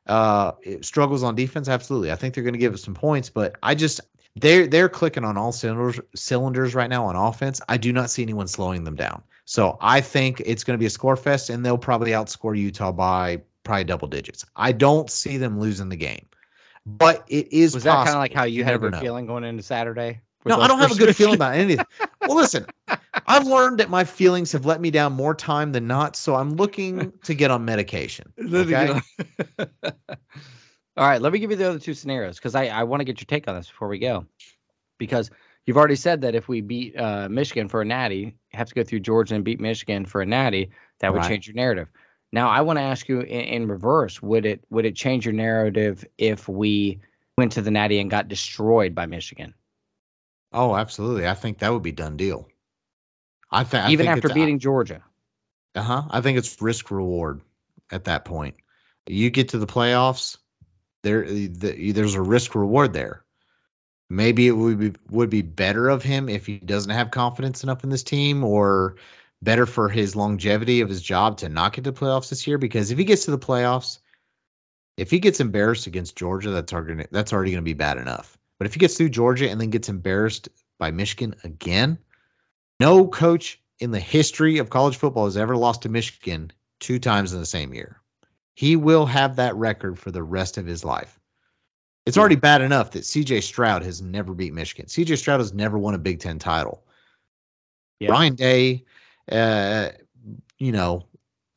uh, 0.07 0.51
struggles 0.81 1.23
on 1.23 1.35
defense? 1.35 1.69
Absolutely. 1.69 2.11
I 2.11 2.15
think 2.15 2.33
they're 2.33 2.43
going 2.43 2.53
to 2.53 2.59
give 2.59 2.73
us 2.73 2.83
some 2.83 2.95
points, 2.95 3.29
but 3.29 3.55
I 3.63 3.75
just 3.75 4.01
they're 4.35 4.67
they're 4.67 4.89
clicking 4.89 5.23
on 5.23 5.37
all 5.37 5.51
cylinders 5.51 5.99
cylinders 6.15 6.75
right 6.75 6.89
now 6.89 7.05
on 7.05 7.15
offense. 7.15 7.61
I 7.69 7.77
do 7.77 7.93
not 7.93 8.09
see 8.09 8.23
anyone 8.23 8.47
slowing 8.47 8.83
them 8.83 8.95
down. 8.95 9.21
So 9.45 9.77
I 9.81 10.01
think 10.01 10.41
it's 10.45 10.63
going 10.63 10.75
to 10.75 10.79
be 10.79 10.85
a 10.85 10.89
score 10.89 11.15
fest, 11.15 11.49
and 11.49 11.65
they'll 11.65 11.77
probably 11.77 12.11
outscore 12.11 12.57
Utah 12.57 12.91
by 12.91 13.41
probably 13.63 13.83
double 13.83 14.07
digits. 14.07 14.45
I 14.55 14.71
don't 14.71 15.09
see 15.09 15.37
them 15.37 15.59
losing 15.59 15.89
the 15.89 15.97
game, 15.97 16.25
but 16.85 17.25
it 17.27 17.51
is. 17.51 17.73
Was 17.73 17.83
that 17.83 17.95
kind 18.05 18.09
of 18.09 18.15
like 18.15 18.33
how 18.33 18.43
you, 18.43 18.59
you 18.59 18.63
had 18.63 18.81
a 18.81 18.99
feeling 18.99 19.25
going 19.25 19.43
into 19.43 19.63
Saturday? 19.63 20.21
No, 20.45 20.59
I 20.59 20.67
don't 20.67 20.79
have 20.79 20.91
a 20.91 20.95
good 20.95 21.15
feeling 21.15 21.35
about 21.35 21.55
anything. 21.55 21.85
well, 22.21 22.35
listen, 22.35 22.65
I've 23.27 23.47
learned 23.47 23.79
that 23.79 23.89
my 23.89 24.03
feelings 24.03 24.51
have 24.51 24.65
let 24.65 24.81
me 24.81 24.91
down 24.91 25.13
more 25.13 25.33
time 25.33 25.71
than 25.71 25.87
not, 25.87 26.15
so 26.15 26.35
I'm 26.35 26.55
looking 26.55 27.13
to 27.23 27.33
get 27.33 27.51
on 27.51 27.65
medication. 27.65 28.31
Okay? 28.53 28.99
All 30.95 31.07
right, 31.07 31.21
let 31.21 31.33
me 31.33 31.39
give 31.39 31.49
you 31.49 31.57
the 31.57 31.69
other 31.69 31.79
two 31.79 31.93
scenarios 31.93 32.37
because 32.37 32.53
I, 32.55 32.67
I 32.67 32.83
want 32.83 33.01
to 33.01 33.05
get 33.05 33.19
your 33.19 33.25
take 33.25 33.47
on 33.47 33.55
this 33.55 33.67
before 33.67 33.87
we 33.87 33.99
go. 33.99 34.25
Because 34.99 35.31
you've 35.65 35.77
already 35.77 35.95
said 35.95 36.21
that 36.21 36.35
if 36.35 36.47
we 36.47 36.61
beat 36.61 36.97
uh, 36.97 37.27
Michigan 37.29 37.67
for 37.67 37.81
a 37.81 37.85
natty, 37.85 38.35
have 38.53 38.67
to 38.67 38.75
go 38.75 38.83
through 38.83 38.99
Georgia 38.99 39.35
and 39.35 39.43
beat 39.43 39.59
Michigan 39.59 40.05
for 40.05 40.21
a 40.21 40.25
natty, 40.25 40.69
that 40.99 41.11
would 41.11 41.19
right. 41.19 41.29
change 41.29 41.47
your 41.47 41.55
narrative. 41.55 41.89
Now, 42.31 42.49
I 42.49 42.61
want 42.61 42.77
to 42.77 42.83
ask 42.83 43.07
you 43.09 43.21
in, 43.21 43.41
in, 43.41 43.67
reverse: 43.67 44.21
would 44.21 44.45
it 44.45 44.63
would 44.69 44.85
it 44.85 44.95
change 44.95 45.25
your 45.25 45.33
narrative 45.33 46.05
if 46.17 46.47
we 46.47 46.99
went 47.37 47.51
to 47.53 47.61
the 47.61 47.71
natty 47.71 47.99
and 47.99 48.09
got 48.09 48.27
destroyed 48.27 48.93
by 48.93 49.05
Michigan? 49.05 49.53
Oh, 50.51 50.75
absolutely. 50.75 51.27
I 51.27 51.33
think 51.33 51.59
that 51.59 51.71
would 51.73 51.83
be 51.83 51.91
done 51.91 52.17
deal. 52.17 52.47
I, 53.51 53.63
th- 53.63 53.83
I 53.83 53.91
even 53.91 54.07
after 54.07 54.29
beating 54.29 54.59
Georgia. 54.59 55.03
Uh 55.75 55.81
huh. 55.81 56.03
I 56.09 56.21
think 56.21 56.37
it's 56.37 56.61
risk 56.61 56.91
reward 56.91 57.41
at 57.91 58.05
that 58.05 58.25
point. 58.25 58.55
You 59.07 59.29
get 59.29 59.49
to 59.49 59.57
the 59.57 59.67
playoffs, 59.67 60.37
there 61.03 61.25
eh, 61.25 61.47
the, 61.51 61.91
there's 61.91 62.15
a 62.15 62.21
risk 62.21 62.55
reward 62.55 62.93
there. 62.93 63.23
Maybe 64.09 64.47
it 64.47 64.51
would 64.51 64.79
be 64.79 64.93
would 65.09 65.29
be 65.29 65.41
better 65.41 65.89
of 65.89 66.03
him 66.03 66.27
if 66.27 66.45
he 66.45 66.57
doesn't 66.59 66.91
have 66.91 67.11
confidence 67.11 67.63
enough 67.63 67.83
in 67.83 67.89
this 67.89 68.03
team, 68.03 68.43
or 68.43 68.95
better 69.41 69.65
for 69.65 69.89
his 69.89 70.15
longevity 70.15 70.81
of 70.81 70.89
his 70.89 71.01
job 71.01 71.37
to 71.37 71.49
not 71.49 71.73
get 71.73 71.83
to 71.83 71.91
playoffs 71.91 72.29
this 72.29 72.47
year. 72.47 72.57
Because 72.57 72.91
if 72.91 72.97
he 72.97 73.03
gets 73.03 73.25
to 73.25 73.31
the 73.31 73.39
playoffs, 73.39 73.99
if 74.97 75.11
he 75.11 75.19
gets 75.19 75.39
embarrassed 75.39 75.87
against 75.87 76.15
Georgia, 76.15 76.49
that's 76.49 76.73
already 76.73 77.05
that's 77.11 77.33
already 77.33 77.51
going 77.51 77.63
to 77.63 77.65
be 77.65 77.73
bad 77.73 77.97
enough. 77.97 78.37
But 78.57 78.67
if 78.67 78.73
he 78.73 78.79
gets 78.79 78.97
through 78.97 79.09
Georgia 79.09 79.49
and 79.49 79.59
then 79.59 79.69
gets 79.69 79.89
embarrassed 79.89 80.49
by 80.79 80.91
Michigan 80.91 81.35
again, 81.43 81.97
no 82.79 83.07
coach 83.07 83.59
in 83.79 83.91
the 83.91 83.99
history 83.99 84.57
of 84.57 84.69
college 84.69 84.97
football 84.97 85.25
has 85.25 85.37
ever 85.37 85.57
lost 85.57 85.81
to 85.81 85.89
Michigan 85.89 86.51
two 86.79 86.99
times 86.99 87.33
in 87.33 87.39
the 87.39 87.45
same 87.45 87.73
year. 87.73 87.99
He 88.53 88.75
will 88.75 89.05
have 89.05 89.35
that 89.35 89.55
record 89.55 89.97
for 89.97 90.11
the 90.11 90.23
rest 90.23 90.57
of 90.57 90.65
his 90.65 90.83
life. 90.83 91.19
It's 92.05 92.17
already 92.17 92.35
bad 92.35 92.61
enough 92.61 92.91
that 92.91 93.03
CJ 93.03 93.43
Stroud 93.43 93.81
has 93.83 94.01
never 94.01 94.33
beat 94.33 94.53
Michigan. 94.53 94.85
CJ 94.87 95.17
Stroud 95.17 95.39
has 95.39 95.53
never 95.53 95.77
won 95.77 95.93
a 95.93 95.97
Big 95.97 96.19
Ten 96.19 96.37
title. 96.37 96.83
Yeah. 97.99 98.11
Ryan 98.11 98.35
Day, 98.35 98.83
uh, 99.31 99.89
you 100.57 100.71
know, 100.71 101.05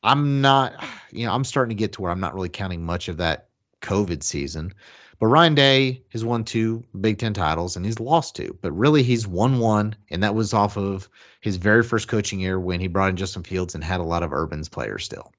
I'm 0.03 0.39
not, 0.39 0.81
you 1.11 1.25
know, 1.25 1.33
I'm 1.33 1.43
starting 1.43 1.75
to 1.75 1.79
get 1.79 1.91
to 1.93 2.01
where 2.01 2.11
I'm 2.11 2.19
not 2.19 2.33
really 2.33 2.49
counting 2.49 2.85
much 2.85 3.09
of 3.09 3.17
that 3.17 3.49
COVID 3.81 4.23
season. 4.23 4.73
But 5.19 5.27
Ryan 5.27 5.55
Day 5.55 6.03
has 6.09 6.23
won 6.23 6.43
two 6.43 6.83
Big 7.01 7.17
Ten 7.17 7.33
titles 7.33 7.75
and 7.75 7.85
he's 7.85 7.99
lost 7.99 8.35
two. 8.35 8.57
But 8.61 8.71
really, 8.71 9.03
he's 9.03 9.27
won 9.27 9.59
one, 9.59 9.95
and 10.11 10.21
that 10.23 10.35
was 10.35 10.53
off 10.53 10.77
of 10.77 11.09
his 11.41 11.57
very 11.57 11.83
first 11.83 12.07
coaching 12.07 12.39
year 12.39 12.59
when 12.59 12.79
he 12.79 12.87
brought 12.87 13.09
in 13.09 13.17
Justin 13.17 13.43
Fields 13.43 13.73
and 13.73 13.83
had 13.83 13.99
a 13.99 14.03
lot 14.03 14.23
of 14.23 14.31
Urban's 14.31 14.69
players 14.69 15.03
still. 15.03 15.33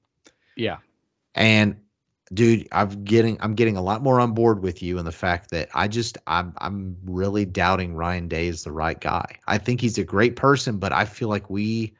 Yeah. 0.55 0.77
And 1.35 1.75
dude, 2.33 2.67
I'm 2.71 3.03
getting 3.03 3.37
I'm 3.41 3.55
getting 3.55 3.77
a 3.77 3.81
lot 3.81 4.03
more 4.03 4.19
on 4.19 4.33
board 4.33 4.61
with 4.61 4.81
you 4.81 4.97
in 4.97 5.05
the 5.05 5.11
fact 5.11 5.51
that 5.51 5.69
I 5.73 5.87
just 5.87 6.17
I'm 6.27 6.53
I'm 6.59 6.97
really 7.05 7.45
doubting 7.45 7.95
Ryan 7.95 8.27
Day 8.27 8.47
is 8.47 8.63
the 8.63 8.71
right 8.71 8.99
guy. 8.99 9.37
I 9.47 9.57
think 9.57 9.81
he's 9.81 9.97
a 9.97 10.03
great 10.03 10.35
person, 10.35 10.77
but 10.77 10.91
I 10.91 11.05
feel 11.05 11.29
like 11.29 11.49
we 11.49 11.93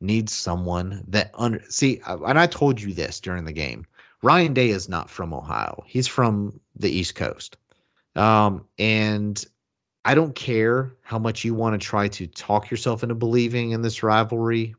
need 0.00 0.28
someone 0.28 1.04
that 1.08 1.30
under 1.34 1.62
see 1.68 2.00
and 2.06 2.38
I 2.38 2.46
told 2.46 2.80
you 2.80 2.92
this 2.92 3.20
during 3.20 3.44
the 3.44 3.52
game. 3.52 3.86
Ryan 4.22 4.54
Day 4.54 4.70
is 4.70 4.88
not 4.88 5.10
from 5.10 5.32
Ohio. 5.34 5.82
He's 5.86 6.06
from 6.06 6.60
the 6.76 6.90
East 6.90 7.14
Coast. 7.16 7.56
Um, 8.14 8.64
and 8.78 9.44
I 10.04 10.14
don't 10.14 10.34
care 10.34 10.94
how 11.02 11.18
much 11.18 11.44
you 11.44 11.54
want 11.54 11.80
to 11.80 11.84
try 11.84 12.08
to 12.08 12.26
talk 12.26 12.70
yourself 12.70 13.02
into 13.02 13.14
believing 13.14 13.70
in 13.70 13.82
this 13.82 14.02
rivalry 14.02 14.74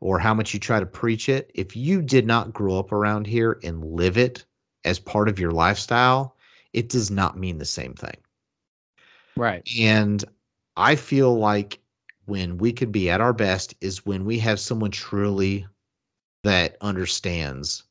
or 0.00 0.18
how 0.18 0.34
much 0.34 0.52
you 0.52 0.60
try 0.60 0.80
to 0.80 0.86
preach 0.86 1.28
it, 1.28 1.50
if 1.54 1.76
you 1.76 2.02
did 2.02 2.26
not 2.26 2.52
grow 2.52 2.78
up 2.78 2.92
around 2.92 3.26
here 3.26 3.58
and 3.62 3.84
live 3.84 4.18
it 4.18 4.44
as 4.84 4.98
part 4.98 5.28
of 5.28 5.38
your 5.38 5.50
lifestyle, 5.50 6.36
it 6.72 6.88
does 6.88 7.10
not 7.10 7.38
mean 7.38 7.58
the 7.58 7.64
same 7.64 7.94
thing. 7.94 8.16
Right. 9.36 9.68
And 9.78 10.24
I 10.76 10.96
feel 10.96 11.38
like 11.38 11.80
when 12.26 12.58
we 12.58 12.72
could 12.72 12.92
be 12.92 13.08
at 13.08 13.20
our 13.20 13.32
best 13.32 13.74
is 13.80 14.04
when 14.04 14.24
we 14.24 14.38
have 14.40 14.60
someone 14.60 14.90
truly 14.90 15.66
that 16.44 16.76
understands 16.80 17.84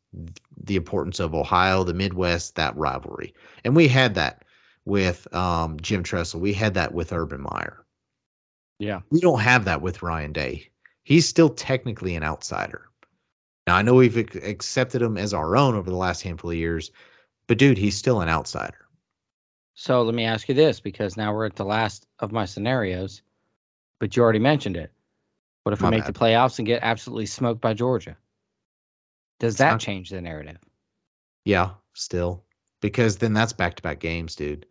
the 0.63 0.75
importance 0.75 1.19
of 1.19 1.33
Ohio, 1.33 1.83
the 1.83 1.93
Midwest, 1.93 2.55
that 2.55 2.75
rivalry. 2.77 3.33
And 3.63 3.75
we 3.75 3.87
had 3.87 4.15
that 4.15 4.43
with 4.85 5.33
um, 5.33 5.79
Jim 5.79 6.03
Tressel. 6.03 6.39
We 6.39 6.53
had 6.53 6.73
that 6.75 6.93
with 6.93 7.11
Urban 7.11 7.41
Meyer. 7.41 7.85
Yeah. 8.79 9.01
We 9.09 9.19
don't 9.19 9.39
have 9.39 9.65
that 9.65 9.81
with 9.81 10.03
Ryan 10.03 10.31
Day 10.31 10.69
he's 11.05 11.27
still 11.27 11.49
technically 11.49 12.15
an 12.15 12.23
outsider. 12.23 12.89
Now 13.65 13.77
I 13.77 13.81
know 13.81 13.93
we've 13.93 14.17
accepted 14.17 15.01
him 15.01 15.17
as 15.17 15.33
our 15.33 15.55
own 15.55 15.75
over 15.75 15.89
the 15.89 15.95
last 15.95 16.21
handful 16.21 16.51
of 16.51 16.57
years, 16.57 16.91
but 17.47 17.57
dude, 17.57 17.77
he's 17.77 17.97
still 17.97 18.19
an 18.19 18.27
outsider. 18.27 18.85
So 19.75 20.01
let 20.01 20.15
me 20.15 20.25
ask 20.25 20.49
you 20.49 20.55
this 20.55 20.79
because 20.79 21.15
now 21.15 21.33
we're 21.33 21.45
at 21.45 21.55
the 21.55 21.65
last 21.65 22.07
of 22.19 22.31
my 22.31 22.45
scenarios, 22.45 23.21
but 23.99 24.15
you 24.15 24.23
already 24.23 24.39
mentioned 24.39 24.77
it. 24.77 24.91
What 25.63 25.73
if 25.73 25.81
we 25.81 25.89
make 25.89 26.03
bad. 26.03 26.13
the 26.13 26.19
playoffs 26.19 26.59
and 26.59 26.65
get 26.65 26.83
absolutely 26.83 27.25
smoked 27.25 27.61
by 27.61 27.73
Georgia? 27.73 28.15
Does 29.39 29.57
that 29.57 29.71
not, 29.71 29.79
change 29.79 30.09
the 30.09 30.21
narrative? 30.21 30.57
Yeah, 31.43 31.71
still. 31.93 32.43
Because 32.81 33.17
then 33.17 33.33
that's 33.33 33.51
back 33.51 33.75
to 33.75 33.83
back 33.83 33.99
games, 33.99 34.35
dude. 34.35 34.65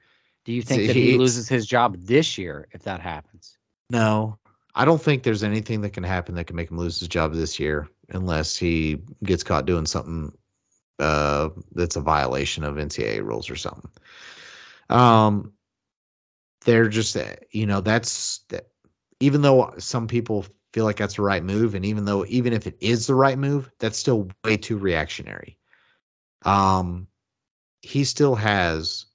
Do 0.44 0.52
you 0.52 0.62
think 0.62 0.86
that 0.86 0.96
he 0.96 1.18
loses 1.18 1.48
his 1.48 1.66
job 1.66 1.96
this 1.98 2.38
year 2.38 2.68
if 2.70 2.82
that 2.84 3.00
happens? 3.00 3.58
No, 3.90 4.38
I 4.74 4.84
don't 4.84 5.00
think 5.00 5.22
there's 5.22 5.44
anything 5.44 5.80
that 5.82 5.90
can 5.90 6.02
happen 6.02 6.34
that 6.34 6.46
can 6.46 6.56
make 6.56 6.70
him 6.70 6.78
lose 6.78 6.98
his 6.98 7.08
job 7.08 7.32
this 7.32 7.60
year 7.60 7.88
unless 8.10 8.56
he 8.56 9.02
gets 9.22 9.42
caught 9.42 9.66
doing 9.66 9.86
something 9.86 10.32
uh, 10.98 11.50
that's 11.72 11.96
a 11.96 12.00
violation 12.00 12.64
of 12.64 12.76
NCAA 12.76 13.22
rules 13.24 13.48
or 13.50 13.56
something. 13.56 13.90
Um, 14.90 15.52
they're 16.64 16.88
just, 16.88 17.16
uh, 17.16 17.36
you 17.50 17.66
know, 17.66 17.80
that's 17.80 18.40
that. 18.48 18.68
Even 19.20 19.42
though 19.42 19.72
some 19.78 20.08
people 20.08 20.44
feel 20.72 20.84
like 20.84 20.96
that's 20.96 21.14
the 21.14 21.22
right 21.22 21.42
move, 21.44 21.74
and 21.74 21.84
even 21.84 22.04
though 22.04 22.24
even 22.26 22.52
if 22.52 22.66
it 22.66 22.76
is 22.80 23.06
the 23.06 23.14
right 23.14 23.38
move, 23.38 23.70
that's 23.78 23.98
still 23.98 24.28
way 24.44 24.56
too 24.56 24.76
reactionary. 24.76 25.56
Um, 26.42 27.06
he 27.82 28.04
still 28.04 28.34
has 28.34 29.06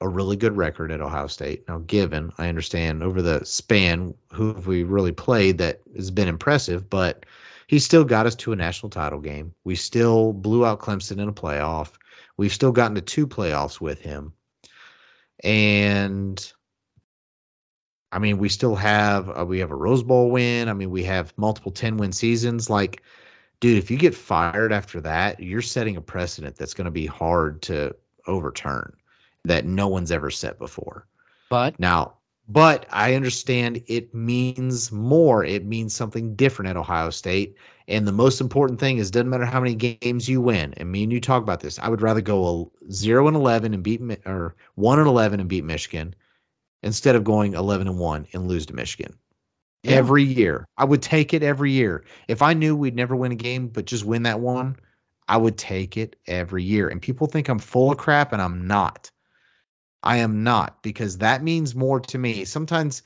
a 0.00 0.08
really 0.08 0.36
good 0.36 0.56
record 0.56 0.92
at 0.92 1.00
Ohio 1.00 1.26
State. 1.26 1.66
Now, 1.68 1.78
given 1.78 2.32
I 2.38 2.48
understand 2.48 3.02
over 3.02 3.22
the 3.22 3.44
span 3.44 4.14
who 4.32 4.54
have 4.54 4.66
we 4.66 4.82
really 4.82 5.12
played 5.12 5.58
that 5.58 5.80
has 5.94 6.10
been 6.10 6.28
impressive, 6.28 6.88
but 6.90 7.24
he 7.66 7.78
still 7.78 8.04
got 8.04 8.26
us 8.26 8.34
to 8.36 8.52
a 8.52 8.56
national 8.56 8.90
title 8.90 9.20
game. 9.20 9.54
We 9.64 9.74
still 9.74 10.32
blew 10.32 10.66
out 10.66 10.80
Clemson 10.80 11.18
in 11.18 11.28
a 11.28 11.32
playoff. 11.32 11.92
We've 12.36 12.52
still 12.52 12.72
gotten 12.72 12.94
to 12.96 13.00
two 13.00 13.26
playoffs 13.26 13.80
with 13.80 14.00
him. 14.00 14.32
And 15.42 16.52
I 18.12 18.18
mean, 18.18 18.38
we 18.38 18.48
still 18.48 18.76
have 18.76 19.30
uh, 19.38 19.44
we 19.46 19.58
have 19.58 19.70
a 19.70 19.76
Rose 19.76 20.02
Bowl 20.02 20.30
win. 20.30 20.68
I 20.68 20.74
mean, 20.74 20.90
we 20.90 21.04
have 21.04 21.32
multiple 21.36 21.72
10 21.72 21.96
win 21.96 22.12
seasons 22.12 22.68
like 22.70 23.02
dude, 23.60 23.78
if 23.78 23.90
you 23.90 23.96
get 23.96 24.14
fired 24.14 24.72
after 24.72 25.00
that, 25.00 25.40
you're 25.40 25.62
setting 25.62 25.96
a 25.96 26.00
precedent 26.00 26.56
that's 26.56 26.74
going 26.74 26.84
to 26.84 26.90
be 26.90 27.06
hard 27.06 27.62
to 27.62 27.96
overturn 28.26 28.94
that 29.46 29.64
no 29.64 29.88
one's 29.88 30.12
ever 30.12 30.30
set 30.30 30.58
before. 30.58 31.06
But 31.48 31.78
now, 31.78 32.14
but 32.48 32.86
I 32.90 33.14
understand 33.14 33.82
it 33.86 34.14
means 34.14 34.92
more. 34.92 35.44
It 35.44 35.64
means 35.64 35.94
something 35.94 36.34
different 36.36 36.68
at 36.68 36.76
Ohio 36.76 37.10
State. 37.10 37.56
And 37.88 38.06
the 38.06 38.12
most 38.12 38.40
important 38.40 38.80
thing 38.80 38.98
is 38.98 39.10
doesn't 39.10 39.30
matter 39.30 39.44
how 39.44 39.60
many 39.60 39.74
games 39.74 40.28
you 40.28 40.40
win. 40.40 40.74
And 40.76 40.90
me 40.90 41.04
and 41.04 41.12
you 41.12 41.20
talk 41.20 41.42
about 41.42 41.60
this. 41.60 41.78
I 41.78 41.88
would 41.88 42.02
rather 42.02 42.20
go 42.20 42.70
a 42.88 42.92
zero 42.92 43.28
and 43.28 43.36
eleven 43.36 43.74
and 43.74 43.82
beat 43.82 44.00
or 44.26 44.54
one 44.74 44.98
and 44.98 45.08
eleven 45.08 45.40
and 45.40 45.48
beat 45.48 45.64
Michigan 45.64 46.14
instead 46.82 47.16
of 47.16 47.24
going 47.24 47.54
eleven 47.54 47.88
and 47.88 47.98
one 47.98 48.26
and 48.32 48.48
lose 48.48 48.66
to 48.66 48.74
Michigan. 48.74 49.16
Yeah. 49.82 49.92
Every 49.92 50.24
year. 50.24 50.66
I 50.78 50.84
would 50.84 51.02
take 51.02 51.32
it 51.32 51.44
every 51.44 51.70
year. 51.70 52.04
If 52.26 52.42
I 52.42 52.54
knew 52.54 52.74
we'd 52.74 52.96
never 52.96 53.14
win 53.14 53.32
a 53.32 53.36
game, 53.36 53.68
but 53.68 53.84
just 53.84 54.04
win 54.04 54.24
that 54.24 54.40
one, 54.40 54.76
I 55.28 55.36
would 55.36 55.56
take 55.58 55.96
it 55.96 56.16
every 56.26 56.64
year. 56.64 56.88
And 56.88 57.00
people 57.00 57.26
think 57.28 57.48
I'm 57.48 57.60
full 57.60 57.92
of 57.92 57.98
crap, 57.98 58.32
and 58.32 58.42
I'm 58.42 58.66
not. 58.66 59.10
I 60.06 60.18
am 60.18 60.44
not 60.44 60.82
because 60.82 61.18
that 61.18 61.42
means 61.42 61.74
more 61.74 61.98
to 61.98 62.16
me. 62.16 62.44
Sometimes 62.44 63.02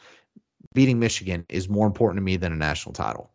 beating 0.75 0.99
Michigan 0.99 1.47
is 1.49 1.69
more 1.69 1.87
important 1.87 2.19
to 2.19 2.23
me 2.23 2.37
than 2.37 2.53
a 2.53 2.57
national 2.57 2.93
title. 2.93 3.31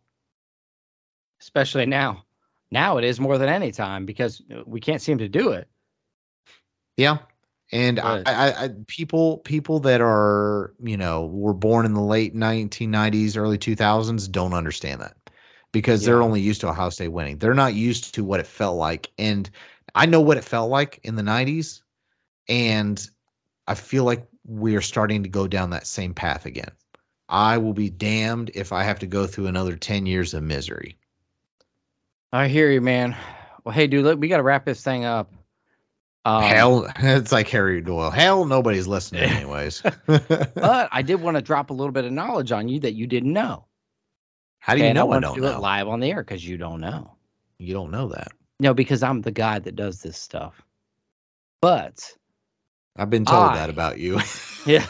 Especially 1.40 1.84
now. 1.84 2.24
Now 2.70 2.96
it 2.96 3.04
is 3.04 3.20
more 3.20 3.38
than 3.38 3.48
any 3.48 3.72
time 3.72 4.06
because 4.06 4.40
we 4.66 4.80
can't 4.80 5.02
seem 5.02 5.18
to 5.18 5.28
do 5.28 5.50
it. 5.50 5.68
Yeah. 6.96 7.18
And 7.72 7.98
I, 7.98 8.22
I, 8.26 8.64
I, 8.64 8.70
people 8.86 9.38
people 9.38 9.80
that 9.80 10.00
are 10.00 10.72
you 10.80 10.96
know 10.96 11.26
were 11.26 11.52
born 11.52 11.84
in 11.84 11.94
the 11.94 12.00
late 12.00 12.34
1990s, 12.34 13.36
early 13.36 13.58
2000s 13.58 14.30
don't 14.30 14.54
understand 14.54 15.00
that 15.00 15.16
because 15.72 16.02
yeah. 16.02 16.06
they're 16.06 16.22
only 16.22 16.40
used 16.40 16.60
to 16.60 16.68
Ohio 16.68 16.90
State 16.90 17.08
winning. 17.08 17.38
They're 17.38 17.54
not 17.54 17.74
used 17.74 18.14
to 18.14 18.22
what 18.22 18.38
it 18.38 18.46
felt 18.46 18.76
like. 18.76 19.10
And 19.18 19.50
I 19.96 20.06
know 20.06 20.20
what 20.20 20.36
it 20.36 20.44
felt 20.44 20.70
like 20.70 21.00
in 21.02 21.16
the 21.16 21.22
90s, 21.22 21.82
and 22.48 23.10
I 23.68 23.74
feel 23.74 24.04
like 24.04 24.26
we 24.44 24.76
are 24.76 24.80
starting 24.80 25.22
to 25.22 25.28
go 25.28 25.46
down 25.46 25.70
that 25.70 25.86
same 25.86 26.14
path 26.14 26.46
again. 26.46 26.70
I 27.28 27.58
will 27.58 27.72
be 27.72 27.90
damned 27.90 28.50
if 28.54 28.72
I 28.72 28.84
have 28.84 28.98
to 29.00 29.06
go 29.06 29.26
through 29.26 29.46
another 29.46 29.76
10 29.76 30.06
years 30.06 30.34
of 30.34 30.42
misery. 30.42 30.96
I 32.32 32.48
hear 32.48 32.70
you, 32.70 32.80
man. 32.80 33.16
Well, 33.64 33.74
hey, 33.74 33.86
dude, 33.86 34.04
look, 34.04 34.20
we 34.20 34.28
got 34.28 34.36
to 34.36 34.42
wrap 34.42 34.64
this 34.64 34.82
thing 34.82 35.04
up. 35.04 35.32
Um, 36.24 36.42
Hell, 36.42 36.86
it's 36.98 37.32
like 37.32 37.48
Harry 37.48 37.80
Doyle. 37.80 38.10
Hell, 38.10 38.44
nobody's 38.44 38.86
listening, 38.86 39.22
anyways. 39.30 39.82
but 40.06 40.88
I 40.92 41.02
did 41.02 41.20
want 41.20 41.36
to 41.36 41.42
drop 41.42 41.70
a 41.70 41.72
little 41.72 41.92
bit 41.92 42.04
of 42.04 42.12
knowledge 42.12 42.52
on 42.52 42.68
you 42.68 42.78
that 42.80 42.94
you 42.94 43.06
didn't 43.06 43.32
know. 43.32 43.64
How 44.58 44.74
do 44.74 44.84
you 44.84 44.92
know 44.92 45.12
I, 45.12 45.16
I 45.16 45.20
don't 45.20 45.34
do 45.34 45.40
know? 45.42 45.56
It 45.56 45.60
live 45.60 45.88
on 45.88 46.00
the 46.00 46.10
air 46.10 46.22
because 46.22 46.46
you 46.46 46.58
don't 46.58 46.80
know. 46.80 47.12
You 47.58 47.74
don't 47.74 47.90
know 47.90 48.08
that. 48.08 48.32
No, 48.58 48.74
because 48.74 49.02
I'm 49.02 49.22
the 49.22 49.30
guy 49.30 49.58
that 49.58 49.76
does 49.76 50.02
this 50.02 50.18
stuff. 50.18 50.62
But 51.60 52.12
I've 52.96 53.10
been 53.10 53.24
told 53.24 53.50
I, 53.50 53.56
that 53.56 53.70
about 53.70 53.98
you. 53.98 54.20
yeah. 54.66 54.86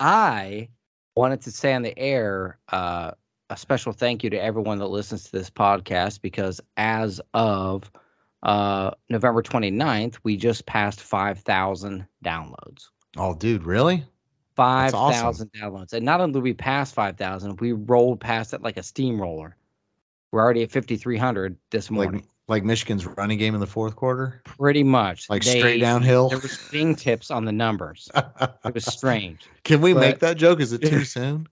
I 0.00 0.68
wanted 1.16 1.42
to 1.42 1.50
say 1.50 1.74
on 1.74 1.82
the 1.82 1.98
air 1.98 2.58
uh, 2.70 3.12
a 3.50 3.56
special 3.56 3.92
thank 3.92 4.22
you 4.22 4.30
to 4.30 4.40
everyone 4.40 4.78
that 4.78 4.86
listens 4.86 5.24
to 5.24 5.32
this 5.32 5.50
podcast 5.50 6.20
because 6.22 6.60
as 6.76 7.20
of 7.34 7.90
uh, 8.42 8.90
November 9.08 9.42
29th, 9.42 10.18
we 10.22 10.36
just 10.36 10.66
passed 10.66 11.00
5,000 11.00 12.06
downloads. 12.24 12.86
Oh, 13.16 13.34
dude, 13.34 13.64
really? 13.64 14.04
5,000 14.54 14.98
awesome. 14.98 15.50
downloads. 15.50 15.92
And 15.92 16.04
not 16.04 16.20
only 16.20 16.34
did 16.34 16.42
we 16.42 16.54
pass 16.54 16.92
5,000, 16.92 17.60
we 17.60 17.72
rolled 17.72 18.20
past 18.20 18.54
it 18.54 18.62
like 18.62 18.76
a 18.76 18.82
steamroller. 18.82 19.56
We're 20.30 20.42
already 20.42 20.62
at 20.62 20.70
5,300 20.70 21.56
this 21.70 21.90
morning. 21.90 22.20
Like, 22.20 22.24
like 22.48 22.64
Michigan's 22.64 23.06
running 23.06 23.38
game 23.38 23.54
in 23.54 23.60
the 23.60 23.66
fourth 23.66 23.94
quarter? 23.94 24.40
Pretty 24.44 24.82
much. 24.82 25.28
Like 25.28 25.44
they, 25.44 25.58
straight 25.58 25.80
downhill? 25.80 26.30
There 26.30 26.38
was 26.38 26.56
fingertips 26.56 27.30
on 27.30 27.44
the 27.44 27.52
numbers. 27.52 28.10
it 28.14 28.74
was 28.74 28.84
strange. 28.84 29.46
Can 29.64 29.80
we 29.80 29.92
but, 29.92 30.00
make 30.00 30.18
that 30.20 30.36
joke? 30.36 30.60
Is 30.60 30.72
it 30.72 30.82
too 30.82 31.04
soon? 31.04 31.46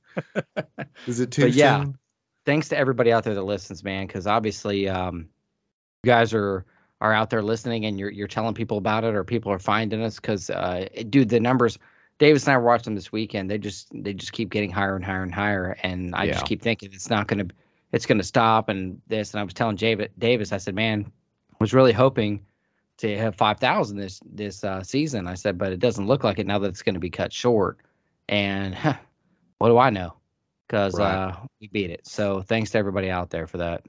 Is 1.06 1.20
it 1.20 1.30
too 1.30 1.48
yeah, 1.48 1.80
soon? 1.80 1.98
Thanks 2.44 2.68
to 2.70 2.78
everybody 2.78 3.12
out 3.12 3.24
there 3.24 3.34
that 3.34 3.42
listens, 3.42 3.84
man, 3.84 4.06
because 4.06 4.26
obviously 4.26 4.88
um, 4.88 5.28
you 6.02 6.10
guys 6.10 6.32
are 6.32 6.64
are 7.02 7.12
out 7.12 7.28
there 7.28 7.42
listening 7.42 7.84
and 7.84 7.98
you're 7.98 8.10
you're 8.10 8.26
telling 8.26 8.54
people 8.54 8.78
about 8.78 9.04
it 9.04 9.14
or 9.14 9.22
people 9.22 9.52
are 9.52 9.58
finding 9.58 10.02
us 10.02 10.16
because 10.16 10.48
uh, 10.48 10.86
dude, 11.10 11.28
the 11.28 11.38
numbers 11.38 11.78
Davis 12.18 12.46
and 12.46 12.54
I 12.54 12.56
watched 12.56 12.84
them 12.84 12.94
this 12.94 13.12
weekend. 13.12 13.50
They 13.50 13.58
just 13.58 13.88
they 13.92 14.14
just 14.14 14.32
keep 14.32 14.50
getting 14.50 14.70
higher 14.70 14.96
and 14.96 15.04
higher 15.04 15.22
and 15.22 15.34
higher, 15.34 15.76
and 15.82 16.14
I 16.14 16.24
yeah. 16.24 16.32
just 16.32 16.46
keep 16.46 16.62
thinking 16.62 16.90
it's 16.92 17.10
not 17.10 17.28
going 17.28 17.46
to 17.46 17.54
it's 17.92 18.06
going 18.06 18.18
to 18.18 18.24
stop 18.24 18.68
and 18.68 19.00
this. 19.06 19.32
And 19.32 19.40
I 19.40 19.44
was 19.44 19.54
telling 19.54 19.76
David 19.76 20.12
Davis, 20.18 20.52
I 20.52 20.58
said, 20.58 20.74
man, 20.74 21.10
I 21.52 21.56
was 21.60 21.72
really 21.72 21.92
hoping 21.92 22.44
to 22.98 23.16
have 23.18 23.34
five 23.34 23.58
thousand 23.58 23.98
this 23.98 24.20
this 24.24 24.64
uh, 24.64 24.82
season. 24.82 25.26
I 25.26 25.34
said, 25.34 25.58
but 25.58 25.72
it 25.72 25.80
doesn't 25.80 26.06
look 26.06 26.24
like 26.24 26.38
it 26.38 26.46
now 26.46 26.58
that 26.58 26.68
it's 26.68 26.82
going 26.82 26.94
to 26.94 27.00
be 27.00 27.10
cut 27.10 27.32
short. 27.32 27.78
And 28.28 28.74
huh, 28.74 28.94
what 29.58 29.68
do 29.68 29.78
I 29.78 29.90
know? 29.90 30.14
Because 30.66 30.98
right. 30.98 31.28
uh, 31.28 31.36
we 31.60 31.68
beat 31.68 31.90
it. 31.90 32.06
So 32.06 32.42
thanks 32.42 32.70
to 32.70 32.78
everybody 32.78 33.10
out 33.10 33.30
there 33.30 33.46
for 33.46 33.58
that. 33.58 33.84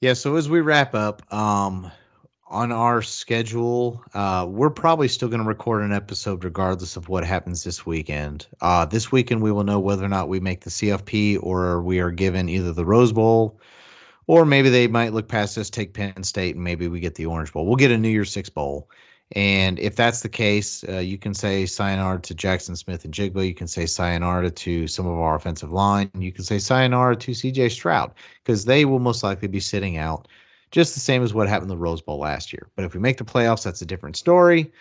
Yeah. 0.00 0.14
So 0.14 0.36
as 0.36 0.48
we 0.48 0.60
wrap 0.60 0.94
up, 0.94 1.22
um, 1.32 1.90
on 2.48 2.70
our 2.70 3.02
schedule, 3.02 4.02
uh, 4.14 4.46
we're 4.48 4.70
probably 4.70 5.08
still 5.08 5.28
going 5.28 5.42
to 5.42 5.46
record 5.46 5.82
an 5.82 5.92
episode 5.92 6.44
regardless 6.44 6.96
of 6.96 7.08
what 7.08 7.24
happens 7.24 7.64
this 7.64 7.84
weekend. 7.84 8.46
Uh, 8.60 8.84
this 8.84 9.10
weekend, 9.10 9.42
we 9.42 9.50
will 9.50 9.64
know 9.64 9.80
whether 9.80 10.04
or 10.04 10.08
not 10.08 10.28
we 10.28 10.38
make 10.38 10.60
the 10.62 10.70
CFP 10.70 11.38
or 11.42 11.82
we 11.82 11.98
are 11.98 12.10
given 12.10 12.48
either 12.48 12.72
the 12.72 12.84
Rose 12.84 13.12
Bowl 13.12 13.60
or 14.28 14.44
maybe 14.44 14.68
they 14.68 14.86
might 14.86 15.12
look 15.12 15.28
past 15.28 15.56
us, 15.58 15.70
take 15.70 15.94
Penn 15.94 16.22
State, 16.22 16.56
and 16.56 16.64
maybe 16.64 16.88
we 16.88 17.00
get 17.00 17.14
the 17.14 17.26
Orange 17.26 17.52
Bowl. 17.52 17.66
We'll 17.66 17.76
get 17.76 17.90
a 17.90 17.98
New 17.98 18.08
Year's 18.08 18.32
Six 18.32 18.48
Bowl. 18.48 18.88
And 19.32 19.78
if 19.80 19.96
that's 19.96 20.20
the 20.20 20.28
case, 20.28 20.84
uh, 20.88 20.98
you 20.98 21.18
can 21.18 21.34
say 21.34 21.66
sayonara 21.66 22.20
to 22.20 22.34
Jackson 22.34 22.76
Smith-Njigba. 22.76 23.46
You 23.46 23.54
can 23.54 23.66
say 23.66 23.86
sayonara 23.86 24.50
to 24.50 24.86
some 24.86 25.06
of 25.06 25.18
our 25.18 25.34
offensive 25.34 25.72
line. 25.72 26.10
You 26.16 26.30
can 26.30 26.44
say 26.44 26.58
sayonara 26.58 27.16
to 27.16 27.32
CJ 27.32 27.72
Stroud 27.72 28.12
because 28.44 28.64
they 28.64 28.84
will 28.84 29.00
most 29.00 29.24
likely 29.24 29.48
be 29.48 29.58
sitting 29.58 29.96
out 29.96 30.28
just 30.70 30.94
the 30.94 31.00
same 31.00 31.22
as 31.22 31.32
what 31.32 31.48
happened 31.48 31.70
in 31.70 31.76
the 31.76 31.82
Rose 31.82 32.02
Bowl 32.02 32.18
last 32.18 32.52
year. 32.52 32.68
But 32.76 32.84
if 32.84 32.94
we 32.94 33.00
make 33.00 33.18
the 33.18 33.24
playoffs, 33.24 33.64
that's 33.64 33.82
a 33.82 33.86
different 33.86 34.16
story. 34.16 34.72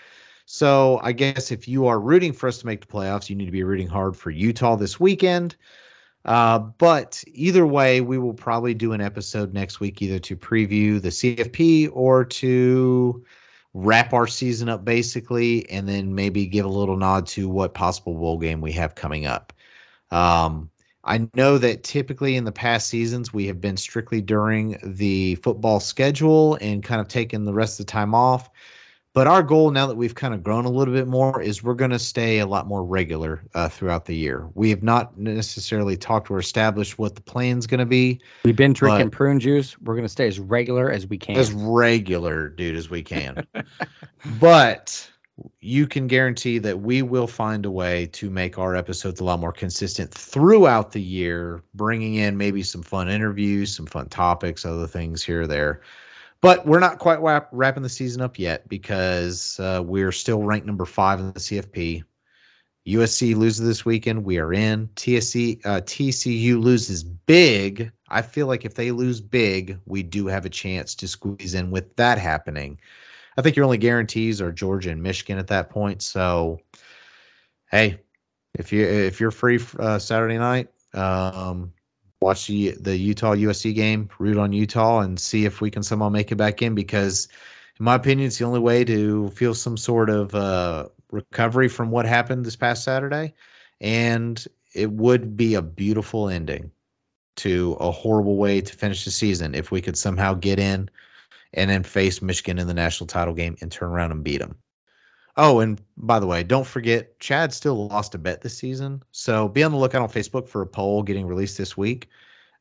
So 0.45 0.99
I 1.03 1.11
guess 1.11 1.51
if 1.51 1.67
you 1.67 1.87
are 1.87 1.99
rooting 1.99 2.33
for 2.33 2.47
us 2.47 2.59
to 2.59 2.65
make 2.65 2.81
the 2.81 2.87
playoffs, 2.87 3.29
you 3.29 3.35
need 3.35 3.45
to 3.45 3.51
be 3.51 3.63
rooting 3.63 3.87
hard 3.87 4.15
for 4.15 4.29
Utah 4.29 4.75
this 4.75 4.99
weekend. 4.99 5.55
Uh, 6.25 6.57
but 6.59 7.23
either 7.27 7.67
way, 7.67 8.01
we 8.01 8.17
will 8.17 8.33
probably 8.33 8.73
do 8.73 8.93
an 8.93 9.01
episode 9.01 9.53
next 9.53 9.79
week 9.79 10.01
either 10.01 10.19
to 10.19 10.35
preview 10.35 11.01
the 11.01 11.09
CFP 11.09 11.89
or 11.93 12.25
to 12.25 13.23
wrap 13.73 14.13
our 14.13 14.25
season 14.25 14.69
up 14.69 14.85
basically, 14.85 15.69
and 15.69 15.87
then 15.87 16.15
maybe 16.15 16.45
give 16.45 16.65
a 16.65 16.69
little 16.69 16.97
nod 16.97 17.27
to 17.27 17.47
what 17.49 17.73
possible 17.73 18.13
bowl 18.13 18.37
game 18.39 18.61
we 18.61 18.71
have 18.71 18.95
coming 18.95 19.25
up. 19.25 19.53
Um, 20.11 20.69
I 21.05 21.27
know 21.35 21.57
that 21.59 21.83
typically 21.83 22.35
in 22.35 22.45
the 22.45 22.51
past 22.51 22.87
seasons 22.87 23.31
we 23.31 23.45
have 23.47 23.61
been 23.61 23.77
strictly 23.77 24.21
during 24.21 24.77
the 24.83 25.35
football 25.35 25.79
schedule 25.79 26.57
and 26.61 26.83
kind 26.83 26.99
of 26.99 27.07
taken 27.07 27.45
the 27.45 27.53
rest 27.53 27.79
of 27.79 27.85
the 27.85 27.91
time 27.91 28.15
off. 28.15 28.49
But 29.13 29.27
our 29.27 29.41
goal 29.41 29.71
now 29.71 29.87
that 29.87 29.95
we've 29.95 30.13
kind 30.13 30.33
of 30.33 30.43
grown 30.43 30.65
a 30.65 30.69
little 30.69 30.93
bit 30.93 31.07
more 31.07 31.41
is 31.41 31.63
we're 31.63 31.73
going 31.73 31.91
to 31.91 31.99
stay 31.99 32.39
a 32.39 32.45
lot 32.45 32.67
more 32.67 32.83
regular 32.83 33.43
uh, 33.53 33.69
throughout 33.69 34.03
the 34.03 34.15
year. 34.15 34.49
We 34.55 34.69
have 34.71 34.83
not 34.83 35.17
necessarily 35.17 35.95
talked 35.95 36.29
or 36.29 36.37
established 36.37 36.99
what 36.99 37.15
the 37.15 37.21
plan's 37.21 37.65
going 37.65 37.79
to 37.79 37.85
be. 37.85 38.19
We've 38.43 38.57
been 38.57 38.73
drinking 38.73 39.11
prune 39.11 39.39
juice. 39.39 39.79
We're 39.79 39.93
going 39.93 40.03
to 40.03 40.09
stay 40.09 40.27
as 40.27 40.37
regular 40.37 40.91
as 40.91 41.07
we 41.07 41.17
can. 41.17 41.37
As 41.37 41.53
regular, 41.53 42.49
dude, 42.49 42.75
as 42.75 42.89
we 42.89 43.03
can. 43.03 43.47
but 44.41 45.09
you 45.59 45.85
can 45.87 46.07
guarantee 46.07 46.59
that 46.59 46.79
we 46.79 47.01
will 47.01 47.27
find 47.27 47.65
a 47.65 47.71
way 47.71 48.07
to 48.07 48.29
make 48.29 48.57
our 48.57 48.75
episodes 48.75 49.19
a 49.19 49.23
lot 49.23 49.39
more 49.39 49.51
consistent 49.51 50.11
throughout 50.11 50.91
the 50.91 51.01
year, 51.01 51.61
bringing 51.73 52.15
in 52.15 52.37
maybe 52.37 52.63
some 52.63 52.81
fun 52.81 53.09
interviews, 53.09 53.75
some 53.75 53.85
fun 53.85 54.07
topics, 54.07 54.65
other 54.65 54.87
things 54.87 55.23
here 55.23 55.41
or 55.41 55.47
there. 55.47 55.81
But 56.41 56.65
we're 56.65 56.79
not 56.79 56.99
quite 56.99 57.19
wrap, 57.21 57.49
wrapping 57.51 57.83
the 57.83 57.89
season 57.89 58.21
up 58.21 58.39
yet 58.39 58.67
because 58.69 59.59
uh, 59.59 59.81
we're 59.83 60.11
still 60.11 60.43
ranked 60.43 60.67
number 60.67 60.85
five 60.85 61.19
in 61.19 61.33
the 61.33 61.39
CFP. 61.39 62.03
USC 62.87 63.35
loses 63.35 63.65
this 63.65 63.83
weekend. 63.83 64.23
We 64.23 64.37
are 64.37 64.53
in. 64.53 64.87
TSC, 64.89 65.65
uh, 65.65 65.81
TCU 65.81 66.61
loses 66.61 67.03
big. 67.03 67.91
I 68.09 68.21
feel 68.21 68.45
like 68.45 68.63
if 68.63 68.75
they 68.75 68.91
lose 68.91 69.19
big, 69.19 69.79
we 69.85 70.03
do 70.03 70.27
have 70.27 70.45
a 70.45 70.49
chance 70.49 70.93
to 70.95 71.07
squeeze 71.07 71.55
in 71.55 71.71
with 71.71 71.95
that 71.95 72.19
happening. 72.19 72.77
I 73.37 73.41
think 73.41 73.55
your 73.55 73.65
only 73.65 73.77
guarantees 73.77 74.41
are 74.41 74.51
Georgia 74.51 74.91
and 74.91 75.03
Michigan 75.03 75.37
at 75.37 75.47
that 75.47 75.69
point. 75.69 76.01
So, 76.01 76.59
hey, 77.69 77.99
if 78.53 78.71
you 78.71 78.85
if 78.85 79.19
you're 79.19 79.31
free 79.31 79.59
uh, 79.79 79.99
Saturday 79.99 80.37
night, 80.37 80.69
um, 80.93 81.73
watch 82.21 82.47
the 82.47 82.71
the 82.79 82.95
Utah 82.95 83.35
USC 83.35 83.75
game, 83.75 84.09
root 84.19 84.37
on 84.37 84.53
Utah, 84.53 84.99
and 84.99 85.19
see 85.19 85.45
if 85.45 85.61
we 85.61 85.69
can 85.69 85.83
somehow 85.83 86.09
make 86.09 86.31
it 86.31 86.37
back 86.37 86.61
in. 86.61 86.75
Because, 86.75 87.27
in 87.79 87.83
my 87.83 87.95
opinion, 87.95 88.27
it's 88.27 88.37
the 88.37 88.45
only 88.45 88.59
way 88.59 88.85
to 88.85 89.29
feel 89.29 89.53
some 89.53 89.75
sort 89.77 90.09
of 90.09 90.33
uh, 90.33 90.87
recovery 91.11 91.67
from 91.67 91.91
what 91.91 92.05
happened 92.05 92.45
this 92.45 92.55
past 92.55 92.83
Saturday, 92.83 93.33
and 93.81 94.47
it 94.73 94.91
would 94.91 95.35
be 95.35 95.55
a 95.55 95.61
beautiful 95.61 96.29
ending 96.29 96.71
to 97.37 97.75
a 97.81 97.91
horrible 97.91 98.37
way 98.37 98.61
to 98.61 98.73
finish 98.73 99.03
the 99.03 99.11
season 99.11 99.53
if 99.55 99.69
we 99.71 99.81
could 99.81 99.97
somehow 99.97 100.33
get 100.33 100.57
in 100.57 100.89
and 101.55 101.69
then 101.69 101.83
face 101.83 102.21
Michigan 102.21 102.59
in 102.59 102.67
the 102.67 102.73
national 102.73 103.07
title 103.07 103.33
game 103.33 103.55
and 103.61 103.71
turn 103.71 103.89
around 103.89 104.11
and 104.11 104.23
beat 104.23 104.39
them. 104.39 104.55
Oh, 105.37 105.59
and 105.59 105.81
by 105.97 106.19
the 106.19 106.27
way, 106.27 106.43
don't 106.43 106.65
forget 106.65 107.19
Chad 107.19 107.53
still 107.53 107.87
lost 107.87 108.15
a 108.15 108.17
bet 108.17 108.41
this 108.41 108.57
season. 108.57 109.03
So 109.11 109.49
be 109.49 109.63
on 109.63 109.71
the 109.71 109.77
lookout 109.77 110.01
on 110.01 110.09
Facebook 110.09 110.47
for 110.47 110.61
a 110.61 110.67
poll 110.67 111.03
getting 111.03 111.27
released 111.27 111.57
this 111.57 111.75
week. 111.75 112.07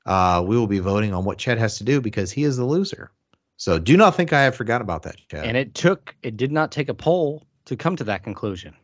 Uh, 0.06 0.44
we 0.46 0.56
will 0.56 0.66
be 0.66 0.80
voting 0.80 1.14
on 1.14 1.24
what 1.24 1.38
Chad 1.38 1.58
has 1.58 1.78
to 1.78 1.84
do 1.84 2.00
because 2.00 2.32
he 2.32 2.44
is 2.44 2.56
the 2.56 2.64
loser. 2.64 3.12
So 3.56 3.78
do 3.78 3.96
not 3.96 4.16
think 4.16 4.32
I 4.32 4.42
have 4.42 4.56
forgot 4.56 4.80
about 4.80 5.02
that, 5.04 5.16
Chad. 5.30 5.44
And 5.44 5.56
it 5.56 5.74
took 5.74 6.14
it 6.22 6.36
did 6.36 6.50
not 6.50 6.72
take 6.72 6.88
a 6.88 6.94
poll 6.94 7.46
to 7.66 7.76
come 7.76 7.94
to 7.96 8.04
that 8.04 8.24
conclusion. 8.24 8.74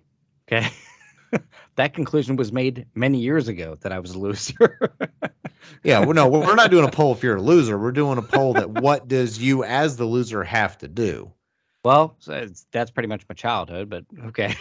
Okay. 0.51 0.69
that 1.77 1.95
conclusion 1.95 2.37
was 2.37 2.53
made 2.53 2.87
many 2.95 3.19
years 3.19 3.49
ago 3.49 3.77
that 3.81 3.93
I 3.93 3.99
was 3.99 4.13
a 4.13 4.19
loser. 4.19 4.91
yeah, 5.83 6.01
well, 6.01 6.15
no, 6.15 6.29
we're 6.29 6.55
not 6.55 6.71
doing 6.71 6.87
a 6.87 6.91
poll 6.91 7.13
if 7.13 7.23
you're 7.23 7.37
a 7.37 7.43
loser. 7.43 7.79
We're 7.79 7.93
doing 7.93 8.19
a 8.19 8.23
poll 8.23 8.55
that 8.55 8.71
what 8.71 9.09
does 9.09 9.39
you 9.39 9.65
as 9.65 9.97
the 9.97 10.05
loser 10.05 10.43
have 10.43 10.79
to 10.79 10.89
do? 10.89 11.33
Well, 11.85 12.17
so 12.19 12.49
that's 12.73 12.91
pretty 12.91 13.09
much 13.09 13.25
my 13.29 13.35
childhood, 13.35 13.89
but 13.89 14.05
okay. 14.27 14.55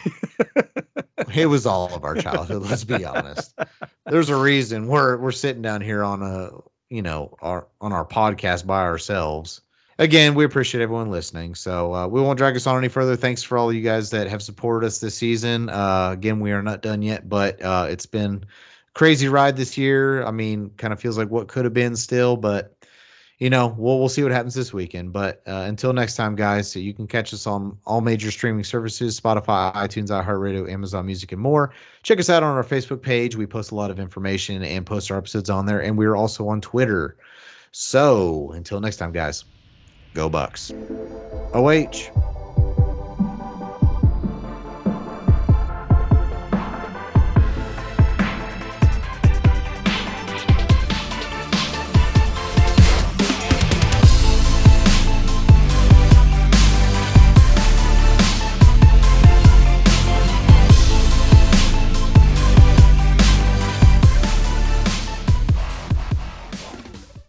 it 1.36 1.48
was 1.48 1.66
all 1.66 1.94
of 1.94 2.04
our 2.04 2.16
childhood. 2.16 2.62
Let's 2.62 2.86
be 2.86 3.04
honest. 3.04 3.58
There's 4.06 4.30
a 4.30 4.38
reason 4.38 4.88
we're 4.88 5.18
we're 5.18 5.32
sitting 5.32 5.62
down 5.62 5.82
here 5.82 6.04
on 6.04 6.22
a 6.22 6.52
you 6.90 7.02
know 7.02 7.36
our 7.42 7.68
on 7.82 7.92
our 7.92 8.06
podcast 8.06 8.66
by 8.66 8.82
ourselves 8.84 9.62
again, 10.00 10.34
we 10.34 10.46
appreciate 10.46 10.82
everyone 10.82 11.12
listening. 11.12 11.54
So 11.54 11.94
uh, 11.94 12.08
we 12.08 12.22
won't 12.22 12.38
drag 12.38 12.56
us 12.56 12.66
on 12.66 12.78
any 12.78 12.88
further. 12.88 13.16
Thanks 13.16 13.44
for 13.44 13.58
all 13.58 13.72
you 13.72 13.82
guys 13.82 14.10
that 14.10 14.28
have 14.28 14.42
supported 14.42 14.88
us 14.88 15.00
this 15.00 15.16
season. 15.16 15.70
Uh, 15.70 16.10
again, 16.12 16.40
we 16.40 16.52
are 16.52 16.64
not 16.64 16.82
done 16.82 17.04
yet, 17.04 17.30
but 17.30 17.62
uh, 17.62 17.86
it's 17.88 18.08
been 18.08 18.44
crazy 18.96 19.28
ride 19.28 19.56
this 19.56 19.78
year. 19.78 20.24
I 20.24 20.32
mean, 20.32 20.72
kind 20.78 20.92
of 20.92 21.00
feels 21.00 21.18
like 21.18 21.30
what 21.30 21.48
could 21.48 21.66
have 21.66 21.74
been 21.74 21.96
still, 21.96 22.36
but 22.36 22.76
you 23.38 23.50
know, 23.50 23.74
we'll 23.78 24.00
we'll 24.00 24.10
see 24.10 24.22
what 24.22 24.34
happens 24.34 24.54
this 24.54 24.74
weekend. 24.74 25.14
But 25.14 25.42
uh, 25.48 25.64
until 25.68 25.94
next 25.94 26.18
time, 26.18 26.36
guys, 26.36 26.70
so 26.70 26.78
you 26.80 26.94
can 26.94 27.08
catch 27.08 27.34
us 27.34 27.48
on 27.48 27.78
all 27.86 28.02
major 28.02 28.32
streaming 28.32 28.66
services: 28.66 29.18
Spotify, 29.18 29.74
iTunes, 29.76 30.10
iHeartRadio, 30.10 30.70
Amazon 30.70 31.06
Music, 31.06 31.32
and 31.32 31.40
more. 31.40 31.72
Check 32.04 32.20
us 32.20 32.30
out 32.30 32.44
on 32.44 32.54
our 32.58 32.66
Facebook 32.66 33.02
page. 33.02 33.38
We 33.38 33.46
post 33.46 33.72
a 33.72 33.76
lot 33.76 33.92
of 33.92 34.00
information 34.00 34.62
and 34.62 34.86
post 34.86 35.10
our 35.10 35.18
episodes 35.18 35.50
on 35.50 35.66
there, 35.66 35.82
and 35.82 35.98
we 35.98 36.06
are 36.06 36.18
also 36.18 36.50
on 36.50 36.60
Twitter. 36.60 37.16
So 37.72 38.52
until 38.52 38.82
next 38.82 38.98
time, 38.98 39.14
guys, 39.14 39.46
go 40.14 40.30
Bucks. 40.30 40.72
OH. 41.54 42.39